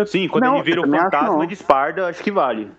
Sim, 0.06 0.26
quando 0.28 0.42
Não, 0.44 0.56
ele 0.56 0.64
vira 0.64 0.80
eu 0.80 0.88
o 0.88 0.90
fantasma 0.90 1.46
de 1.46 1.54
Esparda, 1.54 2.08
acho 2.08 2.22
que 2.22 2.30
vale. 2.32 2.70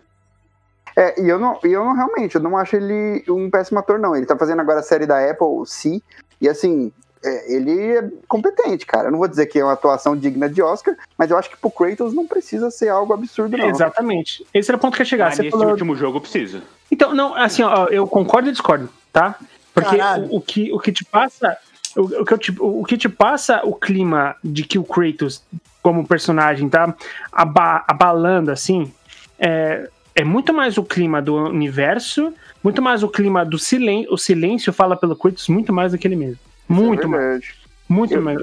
É, 0.98 1.22
e 1.22 1.28
eu 1.30 1.40
não, 1.40 1.58
eu 1.64 1.84
não 1.84 1.94
realmente, 1.94 2.36
eu 2.36 2.42
não 2.42 2.58
acho 2.58 2.76
ele 2.76 3.24
um 3.30 3.50
péssimo 3.50 3.80
ator, 3.80 3.98
não. 4.00 4.16
Ele 4.16 4.26
tá 4.26 4.38
fazendo 4.38 4.62
agora 4.62 4.80
a 4.80 4.84
série 4.84 5.06
da 5.06 5.20
Apple, 5.30 5.48
o 5.48 5.66
Si, 5.66 6.04
e 6.42 6.48
assim, 6.50 6.92
é, 7.26 7.54
ele 7.54 7.98
é 7.98 8.10
competente, 8.28 8.86
cara. 8.86 9.08
Eu 9.08 9.12
não 9.12 9.20
vou 9.20 9.28
dizer 9.28 9.46
que 9.48 9.60
é 9.60 9.64
uma 9.64 9.74
atuação 9.74 10.16
digna 10.16 10.48
de 10.50 10.62
Oscar, 10.62 10.96
mas 11.18 11.32
eu 11.32 11.38
acho 11.38 11.50
que 11.50 11.58
pro 11.58 11.72
Kratos 11.72 12.14
não 12.14 12.26
precisa 12.28 12.70
ser 12.72 12.90
algo 12.90 13.14
absurdo, 13.14 13.58
não. 13.58 13.68
Exatamente. 13.70 14.46
Esse 14.54 14.70
era 14.72 14.78
o 14.78 14.80
ponto 14.80 14.96
que 14.96 15.02
ia 15.02 15.06
chegar. 15.06 15.26
Mas 15.26 15.36
Você 15.38 15.44
nesse 15.44 15.52
falou- 15.52 15.72
último 15.72 15.96
jogo 15.96 16.22
precisa. 16.22 16.62
Então, 16.92 17.14
não, 17.14 17.36
assim, 17.36 17.64
ó, 17.64 17.88
eu 17.88 18.06
concordo 18.08 18.50
e 18.50 18.52
discordo, 18.52 18.90
tá? 19.12 19.36
Porque 19.74 19.96
o, 20.30 20.38
o 20.38 20.42
que, 20.42 20.72
o 20.72 20.80
que 20.80 20.92
te 20.92 21.04
passa. 21.04 21.58
O, 21.96 22.02
o 22.22 22.26
que 22.26 22.34
eu 22.34 22.38
te, 22.38 22.56
o 22.60 22.84
que 22.84 22.98
te 22.98 23.08
passa 23.10 23.62
o 23.66 23.74
clima 23.74 24.36
de 24.44 24.64
que 24.64 24.78
o 24.78 24.84
Kratos, 24.84 25.42
como 25.82 26.06
personagem, 26.08 26.68
tá 26.70 26.94
aba- 27.32 27.84
abalando, 27.88 28.52
assim, 28.52 28.92
é, 29.40 29.90
é 30.14 30.24
muito 30.24 30.54
mais 30.54 30.78
o 30.78 30.84
clima 30.84 31.22
do 31.22 31.36
universo, 31.36 32.34
muito 32.64 32.82
mais 32.82 33.02
o 33.04 33.08
clima 33.10 33.46
do 33.46 33.58
silêncio. 33.58 34.14
O 34.14 34.18
silêncio 34.18 34.72
fala 34.74 34.96
pelo 34.96 35.16
Kratos 35.16 35.48
muito 35.48 35.72
mais 35.74 35.92
do 35.94 35.98
que 35.98 36.08
ele 36.08 36.16
mesmo. 36.16 36.40
Muito 36.68 37.04
é 37.04 37.08
mais. 37.08 37.46
Muito 37.88 38.14
Eu- 38.16 38.22
mais. 38.22 38.40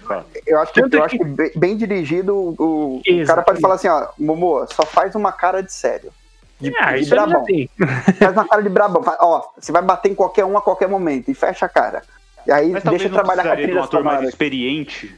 Eu 0.47 0.61
acho 0.61 0.73
que, 0.73 0.81
Tanto 0.81 0.95
eu 0.97 1.03
é 1.03 1.05
acho 1.07 1.19
que 1.19 1.25
bem, 1.25 1.51
bem 1.57 1.77
dirigido, 1.77 2.35
o, 2.37 3.01
o 3.01 3.27
cara 3.27 3.43
pode 3.43 3.61
falar 3.61 3.75
assim, 3.75 3.89
ó, 3.89 4.07
Momoa, 4.19 4.67
só 4.73 4.85
faz 4.87 5.15
uma 5.17 5.33
cara 5.33 5.63
de 5.63 5.73
sério. 5.73 6.13
De, 6.61 6.73
Ah, 6.79 6.93
de 6.93 7.03
isso 7.03 7.13
ele 7.13 7.21
já 7.21 7.27
brabão. 7.27 7.45
tem. 7.45 7.69
Faz 8.21 8.33
uma 8.35 8.47
cara 8.47 8.63
de 8.63 8.69
brabão. 8.69 9.03
Faz- 9.03 9.19
ó, 9.21 9.51
você 9.59 9.73
vai 9.73 9.83
bater 9.83 10.13
em 10.13 10.15
qualquer 10.15 10.45
um 10.45 10.57
a 10.57 10.63
qualquer 10.63 10.89
momento 10.89 11.29
e 11.29 11.35
fecha 11.35 11.67
a 11.67 11.69
cara. 11.69 12.03
E 12.47 12.53
aí 12.53 12.71
Mas 12.71 12.85
deixa 12.85 13.09
não 13.09 13.15
trabalhar 13.17 13.43
com 13.43 13.49
a 13.49 13.57
trilha 13.57 13.81
um 13.81 13.83
ator 13.83 14.05
mais 14.05 14.29
experiente. 14.29 15.13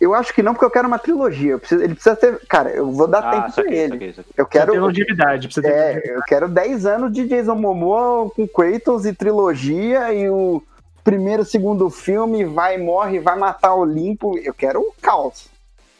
Eu 0.00 0.14
acho 0.14 0.32
que 0.32 0.40
não, 0.44 0.52
porque 0.52 0.64
eu 0.64 0.70
quero 0.70 0.86
uma 0.86 0.98
trilogia. 1.00 1.52
Eu 1.54 1.58
preciso- 1.58 1.82
ele 1.82 1.94
precisa 1.94 2.14
ter. 2.14 2.38
Cara, 2.46 2.70
eu 2.70 2.88
vou 2.92 3.08
dar 3.08 3.18
Ah, 3.18 3.30
tempo 3.32 3.52
pra 3.52 3.64
ele. 3.64 3.88
saquei, 3.92 4.12
saquei. 4.12 4.32
Eu 4.36 4.46
Precisa 4.46 4.66
ter 4.66 4.70
quero. 4.72 4.80
longevidade. 4.80 5.48
Precisa 5.48 5.66
ter 5.68 5.74
É, 5.74 6.02
eu 6.16 6.22
quero 6.22 6.48
10 6.48 6.86
anos 6.86 7.12
de 7.12 7.26
Jason 7.26 7.56
Momoa 7.56 8.30
com 8.30 8.46
Kratos 8.46 9.06
e 9.06 9.12
trilogia 9.12 10.12
e 10.14 10.28
o 10.30 10.62
primeiro, 11.08 11.42
segundo 11.42 11.88
filme 11.88 12.44
vai, 12.44 12.76
morre, 12.76 13.18
vai 13.18 13.38
matar 13.38 13.74
o 13.74 13.80
Olimpo. 13.80 14.36
Eu 14.38 14.52
quero 14.52 14.80
o 14.80 14.92
caos. 15.00 15.48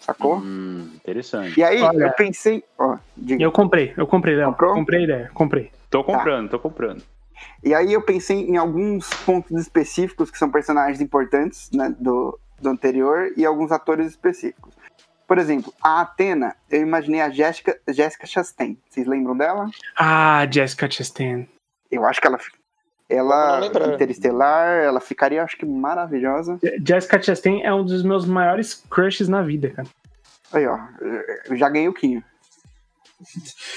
Sacou? 0.01 0.37
Hum, 0.37 0.91
interessante. 0.97 1.59
E 1.59 1.65
aí, 1.65 1.81
Olha. 1.81 2.05
eu 2.05 2.13
pensei. 2.13 2.63
Ó, 2.79 2.99
diga. 3.17 3.43
Eu 3.43 3.51
comprei, 3.51 3.95
eu 3.97 4.07
comprei, 4.07 4.37
Léo. 4.37 4.51
Comprou? 4.51 4.75
Comprei 4.75 5.01
a 5.01 5.05
ideia, 5.05 5.31
comprei. 5.33 5.71
Tô 5.89 6.05
comprando, 6.05 6.51
tô 6.51 6.59
comprando. 6.59 7.03
E 7.65 7.75
aí 7.75 7.93
eu 7.93 8.03
pensei 8.03 8.41
em 8.41 8.59
alguns 8.59 9.09
pontos 9.25 9.59
específicos 9.59 10.31
que 10.31 10.37
são 10.37 10.51
personagens 10.51 11.01
importantes 11.01 11.71
né, 11.73 11.95
do, 11.99 12.39
do 12.61 12.69
anterior 12.69 13.33
e 13.35 13.47
alguns 13.47 13.73
atores 13.73 14.09
específicos. 14.09 14.75
Por 15.27 15.39
exemplo, 15.39 15.73
a 15.83 16.03
Atena, 16.03 16.55
eu 16.71 16.83
imaginei 16.83 17.21
a 17.21 17.31
Jessica, 17.31 17.79
Jessica 17.89 18.27
Chastain. 18.27 18.77
Vocês 18.89 19.07
lembram 19.07 19.37
dela? 19.37 19.71
Ah, 19.97 20.47
Jessica 20.51 20.91
Chastain. 20.91 21.47
Eu 21.91 22.05
acho 22.05 22.21
que 22.21 22.27
ela. 22.27 22.39
Ela. 23.09 23.61
Interestelar, 23.95 24.83
ela 24.83 25.01
ficaria, 25.01 25.43
acho 25.43 25.57
que, 25.57 25.65
maravilhosa. 25.65 26.59
Jessica 26.87 27.21
Chastain 27.23 27.63
é 27.63 27.73
um 27.73 27.85
dos 27.85 28.03
meus 28.03 28.27
maiores 28.27 28.85
crushes 28.91 29.29
na 29.29 29.43
vida, 29.43 29.71
cara. 29.71 29.89
Aí, 30.53 30.67
ó, 30.67 30.79
eu 31.47 31.57
já 31.57 31.69
ganhei 31.69 31.89
o 31.89 31.95
Quinho. 31.95 32.23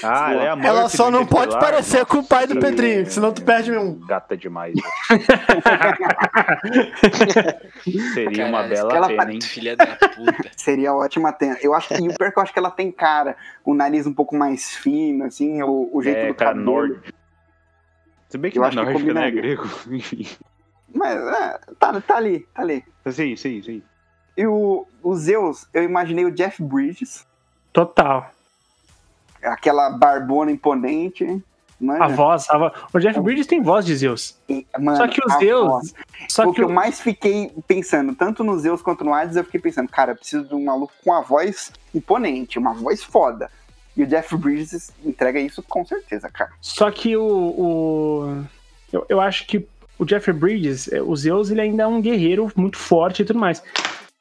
Ah, 0.04 0.32
ela 0.32 0.42
é 0.44 0.50
a 0.50 0.56
Ela 0.64 0.88
só 0.88 1.10
não 1.10 1.26
pode 1.26 1.58
parecer 1.58 2.06
com 2.06 2.18
o 2.18 2.24
pai 2.24 2.46
do 2.46 2.60
Pedrinho, 2.60 3.04
senão 3.10 3.32
tu 3.32 3.42
perde 3.42 3.76
um. 3.76 3.98
Gata 4.06 4.36
demais. 4.36 4.74
Seria 8.14 8.46
uma 8.46 8.62
Caralho, 8.62 8.74
bela 8.74 8.96
ela 8.96 9.08
pena, 9.08 9.32
hein? 9.32 9.40
Filha 9.40 9.76
da 9.76 9.86
puta. 9.86 10.50
Seria 10.56 10.94
ótima 10.94 11.30
Atena. 11.30 11.56
Eu 11.60 11.74
acho 11.74 11.88
que 11.88 11.94
o 12.08 12.14
pior 12.16 12.32
que 12.32 12.38
eu 12.38 12.42
acho 12.42 12.52
que 12.52 12.58
ela 12.58 12.70
tem 12.70 12.90
cara, 12.92 13.36
o 13.64 13.74
nariz 13.74 14.06
um 14.06 14.14
pouco 14.14 14.36
mais 14.36 14.70
fino, 14.76 15.24
assim, 15.24 15.62
o, 15.62 15.90
o 15.92 16.02
jeito 16.02 16.18
É, 16.18 16.28
do 16.28 16.34
cara 16.34 16.50
cabelo. 16.52 16.66
nórdico. 16.70 17.21
Se 18.32 18.38
bem 18.38 18.50
que 18.50 18.58
Eu 18.58 18.62
não 18.62 18.68
é 18.68 18.92
acho 18.94 19.04
que 19.04 19.12
né? 19.12 19.28
É 19.28 19.30
grego. 19.30 19.68
Enfim. 19.90 20.26
Mas 20.94 21.16
é, 21.18 21.60
tá, 21.78 22.00
tá 22.00 22.16
ali, 22.16 22.40
tá 22.54 22.62
ali. 22.62 22.82
Sim, 23.10 23.36
sim, 23.36 23.62
sim. 23.62 23.82
E 24.36 24.46
o, 24.46 24.86
o 25.02 25.14
Zeus, 25.14 25.66
eu 25.74 25.82
imaginei 25.84 26.24
o 26.24 26.30
Jeff 26.30 26.62
Bridges, 26.62 27.26
Total. 27.72 28.30
aquela 29.42 29.90
barbona 29.90 30.50
imponente. 30.50 31.42
Manja. 31.80 32.04
A 32.04 32.08
voz, 32.08 32.48
a 32.48 32.56
voz. 32.58 32.72
O 32.94 32.98
Jeff 33.00 33.20
Bridges 33.20 33.46
tem 33.46 33.60
voz 33.60 33.84
de 33.84 33.96
Zeus. 33.96 34.38
E, 34.48 34.64
mano, 34.78 34.96
Só 34.96 35.08
que 35.08 35.20
o 35.20 35.30
a 35.32 35.38
Zeus. 35.38 35.68
voz. 35.68 35.94
Só 36.28 36.44
o 36.48 36.54
que 36.54 36.62
eu 36.62 36.68
o- 36.68 36.72
mais 36.72 37.00
fiquei 37.00 37.52
pensando, 37.66 38.14
tanto 38.14 38.44
no 38.44 38.56
Zeus 38.58 38.80
quanto 38.80 39.02
no 39.04 39.12
Hades, 39.12 39.34
eu 39.36 39.44
fiquei 39.44 39.60
pensando, 39.60 39.88
cara, 39.88 40.12
eu 40.12 40.16
preciso 40.16 40.44
de 40.44 40.54
um 40.54 40.64
maluco 40.64 40.92
com 41.04 41.10
uma 41.10 41.20
voz 41.22 41.72
imponente, 41.94 42.58
uma 42.58 42.72
voz 42.72 43.02
foda. 43.02 43.50
E 43.96 44.02
o 44.02 44.06
Jeff 44.06 44.34
Bridges 44.36 44.90
entrega 45.04 45.38
isso 45.38 45.62
com 45.62 45.84
certeza, 45.84 46.28
cara. 46.30 46.50
Só 46.60 46.90
que 46.90 47.16
o. 47.16 47.22
o- 47.24 48.44
eu, 48.92 49.04
eu 49.08 49.20
acho 49.20 49.46
que 49.46 49.66
o 49.98 50.04
Jeff 50.04 50.32
Bridges, 50.32 50.90
é, 50.92 51.00
o 51.02 51.14
Zeus, 51.16 51.50
ele 51.50 51.60
ainda 51.60 51.82
é 51.82 51.86
um 51.86 52.00
guerreiro 52.00 52.50
muito 52.56 52.76
forte 52.78 53.22
e 53.22 53.24
tudo 53.24 53.38
mais. 53.38 53.62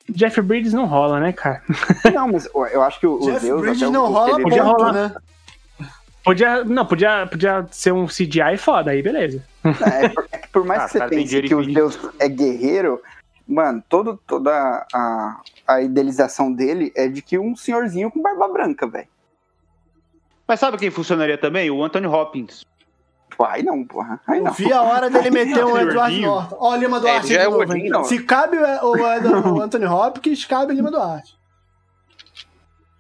Jeff 0.09 0.41
Bridges 0.41 0.74
não 0.74 0.86
rola, 0.86 1.19
né, 1.19 1.32
cara? 1.32 1.61
Não, 2.13 2.28
mas 2.28 2.47
eu 2.74 2.82
acho 2.82 2.99
que 2.99 3.07
o, 3.07 3.15
o 3.15 3.19
Jeff 3.32 3.39
Zeus. 3.45 3.61
Bridges 3.61 3.84
até 3.84 3.91
não 3.91 4.05
o 4.05 4.11
rola 4.13 4.41
Podia 4.41 4.63
ponto, 4.63 4.78
rolar. 4.78 4.93
né? 4.93 5.15
Podia. 6.24 6.63
Não, 6.65 6.86
podia, 6.86 7.28
podia 7.28 7.65
ser 7.72 7.91
um 7.93 8.05
CGI 8.07 8.57
foda, 8.57 8.91
aí 8.91 9.01
beleza. 9.01 9.43
É, 9.63 10.09
por- 10.09 10.28
é 10.32 10.38
que 10.38 10.47
por 10.49 10.65
mais 10.65 10.82
Ah, 10.82 10.86
que 10.86 10.91
você 10.91 10.99
tem 11.07 11.19
pense 11.28 11.41
que 11.43 11.55
o. 11.55 11.63
Zeus 11.63 11.97
é 12.19 12.28
guerreiro, 12.28 13.01
mano, 13.47 13.82
todo, 13.88 14.19
toda 14.28 14.86
a, 14.93 15.41
a 15.67 15.82
idealização 15.82 16.51
dele 16.51 16.91
é 16.95 17.07
de 17.07 17.22
que 17.22 17.38
um 17.39 17.55
senhorzinho 17.55 18.11
com 18.11 18.22
barba 18.22 18.47
branca, 18.49 18.86
velho. 18.88 19.07
Mas 20.51 20.59
sabe 20.59 20.77
quem 20.77 20.91
funcionaria 20.91 21.37
também? 21.37 21.71
O 21.71 21.81
Anthony 21.81 22.07
Hopkins. 22.07 22.65
Aí 23.39 23.63
não, 23.63 23.85
porra. 23.85 24.19
Aí 24.27 24.39
Eu 24.39 24.43
não. 24.43 24.51
vi 24.51 24.69
a 24.73 24.81
hora 24.81 25.09
dele 25.09 25.31
meter 25.31 25.63
um 25.63 25.69
Gordinho. 25.71 26.29
Norton. 26.29 26.57
Ó, 26.59 26.73
o 26.73 26.75
Lima 26.75 26.99
Duarte 26.99 27.33
já 27.33 27.47
de 27.47 27.85
é 27.85 27.89
novo. 27.89 28.03
Se 28.03 28.21
cabe 28.21 28.57
o, 28.57 28.85
o, 28.85 29.55
o, 29.55 29.61
Anthony 29.61 29.85
Hopkins, 29.85 30.43
cabe 30.43 30.73
o 30.73 30.75
Lima 30.75 30.91
Duarte. 30.91 31.39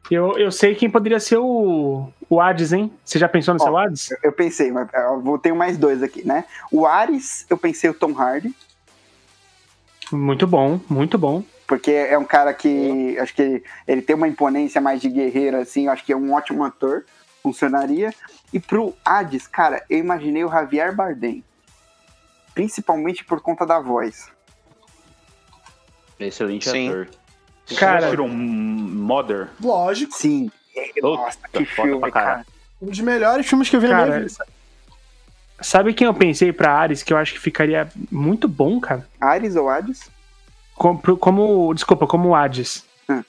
Eu, 0.09 0.37
eu 0.37 0.49
sei 0.49 0.75
quem 0.75 0.89
poderia 0.89 1.19
ser 1.19 1.39
o, 1.39 2.07
o 2.29 2.39
Hades, 2.39 2.71
hein? 2.71 2.89
Você 3.03 3.19
já 3.19 3.27
pensou 3.27 3.53
no 3.53 3.61
Ó, 3.61 3.65
seu 3.65 3.77
Hades? 3.77 4.09
Eu 4.23 4.31
pensei, 4.31 4.71
mas 4.71 4.87
eu 4.93 5.19
vou 5.19 5.37
tenho 5.37 5.57
mais 5.57 5.77
dois 5.77 6.01
aqui, 6.01 6.25
né? 6.25 6.45
O 6.71 6.85
Ares, 6.85 7.45
eu 7.49 7.57
pensei 7.57 7.89
o 7.89 7.93
Tom 7.93 8.13
Hardy, 8.13 8.55
Muito 10.09 10.47
bom, 10.47 10.79
muito 10.89 11.17
bom. 11.17 11.43
porque 11.67 11.91
é 11.91 12.17
um 12.17 12.23
cara 12.23 12.53
que 12.53 13.19
acho 13.19 13.35
que 13.35 13.61
ele 13.85 14.01
tem 14.01 14.15
uma 14.15 14.29
imponência 14.29 14.79
mais 14.79 15.01
de 15.01 15.09
guerreiro, 15.09 15.57
assim, 15.57 15.87
eu 15.87 15.91
acho 15.91 16.05
que 16.05 16.13
é 16.13 16.15
um 16.15 16.31
ótimo 16.31 16.63
ator, 16.63 17.03
funcionaria. 17.41 18.13
E 18.53 18.59
pro 18.59 18.95
Hades, 19.05 19.47
cara, 19.47 19.83
eu 19.89 19.97
imaginei 19.99 20.43
o 20.43 20.49
Javier 20.49 20.93
Bardem. 20.95 21.43
Principalmente 22.53 23.23
por 23.23 23.41
conta 23.41 23.65
da 23.65 23.79
voz. 23.79 24.29
Excelente 26.19 26.69
Sim. 26.69 26.89
ator. 26.89 27.09
Cara- 27.77 28.09
Tirou 28.09 28.27
um 28.27 28.31
Mother. 28.33 29.49
Lógico. 29.61 30.13
Sim. 30.13 30.51
Nossa, 31.01 31.37
que 31.51 31.65
foda 31.65 31.87
filme, 31.87 31.99
pra 32.01 32.11
cara. 32.11 32.25
caralho. 32.25 32.45
Um 32.81 32.87
dos 32.87 32.99
melhores 32.99 33.47
filmes 33.47 33.69
que 33.69 33.75
eu 33.75 33.79
vi 33.81 33.87
na 33.87 33.95
minha 33.95 34.07
Cara, 34.07 34.19
vida. 34.21 34.45
sabe 35.61 35.93
quem 35.93 36.07
eu 36.07 36.13
pensei 36.13 36.51
pra 36.51 36.73
Ares 36.73 37.03
que 37.03 37.13
eu 37.13 37.17
acho 37.17 37.33
que 37.33 37.39
ficaria 37.39 37.89
muito 38.11 38.47
bom, 38.47 38.79
cara? 38.79 39.07
Ares 39.19 39.55
ou 39.55 39.69
Hades? 39.69 40.09
Como, 40.75 40.99
como 41.17 41.73
desculpa, 41.73 42.07
como 42.07 42.29
o 42.29 42.35
Hades. 42.35 42.83
Hum. 43.09 43.23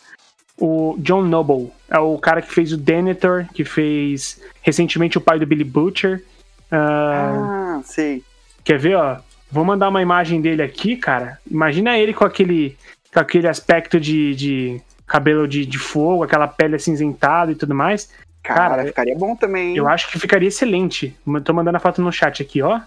O 0.64 0.94
John 1.00 1.22
Noble 1.22 1.72
é 1.90 1.98
o 1.98 2.16
cara 2.18 2.40
que 2.40 2.54
fez 2.54 2.72
o 2.72 2.76
Denethor, 2.76 3.46
que 3.52 3.64
fez 3.64 4.40
recentemente 4.60 5.18
o 5.18 5.20
pai 5.20 5.36
do 5.36 5.44
Billy 5.44 5.64
Butcher. 5.64 6.22
Ah, 6.70 7.78
Ah, 7.78 7.80
sei. 7.84 8.22
Quer 8.62 8.78
ver, 8.78 8.94
ó? 8.94 9.16
Vou 9.50 9.64
mandar 9.64 9.88
uma 9.88 10.00
imagem 10.00 10.40
dele 10.40 10.62
aqui, 10.62 10.96
cara. 10.96 11.40
Imagina 11.50 11.98
ele 11.98 12.14
com 12.14 12.24
aquele, 12.24 12.78
com 13.12 13.18
aquele 13.18 13.48
aspecto 13.48 13.98
de, 13.98 14.36
de 14.36 14.80
cabelo 15.04 15.48
de, 15.48 15.66
de 15.66 15.78
fogo, 15.78 16.22
aquela 16.22 16.46
pele 16.46 16.76
acinzentada 16.76 17.50
e 17.50 17.56
tudo 17.56 17.74
mais. 17.74 18.08
Cara, 18.40 18.70
Cara, 18.76 18.84
ficaria 18.86 19.18
bom 19.18 19.34
também. 19.34 19.70
hein? 19.70 19.76
Eu 19.76 19.88
acho 19.88 20.08
que 20.10 20.18
ficaria 20.20 20.46
excelente. 20.48 21.16
Tô 21.44 21.52
mandando 21.52 21.76
a 21.76 21.80
foto 21.80 22.00
no 22.00 22.12
chat 22.12 22.40
aqui, 22.40 22.62
ó. 22.62 22.80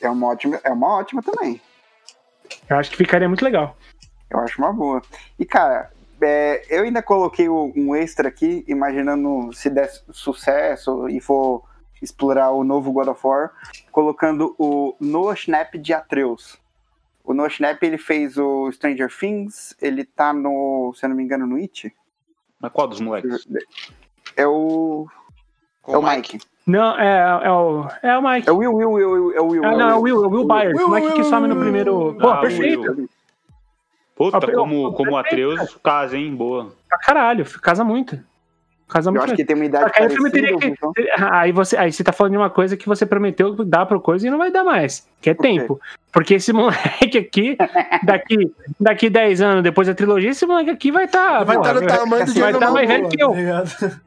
É 0.00 0.08
uma 0.08 0.28
ótima, 0.28 0.60
é 0.62 0.70
uma 0.70 0.98
ótima 0.98 1.20
também. 1.20 1.60
Eu 2.70 2.76
acho 2.76 2.90
que 2.92 2.96
ficaria 2.96 3.26
muito 3.28 3.44
legal. 3.44 3.76
Eu 4.30 4.38
acho 4.38 4.56
uma 4.62 4.72
boa. 4.72 5.02
E, 5.38 5.44
cara, 5.44 5.90
é, 6.20 6.62
eu 6.68 6.84
ainda 6.84 7.02
coloquei 7.02 7.48
um 7.48 7.94
extra 7.94 8.28
aqui, 8.28 8.64
imaginando 8.66 9.52
se 9.52 9.68
der 9.70 9.90
sucesso 10.10 11.08
e 11.08 11.20
for 11.20 11.62
explorar 12.00 12.50
o 12.50 12.62
novo 12.62 12.92
God 12.92 13.08
of 13.08 13.26
War, 13.26 13.50
colocando 13.90 14.54
o 14.58 14.94
Noah 15.00 15.34
Schnapp 15.36 15.78
de 15.78 15.92
Atreus. 15.92 16.58
O 17.24 17.34
Noah 17.34 17.50
Schnapp, 17.50 17.84
ele 17.84 17.98
fez 17.98 18.36
o 18.38 18.70
Stranger 18.70 19.10
Things, 19.10 19.74
ele 19.80 20.04
tá 20.04 20.32
no, 20.32 20.92
se 20.94 21.04
eu 21.04 21.08
não 21.08 21.16
me 21.16 21.24
engano, 21.24 21.46
no 21.46 21.56
It. 21.56 21.92
Mas 22.60 22.72
qual 22.72 22.86
dos 22.86 23.00
moleques? 23.00 23.46
É 24.36 24.46
o... 24.46 25.06
Com 25.82 25.94
é 25.94 25.98
o 25.98 26.02
Mike. 26.02 26.40
Não, 26.66 26.98
é, 26.98 27.44
é, 27.44 27.50
o, 27.50 27.86
é 28.02 28.18
o 28.18 28.22
Mike. 28.22 28.48
É 28.48 28.52
o 28.52 28.56
Will, 28.56 28.74
Will, 28.74 28.90
Will, 28.90 29.32
é 29.32 29.40
o 29.40 29.46
Will. 29.46 29.64
Ah, 29.64 29.76
não, 29.76 29.90
é 29.90 29.94
o 29.94 30.00
Will, 30.00 30.24
é 30.24 30.26
o 30.26 30.30
Will 30.30 30.46
Byers. 30.46 30.76
Will, 30.76 30.88
O 30.88 30.90
Mike 30.90 31.12
que 31.12 31.20
Will, 31.20 31.24
some 31.30 31.46
no 31.46 31.54
Will, 31.54 31.62
primeiro. 31.62 31.96
Will. 31.96 32.14
Pô, 32.16 32.28
Ah, 32.28 32.40
perfeito. 32.40 32.80
Will. 32.80 33.08
Puta, 34.16 34.38
Ah, 34.38 34.52
como, 34.52 34.92
como 34.94 35.16
Atreus, 35.16 35.76
casa, 35.84 36.16
hein? 36.16 36.34
Boa. 36.34 36.72
Pra 36.88 36.98
caralho, 36.98 37.44
casa 37.60 37.84
muito. 37.84 38.18
Casa 38.88 39.08
Eu 39.10 39.14
muito. 39.14 39.24
acho 39.26 39.34
que 39.36 39.44
tem 39.44 39.54
uma 39.56 39.64
idade 39.64 39.92
parecida. 39.92 40.30
que. 40.30 40.66
então- 40.68 40.92
Aí 41.32 41.50
você, 41.52 41.76
aí 41.76 41.92
você 41.92 42.02
tá 42.04 42.12
falando 42.12 42.32
de 42.32 42.38
uma 42.38 42.48
coisa 42.48 42.76
que 42.76 42.86
você 42.86 43.04
prometeu 43.04 43.52
dar 43.64 43.84
pra 43.84 43.98
coisa 43.98 44.26
e 44.26 44.30
não 44.30 44.38
vai 44.38 44.50
dar 44.50 44.62
mais, 44.64 45.06
que 45.20 45.28
é 45.30 45.34
tempo. 45.34 45.78
Porque 46.12 46.34
esse 46.34 46.50
moleque 46.54 47.18
aqui, 47.18 47.58
daqui, 48.04 48.54
daqui 48.80 49.10
10 49.10 49.40
anos 49.42 49.62
depois 49.64 49.86
da 49.88 49.94
trilogia, 49.94 50.30
esse 50.30 50.46
moleque 50.46 50.70
aqui 50.70 50.90
vai 50.92 51.04
estar. 51.06 51.44
Vai 51.44 51.56
estar 51.58 51.74
no 51.74 51.86
tamanho 51.86 52.24
do 52.26 52.32
vai 52.32 52.52
Diego 52.52 52.58
tá 52.60 52.70
mais 52.70 52.88
velho 52.88 53.08
que 53.08 53.22
eu. 53.22 53.28
tá 53.30 53.34
ligado? 53.36 54.00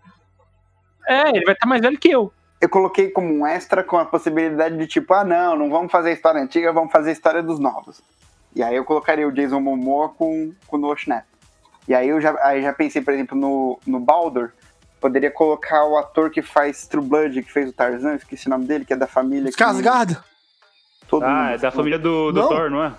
É, 1.08 1.30
ele 1.30 1.44
vai 1.46 1.54
estar 1.54 1.68
mais 1.68 1.82
velho 1.82 1.98
que 2.00 2.10
eu. 2.10 2.32
Eu 2.62 2.70
coloquei 2.70 3.10
como 3.10 3.34
um 3.34 3.46
extra 3.46 3.84
com 3.84 3.98
a 3.98 4.06
possibilidade 4.06 4.78
de 4.78 4.88
tipo, 4.88 5.14
ah 5.14 5.24
não, 5.24 5.56
não 5.58 5.70
vamos 5.70 5.92
fazer 5.92 6.10
a 6.10 6.14
história 6.14 6.42
antiga, 6.42 6.72
vamos 6.74 6.92
fazer 6.92 7.10
a 7.10 7.14
história 7.14 7.44
dos 7.44 7.60
novos. 7.60 8.02
E 8.56 8.64
aí 8.64 8.76
eu 8.76 8.84
colocaria 8.86 9.28
o 9.28 9.32
Jason 9.32 9.60
Momoa 9.60 10.10
com, 10.10 10.52
com 10.68 10.78
o 10.78 10.80
Noah 10.80 10.98
Schnapp. 11.00 11.26
E 11.88 11.94
aí 11.94 12.10
eu 12.10 12.20
já, 12.22 12.36
aí 12.44 12.62
já 12.62 12.74
pensei, 12.74 13.02
por 13.02 13.14
exemplo, 13.14 13.38
no, 13.38 13.80
no 13.86 14.00
Baldur, 14.00 14.52
poderia 15.00 15.32
colocar 15.32 15.86
o 15.86 15.98
ator 15.98 16.30
que 16.30 16.42
faz 16.42 16.86
True 16.88 17.04
Blood, 17.06 17.42
que 17.44 17.52
fez 17.52 17.70
o 17.70 17.74
Tarzan, 17.74 18.16
esqueci 18.16 18.48
o 18.48 18.50
nome 18.50 18.66
dele, 18.66 18.86
que 18.86 18.94
é 18.94 18.96
da 18.96 19.08
família. 19.08 19.50
Skarsgård? 19.52 20.18
todo 21.08 21.24
Ah, 21.24 21.30
mundo- 21.30 21.54
é 21.54 21.58
da 21.58 21.72
família 21.72 21.98
do, 22.00 22.32
do 22.32 22.42
Não. 22.42 22.48
Thor, 22.50 22.70
não 22.70 22.84
é? 22.84 22.94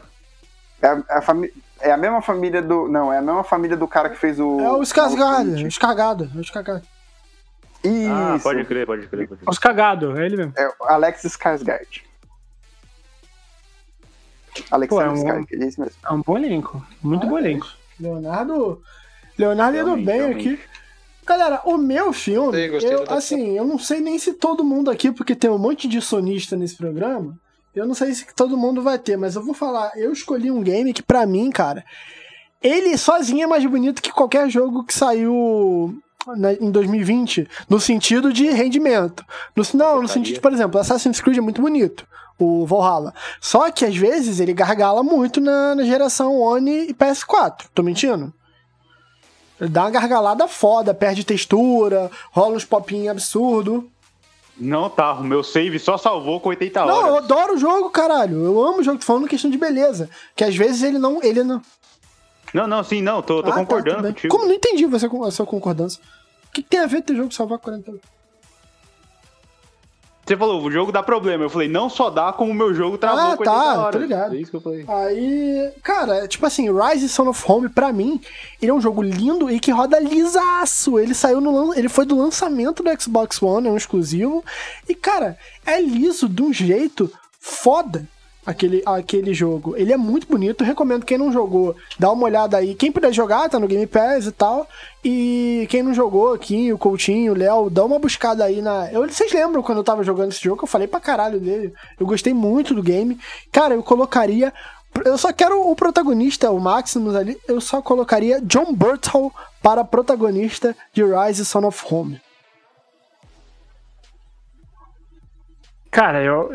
É 0.83 0.87
a, 0.89 1.03
a 1.19 1.23
fami- 1.23 1.53
é 1.81 1.93
a 1.93 1.97
mesma 1.97 2.21
família 2.23 2.61
do. 2.63 2.89
Não, 2.89 3.13
é 3.13 3.19
a 3.19 3.23
mesma 3.23 3.45
família 3.45 3.77
do 3.77 3.87
cara 3.87 4.09
que 4.11 4.17
fez 4.17 4.41
o. 4.41 4.61
É 4.61 4.73
o 4.73 4.81
Skarsgård, 4.83 5.37
Hobbit. 5.49 5.65
o 5.65 5.69
Escargado, 5.69 6.31
o 6.35 6.41
Escargado. 6.41 6.83
Isso. 7.85 8.11
Ah, 8.13 8.39
pode 8.43 8.65
crer, 8.65 8.87
pode 8.87 9.07
crer. 9.07 9.29
Pode 9.29 9.41
crer. 9.41 9.49
Os 9.51 9.59
cagados, 9.59 10.19
é 10.19 10.27
ele 10.27 10.37
mesmo. 10.37 10.53
É 10.57 10.69
o 10.81 10.85
Alex 10.85 11.23
Skarsgård. 11.25 12.03
Alexander 14.71 14.89
Pô, 14.89 15.01
é 15.03 15.11
um- 15.11 15.15
Skarsgård, 15.15 15.47
é 15.63 15.67
isso 15.67 15.81
mesmo. 15.81 15.95
É 16.05 16.13
um 16.13 16.23
bom 16.23 16.37
elenco. 16.39 16.87
Muito 17.03 17.27
bom 17.27 17.39
elenco. 17.39 17.67
Leonardo. 17.99 18.81
Leonardo 19.39 19.77
indo 19.77 19.85
Realmente, 19.87 20.07
bem 20.07 20.17
realmente. 20.19 20.49
aqui. 20.55 20.61
Galera, 21.27 21.61
o 21.65 21.77
meu 21.77 22.13
filme, 22.13 22.47
Gostei, 22.69 22.69
gostei 22.71 22.95
eu, 22.95 23.05
assim, 23.17 23.57
eu 23.57 23.65
não 23.65 23.79
sei 23.79 24.01
nem 24.01 24.19
se 24.19 24.33
todo 24.33 24.65
mundo 24.65 24.91
aqui, 24.91 25.13
porque 25.13 25.35
tem 25.37 25.49
um 25.51 25.59
monte 25.59 25.87
de 25.87 26.01
sonista 26.01 26.57
nesse 26.57 26.77
programa, 26.77 27.39
eu 27.75 27.87
não 27.87 27.95
sei 27.95 28.13
se 28.15 28.27
todo 28.35 28.57
mundo 28.57 28.83
vai 28.83 28.99
ter, 28.99 29.17
mas 29.17 29.37
eu 29.37 29.45
vou 29.45 29.55
falar, 29.55 29.93
eu 29.97 30.13
escolhi 30.13 30.51
um 30.51 30.61
game 30.63 30.93
que 30.93 31.03
pra 31.03 31.25
mim, 31.27 31.51
cara, 31.51 31.85
ele 32.61 32.97
sozinho 32.99 33.45
é 33.45 33.47
mais 33.47 33.65
bonito 33.65 34.03
que 34.03 34.11
qualquer 34.11 34.51
jogo 34.51 34.83
que 34.83 34.93
saiu 34.93 35.97
na- 36.37 36.53
em 36.55 36.71
2020, 36.71 37.49
no 37.69 37.79
sentido 37.81 38.33
de 38.33 38.49
rendimento. 38.51 39.25
No, 39.55 39.63
não, 39.75 40.03
no 40.03 40.09
sentido, 40.09 40.41
por 40.41 40.53
exemplo, 40.53 40.81
Assassin's 40.81 41.21
Creed 41.21 41.39
é 41.39 41.41
muito 41.41 41.63
bonito, 41.63 42.05
o 42.41 42.67
Valhalla. 42.67 43.13
Só 43.41 43.71
que 43.71 43.85
às 43.85 43.97
vezes 43.97 44.41
ele 44.41 44.53
gargala 44.55 45.03
muito 45.03 45.41
na, 45.41 45.75
na 45.75 45.85
geração 45.85 46.39
One 46.41 46.89
e 46.89 46.95
PS4. 46.95 47.67
Tô 47.75 47.83
mentindo? 47.83 48.33
Ele 49.61 49.69
dá 49.71 49.83
uma 49.83 49.91
gargalada 49.91 50.49
foda, 50.49 50.95
perde 50.95 51.23
textura, 51.23 52.11
rola 52.33 52.57
uns 52.57 52.65
popinhos 52.65 53.09
absurdo. 53.11 53.91
Não 54.57 54.89
tá, 54.91 55.13
o 55.15 55.25
meu 55.25 55.43
save 55.43 55.79
só 55.79 55.97
salvou 55.97 56.41
com 56.41 56.49
80 56.51 56.85
Não, 56.85 56.89
eu 56.89 57.13
horas. 57.15 57.25
adoro 57.25 57.55
o 57.55 57.59
jogo, 57.59 57.91
caralho. 57.91 58.43
Eu 58.45 58.61
amo 58.63 58.81
o 58.81 58.83
jogo, 58.83 58.99
tô 58.99 59.05
falando 59.07 59.29
questão 59.29 59.51
de 59.51 59.57
beleza. 59.59 60.09
Que 60.35 60.45
às 60.45 60.55
vezes 60.57 60.83
ele 60.83 60.99
não. 60.99 61.23
Ele 61.23 61.43
não... 61.43 61.63
Não, 62.53 62.67
não, 62.67 62.83
sim, 62.83 63.01
não, 63.01 63.23
tô, 63.23 63.43
tô 63.43 63.49
Ah, 63.49 63.53
tá, 63.53 63.59
concordando 63.61 64.03
bem. 64.03 64.13
contigo. 64.13 64.35
Como 64.35 64.47
não 64.47 64.55
entendi 64.55 64.85
você, 64.87 65.07
a 65.07 65.31
sua 65.31 65.47
concordância? 65.47 66.01
O 66.49 66.53
que, 66.53 66.63
que 66.63 66.69
tem 66.69 66.81
a 66.81 66.87
ver 66.87 67.01
ter 67.03 67.15
jogo 67.15 67.33
salvar 67.33 67.59
40 67.59 67.91
horas? 67.91 68.03
Você 70.31 70.37
falou, 70.37 70.63
o 70.63 70.71
jogo 70.71 70.93
dá 70.93 71.03
problema. 71.03 71.43
Eu 71.43 71.51
falei, 71.51 71.67
não 71.67 71.91
só 71.91 72.09
dá, 72.09 72.33
como 72.33 72.53
o 72.53 72.55
meu 72.55 72.73
jogo 72.73 72.97
travou 72.97 73.33
Ah, 73.33 73.37
com 73.37 73.43
tá, 73.43 73.87
80 73.87 73.91
tô 73.91 73.99
ligado. 73.99 74.37
É 74.37 74.39
isso 74.39 74.49
que 74.53 74.57
eu 74.59 74.61
falei. 74.61 74.85
Aí, 74.87 75.73
cara, 75.83 76.29
tipo 76.29 76.47
assim, 76.47 76.69
Rise 76.73 77.09
Son 77.09 77.29
of 77.29 77.45
Home, 77.49 77.69
pra 77.69 77.93
mim, 77.93 78.21
ele 78.63 78.71
é 78.71 78.75
um 78.75 78.81
jogo 78.81 79.03
lindo 79.03 79.51
e 79.51 79.59
que 79.59 79.73
roda 79.73 79.99
lisaço. 79.99 81.01
Ele 81.01 81.15
saiu 81.15 81.41
no 81.41 81.75
ele 81.75 81.89
foi 81.89 82.07
do 82.07 82.17
lançamento 82.17 82.81
do 82.81 83.03
Xbox 83.03 83.43
One, 83.43 83.67
é 83.67 83.71
um 83.73 83.77
exclusivo. 83.77 84.45
E, 84.89 84.95
cara, 84.95 85.37
é 85.67 85.81
liso 85.81 86.29
de 86.29 86.43
um 86.43 86.53
jeito 86.53 87.11
foda 87.41 88.07
aquele, 88.45 88.83
aquele 88.87 89.35
jogo. 89.35 89.77
Ele 89.77 89.93
é 89.93 89.97
muito 89.97 90.27
bonito, 90.27 90.65
recomendo 90.65 91.05
quem 91.05 91.19
não 91.19 91.33
jogou, 91.33 91.77
dá 91.99 92.11
uma 92.11 92.25
olhada 92.25 92.57
aí. 92.57 92.75
Quem 92.75 92.91
puder 92.91 93.13
jogar, 93.13 93.49
tá 93.49 93.59
no 93.59 93.69
Game 93.69 93.87
Pass 93.87 94.27
e 94.27 94.33
tal. 94.33 94.67
E 95.05 95.67
quem 95.71 95.83
não 95.83 95.95
jogou 95.95 96.33
aqui, 96.33 96.73
o 96.73 96.79
Coutinho, 96.79 97.33
o 97.33 97.37
Léo, 97.37 97.71
dá 97.71 97.85
uma 97.85 97.99
buscada 97.99 98.45
aí 98.45 98.61
na. 98.61 98.91
Eu, 98.93 99.09
vocês 99.09 99.33
lembram 99.33 99.63
quando 99.63 99.79
eu 99.79 99.85
tava 99.85 100.03
jogando 100.03 100.33
esse 100.33 100.43
jogo? 100.43 100.65
Eu 100.65 100.69
falei 100.69 100.87
pra 100.87 101.01
caralho 101.01 101.41
dele. 101.41 101.73
Eu 101.99 102.07
gostei 102.07 102.35
muito 102.35 102.75
do 102.75 102.83
game. 102.83 103.19
Cara, 103.53 103.75
eu 103.75 103.83
colocaria. 103.83 104.53
Eu 105.05 105.17
só 105.17 105.33
quero 105.33 105.71
o 105.71 105.77
protagonista, 105.77 106.51
o 106.51 106.59
Maximus 106.59 107.15
ali. 107.15 107.39
Eu 107.47 107.61
só 107.61 107.81
colocaria 107.81 108.41
John 108.41 108.75
Burtle 108.75 109.33
para 109.63 109.85
protagonista 109.85 110.77
de 110.93 111.03
Rise 111.05 111.45
Son 111.45 111.65
of 111.65 111.83
Home. 111.91 112.21
Cara, 115.91 116.23
eu, 116.23 116.51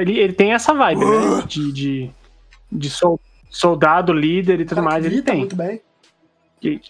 ele, 0.00 0.18
ele 0.18 0.32
tem 0.32 0.52
essa 0.52 0.72
vibe, 0.74 1.04
né? 1.04 1.42
De, 1.46 1.72
de, 1.72 2.10
de 2.70 2.90
sol- 2.90 3.20
soldado, 3.50 4.12
líder 4.12 4.60
e 4.60 4.64
tudo 4.64 4.82
mais. 4.82 5.04
Ele 5.04 5.22
tem. 5.22 5.38
muito 5.38 5.56
bem. 5.56 5.80
E, 6.62 6.80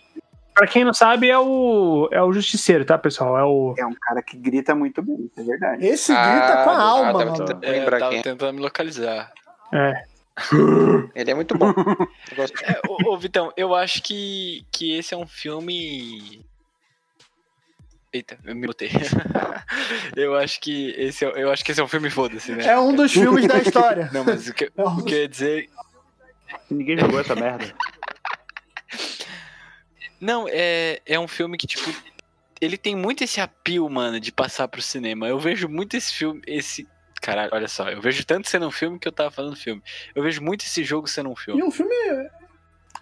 Pra 0.53 0.67
quem 0.67 0.85
não 0.85 0.93
sabe, 0.93 1.31
é 1.31 1.39
o, 1.39 2.07
é 2.13 2.21
o 2.23 2.33
Justiceiro, 2.33 2.85
tá, 2.85 2.99
pessoal? 2.99 3.39
É 3.39 3.45
o. 3.45 3.75
É 3.79 3.87
um 3.87 3.95
cara 3.95 4.21
que 4.21 4.37
grita 4.37 4.75
muito 4.75 5.01
bem, 5.01 5.17
isso 5.25 5.41
é 5.41 5.43
verdade. 5.43 5.87
Esse 5.87 6.13
Ah, 6.13 6.31
grita 6.31 6.65
com 6.65 6.71
a 6.71 6.75
ah, 6.75 6.83
alma, 6.83 7.13
mano. 7.25 7.45
ter- 7.47 7.59
É, 7.63 7.71
Lembrar 7.71 7.99
tava 7.99 8.11
quem 8.13 8.21
tentando 8.23 8.53
me 8.55 8.61
localizar. 8.61 9.33
É. 9.73 10.03
Ele 11.15 11.31
é 11.31 11.35
muito 11.35 11.57
bom. 11.57 11.69
Eu 11.71 12.37
gosto. 12.37 12.63
É, 12.63 12.79
ô, 12.87 13.13
ô, 13.15 13.17
Vitão, 13.17 13.51
eu 13.57 13.75
acho 13.75 14.03
que, 14.03 14.67
que 14.71 14.99
esse 14.99 15.15
é 15.15 15.17
um 15.17 15.27
filme. 15.27 16.45
Eita, 18.13 18.39
eu 18.45 18.57
me 18.57 18.67
botei. 18.67 18.91
eu 20.17 20.35
acho 20.37 20.61
que 20.61 20.91
esse 20.99 21.25
é, 21.25 21.29
eu 21.43 21.51
acho 21.53 21.65
que 21.65 21.71
esse 21.71 21.81
é 21.81 21.85
um 21.85 21.89
filme 21.89 22.11
foda-se, 22.11 22.51
né? 22.53 22.65
É 22.67 22.79
um 22.79 22.95
dos 22.95 23.13
filmes 23.13 23.47
da 23.47 23.59
história. 23.63 24.11
Não, 24.13 24.25
mas 24.25 24.49
o 24.49 24.55
que, 24.55 24.65
É 24.77 24.83
um 24.83 24.99
o 24.99 25.05
que 25.05 25.15
eu 25.15 25.19
ia 25.21 25.29
dizer. 25.29 25.71
Ninguém 26.69 26.99
jogou 26.99 27.21
essa 27.21 27.35
merda. 27.37 27.73
Não, 30.21 30.47
é, 30.49 31.01
é 31.07 31.19
um 31.21 31.29
filme 31.29 31.57
que, 31.57 31.67
tipo. 31.67 31.91
Ele 32.61 32.77
tem 32.77 32.95
muito 32.95 33.25
esse 33.25 33.41
apio, 33.41 33.89
mano, 33.89 34.21
de 34.21 34.31
passar 34.31 34.69
pro 34.69 34.83
cinema. 34.83 35.27
Eu 35.27 35.39
vejo 35.39 35.69
muito 35.69 35.97
esse 35.97 36.13
filme. 36.13 36.43
Esse. 36.47 36.87
Caralho, 37.23 37.51
olha 37.53 37.69
só. 37.69 37.89
Eu 37.89 38.01
vejo 38.03 38.25
tanto 38.27 38.49
sendo 38.49 38.67
um 38.67 38.71
filme 38.71 38.99
que 38.99 39.07
eu 39.09 39.13
tava 39.13 39.31
falando 39.31 39.57
filme. 39.57 39.83
Eu 40.15 40.23
vejo 40.23 40.43
muito 40.43 40.65
esse 40.65 40.83
jogo 40.85 41.07
sendo 41.09 41.31
um 41.31 41.35
E 41.35 41.37
filme. 41.37 41.63
um 41.63 41.71
filme 41.71 41.95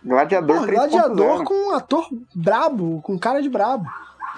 Gladiador 0.05 0.59
Pô, 0.61 0.67
3.0. 0.67 0.75
gladiador 0.75 1.45
com 1.45 1.55
um 1.55 1.75
ator 1.75 2.09
brabo, 2.35 3.01
com 3.03 3.19
cara 3.19 3.43
de 3.43 3.49
brabo. 3.49 3.89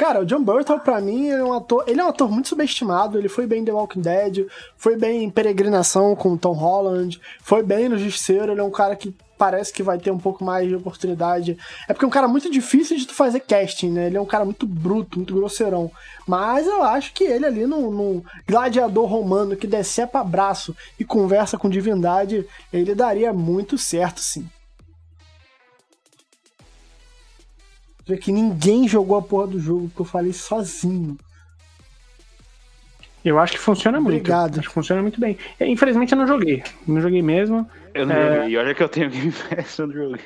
Cara, 0.01 0.23
o 0.23 0.25
John 0.25 0.43
Burtle, 0.43 0.81
pra 0.81 0.99
mim, 0.99 1.27
ele 1.27 1.43
é 1.43 1.45
um 1.45 1.53
ator. 1.53 1.85
Ele 1.87 2.01
é 2.01 2.03
um 2.03 2.09
ator 2.09 2.31
muito 2.31 2.49
subestimado. 2.49 3.19
Ele 3.19 3.29
foi 3.29 3.47
bem 3.47 3.61
em 3.61 3.65
The 3.67 3.73
Walking 3.73 4.01
Dead, 4.01 4.47
foi 4.75 4.97
bem 4.97 5.25
em 5.25 5.29
Peregrinação 5.29 6.17
com 6.17 6.39
Tom 6.39 6.55
Holland, 6.55 7.21
foi 7.43 7.63
bem 7.63 7.87
no 7.87 7.99
Justiceiro. 7.99 8.51
Ele 8.51 8.63
é 8.63 8.65
um 8.65 8.71
cara 8.71 8.97
que 8.97 9.15
parece 9.37 9.71
que 9.71 9.83
vai 9.83 9.99
ter 9.99 10.11
um 10.11 10.17
pouco 10.17 10.43
mais 10.43 10.67
de 10.67 10.75
oportunidade. 10.75 11.59
É 11.87 11.93
porque 11.93 12.07
é 12.07 12.09
um 12.09 12.11
cara 12.11 12.27
muito 12.27 12.51
difícil 12.51 12.97
de 12.97 13.07
tu 13.07 13.13
fazer 13.13 13.41
casting, 13.41 13.91
né? 13.91 14.07
Ele 14.07 14.17
é 14.17 14.21
um 14.23 14.25
cara 14.25 14.47
muito 14.47 14.67
bruto, 14.67 15.19
muito 15.19 15.35
grosseirão. 15.35 15.91
Mas 16.27 16.67
eu 16.67 16.83
acho 16.83 17.13
que 17.13 17.25
ele 17.25 17.45
ali 17.45 17.67
no, 17.67 17.91
no 17.91 18.25
gladiador 18.49 19.05
romano 19.05 19.55
que 19.55 19.67
decepa 19.67 20.25
braço 20.25 20.75
e 20.99 21.05
conversa 21.05 21.59
com 21.59 21.69
divindade, 21.69 22.47
ele 22.73 22.95
daria 22.95 23.35
muito 23.35 23.77
certo, 23.77 24.23
sim. 24.23 24.49
Vê 28.11 28.17
que 28.19 28.33
ninguém 28.33 28.89
jogou 28.89 29.17
a 29.17 29.23
porra 29.23 29.47
do 29.47 29.61
jogo, 29.61 29.89
que 29.95 30.01
eu 30.01 30.05
falei 30.05 30.33
sozinho. 30.33 31.17
Eu 33.25 33.39
acho 33.39 33.53
que 33.53 33.59
funciona 33.61 34.01
muito. 34.01 34.17
Obrigado. 34.17 34.59
Acho 34.59 34.69
que 34.69 34.75
funciona 34.75 35.01
muito 35.01 35.21
bem. 35.21 35.39
É, 35.61 35.67
Infelizmente 35.69 36.11
eu 36.13 36.19
não 36.19 36.27
joguei. 36.27 36.65
Não 36.89 37.01
joguei 37.01 37.23
mesmo. 37.23 37.71
Eu 37.95 38.07
não 38.07 38.17
É. 38.17 38.35
joguei. 38.37 38.51
E 38.51 38.57
olha 38.57 38.75
que 38.75 38.83
eu 38.83 38.89
tenho 38.89 39.09
Game 39.11 39.31
Pass, 39.33 39.79
eu 39.79 39.87
não 39.87 39.95
joguei. 39.95 40.21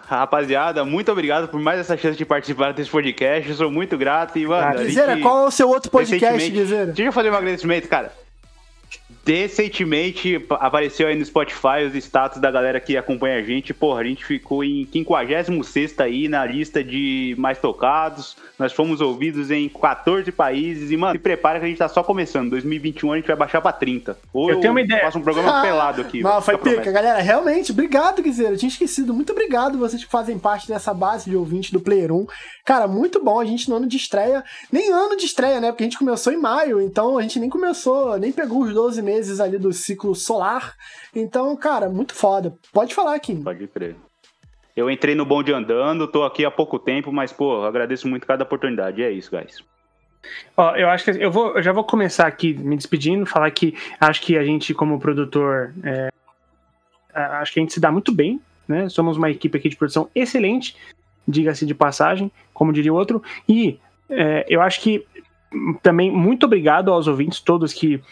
Rapaziada, 0.06 0.84
muito 0.84 1.10
obrigado 1.10 1.48
por 1.48 1.58
mais 1.60 1.80
essa 1.80 1.96
chance 1.96 2.16
de 2.16 2.24
participar 2.24 2.72
desse 2.72 2.90
podcast. 2.90 3.48
Eu 3.48 3.56
sou 3.56 3.70
muito 3.70 3.96
grato 3.96 4.38
e, 4.38 4.46
mano. 4.46 4.66
Ah, 4.66 4.82
Guizeira, 4.82 5.18
qual 5.18 5.44
é 5.44 5.48
o 5.48 5.50
seu 5.50 5.68
outro 5.68 5.90
podcast, 5.90 6.50
Guizeira? 6.50 6.86
Deixa 6.86 7.08
eu 7.08 7.12
fazer 7.12 7.30
um 7.30 7.34
agradecimento, 7.34 7.88
cara. 7.88 8.12
Recentemente 9.26 10.38
pa- 10.38 10.56
apareceu 10.56 11.06
aí 11.06 11.14
no 11.16 11.24
Spotify 11.24 11.84
os 11.86 11.94
status 11.94 12.40
da 12.40 12.50
galera 12.50 12.80
que 12.80 12.96
acompanha 12.96 13.38
a 13.38 13.42
gente. 13.42 13.72
Porra, 13.72 14.00
a 14.00 14.04
gente 14.04 14.24
ficou 14.24 14.64
em 14.64 14.86
56 14.92 15.98
aí 16.00 16.28
na 16.28 16.44
lista 16.44 16.82
de 16.82 17.34
mais 17.38 17.58
tocados. 17.58 18.36
Nós 18.58 18.72
fomos 18.72 19.00
ouvidos 19.00 19.50
em 19.50 19.68
14 19.68 20.30
países. 20.32 20.90
E, 20.90 20.96
mano, 20.96 21.12
se 21.14 21.18
prepara 21.18 21.58
que 21.58 21.64
a 21.64 21.68
gente 21.68 21.78
tá 21.78 21.88
só 21.88 22.02
começando. 22.02 22.50
2021 22.50 23.12
a 23.12 23.16
gente 23.16 23.26
vai 23.26 23.36
baixar 23.36 23.60
pra 23.60 23.72
30. 23.72 24.18
Ou 24.32 24.50
Eu 24.50 24.60
tenho 24.60 24.72
uma 24.72 24.80
ideia. 24.80 25.02
faço 25.02 25.18
um 25.18 25.22
programa 25.22 25.58
Ah, 25.58 25.62
pelado 25.62 26.00
aqui. 26.02 26.20
Não, 26.22 26.40
foi 26.42 26.56
promessa. 26.56 26.80
pica, 26.82 26.92
galera. 26.92 27.20
Realmente, 27.20 27.72
obrigado, 27.72 28.22
Guizeira. 28.22 28.52
Eu 28.54 28.58
tinha 28.58 28.68
esquecido. 28.68 29.14
Muito 29.14 29.30
obrigado 29.32 29.78
vocês 29.78 30.04
que 30.04 30.10
fazem 30.10 30.38
parte 30.38 30.68
dessa 30.68 30.92
base 30.92 31.30
de 31.30 31.36
ouvintes 31.36 31.70
do 31.70 31.80
Player 31.80 32.12
1. 32.12 32.26
Cara, 32.64 32.86
muito 32.88 33.22
bom. 33.22 33.40
A 33.40 33.44
gente 33.44 33.68
no 33.68 33.76
ano 33.76 33.86
de 33.86 33.96
estreia, 33.96 34.42
nem 34.72 34.90
ano 34.92 35.16
de 35.16 35.26
estreia, 35.26 35.60
né? 35.60 35.70
Porque 35.70 35.84
a 35.84 35.86
gente 35.86 35.98
começou 35.98 36.32
em 36.32 36.36
maio, 36.36 36.80
então 36.80 37.18
a 37.18 37.22
gente 37.22 37.38
nem 37.38 37.50
começou, 37.50 38.18
nem 38.18 38.32
pegou 38.32 38.62
os 38.62 38.72
12 38.72 39.02
meses 39.02 39.13
ali 39.40 39.58
do 39.58 39.72
ciclo 39.72 40.14
solar. 40.14 40.74
Então, 41.14 41.56
cara, 41.56 41.88
muito 41.88 42.14
foda. 42.14 42.54
Pode 42.72 42.94
falar, 42.94 43.18
Kim. 43.18 43.42
Pode 43.42 43.66
crer. 43.68 43.96
Eu 44.76 44.90
entrei 44.90 45.14
no 45.14 45.24
bonde 45.24 45.52
andando, 45.52 46.08
tô 46.08 46.24
aqui 46.24 46.44
há 46.44 46.50
pouco 46.50 46.78
tempo, 46.78 47.12
mas, 47.12 47.32
pô, 47.32 47.64
agradeço 47.64 48.08
muito 48.08 48.26
cada 48.26 48.42
oportunidade. 48.42 49.00
E 49.00 49.04
é 49.04 49.10
isso, 49.10 49.30
guys. 49.30 49.62
Ó, 50.56 50.74
eu 50.74 50.88
acho 50.88 51.04
que 51.04 51.10
eu, 51.10 51.30
vou, 51.30 51.56
eu 51.56 51.62
já 51.62 51.72
vou 51.72 51.84
começar 51.84 52.26
aqui 52.26 52.54
me 52.54 52.76
despedindo, 52.76 53.26
falar 53.26 53.50
que 53.50 53.76
acho 54.00 54.20
que 54.22 54.36
a 54.36 54.44
gente, 54.44 54.74
como 54.74 54.98
produtor, 54.98 55.74
é, 55.84 56.08
acho 57.14 57.52
que 57.52 57.60
a 57.60 57.62
gente 57.62 57.72
se 57.72 57.80
dá 57.80 57.92
muito 57.92 58.12
bem, 58.12 58.40
né? 58.66 58.88
Somos 58.88 59.16
uma 59.16 59.30
equipe 59.30 59.56
aqui 59.56 59.68
de 59.68 59.76
produção 59.76 60.08
excelente, 60.14 60.76
diga-se 61.26 61.66
de 61.66 61.74
passagem, 61.74 62.32
como 62.52 62.72
diria 62.72 62.92
o 62.92 62.96
outro. 62.96 63.22
E 63.48 63.78
é, 64.08 64.44
eu 64.48 64.60
acho 64.60 64.80
que 64.80 65.06
também 65.82 66.10
muito 66.10 66.46
obrigado 66.46 66.92
aos 66.92 67.06
ouvintes 67.06 67.40
todos 67.40 67.72
que, 67.72 68.02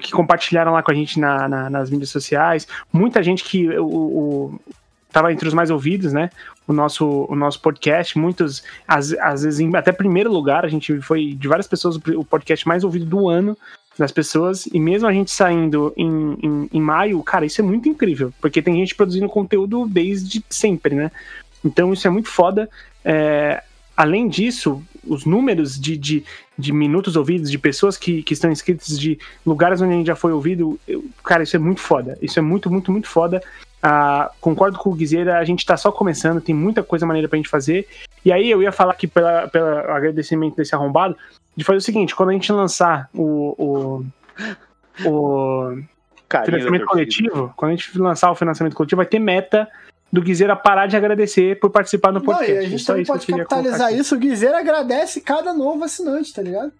que 0.00 0.12
compartilharam 0.12 0.72
lá 0.72 0.82
com 0.82 0.90
a 0.90 0.94
gente 0.94 1.18
na- 1.18 1.48
na- 1.48 1.70
nas 1.70 1.90
mídias 1.90 2.10
sociais. 2.10 2.66
Muita 2.92 3.22
gente 3.22 3.42
que 3.44 3.68
o, 3.78 3.84
o- 3.86 4.60
tava 5.12 5.32
entre 5.32 5.46
os 5.46 5.54
mais 5.54 5.70
ouvidos, 5.70 6.12
né? 6.12 6.30
O 6.66 6.72
nosso, 6.72 7.26
o 7.28 7.34
nosso 7.34 7.60
podcast, 7.60 8.18
muitos, 8.18 8.62
às, 8.88 9.12
às 9.14 9.42
vezes, 9.42 9.60
em 9.60 9.74
até 9.76 9.92
primeiro 9.92 10.32
lugar, 10.32 10.64
a 10.64 10.68
gente 10.68 11.00
foi 11.00 11.34
de 11.34 11.48
várias 11.48 11.66
pessoas 11.66 11.96
o 11.96 12.24
podcast 12.24 12.66
mais 12.66 12.82
ouvido 12.84 13.04
do 13.04 13.28
ano 13.28 13.56
das 13.98 14.10
pessoas, 14.10 14.66
e 14.66 14.80
mesmo 14.80 15.06
a 15.06 15.12
gente 15.12 15.30
saindo 15.30 15.92
em, 15.98 16.38
em, 16.42 16.68
em 16.72 16.80
maio, 16.80 17.22
cara, 17.22 17.44
isso 17.44 17.60
é 17.60 17.64
muito 17.64 17.88
incrível, 17.90 18.32
porque 18.40 18.62
tem 18.62 18.76
gente 18.76 18.94
produzindo 18.94 19.28
conteúdo 19.28 19.86
desde 19.86 20.42
sempre, 20.48 20.94
né? 20.94 21.10
Então 21.62 21.92
isso 21.92 22.06
é 22.06 22.10
muito 22.10 22.30
foda. 22.30 22.70
É, 23.04 23.62
além 23.94 24.28
disso, 24.28 24.82
os 25.06 25.24
números 25.24 25.78
de, 25.80 25.96
de, 25.96 26.24
de 26.56 26.72
minutos 26.72 27.16
ouvidos, 27.16 27.50
de 27.50 27.58
pessoas 27.58 27.96
que, 27.96 28.22
que 28.22 28.34
estão 28.34 28.50
inscritas, 28.50 28.98
de 28.98 29.18
lugares 29.44 29.80
onde 29.80 29.92
a 29.92 29.96
gente 29.96 30.06
já 30.06 30.16
foi 30.16 30.32
ouvido, 30.32 30.78
eu- 30.86 31.04
cara, 31.24 31.42
isso 31.42 31.56
é 31.56 31.58
muito 31.58 31.80
foda. 31.80 32.16
Isso 32.22 32.38
é 32.38 32.42
muito, 32.42 32.70
muito, 32.70 32.92
muito 32.92 33.08
foda. 33.08 33.42
Ah, 33.82 34.30
concordo 34.40 34.78
com 34.78 34.90
o 34.90 34.94
Guizeira, 34.94 35.38
a 35.38 35.44
gente 35.44 35.66
tá 35.66 35.76
só 35.76 35.90
começando, 35.90 36.40
tem 36.40 36.54
muita 36.54 36.84
coisa 36.84 37.04
maneira 37.04 37.28
pra 37.28 37.36
gente 37.36 37.48
fazer. 37.48 37.88
E 38.24 38.30
aí 38.30 38.48
eu 38.48 38.62
ia 38.62 38.70
falar 38.70 38.92
aqui 38.92 39.08
pelo 39.08 39.26
agradecimento 39.26 40.56
desse 40.56 40.74
arrombado, 40.74 41.16
de 41.56 41.64
fazer 41.64 41.78
o 41.78 41.82
seguinte, 41.82 42.14
quando 42.14 42.30
a 42.30 42.32
gente 42.32 42.52
lançar 42.52 43.10
o, 43.12 44.04
o, 45.04 45.08
o 45.08 45.82
Carinho 46.28 46.52
da 46.52 46.58
financiamento 46.58 46.86
coletivo, 46.86 47.52
quando 47.56 47.72
a 47.72 47.74
gente 47.74 47.98
lançar 47.98 48.30
o 48.30 48.34
financiamento 48.36 48.74
coletivo, 48.74 48.98
vai 48.98 49.06
ter 49.06 49.18
meta 49.18 49.68
do 50.12 50.20
Guizeira 50.20 50.54
parar 50.54 50.86
de 50.86 50.96
agradecer 50.96 51.58
por 51.58 51.70
participar 51.70 52.10
do 52.10 52.18
Não, 52.18 52.26
podcast. 52.26 52.52
e 52.52 52.58
a 52.58 52.68
gente 52.68 52.84
também 52.84 53.02
que 53.02 53.10
pode 53.10 53.26
capitalizar 53.26 53.94
isso. 53.94 54.14
O 54.14 54.18
Guizeira 54.18 54.58
agradece 54.58 55.20
cada 55.22 55.54
novo 55.54 55.82
assinante, 55.84 56.32
tá 56.34 56.42
ligado? 56.42 56.70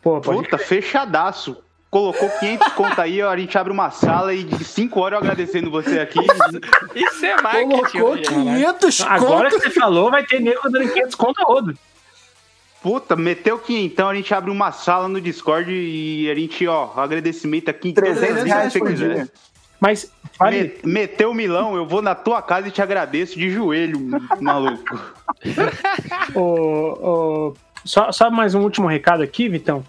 Pô, 0.00 0.20
Puta, 0.20 0.56
fechadaço. 0.56 1.58
Colocou 1.90 2.28
500 2.28 2.72
conto 2.72 3.00
aí, 3.00 3.22
ó, 3.22 3.30
a 3.30 3.36
gente 3.36 3.56
abre 3.56 3.72
uma 3.72 3.90
sala 3.90 4.34
e 4.34 4.42
de 4.44 4.64
5 4.64 5.00
horas 5.00 5.18
eu 5.18 5.24
agradecendo 5.24 5.70
você 5.70 6.00
aqui. 6.00 6.18
Isso 6.94 7.24
é 7.24 7.40
marketing. 7.40 7.68
Colocou 7.98 8.10
hoje. 8.10 8.22
500 8.24 9.00
Agora 9.02 9.50
conto. 9.50 9.62
que 9.62 9.68
você 9.68 9.80
falou, 9.80 10.10
vai 10.10 10.24
ter 10.24 10.40
nego 10.40 10.68
dando 10.68 10.88
500 10.92 11.14
conto 11.14 11.40
a 11.40 11.44
rodo. 11.44 11.78
Puta, 12.82 13.16
meteu 13.16 13.58
quinhentão, 13.58 14.08
a 14.08 14.14
gente 14.14 14.32
abre 14.34 14.50
uma 14.50 14.72
sala 14.72 15.08
no 15.08 15.20
Discord 15.20 15.72
e 15.72 16.30
a 16.30 16.34
gente, 16.34 16.66
ó, 16.66 16.90
agradecimento 16.96 17.68
aqui. 17.68 17.90
em 17.90 17.94
todas 17.94 18.10
as 18.10 18.18
300 18.18 18.42
vezes 18.42 18.52
reais 18.52 18.72
que 18.72 18.72
você 18.72 18.78
por 18.78 18.88
quiser. 18.88 19.28
Mas, 19.80 20.10
vale, 20.38 20.78
Me- 20.82 20.92
meteu 20.92 21.30
o 21.30 21.34
milão, 21.34 21.76
eu 21.76 21.86
vou 21.86 22.00
na 22.00 22.14
tua 22.14 22.40
casa 22.40 22.68
e 22.68 22.70
te 22.70 22.80
agradeço 22.80 23.38
de 23.38 23.50
joelho, 23.50 23.98
maluco. 24.40 24.98
só, 27.84 28.10
só 28.12 28.30
mais 28.30 28.54
um 28.54 28.62
último 28.62 28.86
recado 28.86 29.22
aqui, 29.22 29.48
Vitão. 29.48 29.84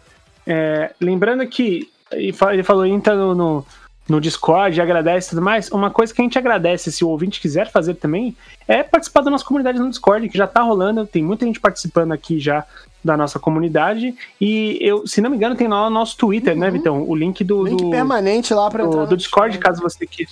É, 0.46 0.94
lembrando 1.00 1.46
que 1.48 1.90
ele 2.12 2.64
falou, 2.64 2.86
entra 2.86 3.16
no, 3.16 3.36
no, 3.36 3.66
no 4.08 4.22
Discord, 4.22 4.80
agradece 4.80 5.28
e 5.28 5.30
tudo 5.32 5.42
mais. 5.42 5.70
Uma 5.72 5.92
coisa 5.92 6.14
que 6.14 6.22
a 6.22 6.24
gente 6.24 6.38
agradece, 6.38 6.92
se 6.92 7.04
o 7.04 7.10
ouvinte 7.10 7.42
quiser 7.42 7.70
fazer 7.70 7.96
também, 7.96 8.36
é 8.68 8.84
participar 8.84 9.22
da 9.22 9.32
nossa 9.32 9.46
comunidade 9.46 9.80
no 9.80 9.90
Discord, 9.90 10.30
que 10.30 10.38
já 10.38 10.48
tá 10.48 10.62
rolando, 10.62 11.06
tem 11.06 11.24
muita 11.24 11.46
gente 11.46 11.60
participando 11.60 12.14
aqui 12.14 12.40
já 12.40 12.64
da 13.08 13.18
nossa 13.18 13.40
comunidade. 13.40 14.16
E 14.40 14.78
eu, 14.82 15.08
se 15.08 15.22
não 15.22 15.32
me 15.32 15.38
engano, 15.38 15.56
tem 15.56 15.68
lá 15.68 15.88
o 15.88 15.90
nosso 15.90 16.16
Twitter, 16.18 16.56
né, 16.56 16.70
Vitão? 16.70 17.02
O 17.02 17.16
link 17.16 17.44
do, 17.44 17.64
Link 17.66 17.82
do, 17.82 17.90
permanente 17.90 18.54
lá 18.54 18.70
pra 18.70 18.84
entrar 18.84 19.06
do, 19.06 19.10
do 19.10 19.18
Discord, 19.18 19.58
caso 19.58 19.82
você 19.82 20.06
queira. 20.06 20.32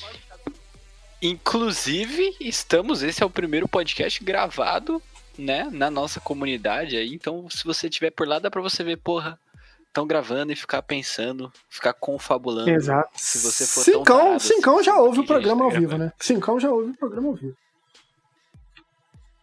Inclusive, 1.21 2.35
estamos. 2.39 3.01
Esse 3.01 3.23
é 3.23 3.25
o 3.25 3.29
primeiro 3.29 3.67
podcast 3.67 4.23
gravado, 4.23 5.01
né? 5.37 5.67
Na 5.71 5.89
nossa 5.89 6.19
comunidade 6.19 6.95
aí. 6.95 7.13
Então, 7.13 7.47
se 7.49 7.63
você 7.63 7.87
estiver 7.87 8.11
por 8.11 8.27
lá, 8.27 8.37
dá 8.37 8.51
pra 8.51 8.61
você 8.61 8.83
ver, 8.83 8.97
porra. 8.97 9.39
Estão 9.87 10.05
gravando 10.05 10.51
e 10.51 10.57
ficar 10.57 10.81
pensando, 10.81 11.49
ficar 11.69 11.93
confabulando. 11.93 12.69
Exato. 12.69 13.09
Se 13.15 13.39
você 13.39 13.65
for 13.65 13.85
tão 13.85 13.93
Cincão, 13.93 14.17
tarado 14.17 14.39
Cincão 14.41 14.75
assim, 14.75 14.83
já 14.83 14.97
ouve 14.97 15.19
o 15.21 15.25
programa 15.25 15.59
tá 15.59 15.63
ao 15.63 15.71
vivo, 15.71 15.87
gravando. 15.87 16.03
né? 16.03 16.13
Cincão 16.19 16.59
já 16.59 16.69
ouve 16.69 16.91
o 16.91 16.97
programa 16.97 17.29
ao 17.29 17.33
vivo. 17.33 17.55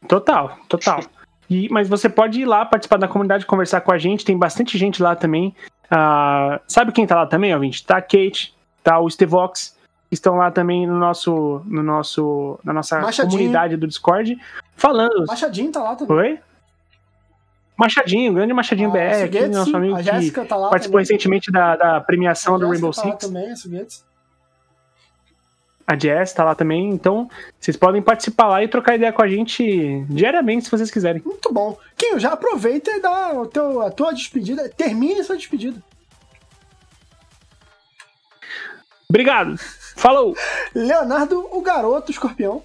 Total, 0.07 0.59
total. 0.69 1.03
E, 1.51 1.69
mas 1.71 1.89
você 1.89 2.09
pode 2.09 2.41
ir 2.41 2.45
lá 2.45 2.65
participar 2.65 2.97
da 2.97 3.09
comunidade, 3.09 3.45
conversar 3.47 3.81
com 3.81 3.93
a 3.93 3.99
gente. 3.99 4.25
Tem 4.25 4.37
bastante 4.37 4.79
gente 4.79 5.03
lá 5.03 5.15
também. 5.15 5.55
Ah, 5.91 6.61
sabe 6.67 6.93
quem 6.93 7.07
tá 7.07 7.17
lá 7.17 7.27
também, 7.27 7.55
ouvinte? 7.55 7.85
Tá 7.85 7.99
a 7.99 8.03
Kate, 8.03 8.55
tá 8.83 8.99
o 8.99 9.11
Stevox. 9.11 9.77
Estão 10.11 10.37
lá 10.37 10.51
também 10.51 10.87
no 10.87 10.99
nosso, 10.99 11.63
no 11.67 11.83
nosso, 11.83 12.59
na 12.63 12.73
nossa 12.73 13.01
Machadinho. 13.01 13.31
comunidade 13.39 13.77
do 13.77 13.87
Discord, 13.87 14.39
falando. 14.77 15.27
Machadinho 15.27 15.73
tá 15.73 15.83
lá 15.83 15.97
também. 15.97 16.17
Oi? 16.17 16.39
Machadinho, 17.77 18.35
grande 18.35 18.53
Machadinho 18.53 18.91
A 18.91 18.93
BR, 18.93 19.25
aqui, 19.25 19.47
nosso 19.49 19.75
amigo 19.75 19.95
a 19.95 19.99
que 19.99 20.05
Jéssica 20.05 20.45
tá 20.45 20.57
lá 20.57 20.69
participou 20.69 21.01
também. 21.01 21.11
recentemente 21.11 21.51
da, 21.51 21.77
da 21.77 22.01
premiação 22.01 22.59
do 22.59 22.69
Rainbow 22.69 22.93
tá 22.93 23.03
lá 23.03 23.11
Six. 23.13 23.27
também, 23.27 23.51
a. 23.51 24.05
A 25.87 25.99
Jess 25.99 26.33
tá 26.33 26.45
lá 26.45 26.55
também. 26.55 26.91
Então, 26.91 27.29
vocês 27.59 27.77
podem 27.77 28.01
participar 28.01 28.49
lá 28.49 28.63
e 28.63 28.69
trocar 28.69 28.95
ideia 28.95 29.13
com 29.13 29.23
a 29.23 29.29
gente 29.29 30.05
diariamente, 30.09 30.65
se 30.65 30.71
vocês 30.71 30.91
quiserem. 30.91 31.23
Muito 31.25 31.53
bom. 31.53 31.77
Kim, 31.97 32.19
já 32.19 32.33
aproveita 32.33 32.91
e 32.91 33.01
dá 33.01 33.33
o 33.33 33.47
teu, 33.47 33.83
a 33.83 33.91
tua 33.91 34.13
despedida. 34.13 34.69
Termine 34.69 35.23
sua 35.25 35.37
despedida. 35.37 35.83
Obrigado. 39.09 39.57
Falou! 39.97 40.35
Leonardo, 40.75 41.47
o 41.51 41.61
garoto 41.61 42.11
escorpião. 42.11 42.63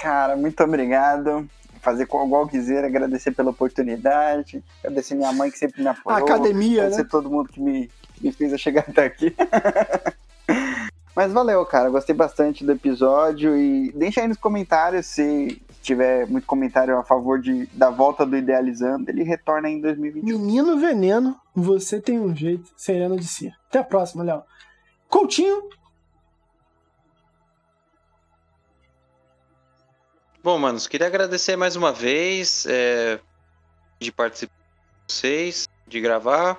Cara, 0.00 0.36
muito 0.36 0.62
obrigado. 0.62 1.48
Fazer 1.82 2.06
com 2.06 2.24
igual 2.24 2.46
quiser, 2.46 2.84
agradecer 2.84 3.32
pela 3.32 3.50
oportunidade, 3.50 4.62
agradecer 4.84 5.14
minha 5.14 5.32
mãe 5.32 5.50
que 5.50 5.58
sempre 5.58 5.82
me 5.82 5.88
A 5.88 5.92
apoiou, 5.92 6.18
academia, 6.18 6.82
agradecer 6.82 7.02
né? 7.02 7.08
todo 7.10 7.30
mundo 7.30 7.48
que 7.48 7.60
me, 7.60 7.90
me 8.20 8.32
fez 8.32 8.52
eu 8.52 8.58
chegar 8.58 8.84
até 8.88 9.04
aqui. 9.04 9.34
Mas 11.14 11.32
valeu, 11.32 11.64
cara, 11.66 11.90
gostei 11.90 12.14
bastante 12.14 12.64
do 12.64 12.72
episódio 12.72 13.56
e 13.56 13.92
deixa 13.92 14.20
aí 14.20 14.28
nos 14.28 14.36
comentários 14.36 15.06
se 15.06 15.60
tiver 15.82 16.26
muito 16.26 16.46
comentário 16.46 16.96
a 16.96 17.02
favor 17.02 17.40
de, 17.40 17.66
da 17.72 17.90
volta 17.90 18.24
do 18.24 18.36
Idealizando, 18.36 19.10
ele 19.10 19.22
retorna 19.22 19.68
em 19.68 19.80
2021. 19.80 20.38
Menino 20.38 20.78
Veneno, 20.78 21.36
você 21.54 22.00
tem 22.00 22.18
um 22.18 22.34
jeito, 22.34 22.70
sereno 22.76 23.16
de 23.16 23.26
si. 23.26 23.52
Até 23.68 23.80
a 23.80 23.84
próxima, 23.84 24.22
Léo. 24.22 24.42
Coutinho, 25.08 25.68
Bom, 30.42 30.58
manos, 30.58 30.88
queria 30.88 31.06
agradecer 31.06 31.54
mais 31.54 31.76
uma 31.76 31.92
vez 31.92 32.64
é, 32.66 33.20
de 33.98 34.10
participar 34.10 34.54
com 34.54 35.12
vocês, 35.12 35.68
de 35.86 36.00
gravar. 36.00 36.58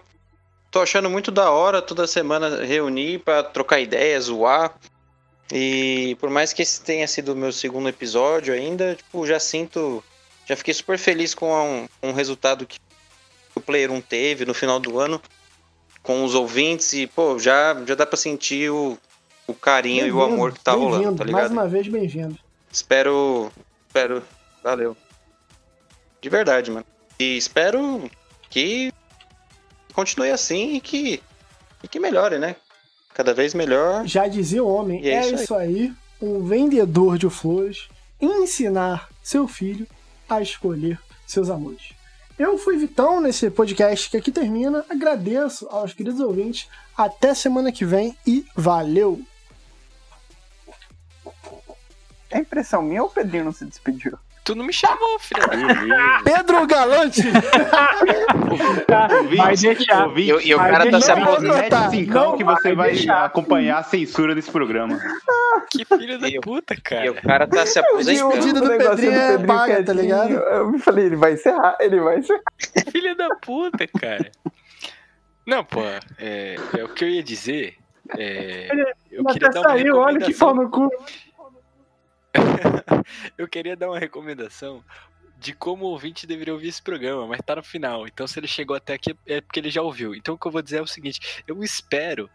Tô 0.71 0.79
achando 0.79 1.09
muito 1.09 1.29
da 1.31 1.51
hora 1.51 1.81
toda 1.81 2.07
semana 2.07 2.63
reunir 2.63 3.19
pra 3.19 3.43
trocar 3.43 3.81
ideias, 3.81 4.25
zoar. 4.25 4.73
E 5.51 6.15
por 6.21 6.29
mais 6.29 6.53
que 6.53 6.61
esse 6.61 6.79
tenha 6.79 7.05
sido 7.07 7.33
o 7.33 7.35
meu 7.35 7.51
segundo 7.51 7.89
episódio 7.89 8.53
ainda, 8.53 8.95
tipo, 8.95 9.27
já 9.27 9.37
sinto. 9.37 10.01
Já 10.47 10.55
fiquei 10.55 10.73
super 10.73 10.97
feliz 10.97 11.35
com 11.35 11.51
um, 12.01 12.09
um 12.09 12.13
resultado 12.13 12.65
que 12.65 12.79
o 13.53 13.59
Player 13.59 13.91
1 13.91 14.01
teve 14.01 14.45
no 14.45 14.53
final 14.53 14.79
do 14.79 14.97
ano 14.97 15.21
com 16.01 16.23
os 16.23 16.33
ouvintes 16.33 16.93
e, 16.93 17.05
pô, 17.05 17.37
já, 17.37 17.75
já 17.85 17.93
dá 17.93 18.05
pra 18.05 18.17
sentir 18.17 18.71
o, 18.71 18.97
o 19.45 19.53
carinho 19.53 20.07
e 20.07 20.11
o 20.11 20.21
amor 20.21 20.53
que 20.53 20.59
tá 20.61 20.71
rolando, 20.71 21.17
tá 21.17 21.25
Mais 21.25 21.27
ligado? 21.27 21.51
uma 21.51 21.67
vez, 21.67 21.87
bem-vindo. 21.87 22.39
Espero. 22.71 23.51
Espero. 23.87 24.23
Valeu. 24.63 24.95
De 26.21 26.29
verdade, 26.29 26.71
mano. 26.71 26.85
E 27.19 27.37
espero 27.37 28.09
que 28.49 28.91
continue 29.93 30.31
assim 30.31 30.75
e 30.75 30.81
que. 30.81 31.21
E 31.83 31.87
que 31.87 31.99
melhore, 31.99 32.37
né? 32.37 32.55
Cada 33.13 33.33
vez 33.33 33.53
melhor. 33.53 34.05
Já 34.05 34.27
dizia 34.27 34.63
o 34.63 34.67
homem, 34.67 35.01
E 35.03 35.09
é 35.09 35.15
é, 35.15 35.19
isso 35.21 35.35
aí. 35.35 35.43
isso 35.43 35.55
aí, 35.55 35.93
um 36.21 36.43
vendedor 36.45 37.17
de 37.17 37.29
flores 37.29 37.89
ensinar 38.19 39.09
seu 39.23 39.47
filho 39.47 39.87
a 40.29 40.41
escolher 40.41 40.99
seus 41.25 41.49
amores. 41.49 41.93
Eu 42.37 42.57
fui 42.57 42.77
Vitão 42.77 43.19
nesse 43.19 43.49
podcast 43.49 44.09
que 44.09 44.17
aqui 44.17 44.31
termina. 44.31 44.85
Agradeço 44.89 45.67
aos 45.69 45.93
queridos 45.93 46.19
ouvintes. 46.19 46.67
Até 46.97 47.33
semana 47.33 47.71
que 47.71 47.85
vem 47.85 48.15
e 48.25 48.45
valeu! 48.55 49.21
É 52.29 52.39
impressão 52.39 52.81
minha 52.81 53.03
ou 53.03 53.09
o 53.09 53.11
Pedrinho 53.11 53.45
não 53.45 53.51
se 53.51 53.65
despediu? 53.65 54.17
Tu 54.43 54.55
não 54.55 54.65
me 54.65 54.73
chamou, 54.73 55.19
filha 55.19 55.45
da... 55.47 56.21
Pedro 56.23 56.65
Galante! 56.65 57.21
Vai 59.37 59.55
deixar. 59.55 60.07
Ouvinte, 60.07 60.31
E, 60.45 60.47
e 60.49 60.55
o 60.55 60.57
Mas 60.57 60.71
cara 60.71 60.91
tá 60.91 61.01
se 61.01 61.11
aposentando. 61.11 61.69
Tá, 61.69 61.89
cincão 61.89 62.37
que 62.37 62.43
você 62.43 62.73
vai 62.73 62.91
deixar. 62.91 63.25
acompanhar 63.25 63.77
a 63.77 63.83
censura 63.83 64.33
desse 64.33 64.51
programa. 64.51 64.99
Que 65.69 65.85
filho 65.85 66.17
da 66.19 66.27
eu- 66.29 66.41
puta, 66.41 66.73
E 66.73 66.77
o 66.77 66.81
cara. 66.81 67.13
cara 67.21 67.47
tá 67.47 67.65
se 67.65 67.79
aposentando. 67.79 68.29
despedido 68.33 68.61
do 68.61 68.67
negocinho 68.67 69.11
Pedrinho 69.11 69.21
é 69.21 69.37
paga, 69.45 69.83
tá 69.83 69.93
ligado? 69.93 70.33
Eu 70.33 70.71
me 70.71 70.79
falei, 70.79 71.05
ele 71.05 71.15
vai 71.15 71.33
encerrar, 71.33 71.77
ele 71.79 71.99
vai 71.99 72.17
encerrar. 72.19 72.41
Filha 72.91 73.15
da 73.15 73.29
puta, 73.35 73.85
cara. 73.99 74.31
Não, 75.45 75.63
pô, 75.63 75.81
é, 76.19 76.55
é 76.77 76.83
o 76.83 76.89
que 76.89 77.03
eu 77.05 77.09
ia 77.09 77.23
dizer. 77.23 77.75
É, 78.17 78.67
eu 79.11 79.23
queria 79.25 79.47
Até 79.47 79.59
dar 79.61 79.61
uma 79.61 79.69
saiu, 79.69 79.95
olha 79.97 80.19
que 80.19 80.33
pau 80.33 80.49
recomendação. 80.53 80.83
no 80.83 80.89
cu. 80.89 81.05
Eu 83.37 83.47
queria 83.47 83.75
dar 83.75 83.89
uma 83.89 83.99
recomendação 83.99 84.83
de 85.39 85.53
como 85.53 85.85
o 85.85 85.89
ouvinte 85.89 86.27
deveria 86.27 86.53
ouvir 86.53 86.67
esse 86.67 86.81
programa, 86.81 87.25
mas 87.25 87.41
tá 87.43 87.55
no 87.55 87.63
final. 87.63 88.07
Então, 88.07 88.27
se 88.27 88.39
ele 88.39 88.47
chegou 88.47 88.75
até 88.75 88.93
aqui, 88.93 89.15
é 89.25 89.41
porque 89.41 89.59
ele 89.59 89.71
já 89.71 89.81
ouviu. 89.81 90.13
Então, 90.13 90.35
o 90.35 90.37
que 90.37 90.45
eu 90.47 90.51
vou 90.51 90.61
dizer 90.61 90.77
é 90.77 90.81
o 90.81 90.87
seguinte: 90.87 91.43
eu 91.47 91.63
espero 91.63 92.29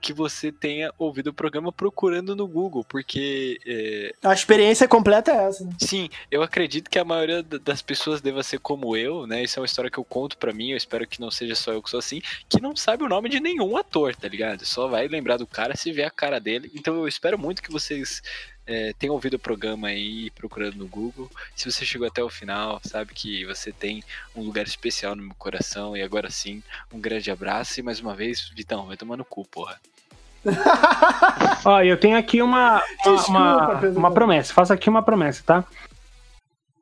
que 0.00 0.12
você 0.12 0.50
tenha 0.50 0.92
ouvido 0.98 1.28
o 1.28 1.32
programa 1.32 1.72
procurando 1.72 2.34
no 2.34 2.44
Google, 2.46 2.82
porque 2.84 3.60
é, 3.64 4.12
A 4.24 4.32
experiência 4.32 4.88
completa 4.88 5.30
é 5.30 5.44
essa. 5.46 5.64
Né? 5.64 5.72
Sim, 5.78 6.08
eu 6.28 6.42
acredito 6.42 6.90
que 6.90 6.98
a 6.98 7.04
maioria 7.04 7.40
da- 7.40 7.58
das 7.58 7.80
pessoas 7.80 8.20
deva 8.20 8.42
ser 8.42 8.58
como 8.58 8.96
eu, 8.96 9.28
né? 9.28 9.44
Isso 9.44 9.58
é 9.58 9.60
uma 9.60 9.66
história 9.66 9.88
que 9.88 9.98
eu 9.98 10.04
conto 10.04 10.36
pra 10.38 10.52
mim, 10.52 10.70
eu 10.72 10.76
espero 10.76 11.06
que 11.06 11.20
não 11.20 11.30
seja 11.30 11.54
só 11.54 11.72
eu 11.72 11.80
que 11.80 11.88
sou 11.88 11.98
assim, 12.00 12.20
que 12.48 12.60
não 12.60 12.74
sabe 12.74 13.04
o 13.04 13.08
nome 13.08 13.28
de 13.28 13.38
nenhum 13.38 13.76
ator, 13.76 14.14
tá 14.16 14.26
ligado? 14.26 14.66
Só 14.66 14.88
vai 14.88 15.06
lembrar 15.06 15.36
do 15.36 15.46
cara 15.46 15.76
se 15.76 15.92
ver 15.92 16.02
a 16.02 16.10
cara 16.10 16.40
dele. 16.40 16.68
Então 16.74 16.96
eu 16.96 17.06
espero 17.06 17.38
muito 17.38 17.62
que 17.62 17.70
vocês 17.70 18.20
é, 18.66 18.92
tenham 18.98 19.14
ouvido 19.14 19.34
o 19.34 19.38
programa 19.38 19.88
aí 19.88 20.30
procurando 20.30 20.76
no 20.76 20.86
Google. 20.86 21.30
Se 21.54 21.70
você 21.70 21.84
chegou 21.84 22.06
até 22.06 22.22
o 22.22 22.28
final, 22.30 22.80
sabe 22.84 23.12
que 23.12 23.44
você 23.44 23.72
tem 23.72 24.02
um 24.36 24.42
lugar 24.42 24.64
especial 24.64 25.14
no 25.16 25.22
meu 25.22 25.34
coração. 25.36 25.96
E 25.96 26.02
agora 26.02 26.30
sim, 26.30 26.62
um 26.92 27.00
grande 27.00 27.30
abraço 27.30 27.80
e 27.80 27.82
mais 27.82 28.00
uma 28.00 28.14
vez, 28.14 28.50
Vitão, 28.54 28.86
vai 28.86 28.96
tomar 28.96 29.16
no 29.16 29.24
cu, 29.24 29.44
porra. 29.46 29.80
Ó, 31.64 31.80
eu 31.82 31.96
tenho 31.98 32.16
aqui 32.16 32.42
uma, 32.42 32.82
uma, 33.04 33.14
Desculpa, 33.16 33.30
uma, 33.30 33.88
uma 33.90 34.10
promessa. 34.12 34.52
Faço 34.52 34.72
aqui 34.72 34.88
uma 34.88 35.02
promessa, 35.02 35.42
tá? 35.44 35.64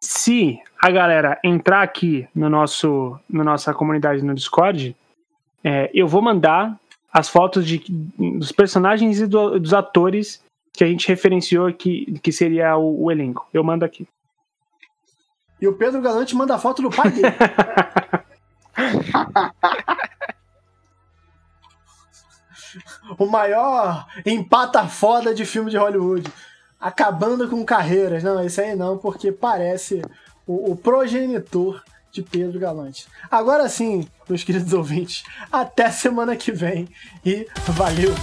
Se 0.00 0.58
a 0.80 0.90
galera 0.90 1.38
entrar 1.44 1.82
aqui 1.82 2.26
no 2.34 2.48
nosso, 2.48 3.18
na 3.28 3.44
nossa 3.44 3.74
comunidade 3.74 4.22
no 4.22 4.34
Discord, 4.34 4.96
é, 5.62 5.90
eu 5.92 6.08
vou 6.08 6.22
mandar 6.22 6.78
as 7.12 7.28
fotos 7.28 7.66
de, 7.66 7.82
dos 7.88 8.50
personagens 8.52 9.20
e 9.20 9.26
do- 9.26 9.58
dos 9.58 9.74
atores 9.74 10.42
que 10.72 10.84
a 10.84 10.86
gente 10.86 11.08
referenciou 11.08 11.72
que, 11.72 12.18
que 12.20 12.32
seria 12.32 12.76
o, 12.76 13.04
o 13.04 13.10
elenco. 13.10 13.48
Eu 13.52 13.64
mando 13.64 13.84
aqui. 13.84 14.06
E 15.60 15.68
o 15.68 15.74
Pedro 15.74 16.00
Galante 16.00 16.34
manda 16.34 16.54
a 16.54 16.58
foto 16.58 16.82
do 16.82 16.90
pai 16.90 17.10
dele. 17.10 17.26
o 23.18 23.26
maior 23.26 24.06
empata 24.24 24.88
foda 24.88 25.34
de 25.34 25.44
filme 25.44 25.70
de 25.70 25.76
Hollywood. 25.76 26.32
Acabando 26.80 27.48
com 27.48 27.64
carreiras. 27.64 28.22
Não, 28.22 28.42
esse 28.42 28.60
aí 28.60 28.74
não, 28.74 28.96
porque 28.96 29.30
parece 29.30 30.00
o, 30.46 30.72
o 30.72 30.76
progenitor 30.76 31.82
de 32.10 32.22
Pedro 32.22 32.58
Galante. 32.58 33.06
Agora 33.30 33.68
sim, 33.68 34.08
meus 34.28 34.42
queridos 34.42 34.72
ouvintes, 34.72 35.22
até 35.52 35.90
semana 35.90 36.34
que 36.36 36.50
vem 36.50 36.88
e 37.24 37.46
valeu! 37.68 38.14